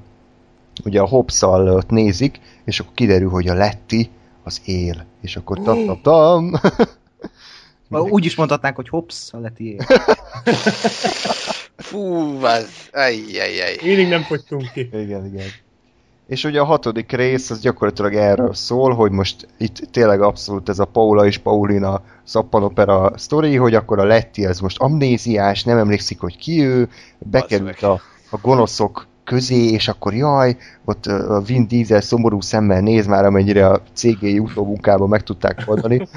[0.86, 4.10] ugye a Hobbs-szal ott nézik, és akkor kiderül, hogy a Letti
[4.44, 6.52] az él, és akkor tam tam tam
[7.90, 9.78] Úgy is mondhatnánk, hogy hops, a leti
[11.76, 13.76] Fú, az, ajjajjaj.
[13.84, 14.90] Mindig nem fogytunk ki.
[14.92, 15.48] Igen, igen.
[16.28, 20.80] És ugye a hatodik rész az gyakorlatilag erről szól, hogy most itt tényleg abszolút ez
[20.80, 26.20] a Paula és Paulina szappanopera sztori, hogy akkor a Letti ez most amnéziás, nem emlékszik,
[26.20, 32.02] hogy ki ő, bekerült a, a gonoszok közé, és akkor jaj, ott a Vin Diesel
[32.02, 36.08] szomorú szemmel néz már, amennyire a CGI utómunkába meg tudták oldani.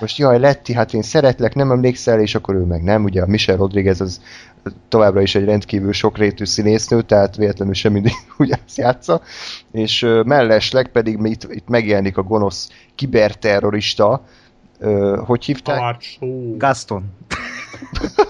[0.00, 3.04] most jaj, Letti, hát én szeretlek, nem emlékszel, és akkor ő meg nem.
[3.04, 4.20] Ugye a Michelle Rodriguez az
[4.88, 9.20] továbbra is egy rendkívül sokrétű színésznő, tehát véletlenül sem mindig ugyanazt játsza,
[9.72, 14.24] és mellesleg pedig itt, itt megjelenik a gonosz kiberterrorista,
[15.26, 15.78] hogy hívták?
[16.56, 17.04] Gaston.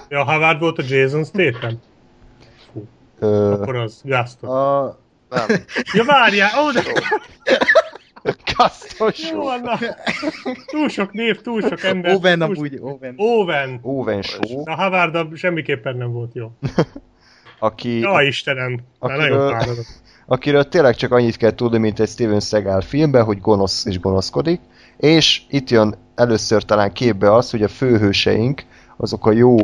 [0.09, 1.79] Ja, Howard volt a Jason Statham?
[3.19, 4.49] Ö, Akkor az Gaston.
[4.49, 4.97] A,
[5.29, 5.45] nem,
[5.93, 6.49] Ja, várjál!
[6.65, 6.81] Ó, de
[8.55, 9.77] Kasztos jó van, na.
[10.65, 12.15] Túl sok név, túl sok ember.
[12.15, 12.47] Owen túl...
[12.55, 13.13] amúgy, Owen.
[13.17, 13.79] Owen.
[13.81, 16.51] Owen Shaw, Na, Howard semmiképpen nem volt jó.
[17.59, 18.71] aki, Ja, Istenem.
[18.99, 19.85] Már Akiről- nagyon fáradok.
[20.25, 24.59] akiről tényleg csak annyit kell tudni, mint egy Steven Seagal filmben, hogy gonosz és gonoszkodik,
[24.97, 28.63] és itt jön először talán képbe az, hogy a főhőseink,
[28.97, 29.55] azok a jó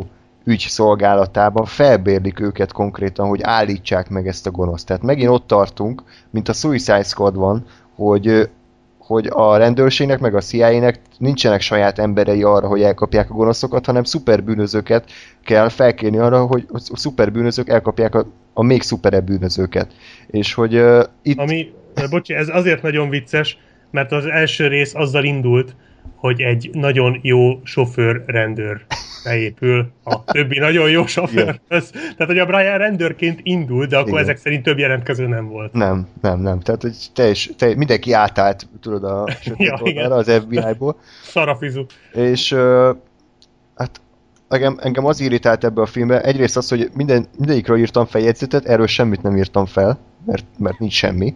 [0.44, 4.86] ügy szolgálatában felbérlik őket konkrétan, hogy állítsák meg ezt a gonoszt.
[4.86, 7.66] Tehát megint ott tartunk, mint a Suicide Squad van,
[7.96, 8.50] hogy
[9.06, 14.04] hogy a rendőrségnek meg a CIA-nek nincsenek saját emberei arra, hogy elkapják a gonoszokat, hanem
[14.04, 15.12] szuperbűnözőket
[15.44, 19.94] kell felkérni arra, hogy a szuperbűnözők elkapják a, a még szuperebb bűnözőket.
[20.28, 21.38] És hogy uh, itt...
[21.38, 23.58] Ami, de bocsi, ez azért nagyon vicces,
[23.92, 25.76] mert az első rész azzal indult,
[26.16, 28.86] hogy egy nagyon jó sofőr rendőr
[29.24, 31.90] beépül a többi nagyon jó sofőrhöz.
[31.92, 34.22] Tehát, hogy a Brian rendőrként indult, de akkor Igen.
[34.22, 35.74] ezek szerint több jelentkező nem volt.
[35.74, 36.60] Nem, nem, nem.
[36.60, 41.00] Tehát hogy teljes, teljes, mindenki átállt, tudod, a sötét Ja, oldalra az FBI-ból.
[41.24, 41.86] Szarafizu.
[42.14, 42.96] És uh,
[43.76, 44.02] hát
[44.50, 46.22] engem, engem az irritált ebbe a filmbe.
[46.22, 50.80] Egyrészt az, hogy minden, mindegyikről írtam fel jegyzetet, erről semmit nem írtam fel, mert, mert
[50.80, 51.36] nincs semmi.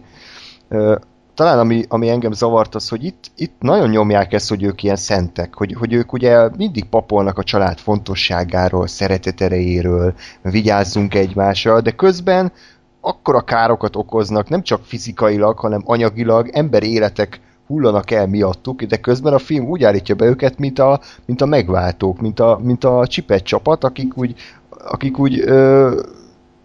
[0.68, 0.96] Uh,
[1.38, 4.96] talán ami, ami engem zavart az, hogy itt, itt nagyon nyomják ezt, hogy ők ilyen
[4.96, 11.90] szentek, hogy, hogy ők ugye mindig papolnak a család fontosságáról, szeretet erejéről, vigyázzunk egymásra, de
[11.90, 12.52] közben
[13.00, 19.32] akkora károkat okoznak, nem csak fizikailag, hanem anyagilag, emberi életek hullanak el miattuk, de közben
[19.32, 23.06] a film úgy állítja be őket, mint a, mint a megváltók, mint a, mint a
[23.06, 24.34] csipet csapat, akik úgy,
[24.68, 26.00] akik úgy ö,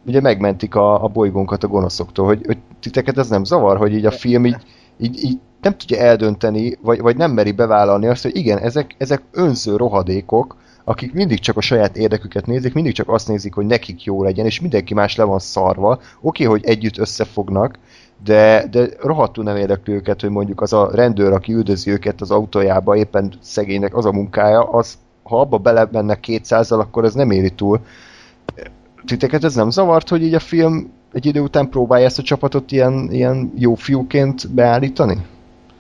[0.06, 4.06] ugye megmentik a, a bolygónkat a gonoszoktól, hogy, hogy titeket ez nem zavar, hogy így
[4.06, 4.58] a film így,
[5.00, 9.22] így, így nem tudja eldönteni, vagy, vagy nem meri bevállalni azt, hogy igen, ezek, ezek
[9.32, 14.04] önző rohadékok, akik mindig csak a saját érdeküket nézik, mindig csak azt nézik, hogy nekik
[14.04, 16.00] jó legyen, és mindenki más le van szarva.
[16.22, 17.80] Oké, hogy együtt összefognak,
[18.24, 22.32] de, de rohadtul nem érdekli őket, hogy mondjuk az a rendőr, aki üldözi őket az
[22.32, 27.50] autójába, éppen szegénynek az a munkája, az, ha abba belemennek 200 akkor ez nem éri
[27.50, 27.80] túl.
[29.06, 32.72] Titeket ez nem zavart, hogy így a film egy idő után próbálja ezt a csapatot
[32.72, 35.18] ilyen, ilyen jó fiúként beállítani?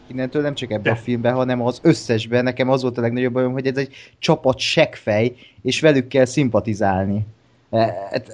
[0.07, 2.43] Innentől nem csak ebben a filmben, hanem az összesben.
[2.43, 7.25] Nekem az volt a legnagyobb bajom, hogy ez egy csapat seggfej, és velük kell szimpatizálni.
[7.69, 8.33] E, hát, e,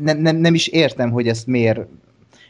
[0.00, 1.80] Nem, nem, nem is értem, hogy ezt miért,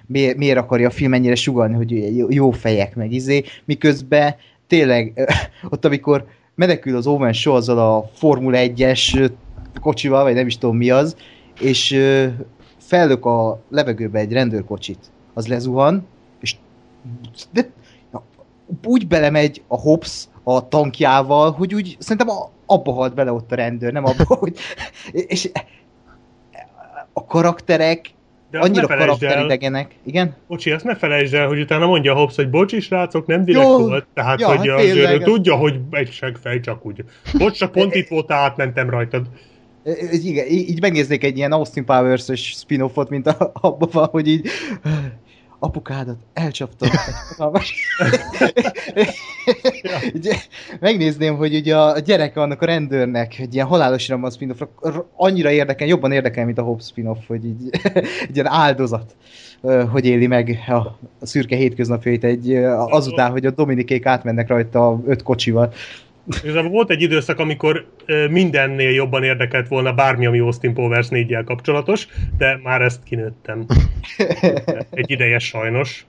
[0.07, 4.35] miért, miért akarja a film ennyire sugalni, hogy jó- jó fejek meg izé, miközben
[4.67, 5.35] tényleg e,
[5.71, 9.31] ott, amikor menekül az Owen Shaw azzal a Formula 1-es
[9.81, 11.17] kocsival, vagy nem is tudom mi az,
[11.59, 12.27] és ö,
[12.79, 14.99] fellök a levegőbe egy rendőrkocsit.
[15.35, 16.07] Az lezuhan,
[16.41, 16.57] és
[17.53, 17.71] de
[18.85, 23.55] úgy belemegy a Hobbs a tankjával, hogy úgy szerintem a, abba halt bele ott a
[23.55, 24.57] rendőr, nem abba, hogy...
[25.13, 25.51] És
[27.13, 28.11] a karakterek
[28.51, 29.95] De annyira karakteridegenek.
[30.05, 30.35] Igen?
[30.47, 33.79] bocsi, azt ne felejtsd el, hogy utána mondja Hobbs, hogy bocsi srácok, nem direkt Jó.
[33.79, 34.07] volt.
[34.15, 37.05] Tehát, Ja, hogy hát azért ő tudja, hogy egy seggfej csak úgy.
[37.39, 39.27] Bocs, csak pont itt volt, átmentem rajtad.
[40.11, 44.49] Igen, így megnéznék egy ilyen Austin Powers-ös spin-offot, mint a, abban van, hogy így
[45.59, 46.89] apukádat elcsaptam.
[50.15, 50.29] Így
[50.81, 54.61] megnézném, hogy ugye a gyereke annak a rendőrnek, egy ilyen halálos iramban spin-off,
[55.17, 57.71] annyira érdekel, jobban érdekel, mint a Hobbs spin-off, hogy így
[58.29, 59.17] egy ilyen áldozat,
[59.91, 60.73] hogy éli meg a,
[61.21, 62.55] a szürke hétköznapjait egy,
[62.89, 65.73] azután, hogy a Dominikék átmennek rajta öt kocsival.
[66.43, 67.87] Igazából volt egy időszak, amikor
[68.31, 72.09] mindennél jobban érdekelt volna bármi, ami Austin Powers 4 kapcsolatos,
[72.39, 73.67] de már ezt kinőttem.
[74.91, 76.07] Egy ideje sajnos.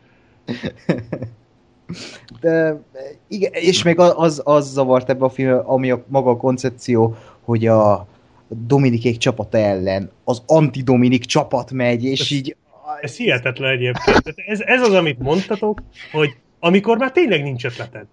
[2.41, 2.81] De,
[3.27, 7.67] igen, és még az, az, zavart ebbe a film, ami a maga a koncepció, hogy
[7.67, 8.07] a
[8.47, 12.55] Dominikék csapata ellen az anti-Dominik csapat megy, és Ez- így
[13.01, 14.33] Ez hihetetlen egyébként.
[14.45, 15.81] Ez, ez az, amit mondtatok,
[16.11, 18.05] hogy amikor már tényleg nincs ötleted.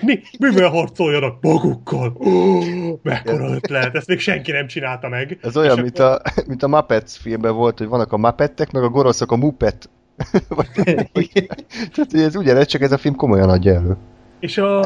[0.00, 2.16] Mi, mivel harcoljanak magukkal?
[2.26, 2.60] Ó,
[3.02, 5.38] mekkora ötlet, ezt még senki nem csinálta meg.
[5.42, 8.82] Ez olyan, És mint a, mint a Muppets filmben volt, hogy vannak a Muppettek, meg
[8.82, 9.90] a gonoszok a Muppet.
[11.94, 13.96] Tehát ez ugyanez, csak ez a film komolyan adja elő.
[14.40, 14.80] És, a,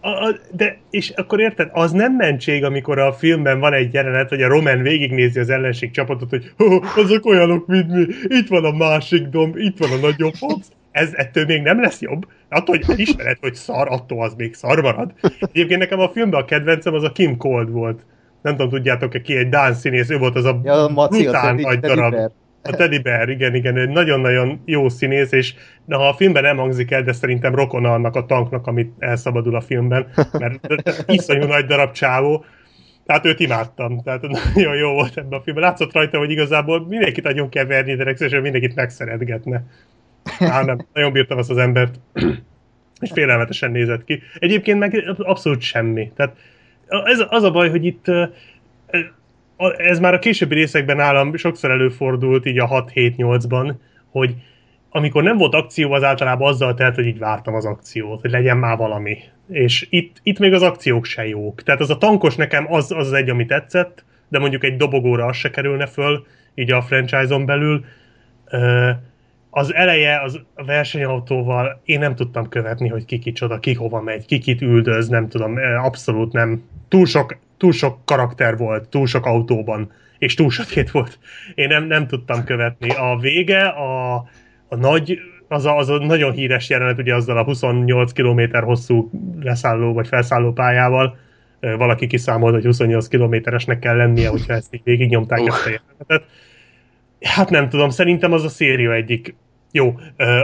[0.00, 4.28] a, a, de, és akkor érted, az nem mentség, amikor a filmben van egy jelenet,
[4.28, 8.64] hogy a Roman végignézi az ellenség csapatot, hogy "Ó, azok olyanok, mint mi, itt van
[8.64, 10.66] a másik domb, itt van a nagyobb Hobbs.
[11.00, 12.26] Ez ettől még nem lesz jobb.
[12.48, 15.12] Attól, hogy ismered, hogy szar, attól az még szar marad.
[15.52, 18.04] Egyébként nekem a filmben a kedvencem az a Kim Cold volt.
[18.42, 21.80] Nem tudom, tudjátok-e ki, egy Dán színész, ő volt az a, Ja, a brutál nagy
[21.80, 22.14] darab.
[22.62, 25.54] A Teddy Bear, igen, igen, egy nagyon-nagyon jó színész, és
[25.84, 29.54] de ha a filmben nem hangzik el, de szerintem rokona annak a tanknak, amit elszabadul
[29.54, 30.68] a filmben, mert
[31.06, 32.44] iszonyú nagy darab csávó,
[33.06, 35.64] tehát őt imádtam, tehát nagyon jó volt ebben a filmben.
[35.64, 39.64] Látszott rajta, hogy igazából mindenkit nagyon keverni, de legszívesen mindenkit megszeretgetne.
[40.38, 42.00] Á, nem, nagyon bírtam azt az embert,
[43.00, 44.22] és félelmetesen nézett ki.
[44.38, 46.12] Egyébként meg abszolút semmi.
[46.16, 46.36] Tehát
[46.86, 48.04] ez, az a baj, hogy itt
[49.76, 53.74] ez már a későbbi részekben nálam sokszor előfordult, így a 6-7-8-ban,
[54.10, 54.34] hogy
[54.90, 58.56] amikor nem volt akció, az általában azzal telt, hogy így vártam az akciót, hogy legyen
[58.56, 59.18] már valami.
[59.48, 61.62] És itt, itt még az akciók se jók.
[61.62, 65.24] Tehát az a tankos nekem az az, az egy, ami tetszett, de mondjuk egy dobogóra
[65.24, 67.84] az se kerülne föl, így a franchise-on belül.
[69.50, 74.26] Az eleje az a versenyautóval én nem tudtam követni, hogy ki kicsoda, ki hova megy,
[74.26, 76.62] ki kit üldöz, nem tudom, abszolút nem.
[76.88, 81.18] Túl sok, túl sok karakter volt, túl sok autóban, és túl sötét volt.
[81.54, 82.90] Én nem, nem tudtam követni.
[82.90, 84.14] A vége, a,
[84.68, 89.10] a nagy, az a, az a nagyon híres jelenet, ugye azzal a 28 km hosszú
[89.40, 91.16] leszálló vagy felszálló pályával,
[91.60, 96.24] valaki kiszámolt, hogy 28 kilométeresnek kell lennie, hogyha ezt így végignyomták ezt a jelenetet.
[97.20, 99.34] Hát nem tudom, szerintem az a széria egyik
[99.72, 100.00] jó,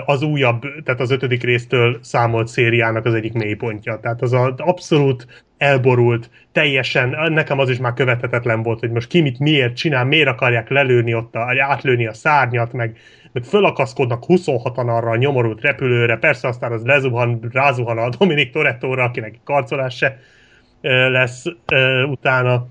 [0.07, 4.01] az újabb, tehát az ötödik résztől számolt szériának az egyik mélypontja.
[4.01, 9.21] Tehát az a abszolút elborult, teljesen, nekem az is már követhetetlen volt, hogy most ki
[9.21, 12.97] mit miért csinál, miért akarják lelőni ott, a, átlőni a szárnyat, meg,
[13.33, 19.03] meg fölakaszkodnak 26-an arra a nyomorult repülőre, persze aztán az lezuhan, rázuhan a Dominik Torettóra,
[19.03, 20.19] akinek karcolás se
[21.11, 21.45] lesz
[22.07, 22.67] utána.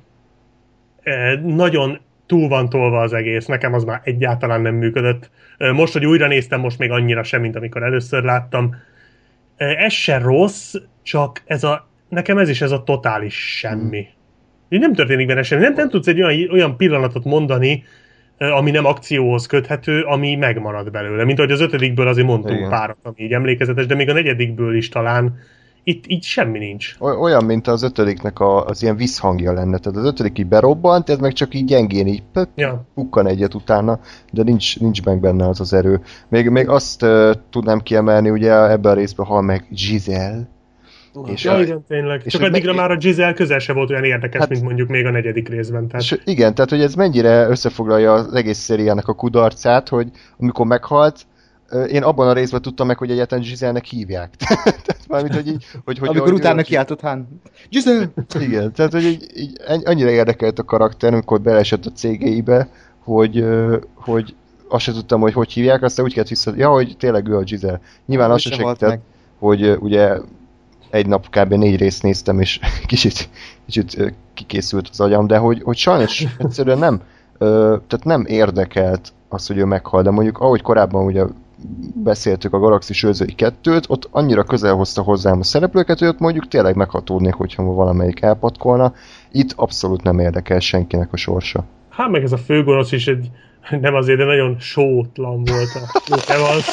[1.43, 5.29] Nagyon túl van tolva az egész, nekem az már egyáltalán nem működött.
[5.73, 8.75] Most, hogy újra néztem, most még annyira sem, mint amikor először láttam.
[9.55, 14.07] Ez se rossz, csak ez a, nekem ez is ez a totális semmi.
[14.69, 15.61] Így nem történik benne semmi.
[15.61, 17.83] Nem, nem tudsz egy olyan, olyan pillanatot mondani,
[18.37, 21.23] ami nem akcióhoz köthető, ami megmarad belőle.
[21.23, 22.69] Mint ahogy az ötödikből azért mondtunk Igen.
[22.69, 25.39] párat, ami így emlékezetes, de még a negyedikből is talán
[25.87, 26.95] itt így semmi nincs.
[26.99, 29.77] Oly- Olyan, mint az ötödiknek a, az ilyen visszhangja lenne.
[29.77, 32.85] Tehát az ötödik így berobbant, ez meg csak így gyengén így pöp, Ja.
[32.95, 33.99] pukkan egyet utána,
[34.31, 36.01] de nincs, nincs meg benne az az erő.
[36.27, 40.47] Még, még azt uh, tudnám kiemelni, ugye ebben a részben hal meg Giselle,
[41.25, 42.21] és Ja, a- igen, tényleg.
[42.25, 44.89] és Csak addigra meg- már a Giselle közel se volt olyan érdekes, Hát- mint mondjuk
[44.89, 45.87] még a negyedik részben.
[45.87, 46.01] Tehát...
[46.01, 50.07] És igen, tehát hogy ez mennyire összefoglalja az egész szériának a kudarcát, hogy
[50.39, 51.25] amikor meghalt,
[51.87, 54.35] én abban a részben tudtam meg, hogy egyáltalán Giselle-nek hívják.
[54.63, 57.41] tehát mármint, hogy így, hogy, hogy Amikor hogy utána ő- kiáltott Han.
[57.69, 58.09] Giselle!
[58.47, 62.69] Igen, tehát hogy így, így annyira érdekelt a karakter, amikor beleesett a cégeibe,
[63.03, 63.45] hogy,
[63.95, 64.35] hogy
[64.69, 67.41] azt se tudtam, hogy hogy hívják, aztán úgy kellett vissza, ja, hogy tényleg ő a
[67.41, 67.79] Giselle.
[68.05, 69.03] Nyilván azt se Ő se halt segített,
[69.39, 70.17] hogy ugye
[70.89, 71.53] egy nap kb.
[71.53, 73.29] négy részt néztem, és kicsit,
[73.65, 77.01] kicsit kikészült az agyam, de hogy, hogy sajnos egyszerűen nem,
[77.87, 81.23] tehát nem érdekelt az, hogy ő meghal, de mondjuk ahogy korábban ugye
[81.95, 86.47] beszéltük a Galaxis őrzői kettőt, ott annyira közel hozta hozzám a szereplőket, hogy ott mondjuk
[86.47, 88.93] tényleg meghatódnék, hogyha valamelyik elpatkolna.
[89.31, 91.63] Itt abszolút nem érdekel senkinek a sorsa.
[91.89, 93.29] Hát meg ez a főgonosz is egy,
[93.79, 96.65] nem azért, de nagyon sótlan volt a Evans.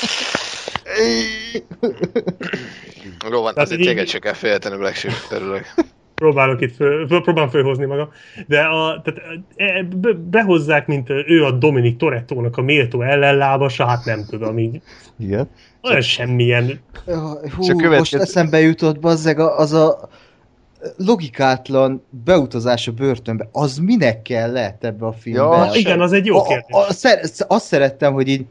[3.28, 4.34] Rovan, azért téged se kell
[4.78, 5.74] legsőbb örülök.
[6.23, 8.09] Próbálok itt, föl, próbálom fölhozni magam.
[8.47, 9.20] De a, tehát,
[9.57, 14.81] e, be, behozzák, mint ő a Dominik Torettónak a méltó ellenlábasa, hát nem tudom, így
[15.18, 15.49] Igen.
[15.83, 20.09] olyan semmilyen Jaj, Hú, És a következő- most eszembe jutott bazzeg az a
[20.97, 23.49] logikátlan beutazás a börtönbe.
[23.52, 25.57] Az minek kellett ebbe a filmbe?
[25.57, 26.67] Ja, igen, az egy jó a, kérdés.
[26.68, 28.47] a, a, szer, azt szerettem, hogy így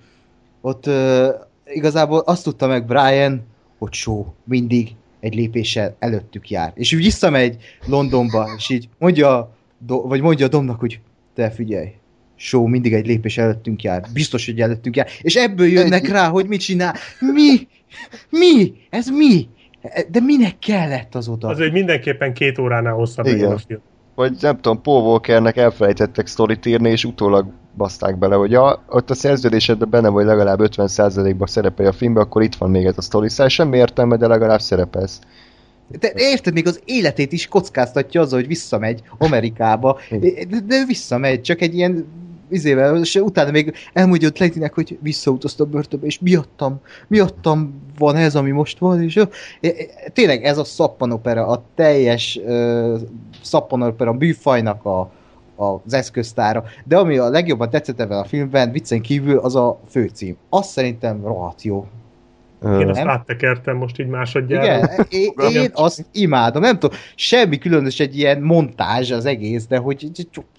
[0.61, 1.27] ott uh,
[1.65, 6.71] igazából azt tudta meg Brian, hogy show mindig egy lépéssel előttük jár.
[6.75, 10.99] És úgy visszamegy Londonba, és így mondja, do, vagy mondja a Domnak, hogy
[11.35, 11.89] te figyelj,
[12.35, 14.03] show mindig egy lépés előttünk jár.
[14.13, 15.07] Biztos, hogy előttünk jár.
[15.21, 16.95] És ebből jönnek rá, hogy mit csinál.
[17.19, 17.67] Mi?
[18.29, 18.73] Mi?
[18.89, 19.47] Ez mi?
[20.09, 21.47] De minek kellett az oda?
[21.47, 23.51] Az egy mindenképpen két óránál hosszabb Igen.
[23.51, 23.81] a film.
[24.15, 29.09] Vagy nem tudom, Paul Walkernek elfelejtettek sztorit írni, és utólag baszták bele, hogy ja, ott
[29.09, 33.01] a szerződésedben benne vagy legalább 50%-ban szerepelj a filmbe, akkor itt van még ez a
[33.01, 33.29] sztori.
[33.29, 35.19] Szóval semmi értelme, de legalább szerepelsz.
[35.99, 39.99] De érted, még az életét is kockáztatja azzal, hogy visszamegy Amerikába.
[40.09, 42.05] De, de visszamegy, csak egy ilyen
[42.51, 48.15] izével, és utána még elmondja ott Letinek, hogy visszautazta a börtönbe, és miattam, miattam van
[48.15, 49.23] ez, ami most van, és
[50.13, 52.99] tényleg ez a szappanopera, a teljes uh,
[53.41, 55.11] szappanopera műfajnak a, a,
[55.61, 60.37] az eszköztára, de ami a legjobban tetszett ebben a filmben, viccen kívül, az a főcím.
[60.49, 61.87] Azt szerintem rohadt jó.
[62.63, 63.09] Én azt Nem?
[63.09, 64.65] áttekertem most így másodjára.
[64.65, 65.05] Igen,
[65.49, 70.11] én, én azt imádom, nem tudom, semmi különös egy ilyen montázs az egész, de hogy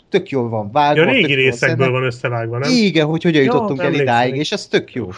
[0.09, 1.01] tök jól van vágva.
[1.01, 2.71] Ja, tök régi részekből van összevágva, nem?
[2.73, 4.07] Igen, hogy hogyan Ja, jutottunk el emlékszem.
[4.07, 5.09] idáig, és ez tök jó.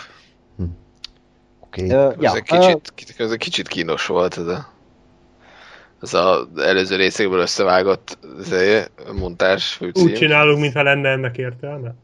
[1.60, 1.90] Oké.
[1.90, 2.42] Ö, Ez egy
[2.94, 4.72] kicsit, ez egy kicsit kínos volt ez a
[6.00, 6.14] az
[6.56, 8.18] előző részekből összevágott
[9.12, 10.04] montás főcím.
[10.04, 11.94] Úgy csinálunk, mintha lenne ennek értelme.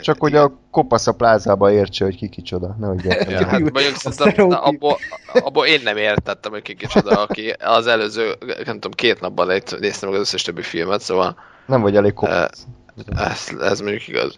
[0.00, 2.76] Csak hogy a kopasz a plázába értse, hogy ki kicsoda.
[2.80, 4.98] Nehogy Ja, hát mondjuk A szerintem abból,
[5.32, 10.08] abból én nem értettem, hogy ki kicsoda, aki az előző, nem tudom, két napban néztem
[10.10, 12.66] meg az összes többi filmet, szóval Nem vagy elég kopasz.
[13.16, 14.36] ez, ez mondjuk igaz.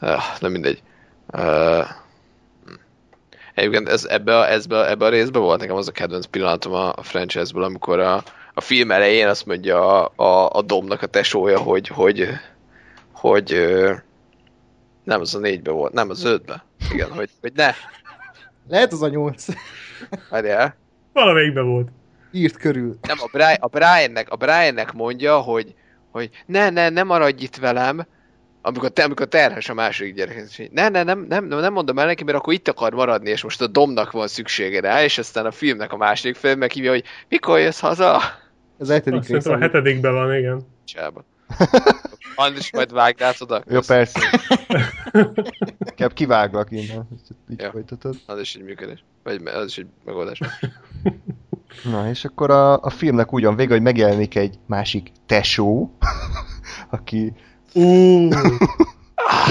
[0.00, 0.10] Uh,
[0.40, 0.82] nem mindegy.
[1.32, 1.86] Uh,
[3.56, 6.92] egyébként ez, ebbe, a, ezbe, ebbe a részbe volt nekem az a kedvenc pillanatom a,
[6.96, 8.22] a franchise-ből, amikor a,
[8.54, 12.28] a film elején azt mondja a, a, a Domnak a tesója, hogy, hogy,
[13.12, 13.94] hogy ö,
[15.04, 16.64] nem az a négybe volt, nem az ötbe.
[16.92, 17.72] Igen, hogy, hogy ne,
[18.68, 19.46] Lehet az a nyolc.
[20.30, 20.76] várjál.
[21.12, 21.88] Valamelyikben volt.
[22.32, 22.98] Írt körül.
[23.02, 25.74] Nem, a, Brian, a, Briannek, a Briannek mondja, hogy,
[26.10, 28.06] hogy ne, ne, ne maradj itt velem,
[28.66, 30.44] amikor, te, amikor terhes a második gyerek.
[30.48, 33.30] És így, Ne, ne, nem, nem, nem mondom el neki, mert akkor itt akar maradni,
[33.30, 36.90] és most a Domnak van szüksége rá, és aztán a filmnek a második film meghívja,
[36.90, 38.20] hogy mikor jössz haza?
[38.78, 39.46] Az hetedik Azt rész.
[39.46, 40.60] a hetedikben van, igen.
[40.84, 41.24] Csába.
[42.36, 43.62] Andris, majd vágd át oda.
[43.68, 44.20] Jó, persze.
[45.90, 47.08] Inkább kiváglak innen,
[47.50, 47.70] így Ja.
[47.70, 48.16] folytatod.
[48.26, 49.04] Az is egy működés.
[49.22, 50.40] Vagy az is egy megoldás.
[51.92, 55.96] Na, és akkor a, a filmnek úgy van vége, hogy megjelenik egy másik tesó,
[56.90, 57.32] aki
[57.76, 58.30] Úúúú.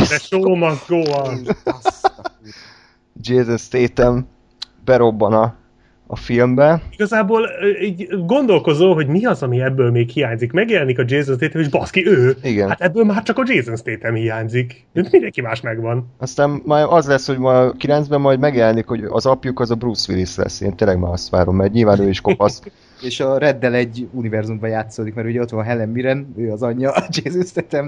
[0.10, 1.46] The show must go on.
[3.22, 4.28] Jason Statham
[4.86, 5.56] berobban a,
[6.08, 6.82] a filmbe.
[6.92, 7.50] Igazából
[7.82, 10.52] így gondolkozol, hogy mi az, ami ebből még hiányzik.
[10.52, 12.38] Megjelenik a Jason Statham, és baszki, ő.
[12.44, 12.70] Igen.
[12.70, 14.86] Hát ebből már csak a Jason Statham hiányzik.
[14.94, 16.12] De Mindenki más megvan.
[16.18, 20.12] Aztán majd az lesz, hogy ma 9-ben majd megjelenik, hogy az apjuk az a Bruce
[20.12, 20.62] Willis lesz.
[20.62, 22.62] Én tényleg már azt várom, mert nyilván ő is kopasz.
[23.06, 26.92] És a Reddel egy univerzumban játszódik, mert ugye ott van Helen Mirren, ő az anyja
[26.92, 27.88] a Jason Statham.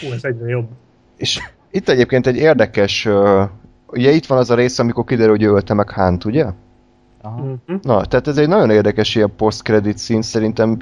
[0.00, 0.68] Hú, ez egyre jobb.
[1.16, 3.08] És itt egyébként egy érdekes,
[3.86, 6.46] ugye itt van az a rész, amikor kiderül, hogy ő ölte meg Hunt, ugye?
[7.22, 7.42] Aha.
[7.42, 7.76] Mhm.
[7.82, 10.76] Na, tehát ez egy nagyon érdekes ilyen post-credit szín, szerintem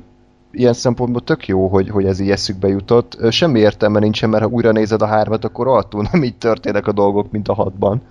[0.51, 3.19] ilyen szempontból tök jó, hogy, hogy ez így eszükbe jutott.
[3.31, 6.93] Semmi értelme nincsen, mert ha újra nézed a hármat, akkor altul nem így történnek a
[6.93, 8.03] dolgok, mint a hatban.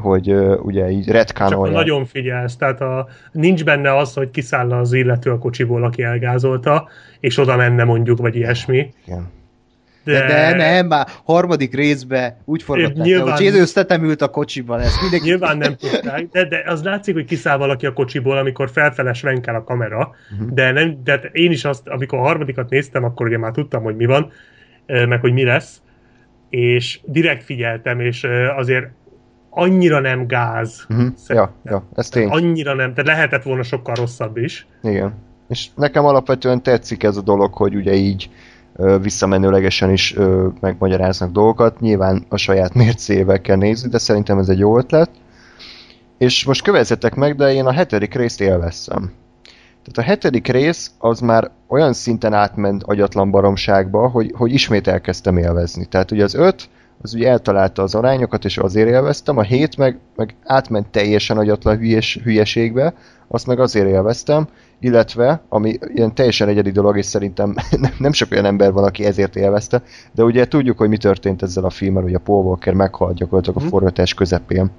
[0.00, 1.74] Hogy uh, ugye így Csak retkanolják.
[1.76, 6.88] nagyon figyelsz, tehát a, nincs benne az, hogy kiszáll az illető a kocsiból, aki elgázolta,
[7.20, 8.92] és oda menne mondjuk, vagy ilyesmi.
[9.06, 9.28] Igen.
[10.04, 14.28] De, De, de nem, már harmadik részbe úgy forgatták, Nyilván- hogy Jason Statham ült a
[14.28, 15.28] kocsiban, ezt mindenki...
[15.28, 19.54] Nyilván nem tudták, de, de az látszik, hogy kiszáll valaki a kocsiból, amikor felfeles venkel
[19.54, 20.54] a kamera, Mhm.
[20.54, 23.96] de, nem, de én is azt, amikor a harmadikat néztem, akkor ugye már tudtam, hogy
[23.96, 24.30] mi van,
[24.86, 25.80] meg hogy mi lesz,
[26.50, 28.86] és direkt figyeltem, és azért
[29.50, 30.86] annyira nem gáz.
[30.88, 31.06] Uh-huh.
[31.28, 32.28] Ja, ja, ez tény.
[32.28, 34.66] Annyira nem, tehát lehetett volna sokkal rosszabb is.
[34.82, 35.14] Igen.
[35.48, 38.30] És nekem alapvetően tetszik ez a dolog, hogy ugye így
[39.00, 41.80] visszamenőlegesen is ö, megmagyaráznak dolgokat.
[41.80, 45.10] Nyilván a saját mércével kell nézni, de szerintem ez egy jó ötlet.
[46.18, 49.12] És most kövezzetek meg, de én a hetedik részt élveztem.
[49.84, 55.36] Tehát a hetedik rész az már olyan szinten átment agyatlan baromságba, hogy, hogy ismét elkezdtem
[55.36, 55.84] élvezni.
[55.84, 56.68] Tehát ugye az öt,
[57.02, 61.76] az ugye eltalálta az arányokat, és azért élveztem, a hét meg, meg átment teljesen agyatlan
[61.78, 62.94] hülyes, hülyeségbe,
[63.28, 64.48] azt meg azért élveztem,
[64.80, 69.04] illetve, ami ilyen teljesen egyedi dolog, és szerintem nem- nem sok olyan ember van, aki
[69.04, 69.82] ezért élvezte,
[70.14, 73.56] de ugye tudjuk, hogy mi történt ezzel a filmmel, hogy a Paul Walker meghalt gyakorlatilag
[73.56, 73.68] a Mhm.
[73.68, 74.70] forgatás közepén,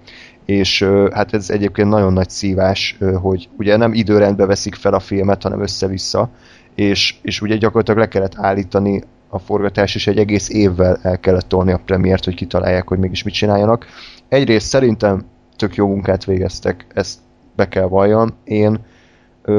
[0.45, 5.43] és hát ez egyébként nagyon nagy szívás, hogy ugye nem időrendbe veszik fel a filmet,
[5.43, 6.29] hanem össze-vissza,
[6.75, 9.01] és, és ugye gyakorlatilag le kellett állítani
[9.33, 13.23] a forgatás, és egy egész évvel el kellett tolni a premiért, hogy kitalálják, hogy mégis
[13.23, 13.85] mit csináljanak.
[14.29, 17.19] Egyrészt szerintem tök jó munkát végeztek, ezt
[17.55, 18.29] be kell valljam.
[18.43, 18.79] Én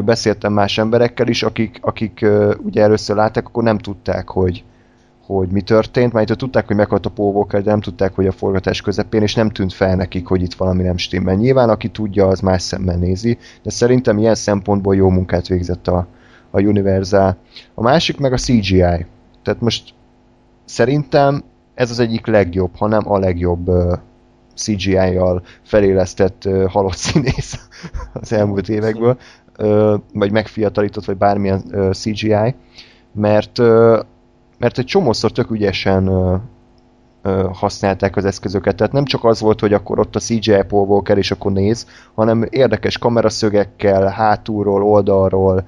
[0.04, 2.26] beszéltem más emberekkel is, akik, akik
[2.58, 4.64] ugye először látták, akkor nem tudták, hogy,
[5.26, 8.80] hogy mi történt, mert tudták, hogy meghalt a Walker, de nem tudták, hogy a forgatás
[8.80, 11.34] közepén, és nem tűnt fel nekik, hogy itt valami nem stimmel.
[11.34, 16.06] Nyilván, aki tudja, az más szemmel nézi, de szerintem ilyen szempontból jó munkát végzett a,
[16.50, 17.36] a Universal.
[17.74, 19.06] A másik meg a CGI.
[19.42, 19.94] Tehát most
[20.64, 21.42] szerintem
[21.74, 23.92] ez az egyik legjobb, ha nem a legjobb uh,
[24.54, 27.68] CGI-jal felélesztett uh, halott színész
[28.12, 29.18] az elmúlt évekből,
[29.58, 32.54] uh, vagy megfiatalított, vagy bármilyen uh, CGI,
[33.12, 33.98] mert, uh,
[34.58, 36.40] mert egy csomószor tök ügyesen uh,
[37.52, 41.18] használták az eszközöket, tehát nem csak az volt, hogy akkor ott a CGI Paul Walker
[41.18, 45.64] és akkor néz, hanem érdekes kameraszögekkel, hátulról, oldalról,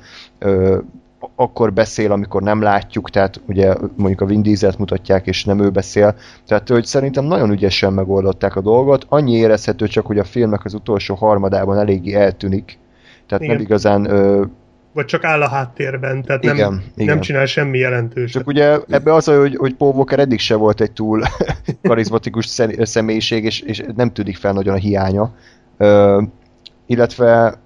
[1.35, 5.71] akkor beszél, amikor nem látjuk, tehát ugye mondjuk a Vin Dieselt mutatják, és nem ő
[5.71, 6.15] beszél.
[6.47, 9.07] Tehát, hogy szerintem nagyon ügyesen megoldották a dolgot.
[9.09, 12.79] Annyi érezhető csak, hogy a filmnek az utolsó harmadában eléggé eltűnik.
[13.27, 13.55] Tehát Igen.
[13.55, 14.45] nem igazán ö,
[14.93, 18.33] Vagy csak áll a háttérben, tehát nem, Igen, nem csinál semmi jelentőset.
[18.33, 21.23] Csak ugye ebbe az, hogy, hogy Paul Walker eddig se volt egy túl
[21.83, 25.35] karizmatikus szem- személyiség, és, és nem tűnik fel nagyon a hiánya.
[25.77, 26.23] Ö,
[26.87, 27.59] illetve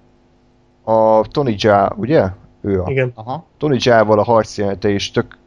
[0.83, 2.27] a Tony Jaa, ugye?
[2.61, 2.89] Ő a.
[2.89, 3.11] Igen.
[3.15, 3.45] Aha.
[3.57, 5.37] Tony Jaa-val a harcjelente is tök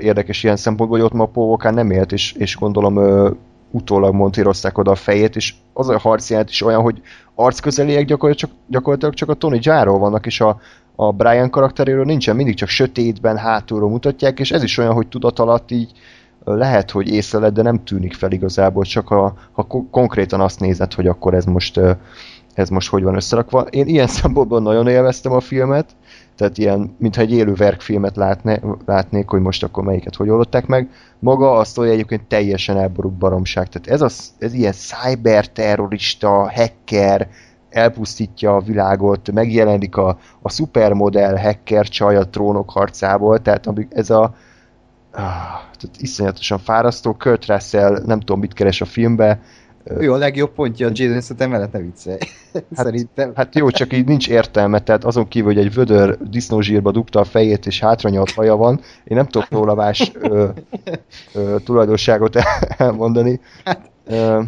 [0.00, 3.30] érdekes ilyen szempontból, hogy ott ma Walker nem élt, és, és gondolom ö,
[3.70, 7.00] utólag montírozták oda a fejét, és az a harcjelent is olyan, hogy
[7.34, 10.60] arcközeliek gyakorlatilag csak, gyakorlatilag csak a Tony Jaa-ról vannak, és a,
[10.96, 15.38] a Brian karakteréről nincsen, mindig csak sötétben, hátulról mutatják, és ez is olyan, hogy tudat
[15.38, 15.92] alatt így
[16.44, 20.92] lehet, hogy észleled, de nem tűnik fel igazából, csak ha, ha ko- konkrétan azt nézed,
[20.92, 21.80] hogy akkor ez most,
[22.54, 23.60] ez most hogy van összerakva.
[23.60, 25.96] Én ilyen szempontból nagyon élveztem a filmet,
[26.38, 30.90] tehát ilyen, mintha egy élő verkfilmet látné, látnék, hogy most akkor melyiket hogy oldották meg.
[31.18, 33.68] Maga a sztori egyébként teljesen elborult baromság.
[33.68, 37.28] Tehát ez, a, ez ilyen cyberterrorista, hacker,
[37.70, 44.34] elpusztítja a világot, megjelenik a, a supermodell hacker csaj a trónok harcából, tehát ez a
[45.12, 49.40] ah, tehát iszonyatosan fárasztó, Kurt Russell nem tudom mit keres a filmbe,
[49.98, 52.18] Ő a legjobb pontja a Jason Statham mellett, ne viccelj.
[52.72, 53.32] Szerintem.
[53.34, 57.24] Hát jó, csak így nincs értelme, tehát azon kívül, hogy egy vödör disznózsírba dugta a
[57.24, 60.48] fejét, és hátranyalt haja van, én nem tudok róla más ö,
[61.34, 62.44] ö, tulajdonságot el-
[62.88, 63.40] elmondani.
[64.06, 64.40] Ö,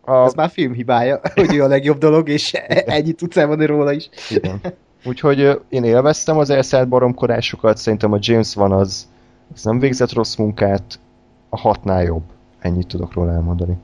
[0.00, 2.52] a, Ez már film hibája, hogy ő a legjobb dolog, és
[2.86, 4.08] ennyit tudsz elmondani róla is.
[4.30, 4.60] igen.
[5.04, 9.08] Úgyhogy én élveztem az elszállt baromkodásokat, szerintem a James van az,
[9.54, 10.98] az nem végzett rossz munkát,
[11.48, 12.22] a hatnál jobb.
[12.58, 13.76] Ennyit tudok róla elmondani.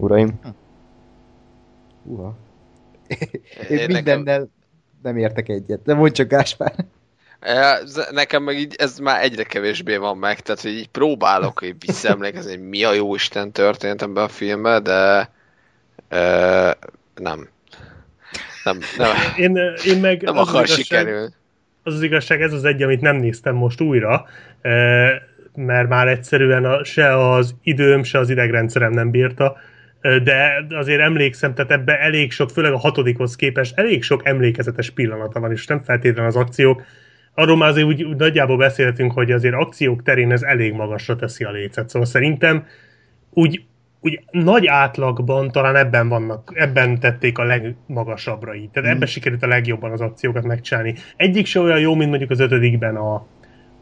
[0.00, 0.40] Uraim?
[2.04, 2.36] Uha.
[3.70, 4.48] Én Én mindennel
[5.02, 5.82] nem értek egyet.
[5.82, 6.74] De mondj csak Gáspár.
[7.40, 11.74] Ez, nekem meg így ez már egyre kevésbé van meg, tehát hogy így próbálok hogy
[11.86, 15.30] visszaemlékezni, hogy mi a jó Isten történt ebben a filmben, de
[16.08, 16.70] ö,
[17.14, 17.48] nem.
[18.64, 19.56] Nem, nem, Én,
[19.86, 21.32] én meg nem az akar az igazság- sikerülni.
[21.82, 24.26] az az igazság, ez az egy, amit nem néztem most újra,
[24.60, 25.10] eh,
[25.54, 29.56] mert már egyszerűen a, se az időm, se az idegrendszerem nem bírta,
[30.00, 35.40] de azért emlékszem, tehát ebbe elég sok, főleg a hatodikhoz képest elég sok emlékezetes pillanata
[35.40, 36.82] van, és nem feltétlenül az akciók.
[37.34, 41.44] Arról már azért úgy, úgy nagyjából beszéltünk, hogy azért akciók terén ez elég magasra teszi
[41.44, 41.88] a lécet.
[41.88, 42.66] Szóval szerintem
[43.30, 43.64] úgy,
[44.00, 48.70] úgy nagy átlagban talán ebben vannak, ebben tették a legmagasabbra így.
[48.70, 50.94] Tehát ebben sikerült a legjobban az akciókat megcsinálni.
[51.16, 53.26] Egyik se olyan jó, mint mondjuk az ötödikben a,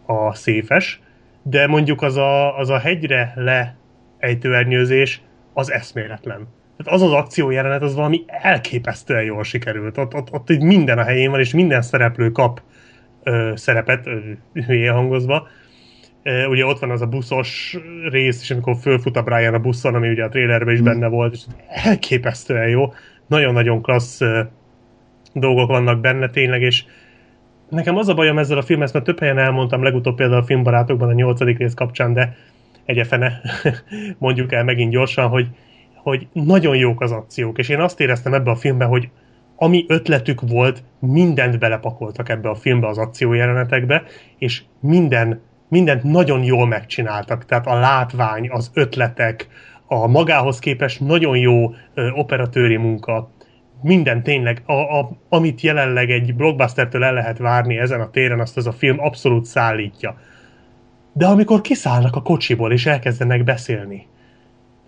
[0.07, 1.01] a széfes,
[1.43, 3.77] de mondjuk az a, az a hegyre le
[4.19, 5.23] ejtőernyőzés
[5.59, 6.49] az eszméletlen.
[6.77, 9.99] Tehát az az akciójelenet, az valami elképesztően jól sikerült.
[9.99, 12.63] Ott, ott, ott minden a helyén van, és minden szereplő kap
[13.23, 14.07] ö, szerepet,
[14.55, 15.49] ö, hangozva.
[16.23, 17.77] Ö, ugye ott van az a buszos
[18.09, 21.33] rész, és amikor fölfut a Brian a buszon, ami ugye a trailerben is benne volt,
[21.33, 22.93] és elképesztően jó.
[23.27, 24.41] Nagyon-nagyon klassz ö,
[25.33, 26.85] dolgok vannak benne tényleg, és
[27.69, 30.45] nekem az a bajom ezzel a filmmel, ezt már több helyen elmondtam, legutóbb például a
[30.45, 32.37] filmbarátokban a nyolcadik rész kapcsán, de
[32.89, 33.41] egyefene
[34.19, 35.47] mondjuk el megint gyorsan, hogy,
[35.95, 39.09] hogy nagyon jók az akciók, és én azt éreztem ebbe a filmben, hogy
[39.57, 44.03] ami ötletük volt, mindent belepakoltak ebbe a filmbe az akciójelenetekbe,
[44.39, 47.45] és minden, mindent nagyon jól megcsináltak.
[47.45, 49.49] Tehát a látvány, az ötletek,
[49.87, 53.31] a magához képest nagyon jó ö, operatőri munka,
[53.83, 58.57] minden tényleg, a, a, amit jelenleg egy blockbustertől el lehet várni ezen a téren, azt
[58.57, 60.19] az a film abszolút szállítja.
[61.19, 64.07] De amikor kiszállnak a kocsiból és elkezdenek beszélni,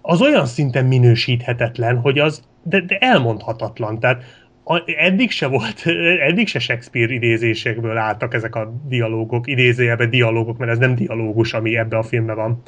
[0.02, 4.00] az olyan szinten minősíthetetlen, hogy az, de, de elmondhatatlan.
[4.00, 4.22] Tehát
[4.64, 5.86] a, eddig se volt,
[6.28, 11.76] eddig se Shakespeare idézésekből álltak ezek a dialógok, idézőjelben dialógok, mert ez nem dialógus, ami
[11.76, 12.62] ebbe a filmben van.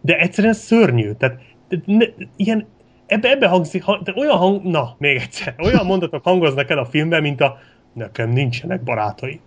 [0.00, 1.12] De egyszerűen szörnyű.
[1.12, 1.38] Tehát
[1.84, 2.04] ne,
[2.36, 2.66] ilyen,
[3.06, 6.84] ebbe, ebbe hangzik, ha, de olyan hang, na, még egyszer, olyan mondatok hangoznak el a
[6.84, 7.58] filmben, mint a
[7.92, 9.40] nekem nincsenek barátai,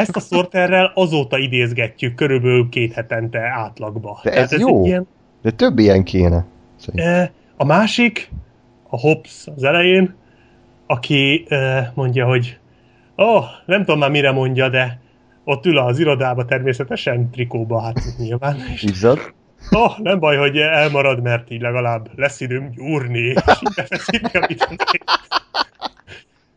[0.00, 4.20] Ezt a szorterrel azóta idézgetjük körülbelül két hetente átlagba.
[4.22, 4.84] De Tehát ez jó.
[4.84, 5.06] Ilyen,
[5.42, 6.44] De több ilyen kéne.
[6.76, 7.14] Szerintem.
[7.14, 8.30] Eh, A másik,
[8.88, 10.14] a Hobbs az elején,
[10.86, 12.58] aki eh, mondja, hogy
[13.16, 15.00] ó, oh, nem tudom már mire mondja, de
[15.44, 18.56] ott ül az irodába természetesen, trikóba, hát nyilván.
[18.80, 19.18] Izzad.
[19.70, 24.46] oh, nem baj, hogy elmarad, mert így legalább lesz időm gyúrni, és így befeszíti a
[24.46, 25.00] vitorlát.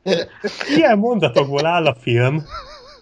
[0.78, 2.44] Ilyen mondatokból áll a film,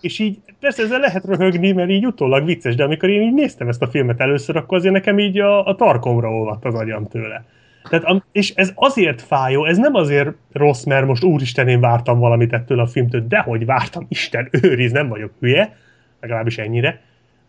[0.01, 3.67] és így persze ezzel lehet röhögni, mert így utólag vicces, de amikor én így néztem
[3.67, 7.45] ezt a filmet először, akkor azért nekem így a, a tarkomra olvadt az agyam tőle.
[7.89, 12.53] Tehát, és ez azért fájó, ez nem azért rossz, mert most úristen, én vártam valamit
[12.53, 15.75] ettől a filmtől, dehogy vártam, Isten őriz, nem vagyok hülye,
[16.19, 17.01] legalábbis ennyire,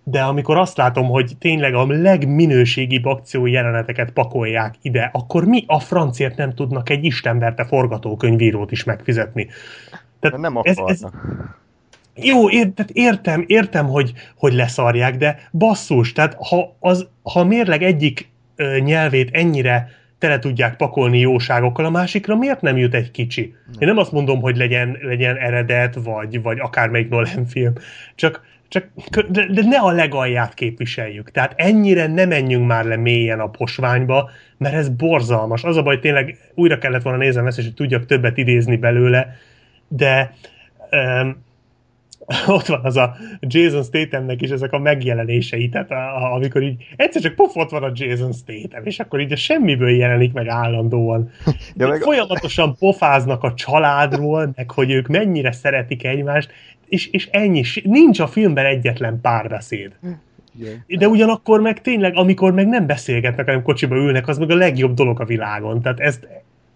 [0.04, 5.80] de amikor azt látom, hogy tényleg a legminőségibb akció jeleneteket pakolják ide, akkor mi a
[5.80, 9.48] franciért nem tudnak egy istenverte forgatókönyvírót is megfizetni?
[10.20, 10.90] Tehát Nem ez, akarnak.
[10.90, 11.04] ez,
[12.14, 17.44] jó, ér, tehát értem, értem, hogy, hogy leszarják, de basszus, tehát ha, az, ha a
[17.44, 23.10] mérleg egyik ö, nyelvét ennyire tele tudják pakolni jóságokkal, a másikra miért nem jut egy
[23.10, 23.54] kicsi?
[23.78, 27.72] Én nem azt mondom, hogy legyen, legyen eredet, vagy, vagy akármelyik Nolan film,
[28.14, 28.86] csak, csak
[29.28, 31.30] de, de ne a legalját képviseljük.
[31.30, 35.64] Tehát ennyire ne menjünk már le mélyen a posványba, mert ez borzalmas.
[35.64, 39.36] Az a baj, tényleg újra kellett volna néznem ezt, és hogy tudjak többet idézni belőle,
[39.88, 40.34] de
[40.90, 41.44] um,
[42.46, 46.86] ott van az a Jason Stathamnek is ezek a megjelenései, tehát a, a, amikor így
[46.96, 50.48] egyszer csak pof, ott van a Jason Statham, és akkor így a semmiből jelenik meg
[50.48, 51.30] állandóan.
[51.46, 56.50] Ja, Ja, meg- Folyamatosan pofáznak a családról, meg hogy ők mennyire szeretik egymást,
[56.88, 59.92] és, és ennyi, nincs a filmben egyetlen párbeszéd.
[60.86, 64.94] De ugyanakkor meg tényleg, amikor meg nem beszélgetnek, hanem kocsiba ülnek, az meg a legjobb
[64.94, 65.82] dolog a világon.
[65.82, 66.28] Tehát ezt,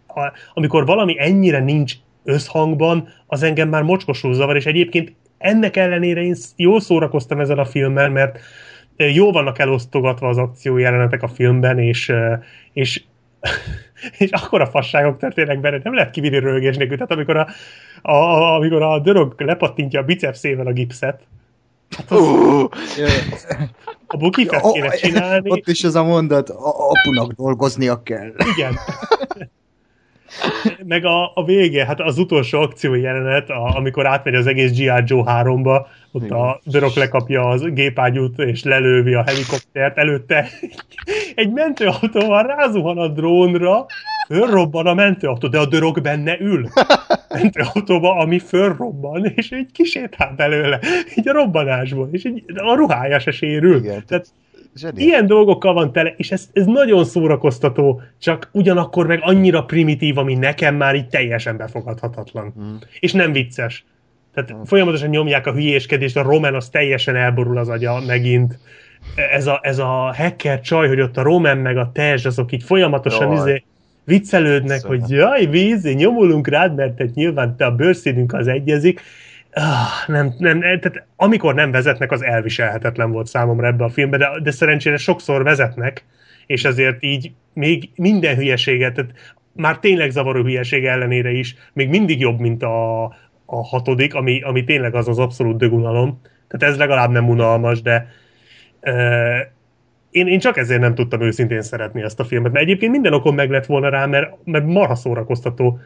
[0.07, 1.95] a, amikor valami ennyire nincs
[2.25, 5.13] összhangban, az engem már mocskosul zavar, és egyébként
[5.47, 8.39] ennek ellenére én jól szórakoztam ezzel a filmmel, mert
[8.97, 12.13] jól vannak elosztogatva az akció jelenetek a filmben, és,
[12.73, 13.03] és
[14.19, 16.97] és akkor a fasságok történnek benne, nem lehet kivinni rögés nélkül.
[16.97, 17.49] Tehát amikor a,
[18.03, 21.21] a, a, amikor a dörög lepattintja a bicepszével a gipszet,
[22.11, 22.65] Uh,
[24.07, 25.51] a bukifet kéne csinálni.
[25.51, 28.33] Ott is az a mondat, a apunak dolgoznia kell.
[28.57, 28.75] Igen.
[30.87, 35.03] Meg a, a vége, hát az utolsó akció jelenet, a, amikor átmegy az egész G.I.
[35.05, 40.49] Joe 3-ba, ott a Dörök lekapja az gépágyút, és lelővi a helikoptert, előtte
[41.35, 43.87] egy mentőautóval rázuhan a drónra,
[44.27, 46.69] fölrobban a mentőautó, de a dörök benne ül.
[47.29, 50.79] Mentőautóba, ami fölrobban, és egy kisétál belőle,
[51.17, 53.77] így a robbanásból, és így a ruhája se sérül.
[53.77, 54.05] Igen.
[54.07, 54.27] Tehát
[54.77, 55.03] Zseni.
[55.03, 60.35] Ilyen dolgokkal van tele, és ez, ez nagyon szórakoztató, csak ugyanakkor meg annyira primitív, ami
[60.35, 62.53] nekem már így teljesen befogadhatatlan.
[62.57, 62.79] Hmm.
[63.01, 63.85] És nem vicces.
[64.35, 68.59] Tehát folyamatosan nyomják a hülyéskedést, a Roman az teljesen elborul az agya megint.
[69.33, 72.63] Ez a, ez a hacker csaj, hogy ott a Roman meg a Tezs, azok így
[72.63, 73.37] folyamatosan Jaj.
[73.37, 73.65] izé,
[74.05, 74.99] viccelődnek, Szóval.
[74.99, 79.01] hogy jaj, víz, nyomulunk rád, mert te nyilván te a bőrszínünk az egyezik.
[79.59, 84.17] Ah, nem, nem, nem, tehát amikor nem vezetnek, az elviselhetetlen volt számomra ebbe a filmbe,
[84.17, 86.05] de, de szerencsére sokszor vezetnek,
[86.47, 92.21] és ezért így még minden hülyeséget, tehát már tényleg zavaró hülyeség ellenére is, még mindig
[92.21, 93.05] jobb, mint a,
[93.45, 96.21] a hatodik, ami, ami tényleg az az abszolút dögunalom.
[96.49, 98.09] Tehát ez legalább nem unalmas, de
[98.83, 99.39] uh,
[100.11, 103.35] én, én csak ezért nem tudtam őszintén szeretni ezt a filmet, mert egyébként minden okom
[103.35, 105.79] meg lett volna rá, mert, mert marha szórakoztató.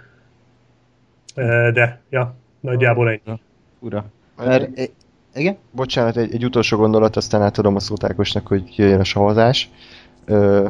[1.36, 3.40] Uh, de, ja, nagyjából ennyi.
[3.80, 4.04] Ura.
[4.36, 4.88] Mert, e-
[5.34, 5.56] igen?
[5.70, 9.70] Bocsánat, egy, egy utolsó gondolat, aztán átadom a szót Ákosnak, hogy jöjjön a savazás.
[10.24, 10.68] Ö,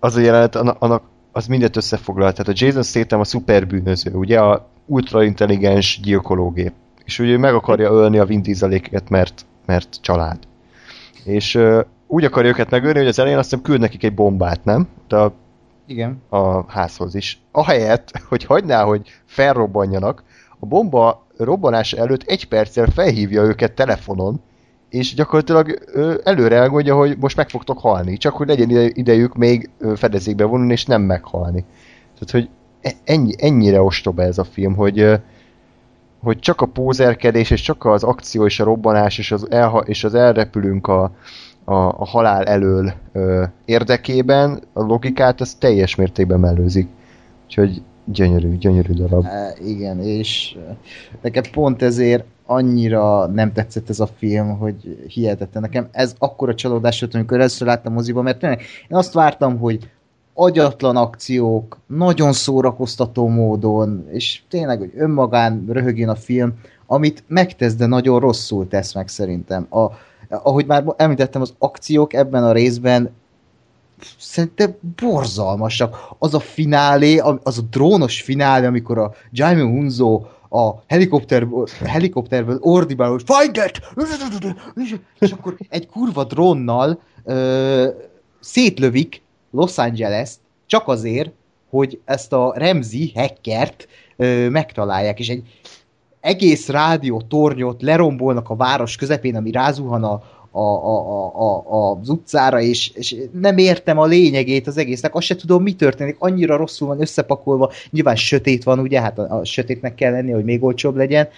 [0.00, 1.02] az a jelenet, annak,
[1.32, 2.32] az mindent összefoglal.
[2.32, 6.72] Tehát a Jason Statham a szuperbűnöző, ugye a ultraintelligens gyilkológép.
[7.04, 10.38] És ugye ő meg akarja ölni a Vin Dieseléket, mert, mert család.
[11.24, 14.64] És ö, úgy akarja őket megölni, hogy az elején azt hiszem küld nekik egy bombát,
[14.64, 14.88] nem?
[15.08, 15.32] De a
[15.86, 16.22] Igen.
[16.28, 17.40] a házhoz is.
[17.52, 20.22] Ahelyett, hogy hagyná, hogy felrobbanjanak,
[20.58, 24.40] a bomba robbanása előtt egy perccel felhívja őket telefonon,
[24.88, 25.78] és gyakorlatilag
[26.24, 30.72] előre elmondja, hogy most meg fogtok halni, csak hogy legyen ide- idejük még fedezékbe vonulni,
[30.72, 31.64] és nem meghalni.
[32.14, 32.48] Tehát, hogy
[32.80, 35.20] e- ennyi, ennyire ostoba ez a film, hogy
[36.22, 40.04] hogy csak a pózerkedés, és csak az akció és a robbanás, és az, elha- és
[40.04, 41.02] az elrepülünk a,
[41.64, 46.88] a, a halál elől ö, érdekében, a logikát az teljes mértékben mellőzik.
[47.44, 49.24] Úgyhogy gyönyörű, gyönyörű darab.
[49.24, 50.76] E, igen, és e,
[51.22, 55.62] nekem pont ezért annyira nem tetszett ez a film, hogy hihetetlen.
[55.62, 59.90] Nekem ez akkora csalódás volt, amikor először láttam moziban, mert tényleg én azt vártam, hogy
[60.34, 66.52] agyatlan akciók, nagyon szórakoztató módon, és tényleg, hogy önmagán röhögjön a film,
[66.86, 69.66] amit megtesz, de nagyon rosszul tesz meg szerintem.
[69.70, 69.86] A,
[70.28, 73.10] ahogy már említettem, az akciók ebben a részben
[74.18, 75.96] szerintem borzalmasak.
[76.18, 83.10] Az a finálé, az a drónos finálé, amikor a Jaime Hunzo a helikopterből, helikopterből ordibál,
[83.10, 83.80] hogy find it!
[85.18, 87.88] És akkor egy kurva drónnal ö,
[88.40, 90.30] szétlövik Los Angeles
[90.66, 91.30] csak azért,
[91.70, 95.42] hogy ezt a Remzi hackert ö, megtalálják, és egy
[96.20, 102.08] egész rádió tornyot lerombolnak a város közepén, ami rázuhan a, a, a, a, a, az
[102.08, 106.56] utcára, és, és nem értem a lényegét az egésznek, azt se tudom, mi történik, annyira
[106.56, 110.62] rosszul van összepakolva, nyilván sötét van, ugye, hát a, a sötétnek kell lenni, hogy még
[110.64, 111.28] olcsóbb legyen.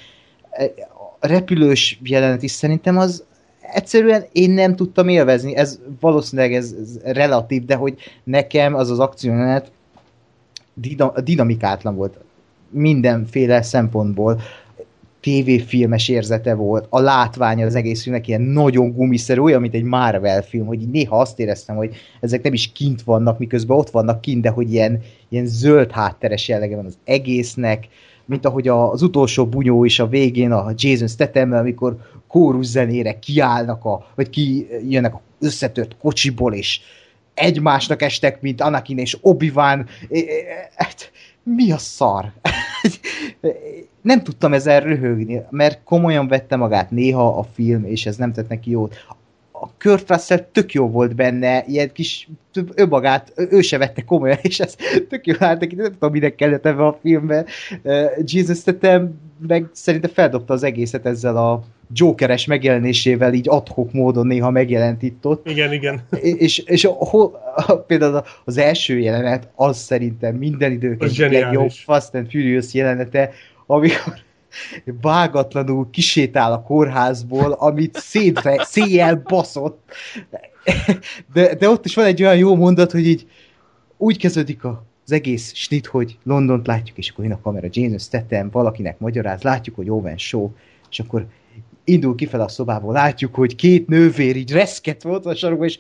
[1.20, 3.24] A repülős jelenet is szerintem az
[3.72, 8.98] egyszerűen én nem tudtam élvezni, ez valószínűleg ez, ez relatív, de hogy nekem az az
[8.98, 9.72] akciójelenet
[11.24, 12.18] dinamikátlan volt.
[12.70, 14.40] Mindenféle szempontból
[15.20, 20.42] tévéfilmes érzete volt, a látványa az egész filmnek ilyen nagyon gumiszerű, olyan, mint egy Marvel
[20.42, 24.42] film, hogy néha azt éreztem, hogy ezek nem is kint vannak, miközben ott vannak kint,
[24.42, 27.89] de hogy ilyen, ilyen zöld hátteres jellege van az egésznek,
[28.24, 31.97] mint ahogy az utolsó bunyó is a végén, a Jason statham amikor
[32.28, 36.81] kórus zenére kiállnak, a, vagy ki jönnek a összetört kocsiból, és
[37.34, 39.86] egymásnak estek, mint Anakin és Obi-Wan.
[41.55, 42.33] Mi a szar?
[44.03, 48.49] nem tudtam ezzel röhögni, mert komolyan vette magát néha a film, és ez nem tett
[48.49, 48.95] neki jót.
[49.62, 52.28] A Kurt Russell tök jó volt benne, ilyen kis
[52.74, 54.76] önmagát, ő se vette komolyan, és ez
[55.08, 57.47] tök jó állt neki, nem tudom, minek kellett ebben a filmben.
[58.24, 61.62] Jesus tettem, meg szerintem feldobta az egészet ezzel a
[61.94, 65.48] Jokeres megjelenésével így adhok módon néha megjelent itt ott.
[65.48, 66.00] Igen, igen.
[66.20, 66.97] És, és a,
[67.55, 73.30] a, például az első jelenet, az szerintem minden idők egy legjobb Fast and Furious jelenete,
[73.66, 74.14] amikor
[75.01, 79.93] vágatlanul kisétál a kórházból, amit szétre, széjjel baszott.
[81.33, 83.27] De, de ott is van egy olyan jó mondat, hogy így
[83.97, 88.03] úgy kezdődik a az egész snit, hogy Londont látjuk, és akkor jön a kamera, James
[88.03, 90.51] Statham, valakinek magyaráz, látjuk, hogy Owen Show,
[90.91, 91.27] és akkor
[91.85, 95.79] indul kifele a szobából, látjuk, hogy két nővér így reszket volt a sarokban, és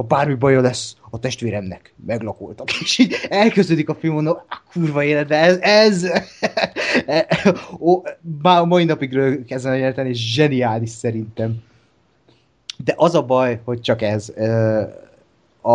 [0.00, 2.70] ha bármi baja lesz a testvéremnek, meglakoltak.
[2.82, 4.36] És így elkezdődik a film, mondom,
[4.72, 6.06] kurva élet, de ez, ez
[7.86, 8.02] ó,
[8.42, 11.62] már mai napig rögök ezen a és zseniális szerintem.
[12.84, 14.32] De az a baj, hogy csak ez.
[15.60, 15.70] A,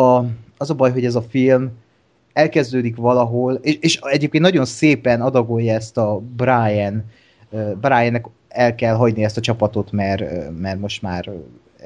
[0.00, 0.26] a,
[0.58, 1.70] az a baj, hogy ez a film
[2.32, 7.04] elkezdődik valahol, és, és egyébként nagyon szépen adagolja ezt a Brian,
[7.80, 11.30] Briannek el kell hagyni ezt a csapatot, mert, mert most már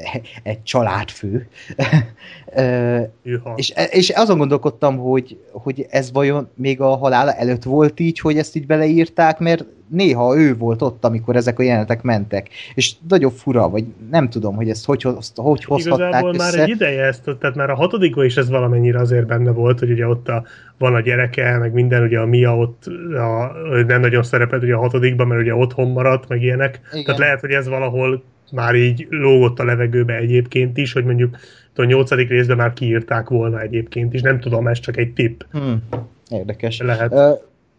[0.43, 1.49] egy családfő.
[3.57, 8.39] és, és azon gondolkodtam, hogy, hogy ez vajon még a halála előtt volt így, hogy
[8.39, 12.49] ezt így beleírták, mert néha ő volt ott, amikor ezek a jelenetek mentek.
[12.75, 16.45] És nagyon fura, vagy nem tudom, hogy ezt hogy, hogy, hogy hozhatták Igazából össze.
[16.45, 19.91] már egy ideje ezt, tehát már a hatodikban is ez valamennyire azért benne volt, hogy
[19.91, 20.45] ugye ott a,
[20.79, 23.53] van a gyereke, meg minden, ugye a Mia ott a,
[23.87, 26.81] nem nagyon szerepelt ugye a hatodikban, mert ugye otthon maradt, meg ilyenek.
[26.93, 27.05] Igen.
[27.05, 31.37] Tehát lehet, hogy ez valahol már így lógott a levegőbe egyébként is, hogy mondjuk
[31.75, 35.41] a nyolcadik részben már kiírták volna egyébként is, nem tudom, ez csak egy tipp.
[35.51, 35.83] Hmm.
[36.31, 36.79] Érdekes.
[36.79, 37.13] Lehet.
[37.13, 37.19] Uh,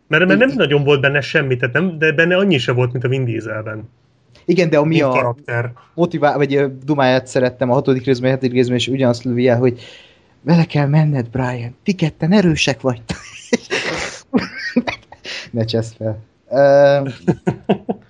[0.07, 3.03] mert, mert nem nagyon volt benne semmi, tehát nem, de benne annyi se volt, mint
[3.03, 3.89] a Vin Dieselben.
[4.45, 5.71] Igen, de ami a karakter.
[5.93, 9.79] motivál, vagy dumáját szerettem a hatodik részben, a hetedik részben, és ugyanazt lövi el, hogy
[10.41, 11.75] vele kell menned, Brian.
[11.83, 13.01] Ti ketten erősek vagy.
[15.51, 16.19] ne csesz fel.
[16.49, 17.11] Uh,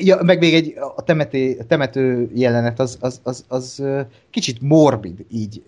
[0.00, 3.82] ja, meg még egy a, temeté, a temető jelenet az, az, az, az
[4.30, 5.62] kicsit morbid így,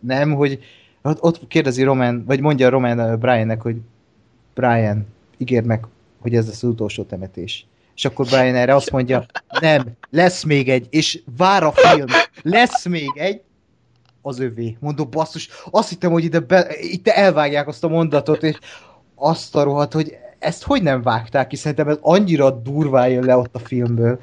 [0.00, 0.58] nem, hogy
[1.02, 3.76] ott, ott kérdezi Roman, vagy mondja Roman Briannek, hogy
[4.54, 5.06] Brian,
[5.38, 5.86] ígérd meg,
[6.20, 7.66] hogy ez lesz az utolsó temetés.
[7.94, 9.26] És akkor Brian erre azt mondja,
[9.60, 12.06] nem, lesz még egy, és vár a film,
[12.42, 13.40] lesz még egy,
[14.22, 14.76] az övé.
[14.80, 18.58] Mondom, basszus, azt hittem, hogy ide, be, itt elvágják azt a mondatot, és
[19.14, 21.56] azt a rohadt, hogy ezt hogy nem vágták ki?
[21.56, 24.18] Szerintem ez annyira durván jön le ott a filmből.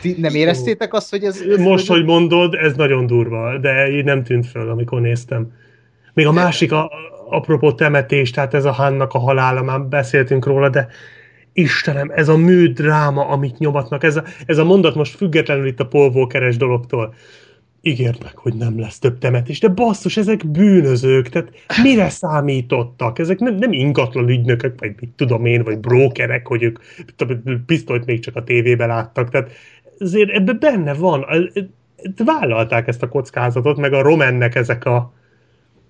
[0.00, 1.40] Ti nem éreztétek azt, hogy ez...
[1.40, 5.52] ez Most, hogy mondod, ez nagyon durva, de így nem tűnt föl, amikor néztem.
[6.14, 6.90] Még a másik, a,
[7.30, 10.88] apropó temetés, tehát ez a Hannak a halála, már beszéltünk róla, de
[11.52, 15.86] Istenem, ez a műdráma, amit nyomatnak, ez a, ez a mondat most függetlenül itt a
[15.86, 17.14] polvókeres dologtól
[17.80, 21.50] ígért meg, hogy nem lesz több temetés, de basszus, ezek bűnözők, tehát
[21.82, 23.18] mire számítottak?
[23.18, 26.78] Ezek nem, nem ingatlan ügynökök, vagy mit tudom én, vagy brókerek, hogy ők
[27.66, 29.50] pisztolyt még csak a tévébe láttak, tehát
[29.98, 31.26] ezért ebben benne van,
[32.24, 35.12] vállalták ezt a kockázatot, meg a Romannek ezek a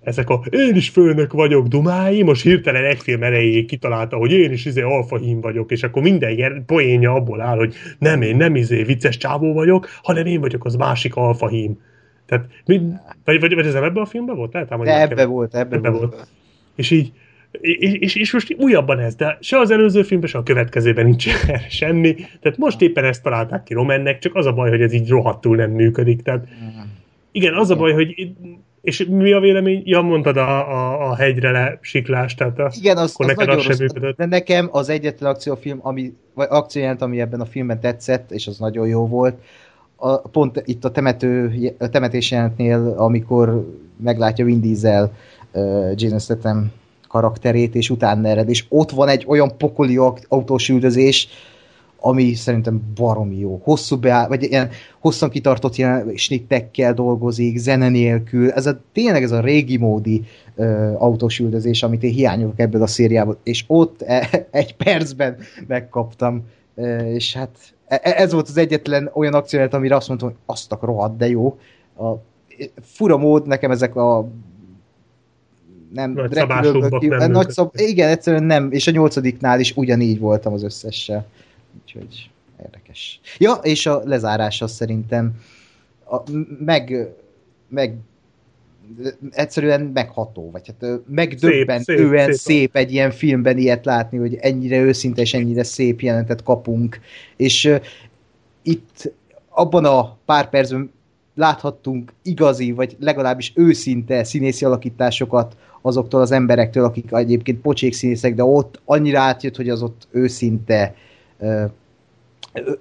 [0.09, 4.51] ezek a én is főnök vagyok dumái, most hirtelen egy film erejéig kitalálta, hogy én
[4.51, 8.83] is izé alfahím vagyok, és akkor minden poénja abból áll, hogy nem én, nem izé
[8.83, 11.79] vicces csávó vagyok, hanem én vagyok az másik alfahím.
[12.25, 12.81] Tehát, mi,
[13.25, 14.53] vagy, vagy, vagy ez nem ebben a filmben volt?
[14.53, 16.13] Lehet, de ebbe volt, ebbe, ebbe volt.
[16.13, 16.27] volt.
[16.75, 17.11] És így,
[17.51, 21.27] és, és, és most újabban ez, de se az előző filmben, se a következőben nincs
[21.69, 22.13] semmi.
[22.13, 25.55] Tehát most éppen ezt találták ki Romannek, csak az a baj, hogy ez így rohadtul
[25.55, 26.21] nem működik.
[26.21, 26.47] Tehát,
[27.31, 28.31] igen, az a baj, hogy
[28.89, 29.81] És mi a vélemény?
[29.85, 33.53] Ja, mondtad a, a, a hegyre le siklást, tehát a, Igen, az, akkor az neked
[33.57, 34.17] az sem működött.
[34.17, 38.57] De nekem az egyetlen akciófilm, ami, vagy akciójelent, ami ebben a filmben tetszett, és az
[38.57, 39.35] nagyon jó volt,
[39.95, 43.67] a, pont itt a, temető, a temetés jelentnél, amikor
[44.03, 45.11] meglátja Vin Diesel
[45.51, 46.71] uh, Jason Statham
[47.07, 51.27] karakterét, és utána ered, és ott van egy olyan pokoli aut- autós üldözés,
[51.99, 53.59] ami szerintem baromi jó.
[53.63, 54.69] Hosszú beáll, vagy ilyen
[54.99, 58.51] hosszan kitartott ilyen snittekkel dolgozik, zene nélkül.
[58.51, 60.21] Ez a, tényleg ez a régi módi
[60.55, 65.37] uh, autós üldözés, amit én hiányolok ebből a szériából, és ott e, egy percben
[65.67, 70.37] megkaptam, uh, és hát e- ez volt az egyetlen olyan akcióját, amire azt mondtam, hogy
[70.45, 71.57] azt a rohadt, de jó.
[71.97, 72.13] A,
[72.81, 74.29] fura mód, nekem ezek a
[75.93, 80.53] nem Nagy kívül- nem nagy szab, igen, egyszerűen nem, és a nyolcadiknál is ugyanígy voltam
[80.53, 81.27] az összessel.
[81.83, 82.29] Úgyhogy
[82.63, 83.19] érdekes.
[83.37, 85.41] Ja, és a lezárás az szerintem
[86.09, 86.17] a,
[86.65, 87.07] meg,
[87.67, 87.95] meg
[89.31, 92.75] egyszerűen megható, vagy hát megdöbbentően szép, szép, szép, szép.
[92.75, 96.99] egy ilyen filmben ilyet látni, hogy ennyire őszinte és ennyire szép jelentet kapunk.
[97.35, 97.75] És ö,
[98.61, 99.13] itt
[99.49, 100.91] abban a pár percben
[101.35, 108.43] láthattunk igazi, vagy legalábbis őszinte színészi alakításokat azoktól az emberektől, akik egyébként pocsék színészek, de
[108.43, 111.07] ott annyira átjött, hogy az ott őszinte ö-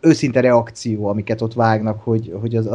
[0.01, 2.67] őszinte reakció, amiket ott vágnak, hogy, hogy az,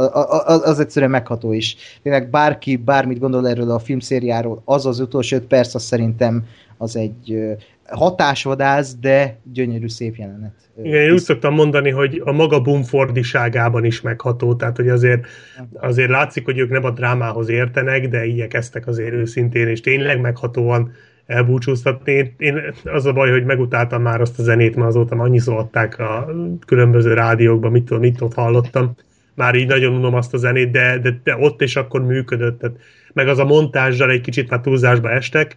[0.44, 1.76] az, az egyszerűen megható is.
[2.02, 6.46] Tényleg bárki bármit gondol erről a filmszériáról, az az utolsó öt perc, az szerintem
[6.78, 7.56] az egy
[7.86, 10.54] hatásvadász, de gyönyörű szép jelenet.
[10.82, 15.26] Igen, én úgy szoktam mondani, hogy a maga bumfordiságában is megható, tehát hogy azért,
[15.74, 20.92] azért látszik, hogy ők nem a drámához értenek, de igyekeztek azért őszintén, és tényleg meghatóan
[21.26, 22.12] elbúcsúztatni.
[22.12, 25.98] Én, én az a baj, hogy megutáltam már azt a zenét, mert azóta annyiszor adták
[25.98, 26.28] a
[26.66, 28.94] különböző rádiókban, mit, tudom, mit ott hallottam.
[29.34, 32.58] Már így nagyon unom azt a zenét, de, de, de ott is akkor működött.
[32.58, 32.76] Tehát,
[33.12, 35.56] meg az a montázsal egy kicsit már túlzásba estek,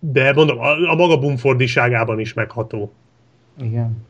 [0.00, 2.92] de mondom, a, a maga bumfordiságában is megható.
[3.60, 4.06] Igen.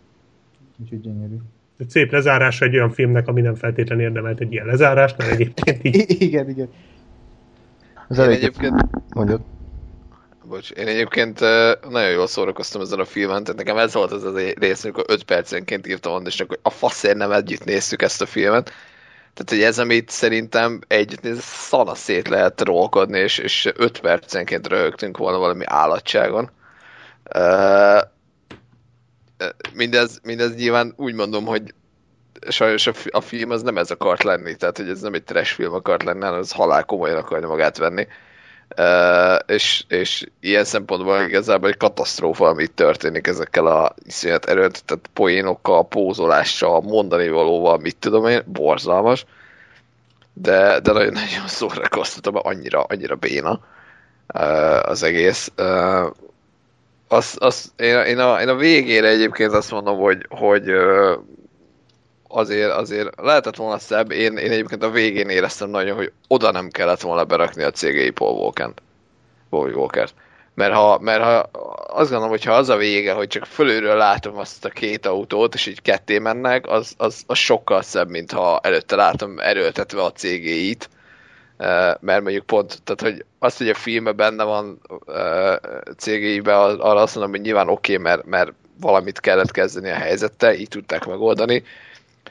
[0.83, 1.35] Úgyhogy gyönyörű.
[1.79, 5.85] egy szép lezárás egy olyan filmnek, ami nem feltétlenül érdemelt egy ilyen lezárást, mert egyébként
[5.85, 6.69] így igen, igen.
[8.09, 8.75] Az Én egyébként,
[9.15, 9.41] Mondjad.
[10.49, 11.41] Bocs, én egyébként
[11.89, 15.23] nagyon jól szórakoztam ezen a filmen, tehát nekem ez volt az az rész, amikor 5
[15.23, 18.73] percenként írtam Andrásnak, hogy a faszért nem együtt néztük ezt a filmet.
[19.35, 24.67] Tehát, hogy ez, amit szerintem együtt néz, szana szét lehet rolkodni, és, és 5 percenként
[24.67, 26.51] röhögtünk volna valami állatságon.
[27.35, 28.01] Uh,
[29.75, 31.75] mindez, mindez nyilván úgy mondom, hogy
[32.49, 35.25] sajnos a, fi- a film az nem ez akart lenni, tehát hogy ez nem egy
[35.25, 38.07] trash film akart lenni, hanem ez halál komolyan akarja magát venni.
[39.47, 46.81] És, és ilyen szempontból igazából egy katasztrófa, ami történik ezekkel a iszonyat erőltetett poénokkal, pózolással,
[46.81, 49.25] mondani valóval, mit tudom én, borzalmas.
[50.33, 53.61] De, de nagyon-nagyon szórakoztatom, annyira, annyira béna
[54.83, 55.53] az egész.
[57.09, 60.73] Az, az, én, én, a, én a végére egyébként azt mondom, hogy, hogy
[62.29, 64.11] azért, azért lehetett volna szebb.
[64.11, 68.11] Én, én egyébként a végén éreztem nagyon, hogy oda nem kellett volna berakni a cégei
[68.11, 68.83] Paul Walken-t.
[69.51, 70.15] Paul Walkert.
[70.55, 71.51] Mert ha, mert ha
[71.87, 75.55] azt gondolom, hogy ha az a vége, hogy csak fölülről látom azt a két autót,
[75.55, 80.13] és így ketté mennek, az, az, az sokkal szebb, mint ha előtte látom erőltetve a
[80.13, 80.89] cégéit.
[82.01, 84.81] Mert mondjuk pont, tehát hogy azt, hogy a filmben benne van
[85.97, 90.55] cégéiben, arra azt mondom, hogy nyilván oké, okay, mert, mert valamit kellett kezdeni a helyzettel,
[90.55, 91.63] így tudták megoldani,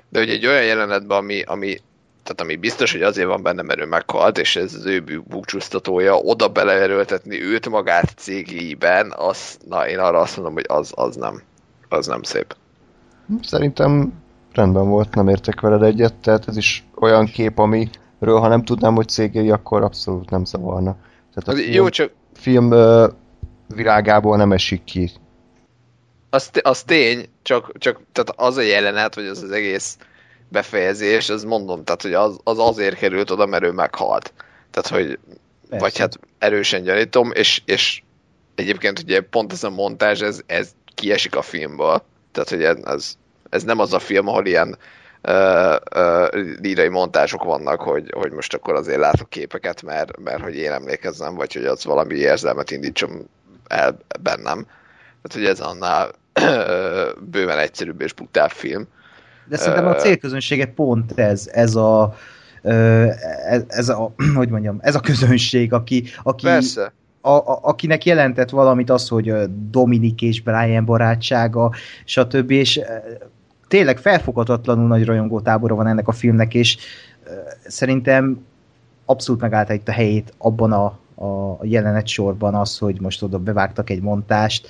[0.10, 1.77] de hogy egy olyan jelenetben, ami, ami,
[2.24, 5.27] tehát ami biztos, hogy azért van benne, mert ő meghalt, és ez az ő bú-
[5.27, 11.16] búcsúztatója, oda beleerőltetni őt magát cégéiben, az, na én arra azt mondom, hogy az, az
[11.16, 11.42] nem,
[11.90, 12.56] az nem szép.
[13.42, 14.14] Szerintem
[14.53, 18.95] rendben volt, nem értek veled egyet, tehát ez is olyan kép, amiről ha nem tudnám,
[18.95, 20.95] hogy cégei, akkor abszolút nem zavarna.
[21.34, 22.74] Tehát a Az, film, jó, csak film
[23.68, 25.11] világából nem esik ki.
[26.30, 29.97] Az, az tény, csak, csak tehát az a jelenet, vagy az az egész
[30.49, 34.33] befejezés, az mondom, tehát hogy az, az azért került oda, mert ő meghalt.
[34.72, 35.19] Tehát, hogy
[35.69, 35.85] Persze.
[35.85, 38.01] vagy hát erősen gyanítom, és, és
[38.56, 42.03] egyébként ugye pont ez a montázs, ez, ez kiesik a filmből.
[42.31, 43.14] Tehát, hogy ez, ez,
[43.49, 44.77] ez nem az a film, ahol ilyen
[45.23, 50.56] uh, uh, lírai montázsok vannak, hogy, hogy most akkor azért látok képeket, mert, mert hogy
[50.56, 53.30] én emlékezzem, vagy hogy az valami érzelmet indítson
[53.67, 54.67] el bennem.
[55.22, 56.12] Tehát, hogy ez annál
[57.32, 58.88] bőven egyszerűbb és butább film.
[59.46, 62.16] De szerintem a célközönsége pont ez, ez a,
[63.48, 66.94] ez, ez a, hogy mondjam, ez a közönség, aki, aki Persze.
[67.22, 69.34] a, a, akinek jelentett valamit az, hogy
[69.70, 71.74] Dominik és Brian barátsága,
[72.06, 72.52] stb.
[72.52, 72.82] És
[73.68, 76.78] tényleg felfoghatatlanul nagy rajongótábora van ennek a filmnek, és
[77.68, 78.46] szerintem
[79.06, 80.86] abszolút megállta itt a helyét abban a,
[81.26, 84.68] a jelenet sorban az, hogy most oda bevágtak egy montást.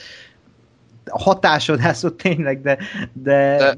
[1.10, 2.78] A hatásodászott tényleg, de,
[3.14, 3.78] de, de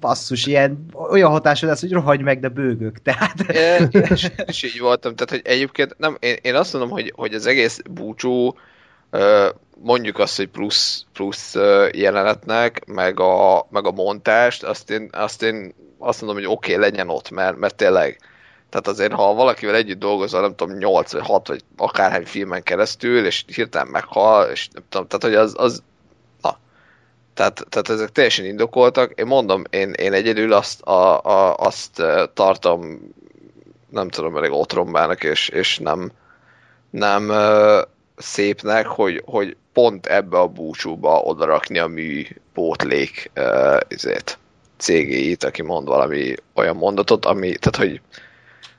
[0.00, 3.40] basszus, ilyen, olyan hatásod lesz, hogy rohagy meg, de bőgök, tehát...
[3.40, 7.34] Én is, is így voltam, tehát hogy egyébként nem, én, én azt mondom, hogy, hogy
[7.34, 8.54] az egész búcsú
[9.82, 11.54] mondjuk azt, hogy plusz, plusz
[11.92, 16.90] jelenetnek, meg a, meg a montást, azt én, azt én azt mondom, hogy oké, okay,
[16.90, 18.18] legyen ott, mert, mert tényleg.
[18.70, 23.26] Tehát azért, ha valakivel együtt dolgozol, nem tudom, 8 vagy 6 vagy akárhány filmen keresztül,
[23.26, 25.82] és hirtelen meghal, és nem tudom, tehát hogy az, az
[27.36, 29.12] tehát, tehát ezek teljesen indokoltak.
[29.14, 32.02] Én mondom, én, én egyedül azt, a, a, azt
[32.34, 33.10] tartom,
[33.90, 36.12] nem tudom, elég otrombának, és, és nem,
[36.90, 37.32] nem
[38.16, 44.38] szépnek, hogy, hogy pont ebbe a búcsúba odarakni a mű pótlék uh, izét,
[44.76, 48.00] cégéit, aki mond valami olyan mondatot, ami, tehát hogy,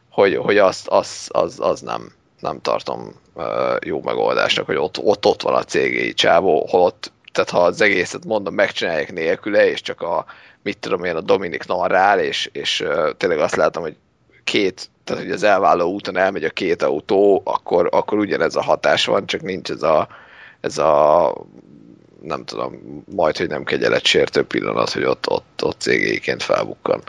[0.09, 3.45] hogy, hogy azt, az, az, az nem, nem tartom uh,
[3.85, 8.25] jó megoldásnak, hogy ott, ott, ott van a cégéi csávó, holott, tehát ha az egészet
[8.25, 10.25] mondom, megcsinálják nélküle, és csak a,
[10.63, 12.85] mit tudom én, a Dominik narrál, és, és
[13.17, 13.95] tényleg azt látom, hogy
[14.43, 19.05] két tehát hogy az elválló úton elmegy a két autó, akkor, akkor ugyanez a hatás
[19.05, 20.07] van, csak nincs ez a,
[20.61, 21.33] ez a
[22.21, 23.65] nem tudom, majd, hogy nem
[24.03, 27.01] sértő pillanat, hogy ott, ott, ott cégéként felbukkan.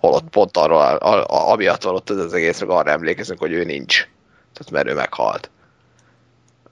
[0.00, 3.52] Holott pont arról, a, a, amiatt van ott ez az egész, meg arra emlékezünk, hogy
[3.52, 4.08] ő nincs.
[4.52, 5.50] Tehát mert ő meghalt.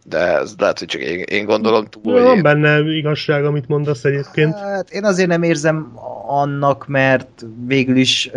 [0.09, 2.23] De ez lehet, hogy csak én, én gondolom túl.
[2.23, 2.43] Van én...
[2.43, 4.55] benne igazság, amit mondasz egyébként.
[4.55, 5.93] Hát én azért nem érzem
[6.27, 8.31] annak, mert végül is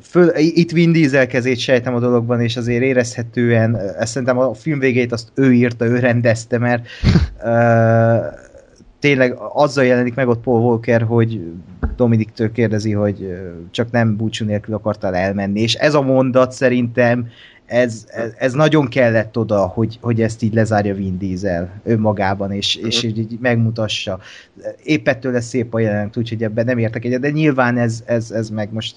[0.00, 4.78] föl, itt Vin Diesel kezét sejtem a dologban, és azért érezhetően, ezt szerintem a film
[4.78, 6.86] végét azt ő írta, ő rendezte, mert
[7.42, 8.24] uh,
[8.98, 11.40] tényleg azzal jelenik meg ott Paul Walker, hogy
[11.96, 13.38] Dominiktől kérdezi, hogy
[13.70, 17.28] csak nem búcsú nélkül akartál elmenni, és ez a mondat szerintem
[17.66, 22.76] ez, ez, ez nagyon kellett oda, hogy, hogy ezt így lezárja Vin Diesel önmagában, és,
[22.76, 24.18] és így, így megmutassa.
[24.82, 28.30] Épp ettől lesz szép a jelenet, úgyhogy ebben nem értek egyet, de nyilván ez, ez,
[28.30, 28.94] ez meg most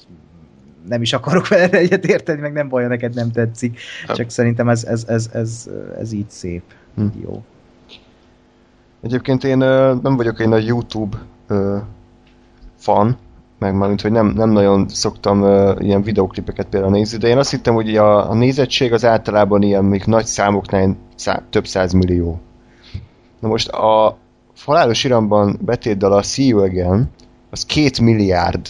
[0.87, 3.79] nem is akarok vele egyet érteni, meg nem baj, neked nem tetszik.
[4.07, 6.63] Csak szerintem ez, ez, ez, ez, ez így szép.
[6.95, 7.05] Hm.
[7.23, 7.43] Jó.
[9.01, 11.17] Egyébként én nem vagyok egy nagy YouTube
[12.77, 13.17] fan,
[13.59, 17.37] meg már mint hogy nem, nem nagyon szoktam uh, ilyen videoklipeket például nézni, de én
[17.37, 22.39] azt hittem, hogy a, a nézettség az általában ilyen még nagy számoknál szá, több millió.
[23.39, 24.17] Na most a
[24.65, 27.09] halálos iramban betétdal a See You Again,
[27.49, 28.67] az két milliárd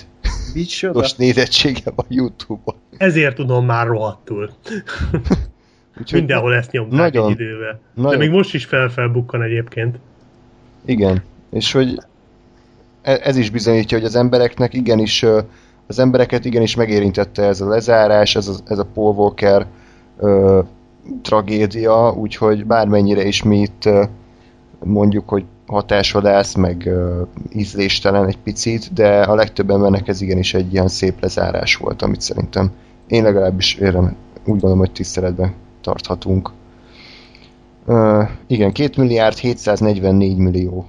[0.53, 0.99] Micsoda?
[0.99, 2.75] Most nézettsége van Youtube-on.
[2.97, 4.49] Ezért tudom már rohadtul.
[5.99, 7.79] Úgyhogy Mindenhol ezt nyomták nagyon, egy idővel.
[7.93, 8.11] Nagyon.
[8.11, 9.99] De még most is felfelbukkan egyébként.
[10.85, 11.23] Igen.
[11.51, 11.97] És hogy
[13.07, 15.25] ez is bizonyítja, hogy az embereknek igenis,
[15.87, 19.65] az embereket igenis megérintette ez a lezárás, ez a, ez a Paul Walker
[20.19, 20.59] ö,
[21.21, 23.89] tragédia, úgyhogy bármennyire is mi itt
[24.83, 30.73] mondjuk, hogy hatásvadász, meg uh, ízléstelen egy picit, de a legtöbb embernek ez igenis egy
[30.73, 32.71] ilyen szép lezárás volt, amit szerintem
[33.07, 36.51] én legalábbis érem, úgy gondolom, hogy tiszteletben tarthatunk.
[37.85, 40.85] Uh, igen, 2 milliárd 744 millió.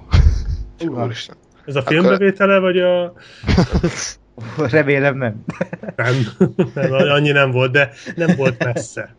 [0.87, 1.35] Úristen.
[1.69, 3.13] Ez a filmbevétele, vagy a...
[4.71, 5.43] Remélem nem.
[5.95, 6.15] nem.
[6.73, 6.91] nem.
[6.91, 9.15] Annyi nem volt, de nem volt messze.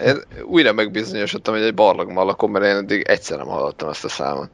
[0.00, 4.08] Én újra megbizonyosodtam, hogy egy barlangban lakom, mert én eddig egyszer nem hallottam ezt a
[4.08, 4.50] számot.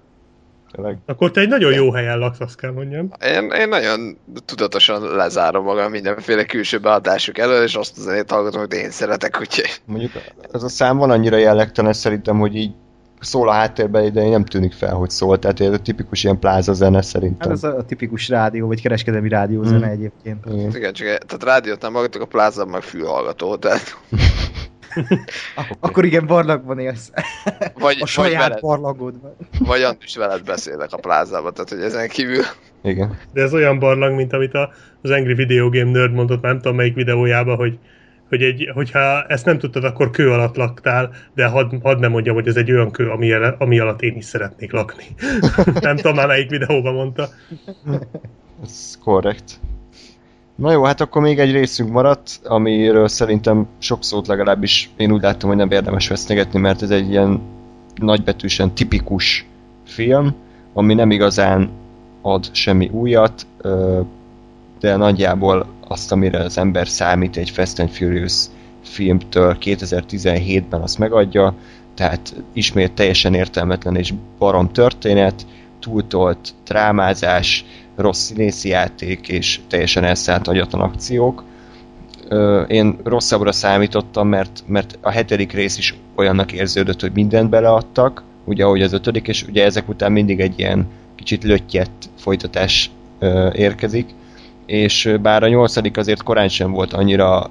[0.73, 0.99] Tényleg.
[1.07, 3.11] Akkor te egy nagyon jó helyen laksz, azt kell mondjam.
[3.25, 8.61] Én, én nagyon tudatosan lezárom magam mindenféle külső beadások elől, és azt az zenét hallgatom,
[8.61, 9.81] hogy én szeretek, úgyhogy...
[9.85, 10.13] Mondjuk
[10.53, 12.73] ez a szám van annyira jellegtelen szerintem, hogy így
[13.21, 15.39] szól a háttérben, de nem tűnik fel, hogy szól.
[15.39, 17.49] Tehát ez a tipikus ilyen pláza zene szerintem.
[17.49, 19.91] Hát ez a tipikus rádió, vagy kereskedelmi rádió zene mm.
[19.91, 20.47] egyébként.
[20.47, 20.77] Igen.
[20.77, 23.97] Igen, csak tehát rádiót nem hallgatok, a pláza meg fülhallgató, tehát...
[25.81, 27.11] Akkor igen, barlangban élsz.
[27.75, 29.37] Vagy, a saját vagy barlangodban.
[29.59, 32.43] Vagy Andris veled beszélek a plázában, tehát hogy ezen kívül...
[32.83, 33.19] Igen.
[33.33, 34.71] De ez olyan barlang, mint amit a,
[35.03, 37.79] az Angry Video Game Nerd mondott, nem tudom melyik videójában, hogy
[38.31, 42.35] hogy egy, hogyha ezt nem tudtad, akkor kő alatt laktál, de hadd had nem mondjam,
[42.35, 45.05] hogy ez egy olyan kő, ami, ami alatt én is szeretnék lakni.
[45.81, 47.29] nem tudom már melyik videóban mondta.
[48.63, 49.61] Ez korrekt.
[50.55, 55.23] Na jó, hát akkor még egy részünk maradt, amiről szerintem sok szót legalábbis én úgy
[55.23, 57.41] láttam, hogy nem érdemes vesztegetni, mert ez egy ilyen
[57.95, 59.47] nagybetűsen tipikus
[59.87, 60.35] film,
[60.73, 61.71] ami nem igazán
[62.23, 63.47] ad semmi újat,
[64.81, 68.45] de nagyjából azt, amire az ember számít egy Fast and Furious
[68.83, 71.55] filmtől 2017-ben azt megadja,
[71.95, 75.47] tehát ismét teljesen értelmetlen és barom történet,
[75.81, 77.65] túltolt drámázás,
[77.97, 81.45] rossz színészi játék és teljesen elszállt agyatlan akciók.
[82.69, 88.65] én rosszabbra számítottam, mert, mert a hetedik rész is olyannak érződött, hogy mindent beleadtak, ugye
[88.65, 92.91] ahogy az ötödik, és ugye ezek után mindig egy ilyen kicsit löttyett folytatás
[93.53, 94.15] érkezik,
[94.71, 97.51] és bár a nyolcadik azért korán sem volt annyira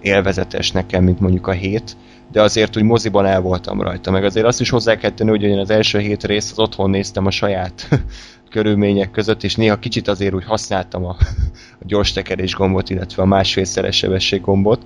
[0.00, 1.96] élvezetes nekem, mint mondjuk a hét,
[2.32, 5.58] de azért úgy moziban el voltam rajta, meg azért azt is hozzá kell tenni, hogy
[5.58, 7.88] az első hét részt az otthon néztem a saját
[8.50, 11.16] körülmények között, és néha kicsit azért úgy használtam a,
[11.80, 14.82] a gyors tekerés gombot, illetve a másfélszeres sebesség gombot,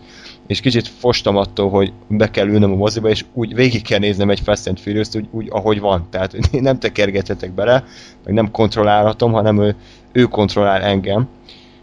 [0.47, 4.31] és kicsit fostam attól, hogy be kell ülnöm a moziba, és úgy végig kell néznem
[4.31, 6.07] egy Fast and furious úgy, úgy, ahogy van.
[6.11, 7.85] Tehát nem tekergethetek bele,
[8.25, 9.75] meg nem kontrollálhatom, hanem ő,
[10.13, 11.29] ő kontrollál engem.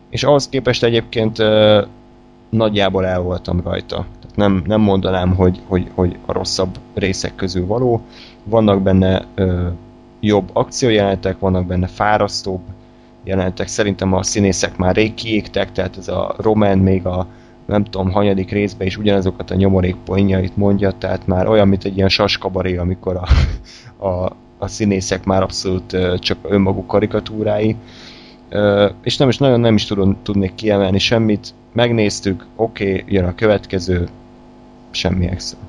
[0.10, 1.38] És ahhoz képest egyébként
[2.50, 3.96] nagyjából el voltam rajta.
[3.96, 8.02] Tehát nem, nem mondanám, hogy, hogy, hogy a rosszabb részek közül való.
[8.44, 9.68] Vannak benne ö,
[10.20, 12.62] jobb akciójelenetek, vannak benne fárasztóbb
[13.24, 13.68] jelenetek.
[13.68, 17.28] Szerintem a színészek már rég kiégtek, tehát ez a Roman még a
[17.66, 21.96] nem tudom, hanyadik részben is ugyanazokat a nyomorék poénjait mondja, tehát már olyan, mint egy
[21.96, 23.28] ilyen saskabaré, amikor a,
[24.08, 27.76] a, a színészek már abszolút csak önmaguk karikatúrái.
[29.04, 31.54] És nem is nagyon nem is tudom, tudnék kiemelni semmit.
[31.74, 34.08] Megnéztük, oké, okay, jön a következő,
[34.92, 35.67] semmi extra.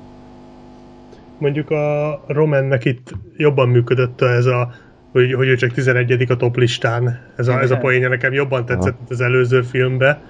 [1.39, 4.71] Mondjuk a Romannek itt jobban működött ez a
[5.11, 7.19] hogy, hogy ő csak 11 a top listán.
[7.35, 10.21] Ez a, ez a poénja nekem jobban tetszett, mint az előző filmbe.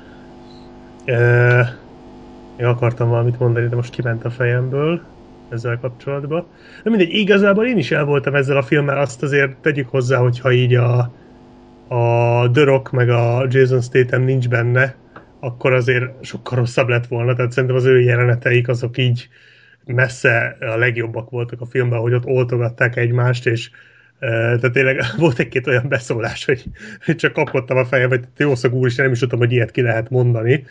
[1.08, 1.68] Uh,
[2.60, 5.02] én akartam valamit mondani, de most kiment a fejemből
[5.50, 6.46] ezzel kapcsolatban.
[6.84, 10.52] De mindegy, igazából én is el voltam ezzel a filmmel, azt azért tegyük hozzá, hogyha
[10.52, 11.12] így a,
[11.88, 14.96] a The Rock meg a Jason Statham nincs benne,
[15.40, 19.30] akkor azért sokkal rosszabb lett volna, tehát szerintem az ő jeleneteik azok így
[19.86, 23.70] messze a legjobbak voltak a filmben, hogy ott oltogatták egymást, és
[24.20, 26.64] tehát tényleg volt egy-két olyan beszólás, hogy,
[27.16, 30.10] csak kapkodtam a fejem, hogy jószak úr is, nem is tudtam, hogy ilyet ki lehet
[30.10, 30.66] mondani,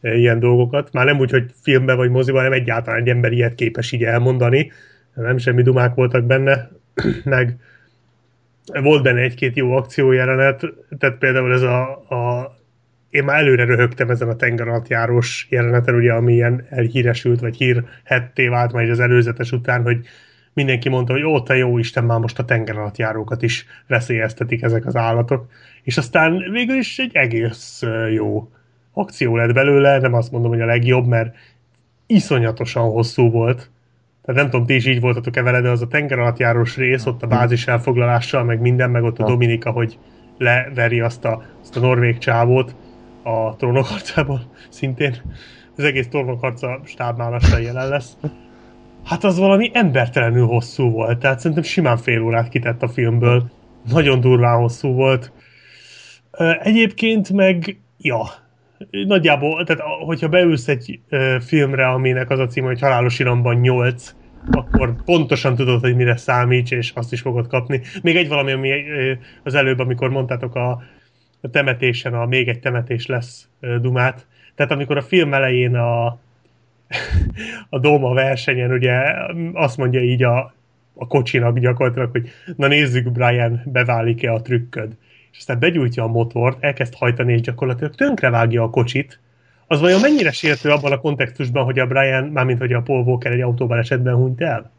[0.00, 0.92] ilyen dolgokat.
[0.92, 4.72] Már nem úgy, hogy filmben vagy moziban, hanem egyáltalán egy ember ilyet képes így elmondani.
[5.14, 6.70] Nem semmi dumák voltak benne,
[7.24, 7.56] meg
[8.66, 10.64] volt benne egy-két jó akciójelenet,
[10.98, 12.55] tehát például ez a, a
[13.16, 18.72] én már előre röhögtem ezen a tengeralattjárós jeleneten, ugye, ami ilyen elhíresült, vagy hírhetté vált
[18.72, 20.06] majd az előzetes után, hogy
[20.52, 24.96] mindenki mondta, hogy ó, te jó Isten, már most a tengeralattjárókat is veszélyeztetik ezek az
[24.96, 25.48] állatok.
[25.82, 28.50] És aztán végül is egy egész jó
[28.92, 31.36] akció lett belőle, nem azt mondom, hogy a legjobb, mert
[32.06, 33.70] iszonyatosan hosszú volt.
[34.24, 37.26] Tehát nem tudom, ti is így voltatok-e vele, de az a tengeralattjárós rész, ott a
[37.26, 39.98] bázis elfoglalással, meg minden, meg ott a Dominika, hogy
[40.38, 42.74] leveri azt a, azt a norvég csávót
[43.26, 45.14] a trónokharcából szintén.
[45.76, 48.16] Az egész trónokharca stábnál lassan jelen lesz.
[49.04, 53.50] Hát az valami embertelenül hosszú volt, tehát szerintem simán fél órát kitett a filmből.
[53.90, 55.32] Nagyon durván hosszú volt.
[56.62, 58.22] Egyébként meg, ja,
[58.90, 61.00] nagyjából, tehát hogyha beülsz egy
[61.40, 64.14] filmre, aminek az a címe, hogy Halálos Iramban 8,
[64.50, 67.80] akkor pontosan tudod, hogy mire számíts, és azt is fogod kapni.
[68.02, 68.70] Még egy valami, ami
[69.42, 70.82] az előbb, amikor mondtátok a,
[71.46, 73.48] a temetésen, a még egy temetés lesz
[73.80, 74.26] dumát.
[74.54, 76.06] Tehát amikor a film elején a,
[77.70, 78.92] a Doma versenyen ugye
[79.52, 80.54] azt mondja így a,
[80.94, 84.96] a kocsinak gyakorlatilag, hogy na nézzük Brian, beválik-e a trükköd
[85.36, 89.20] és aztán begyújtja a motort, elkezd hajtani, és gyakorlatilag tönkrevágja a kocsit,
[89.66, 93.32] az vajon mennyire sértő abban a kontextusban, hogy a Brian, mármint hogy a Paul Walker
[93.32, 94.70] egy autóban esetben hunyt el?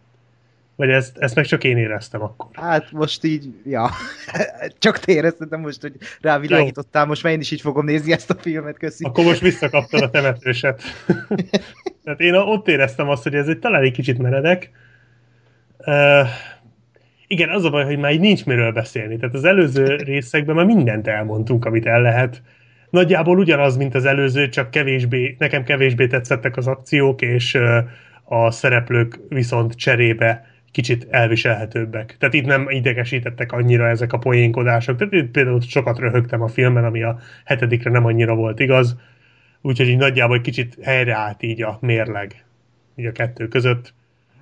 [0.78, 2.50] Vagy ezt, ezt meg csak én éreztem akkor?
[2.54, 3.90] Hát most így, ja,
[4.80, 8.36] csak te érezted, most, hogy rávilágítottál, most már én is így fogom nézni ezt a
[8.36, 9.04] filmet, köszi.
[9.06, 10.82] Akkor most visszakaptad a temetőset.
[12.04, 14.72] Tehát én ott éreztem azt, hogy ez egy talán egy kicsit meredek.
[15.78, 16.28] Uh,
[17.28, 19.18] igen, az a baj, hogy már így nincs miről beszélni.
[19.18, 22.42] Tehát az előző részekben már mindent elmondtunk, amit el lehet.
[22.90, 27.58] Nagyjából ugyanaz, mint az előző, csak kevésbé, nekem kevésbé tetszettek az akciók, és
[28.24, 32.16] a szereplők viszont cserébe kicsit elviselhetőbbek.
[32.20, 34.98] Tehát itt nem idegesítettek annyira ezek a poénkodások.
[34.98, 38.98] Tehát itt például sokat röhögtem a filmen, ami a hetedikre nem annyira volt igaz.
[39.62, 42.46] Úgyhogy így nagyjából egy kicsit helyreállt így a mérleg
[42.96, 43.94] így a kettő között.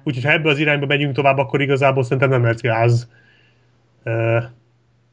[0.04, 3.10] Úgyhogy ha ebbe az irányba megyünk tovább, akkor igazából szerintem nem lesz gáz.
[4.04, 4.44] Uh,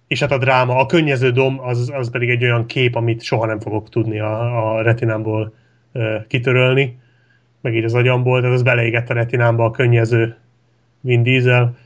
[0.07, 3.47] és hát a dráma, a könnyező dom, az, az pedig egy olyan kép, amit soha
[3.47, 5.55] nem fogok tudni a, a retinámból
[5.92, 6.99] uh, kitörölni,
[7.60, 10.36] meg így az agyamból, tehát az beleégett a retinámba a könnyező
[11.02, 11.76] Vin Diesel.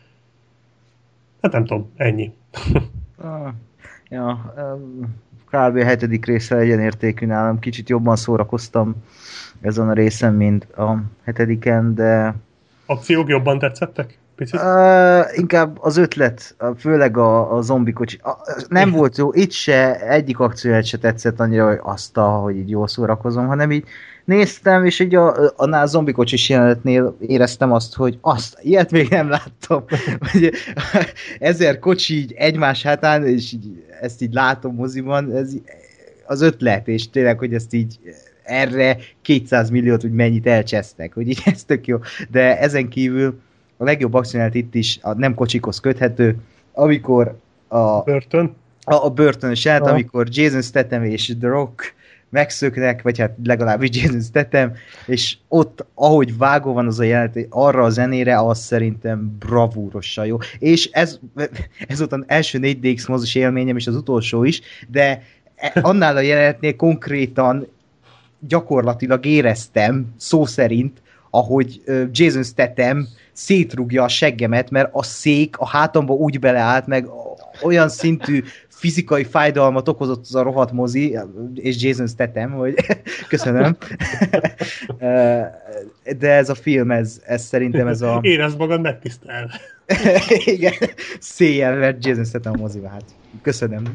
[1.42, 2.32] Hát nem tudom, ennyi.
[3.16, 3.48] ah,
[4.08, 4.54] ja,
[5.44, 5.76] kb.
[5.76, 7.58] a hetedik része egyenértékű nálam.
[7.58, 8.94] Kicsit jobban szórakoztam
[9.60, 12.34] ezen a részen, mint a hetediken, de
[12.86, 14.18] akciók jobban tetszettek?
[14.34, 14.60] Picit?
[14.60, 18.20] Uh, inkább az ötlet, főleg a, a zombikocsi.
[18.22, 18.36] A,
[18.68, 22.88] nem volt jó, itt se egyik akcióját se tetszett annyira, hogy azt hogy így jól
[22.88, 23.84] szórakozom, hanem így
[24.26, 29.28] néztem, és így a, annál a zombikocsis jelenetnél éreztem azt, hogy azt, ilyet még nem
[29.28, 29.84] láttam.
[30.32, 30.52] hogy
[31.38, 35.52] ezer kocsi így egymás hátán, és így, ezt így látom moziban, ez
[36.26, 37.98] az ötlet, és tényleg, hogy ezt így
[38.42, 41.98] erre 200 milliót, hogy mennyit elcsesztek, hogy így ez tök jó.
[42.30, 43.40] De ezen kívül
[43.76, 46.36] a legjobb akcióját itt is a nem kocsikhoz köthető,
[46.72, 47.38] amikor
[47.68, 48.55] a, Börtön.
[48.84, 49.90] a, a börtönös Aha.
[49.90, 51.94] amikor Jason Statham és The Rock
[52.30, 54.72] megszöknek, vagy hát legalábbis Jason Statham,
[55.06, 60.38] és ott, ahogy vágó van az a jelenet, arra a zenére, az szerintem bravúrosan jó.
[60.58, 61.18] És ez,
[61.88, 65.22] ez volt az első 4DX mozis élményem, és az utolsó is, de
[65.56, 67.66] e- annál a jelenetnél konkrétan
[68.40, 76.14] gyakorlatilag éreztem, szó szerint, ahogy Jason Statham szétrugja a seggemet, mert a szék a hátamba
[76.14, 77.08] úgy beleállt, meg
[77.62, 78.44] olyan szintű
[78.76, 81.18] fizikai fájdalmat okozott az a rohadt mozi,
[81.55, 82.74] és Jason Statham, hogy
[83.28, 83.76] köszönöm.
[86.18, 88.18] De ez a film, ez, ez szerintem ez a...
[88.22, 89.50] Érezd magad megtisztel.
[90.44, 90.72] Igen,
[91.18, 93.05] széjjel vert Jason Statham a moziba, hát
[93.42, 93.94] köszönöm.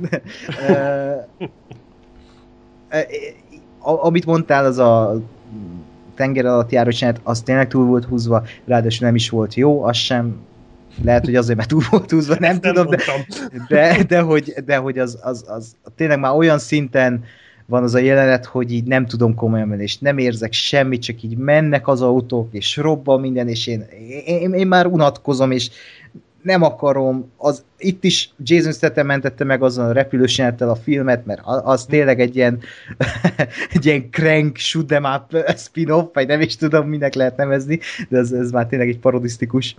[3.80, 5.22] Amit mondtál, az a
[6.16, 9.98] tenger alatt járó csinált, az tényleg túl volt húzva, ráadásul nem is volt jó, az
[9.98, 10.50] sem
[11.04, 13.66] lehet, hogy azért, mert túl volt húzva, nem Ezt tudom, de, mondtam.
[13.68, 17.24] de, de, hogy, de hogy az, az, az tényleg már olyan szinten
[17.66, 21.24] van az a jelenet, hogy így nem tudom komolyan menni, és nem érzek semmit, csak
[21.24, 23.86] így mennek az autók, és robban minden, és én,
[24.26, 25.70] én, én már unatkozom, és
[26.42, 31.42] nem akarom, az, itt is Jason Statham mentette meg azon a repülős a filmet, mert
[31.46, 32.60] az tényleg egy ilyen
[33.74, 37.80] egy ilyen crank shoot 'em up spin-off, vagy nem is tudom, minek lehet nevezni,
[38.10, 39.76] de ez, ez már tényleg egy parodisztikus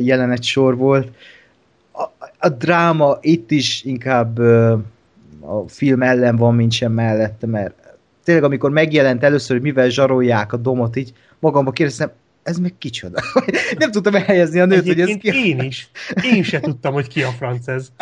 [0.00, 1.08] jelenet sor volt.
[1.92, 2.02] A,
[2.38, 4.38] a dráma itt is inkább
[5.40, 7.74] a film ellen van, mint sem mellette, mert
[8.24, 12.10] tényleg amikor megjelent először, hogy mivel zsarolják a domot, így magamba kérdeztem,
[12.42, 13.20] ez meg kicsoda?
[13.78, 15.48] Nem tudtam elhelyezni a nőt, hogy ez Egyébként ki.
[15.48, 15.90] én is.
[16.34, 17.88] Én se tudtam, hogy ki a franc ez.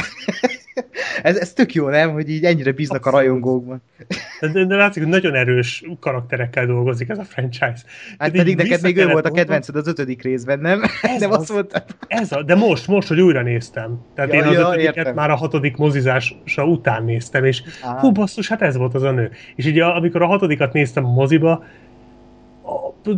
[1.23, 2.13] Ez, ez tök jó, nem?
[2.13, 3.27] Hogy így ennyire bíznak a Abszolút.
[3.27, 3.83] rajongókban.
[4.43, 7.65] De, de, de látszik, hogy nagyon erős karakterekkel dolgozik ez a franchise.
[7.65, 7.85] Hát
[8.17, 10.83] Tehát pedig neked még ő volt a kedvenced az ötödik részben, nem?
[11.03, 11.37] Ez nem az.
[11.37, 11.85] azt mondtad.
[12.07, 14.01] Ez a, de most, most, hogy újra néztem.
[14.15, 15.15] Tehát Ja, én az ja, ötödiket értem.
[15.15, 17.99] már a hatodik mozizása után néztem, és Á.
[17.99, 19.31] hú basszus, hát ez volt az a nő.
[19.57, 21.65] És így a, amikor a hatodikat néztem a moziba,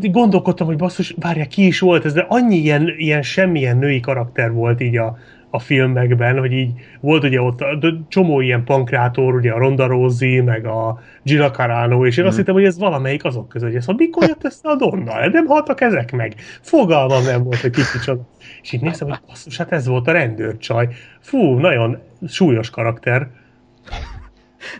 [0.01, 4.53] gondolkodtam, hogy basszus, várja, ki is volt ez, de annyi ilyen, ilyen semmilyen női karakter
[4.53, 5.19] volt így a,
[5.55, 7.65] a filmekben, hogy így volt ugye ott
[8.09, 12.41] csomó ilyen pankrátor, ugye a Ronda Rousey, meg a Gina Carano, és én azt Mhm.
[12.41, 15.29] hittem, hogy ez valamelyik azok közül, hogy ez a mikor jött össze a Donna?
[15.29, 16.35] Nem haltak ezek meg?
[16.61, 18.21] Fogalmam nem volt, hogy ki kicsoda.
[18.63, 20.89] És így néztem, hogy basszus, hát ez volt a rendőrcsaj.
[21.21, 23.29] Fú, nagyon súlyos karakter.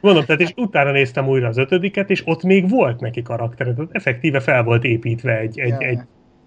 [0.01, 3.89] Mondom, tehát és utána néztem újra az ötödiket, és ott még volt neki karakter, tehát
[3.93, 5.79] effektíve fel volt építve egy, egy, Ja.
[5.89, 5.99] egy,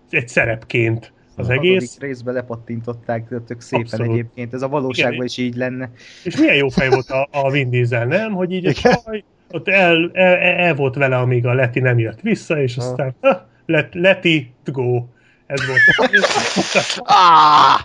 [0.10, 1.98] egy szerepként az A egész.
[2.00, 4.12] részbe lepattintották, de tök szépen Abszolút.
[4.14, 4.54] egyébként.
[4.54, 5.26] Ez a valóságban Igen.
[5.26, 5.90] is így lenne.
[6.24, 8.32] És milyen jó fej volt a, a Vin Diesel, nem?
[8.32, 8.94] Hogy így a Igen.
[9.04, 13.16] csaj, ott el, el, el, volt vele, amíg a Leti nem jött vissza, és aztán
[13.22, 15.06] ha, let, Leti, go.
[15.46, 15.80] Ez volt.
[17.04, 17.80] Ah!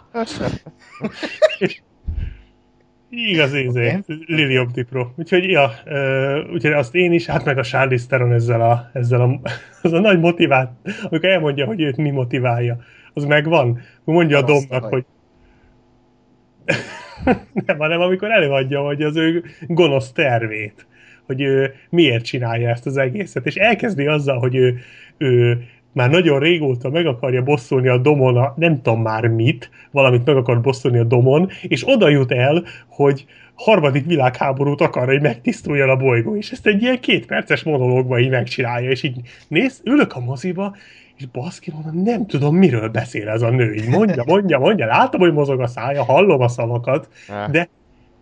[3.10, 5.06] Igaz, izé, Lili Optipro.
[5.16, 9.20] Úgyhogy, ja, ö, úgyhogy azt én is, hát meg a Charlize Theron ezzel a, ezzel
[9.20, 9.40] a,
[9.82, 10.70] az a nagy motivált,
[11.02, 12.76] amikor elmondja, hogy őt mi motiválja,
[13.14, 13.80] az megvan.
[14.04, 15.04] Mondja a Domnak, hogy
[17.66, 20.86] nem, hanem amikor előadja, hogy az ő gonosz tervét,
[21.26, 24.78] hogy ő miért csinálja ezt az egészet, és elkezdi azzal, hogy ő,
[25.18, 30.24] ő már nagyon régóta meg akarja bosszulni a domon, a, nem tudom már mit, valamit
[30.24, 33.24] meg akar bosszulni a domon, és oda jut el, hogy
[33.54, 38.30] harmadik világháborút akar, hogy megtisztuljon a bolygó, és ezt egy ilyen két perces monológban így
[38.30, 40.76] megcsinálja, és így néz, ülök a moziba,
[41.22, 43.74] és baszki, mondom, nem tudom, miről beszél ez a nő.
[43.74, 47.08] Így mondja, mondja, mondja, látom, hogy mozog a szája, hallom a szavakat,
[47.50, 47.68] de,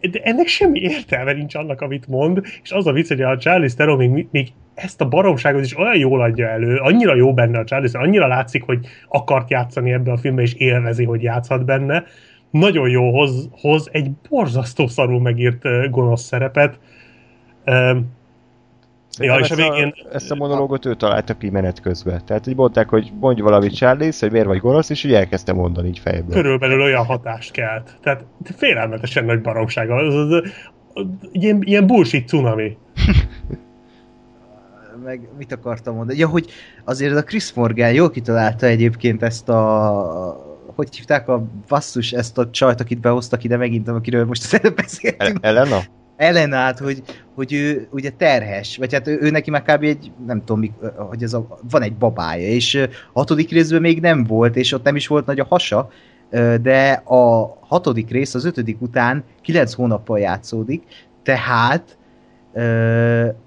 [0.01, 3.77] de ennek semmi értelme nincs annak, amit mond, és az a vicc, hogy a Charlize
[3.77, 7.65] Theron még, még ezt a baromságot is olyan jól adja elő, annyira jó benne a
[7.65, 12.05] Charlize, annyira látszik, hogy akart játszani ebbe a filmbe, és élvezi, hogy játszhat benne.
[12.51, 16.79] Nagyon jó hoz, hoz egy borzasztó szarul megírt gonosz szerepet.
[17.67, 18.19] Um,
[19.19, 19.95] Ja, és a ezt, végén...
[20.11, 22.23] a, ezt a monológot ő találta ki menet közben.
[22.25, 25.89] Tehát így mondták, hogy mondj valamit Charlie, hogy miért vagy gonosz, és úgy elkezdte mondani
[25.89, 26.35] így fejből.
[26.35, 27.97] körülbelül olyan hatást kelt.
[28.03, 28.25] Tehát
[28.57, 29.95] félelmetesen nagy baromsága.
[29.95, 30.43] Az, az, az,
[30.95, 32.77] az, ilyen, ilyen bullshit cunami.
[35.05, 36.19] meg mit akartam mondani?
[36.19, 36.51] Ja, hogy
[36.85, 42.51] azért a Chris Morgan jól kitalálta egyébként ezt a hogy hívták a basszus ezt a
[42.51, 45.39] csajt, akit behoztak ide megint, akiről most beszéltünk.
[45.41, 45.79] Elena?
[46.21, 47.03] Ellenát, hogy,
[47.35, 49.83] hogy ő ugye terhes, vagy hát ő, ő neki már kb.
[49.83, 52.75] egy, nem tudom, hogy ez a, van egy babája, és
[53.13, 55.91] a hatodik részben még nem volt, és ott nem is volt nagy a hasa,
[56.61, 60.83] de a hatodik rész az ötödik után kilenc hónappal játszódik,
[61.23, 61.99] tehát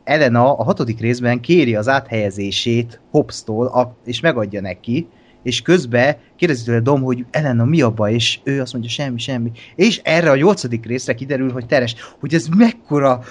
[0.03, 5.08] Elena a hatodik részben kéri az áthelyezését Hobbs-tól, és megadja neki,
[5.44, 9.20] és közben kérdezi tőle Dom, hogy Elena mi a baj, és ő azt mondja semmi,
[9.20, 9.52] semmi.
[9.76, 13.24] És erre a nyolcadik részre kiderül, hogy teres, hogy ez mekkora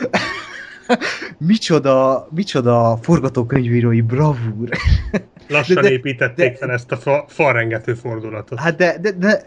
[1.39, 4.69] micsoda, micsoda forgatókönyvírói bravúr.
[5.49, 8.59] Lassan de, de, építették de, fel ezt a fa, falrengető fordulatot.
[8.59, 9.43] Hát de, de, de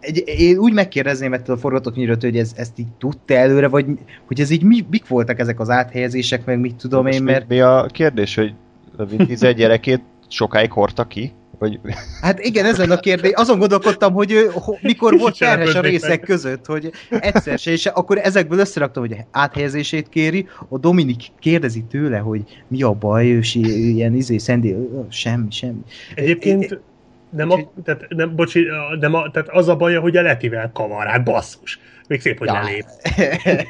[0.00, 3.86] egy, én úgy megkérdezném ettől a forgatókönyvírót, hogy ez, ezt így tudta előre, vagy
[4.26, 7.48] hogy ez így mi, mik voltak ezek az áthelyezések, meg mit tudom Most én, mert...
[7.48, 8.54] Mi, a kérdés, hogy
[8.96, 11.32] a Vin Diesel gyerekét sokáig hordta ki?
[11.58, 11.80] Vagy...
[12.20, 13.32] Hát igen, ez lenne a kérdés.
[13.34, 18.18] Azon gondolkodtam, hogy ő, mikor volt terhes a részek között, hogy egyszer se, és akkor
[18.18, 24.14] ezekből összeraktam, hogy áthelyezését kéri, a Dominik kérdezi tőle, hogy mi a baj, és ilyen
[24.14, 24.76] izé, szendi,
[25.08, 25.80] semmi, semmi.
[26.14, 26.80] Egyébként
[27.30, 28.66] nem, a, tehát, nem, bocsi,
[29.00, 31.78] nem a, tehát az a baj, hogy a Letivel kavar, hát basszus.
[32.08, 32.52] Még szép, hogy ja.
[32.52, 32.84] lelép.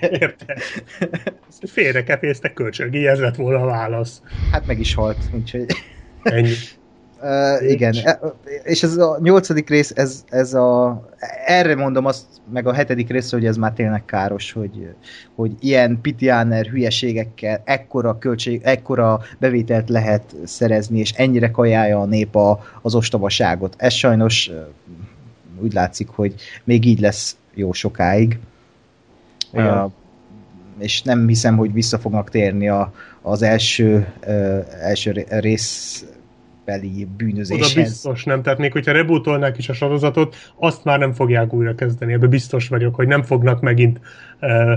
[0.00, 0.58] Érted?
[1.66, 4.22] Félre kepésztek kölcsögi, ez lett volna a válasz.
[4.52, 5.66] Hát meg is halt, úgyhogy...
[6.22, 6.52] Ennyi.
[7.22, 8.20] Uh, igen, e,
[8.62, 11.00] és ez a nyolcadik rész, ez, ez a,
[11.46, 14.94] erre mondom azt, meg a hetedik rész, hogy ez már tényleg káros, hogy,
[15.34, 22.36] hogy ilyen pitiáner hülyeségekkel ekkora, költség, ekkora bevételt lehet szerezni, és ennyire kajálja a nép
[22.36, 23.74] a, az ostobaságot.
[23.78, 24.50] Ez sajnos
[25.62, 28.38] úgy látszik, hogy még így lesz jó sokáig.
[29.52, 29.90] Uh,
[30.78, 36.04] és nem hiszem, hogy vissza fognak térni a, az első, uh, első rész
[36.68, 37.70] beli bűnözéshez.
[37.70, 41.74] Oda biztos nem, tehát még hogyha rebootolnák is a sorozatot, azt már nem fogják újra
[41.74, 44.00] kezdeni, ebbe biztos vagyok, hogy nem fognak megint
[44.40, 44.72] uh,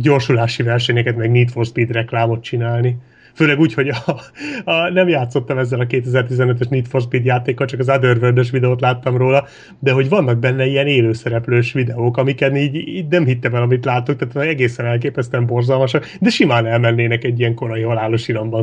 [0.00, 2.96] gyorsulási versenyeket, meg Need for Speed reklámot csinálni.
[3.38, 4.20] Főleg úgy, hogy a,
[4.64, 9.16] a, nem játszottam ezzel a 2015-ös Need for Speed játékkal, csak az otherworld videót láttam
[9.16, 9.46] róla,
[9.78, 14.16] de hogy vannak benne ilyen élőszereplős videók, amiket így, így nem hittem el, amit látok,
[14.16, 18.62] tehát egészen elképesztően borzalmasak, de simán elmennének egy ilyen korai halálos iramban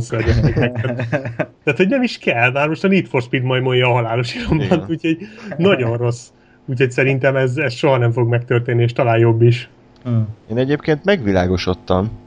[1.63, 4.35] Tehát, hogy nem is kell, már most a Need for Speed majd mondja a halálos
[4.35, 5.17] iramban, úgyhogy
[5.57, 6.27] nagyon rossz.
[6.65, 9.69] Úgyhogy szerintem ez, ez soha nem fog megtörténni, és talán jobb is.
[10.49, 12.23] Én egyébként megvilágosodtam,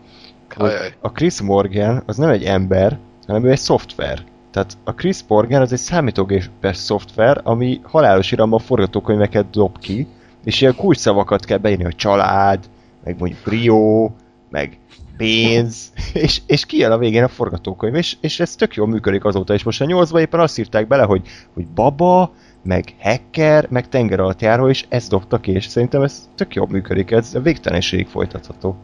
[0.58, 0.94] Ajaj.
[1.00, 4.24] a Chris Morgan az nem egy ember, hanem ő egy szoftver.
[4.50, 10.06] Tehát a Chris Morgan az egy számítógépes szoftver, ami halálos iramban forgatókönyveket dob ki,
[10.44, 12.70] és ilyen kulcsszavakat kell beírni, hogy család,
[13.04, 14.10] meg mondjuk Rio,
[14.50, 14.78] meg
[15.16, 19.54] pénz, és, és kijön a végén a forgatókönyv, és, és ez tök jól működik azóta,
[19.54, 24.20] és most a nyolcban éppen azt írták bele, hogy, hogy baba, meg hacker, meg tenger
[24.20, 28.06] alatt járó, és ezt dobta ki, és szerintem ez tök jól működik, ez a végtelenségig
[28.06, 28.76] folytatható.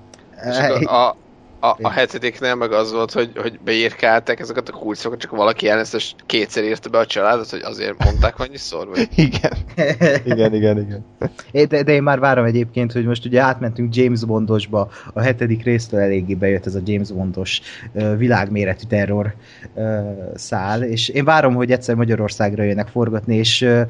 [0.51, 1.17] És a, a,
[1.65, 6.65] a hetediknél meg az volt, hogy, hogy beírkálták ezeket a kulcsokat, csak valaki elnézést kétszer
[6.65, 8.89] írta be a családot, hogy azért mondták annyiszor?
[8.89, 9.09] Vagy?
[9.17, 9.53] Igen.
[10.25, 11.05] igen, igen, igen.
[11.69, 16.01] De, de én már várom egyébként, hogy most ugye átmentünk James Bondosba, a hetedik résztől
[16.01, 17.61] eléggé bejött ez a James Bondos
[17.93, 19.35] uh, világméretű terror
[19.75, 19.85] uh,
[20.35, 23.81] szál, és én várom, hogy egyszer Magyarországra jönnek forgatni, és uh,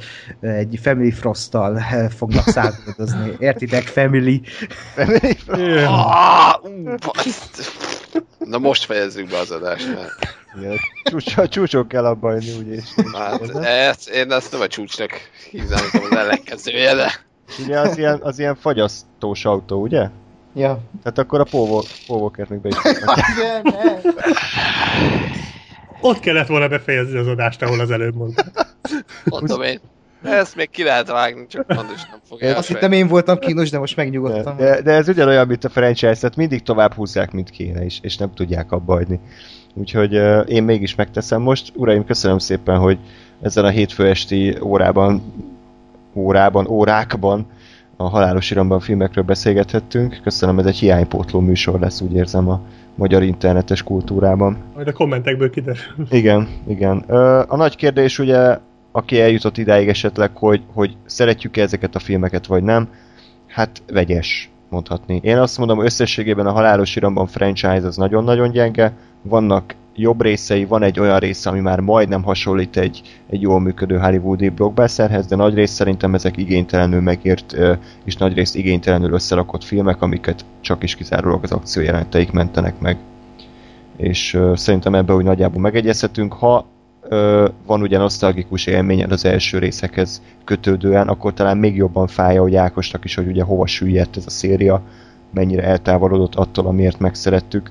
[0.41, 1.79] egy Family Frosttal
[2.17, 3.33] fognak szállítozni.
[3.39, 3.83] Értitek?
[3.83, 4.41] Family.
[4.95, 5.63] Family Frost.
[6.15, 6.61] Ah,
[8.39, 10.11] Na most fejezzük be az adást, mert...
[10.59, 12.85] Igen, csúcs, csúcsok kell abba jönni, úgyis.
[13.13, 15.11] Hát, ezt, én ezt nem a csúcsnak
[15.51, 17.13] hívnám, az ellenkezője, de...
[17.65, 20.09] Ugye az ilyen, az ilyen fagyasztós autó, ugye?
[20.55, 20.79] Ja.
[21.03, 22.77] Tehát akkor a Paul Walkernek be is
[26.01, 28.47] Ott kellett volna befejezni az adást, ahol az előbb mondtam.
[29.25, 29.81] Mondom én.
[30.25, 33.71] Ezt még ki lehet vágni, csak mondd is nem fogja Azt hittem én voltam kínos,
[33.71, 34.57] de most megnyugodtam.
[34.57, 38.17] De, de, ez ugyanolyan, mint a franchise, tehát mindig tovább húzzák, mint kéne, és, és
[38.17, 39.21] nem tudják abba hagyni.
[39.75, 41.73] Úgyhogy uh, én mégis megteszem most.
[41.75, 42.99] Uraim, köszönöm szépen, hogy
[43.43, 45.23] ezen a hétfő esti órában,
[46.15, 47.47] órában, órákban
[47.97, 50.21] a halálos iramban filmekről beszélgethettünk.
[50.23, 52.61] Köszönöm, ez egy hiánypótló műsor lesz, úgy érzem a
[52.95, 54.59] magyar internetes kultúrában.
[54.75, 55.83] Majd a kommentekből kiderül.
[56.11, 56.99] Igen, igen.
[57.49, 58.59] A nagy kérdés ugye
[58.97, 62.89] aki eljutott idáig esetleg, hogy, hogy szeretjük-e ezeket a filmeket, vagy nem,
[63.47, 65.21] hát vegyes mondhatni.
[65.23, 68.93] Én azt mondom, összességében a Halálos Iramban franchise az nagyon-nagyon gyenge,
[69.23, 73.99] vannak jobb részei, van egy olyan része, ami már majdnem hasonlít egy, egy jól működő
[73.99, 77.57] hollywoodi blockbusterhez, de nagy rész szerintem ezek igénytelenül megírt,
[78.05, 82.97] és nagy rész igénytelenül összerakott filmek, amiket csak is kizárólag az akciójelenteik mentenek meg.
[83.97, 86.33] és szerintem ebben úgy nagyjából megegyezhetünk.
[86.33, 86.67] Ha
[87.67, 93.05] van ugye nosztalgikus élményed az első részekhez kötődően, akkor talán még jobban fája, hogy Ákosnak
[93.05, 94.83] is, hogy ugye hova süllyedt ez a széria,
[95.35, 97.71] mennyire eltávolodott attól, amiért megszerettük.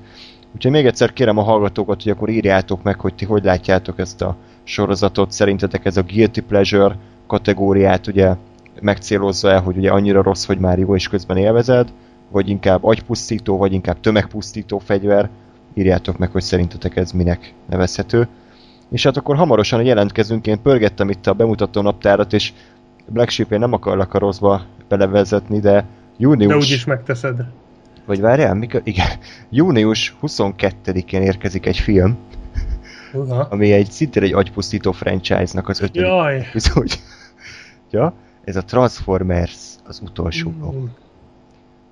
[0.54, 4.22] Úgyhogy még egyszer kérem a hallgatókat, hogy akkor írjátok meg, hogy ti hogy látjátok ezt
[4.22, 5.32] a sorozatot.
[5.32, 6.96] Szerintetek ez a guilty pleasure
[7.26, 8.34] kategóriát ugye
[8.80, 11.88] megcélozza el, hogy ugye annyira rossz, hogy már jó és közben élvezed,
[12.30, 15.28] vagy inkább agypusztító, vagy inkább tömegpusztító fegyver.
[15.74, 18.28] Írjátok meg, hogy szerintetek ez minek nevezhető.
[18.94, 22.52] És hát akkor hamarosan jelentkezünk, én pörgettem itt a bemutató naptárat, és
[23.06, 25.84] Black Sheep én nem akarlak a rosszba belevezetni, de
[26.16, 26.50] június...
[26.50, 27.44] De úgyis megteszed.
[28.06, 28.80] Vagy várjál, mikor?
[28.84, 29.06] Igen.
[29.50, 32.16] Június 22-én érkezik egy film,
[33.12, 33.46] Uha.
[33.50, 36.38] ami egy szintén egy agypusztító franchise-nak az ötödik Jaj.
[36.38, 36.88] epizód.
[37.90, 38.14] ja,
[38.44, 40.74] ez a Transformers az utolsó blokk.
[40.74, 40.84] Mm.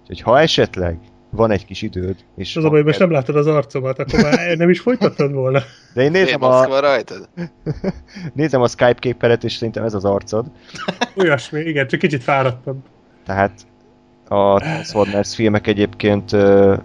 [0.00, 0.98] Úgyhogy ha esetleg
[1.36, 4.56] van egy kis időd, és Az a baj, most nem láttad az arcomat, akkor már
[4.56, 5.60] nem is folytattad volna.
[5.94, 7.28] de én nézem a, van rajtad?
[8.34, 10.46] nézem a Skype képeret, és szerintem ez az arcod.
[11.20, 12.76] Olyasmi, igen, csak kicsit fáradtabb.
[13.26, 13.52] Tehát
[14.28, 16.30] a Transformers filmek egyébként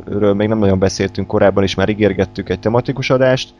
[0.05, 3.53] ről még nem nagyon beszéltünk korábban, is már ígérgettük egy tematikus adást.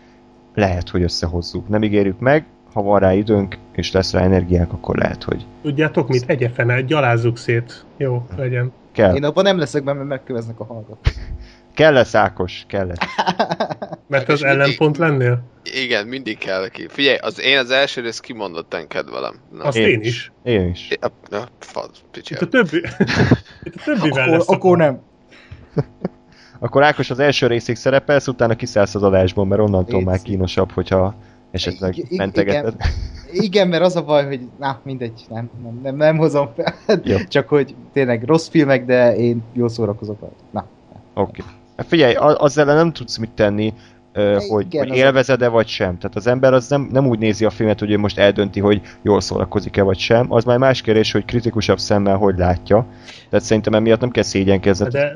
[0.54, 1.68] Lehet, hogy összehozzuk.
[1.68, 6.08] Nem ígérjük meg, ha van rá időnk, és lesz rá energiánk, akkor lehet, hogy Tudjátok
[6.08, 6.24] mit?
[6.28, 7.86] Egye fene, gyalázzuk szét.
[7.98, 8.72] Jó, legyen.
[8.98, 9.16] Kell.
[9.16, 10.98] Én abban nem leszek benne, mert megköveznek a hallgatók.
[11.74, 12.88] Kell lesz Ákos, kell.
[14.08, 15.42] Mert az mindig- ellenpont lennél?
[15.84, 16.88] Igen, mindig kell ki.
[16.90, 19.36] Figyelj, az én az első rész kimondottan kedvelem.
[19.52, 20.32] Na, Azt én is.
[20.44, 20.88] Én is.
[21.02, 22.34] a, a, fad, picsi.
[22.34, 22.78] Itt a többi...
[23.64, 24.50] Itt a többivel Akkor, lesz.
[24.50, 25.02] akkor nem.
[26.60, 30.72] Akkor Ákos az első részig szerepelsz, utána kiszállsz az adásból, mert onnantól Én már kínosabb,
[30.72, 31.16] hogyha
[31.52, 32.74] esetleg I- mentegeted.
[33.32, 36.74] Igen, mert az a baj, hogy na, mindegy, nem, nem, nem, nem hozom fel.
[37.04, 37.18] Jó.
[37.28, 40.36] Csak hogy tényleg rossz filmek, de én jól szórakozok rajta.
[40.52, 40.66] Na,
[41.14, 41.42] Oké.
[41.78, 43.74] Hát figyelj, azzal nem tudsz mit tenni,
[44.50, 45.98] hogy, Igen, hogy élvezed-e vagy sem.
[45.98, 48.82] Tehát az ember az nem, nem úgy nézi a filmet, hogy ő most eldönti, hogy
[49.02, 50.32] jól szórakozik-e vagy sem.
[50.32, 52.86] Az már más kérdés, hogy kritikusabb szemmel hogy látja.
[53.30, 54.88] Tehát szerintem emiatt nem kell szégyenkezni.
[54.90, 55.14] De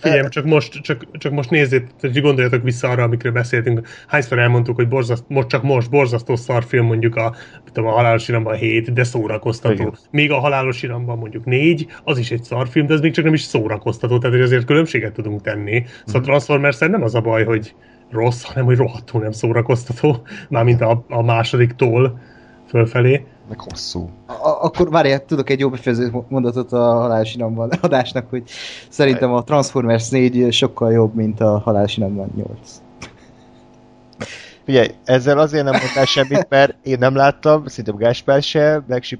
[0.00, 3.86] figyelj, csak most, csak, csak most nézzétek, hogy gondoljatok vissza arra, amikről beszéltünk.
[4.06, 7.34] Hányszor elmondtuk, hogy borzaszt, most csak most borzasztó szarfilm mondjuk a,
[7.72, 9.72] tudom, a Halálos Iramban 7, de szórakoztató.
[9.72, 9.98] Igen.
[10.10, 13.34] Még a Halálos Iramban mondjuk 4, az is egy szarfilm, de ez még csak nem
[13.34, 15.84] is szórakoztató, tehát hogy azért különbséget tudunk tenni.
[16.04, 16.30] Szóval Mhm.
[16.30, 17.74] Transformers nem az a baj, hogy
[18.10, 22.20] rossz, hanem hogy rohadtul nem szórakoztató, mármint a, a másodiktól
[22.68, 23.24] fölfelé.
[23.48, 24.10] Meg hosszú.
[24.26, 28.42] A- akkor várjál, tudok egy jó befejező mondatot a Halálos Iramban adásnak, hogy
[28.88, 32.82] szerintem a Transformers 4 sokkal jobb, mint a Halálos Iramban 8.
[34.64, 39.18] Figyelj, ezzel azért nem mondtál semmit, mert én nem láttam, szerintem Gáspár se, meg si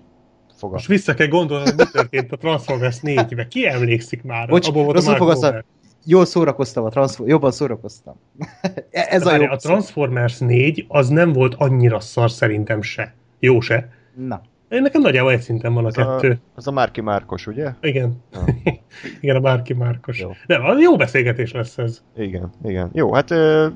[0.56, 0.74] fogam.
[0.74, 3.48] Most vissza kell gondolni, hogy mi történt a Transformers 4-be.
[3.48, 4.48] Ki emlékszik már?
[4.48, 5.20] Bocs, Abból volt rosszul.
[5.20, 5.64] Wahlberg.
[6.04, 8.14] Jól szórakoztam, a Transfor- jobban szórakoztam.
[8.90, 9.44] Ez a jó.
[9.44, 13.14] a Transformers 4 az nem volt annyira szar szerintem se.
[13.38, 13.88] Jó se.
[14.14, 16.38] Na, Én nekem nagyjából egy szinten van a Az a, kettő.
[16.54, 17.70] az a Márki Márkos, ugye?
[17.80, 18.22] Igen.
[18.32, 18.44] Ja.
[19.20, 20.20] Igen, a Márki Márkos.
[20.20, 20.30] Jó.
[20.46, 22.02] Nem, az jó beszélgetés lesz ez.
[22.16, 22.90] Igen, igen.
[22.92, 23.66] Jó, hát ö,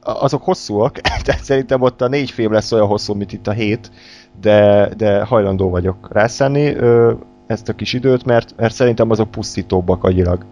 [0.00, 3.90] azok hosszúak, tehát szerintem ott a négy film lesz olyan hosszú, mint itt a hét,
[4.40, 7.12] de, de hajlandó vagyok rászállni ö,
[7.46, 10.44] ezt a kis időt, mert, mert szerintem azok pusztítóbbak agyilag.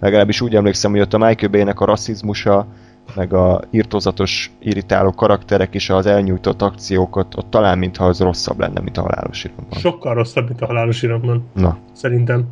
[0.00, 2.66] Legalábbis úgy emlékszem, hogy ott a Michael Bay-nek a rasszizmusa,
[3.14, 8.80] meg a írtózatos, irritáló karakterek és az elnyújtott akciók ott, talán mintha az rosszabb lenne,
[8.80, 9.78] mint a halálos iramban.
[9.78, 11.44] Sokkal rosszabb, mint a halálos iramban.
[11.54, 12.44] Na, Szerintem.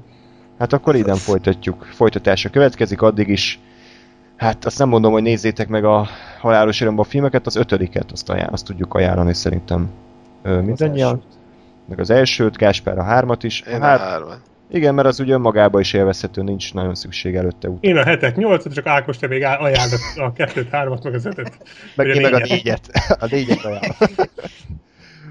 [0.58, 1.84] Hát akkor innen folytatjuk.
[1.84, 3.60] Folytatása következik, addig is.
[4.36, 6.06] Hát azt nem mondom, hogy nézzétek meg a
[6.40, 9.90] halálos a filmeket, az ötödiket azt, ajánl, azt tudjuk ajánlani szerintem
[10.42, 11.22] ö, mindannyian.
[11.88, 13.62] Meg az elsőt, Gáspár a hármat is.
[13.62, 14.22] A Én a hár...
[14.72, 17.82] Igen, mert az ugye önmagában is élvezhető, nincs nagyon szükség előtte ut.
[17.84, 21.52] Én a hetet, nyolcat, csak Ákos te még ajánlod a kettőt, hármat, meg az ötöt.
[21.94, 22.90] Meg én meg a négyet.
[23.20, 23.96] A négyet ajánlom.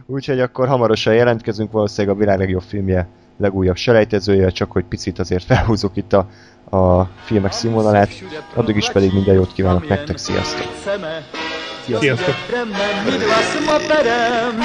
[0.06, 5.44] Úgyhogy akkor hamarosan jelentkezünk, valószínűleg a világ legjobb filmje legújabb selejtezője, csak hogy picit azért
[5.44, 6.30] felhúzzuk itt a,
[6.78, 8.10] a filmek színvonalát.
[8.54, 10.68] Addig is pedig minden jót kívánok nektek, sziasztok!
[11.86, 12.36] Sziasztok!
[12.36, 12.68] Větrem,
[13.06, 14.60] mydla s motorem.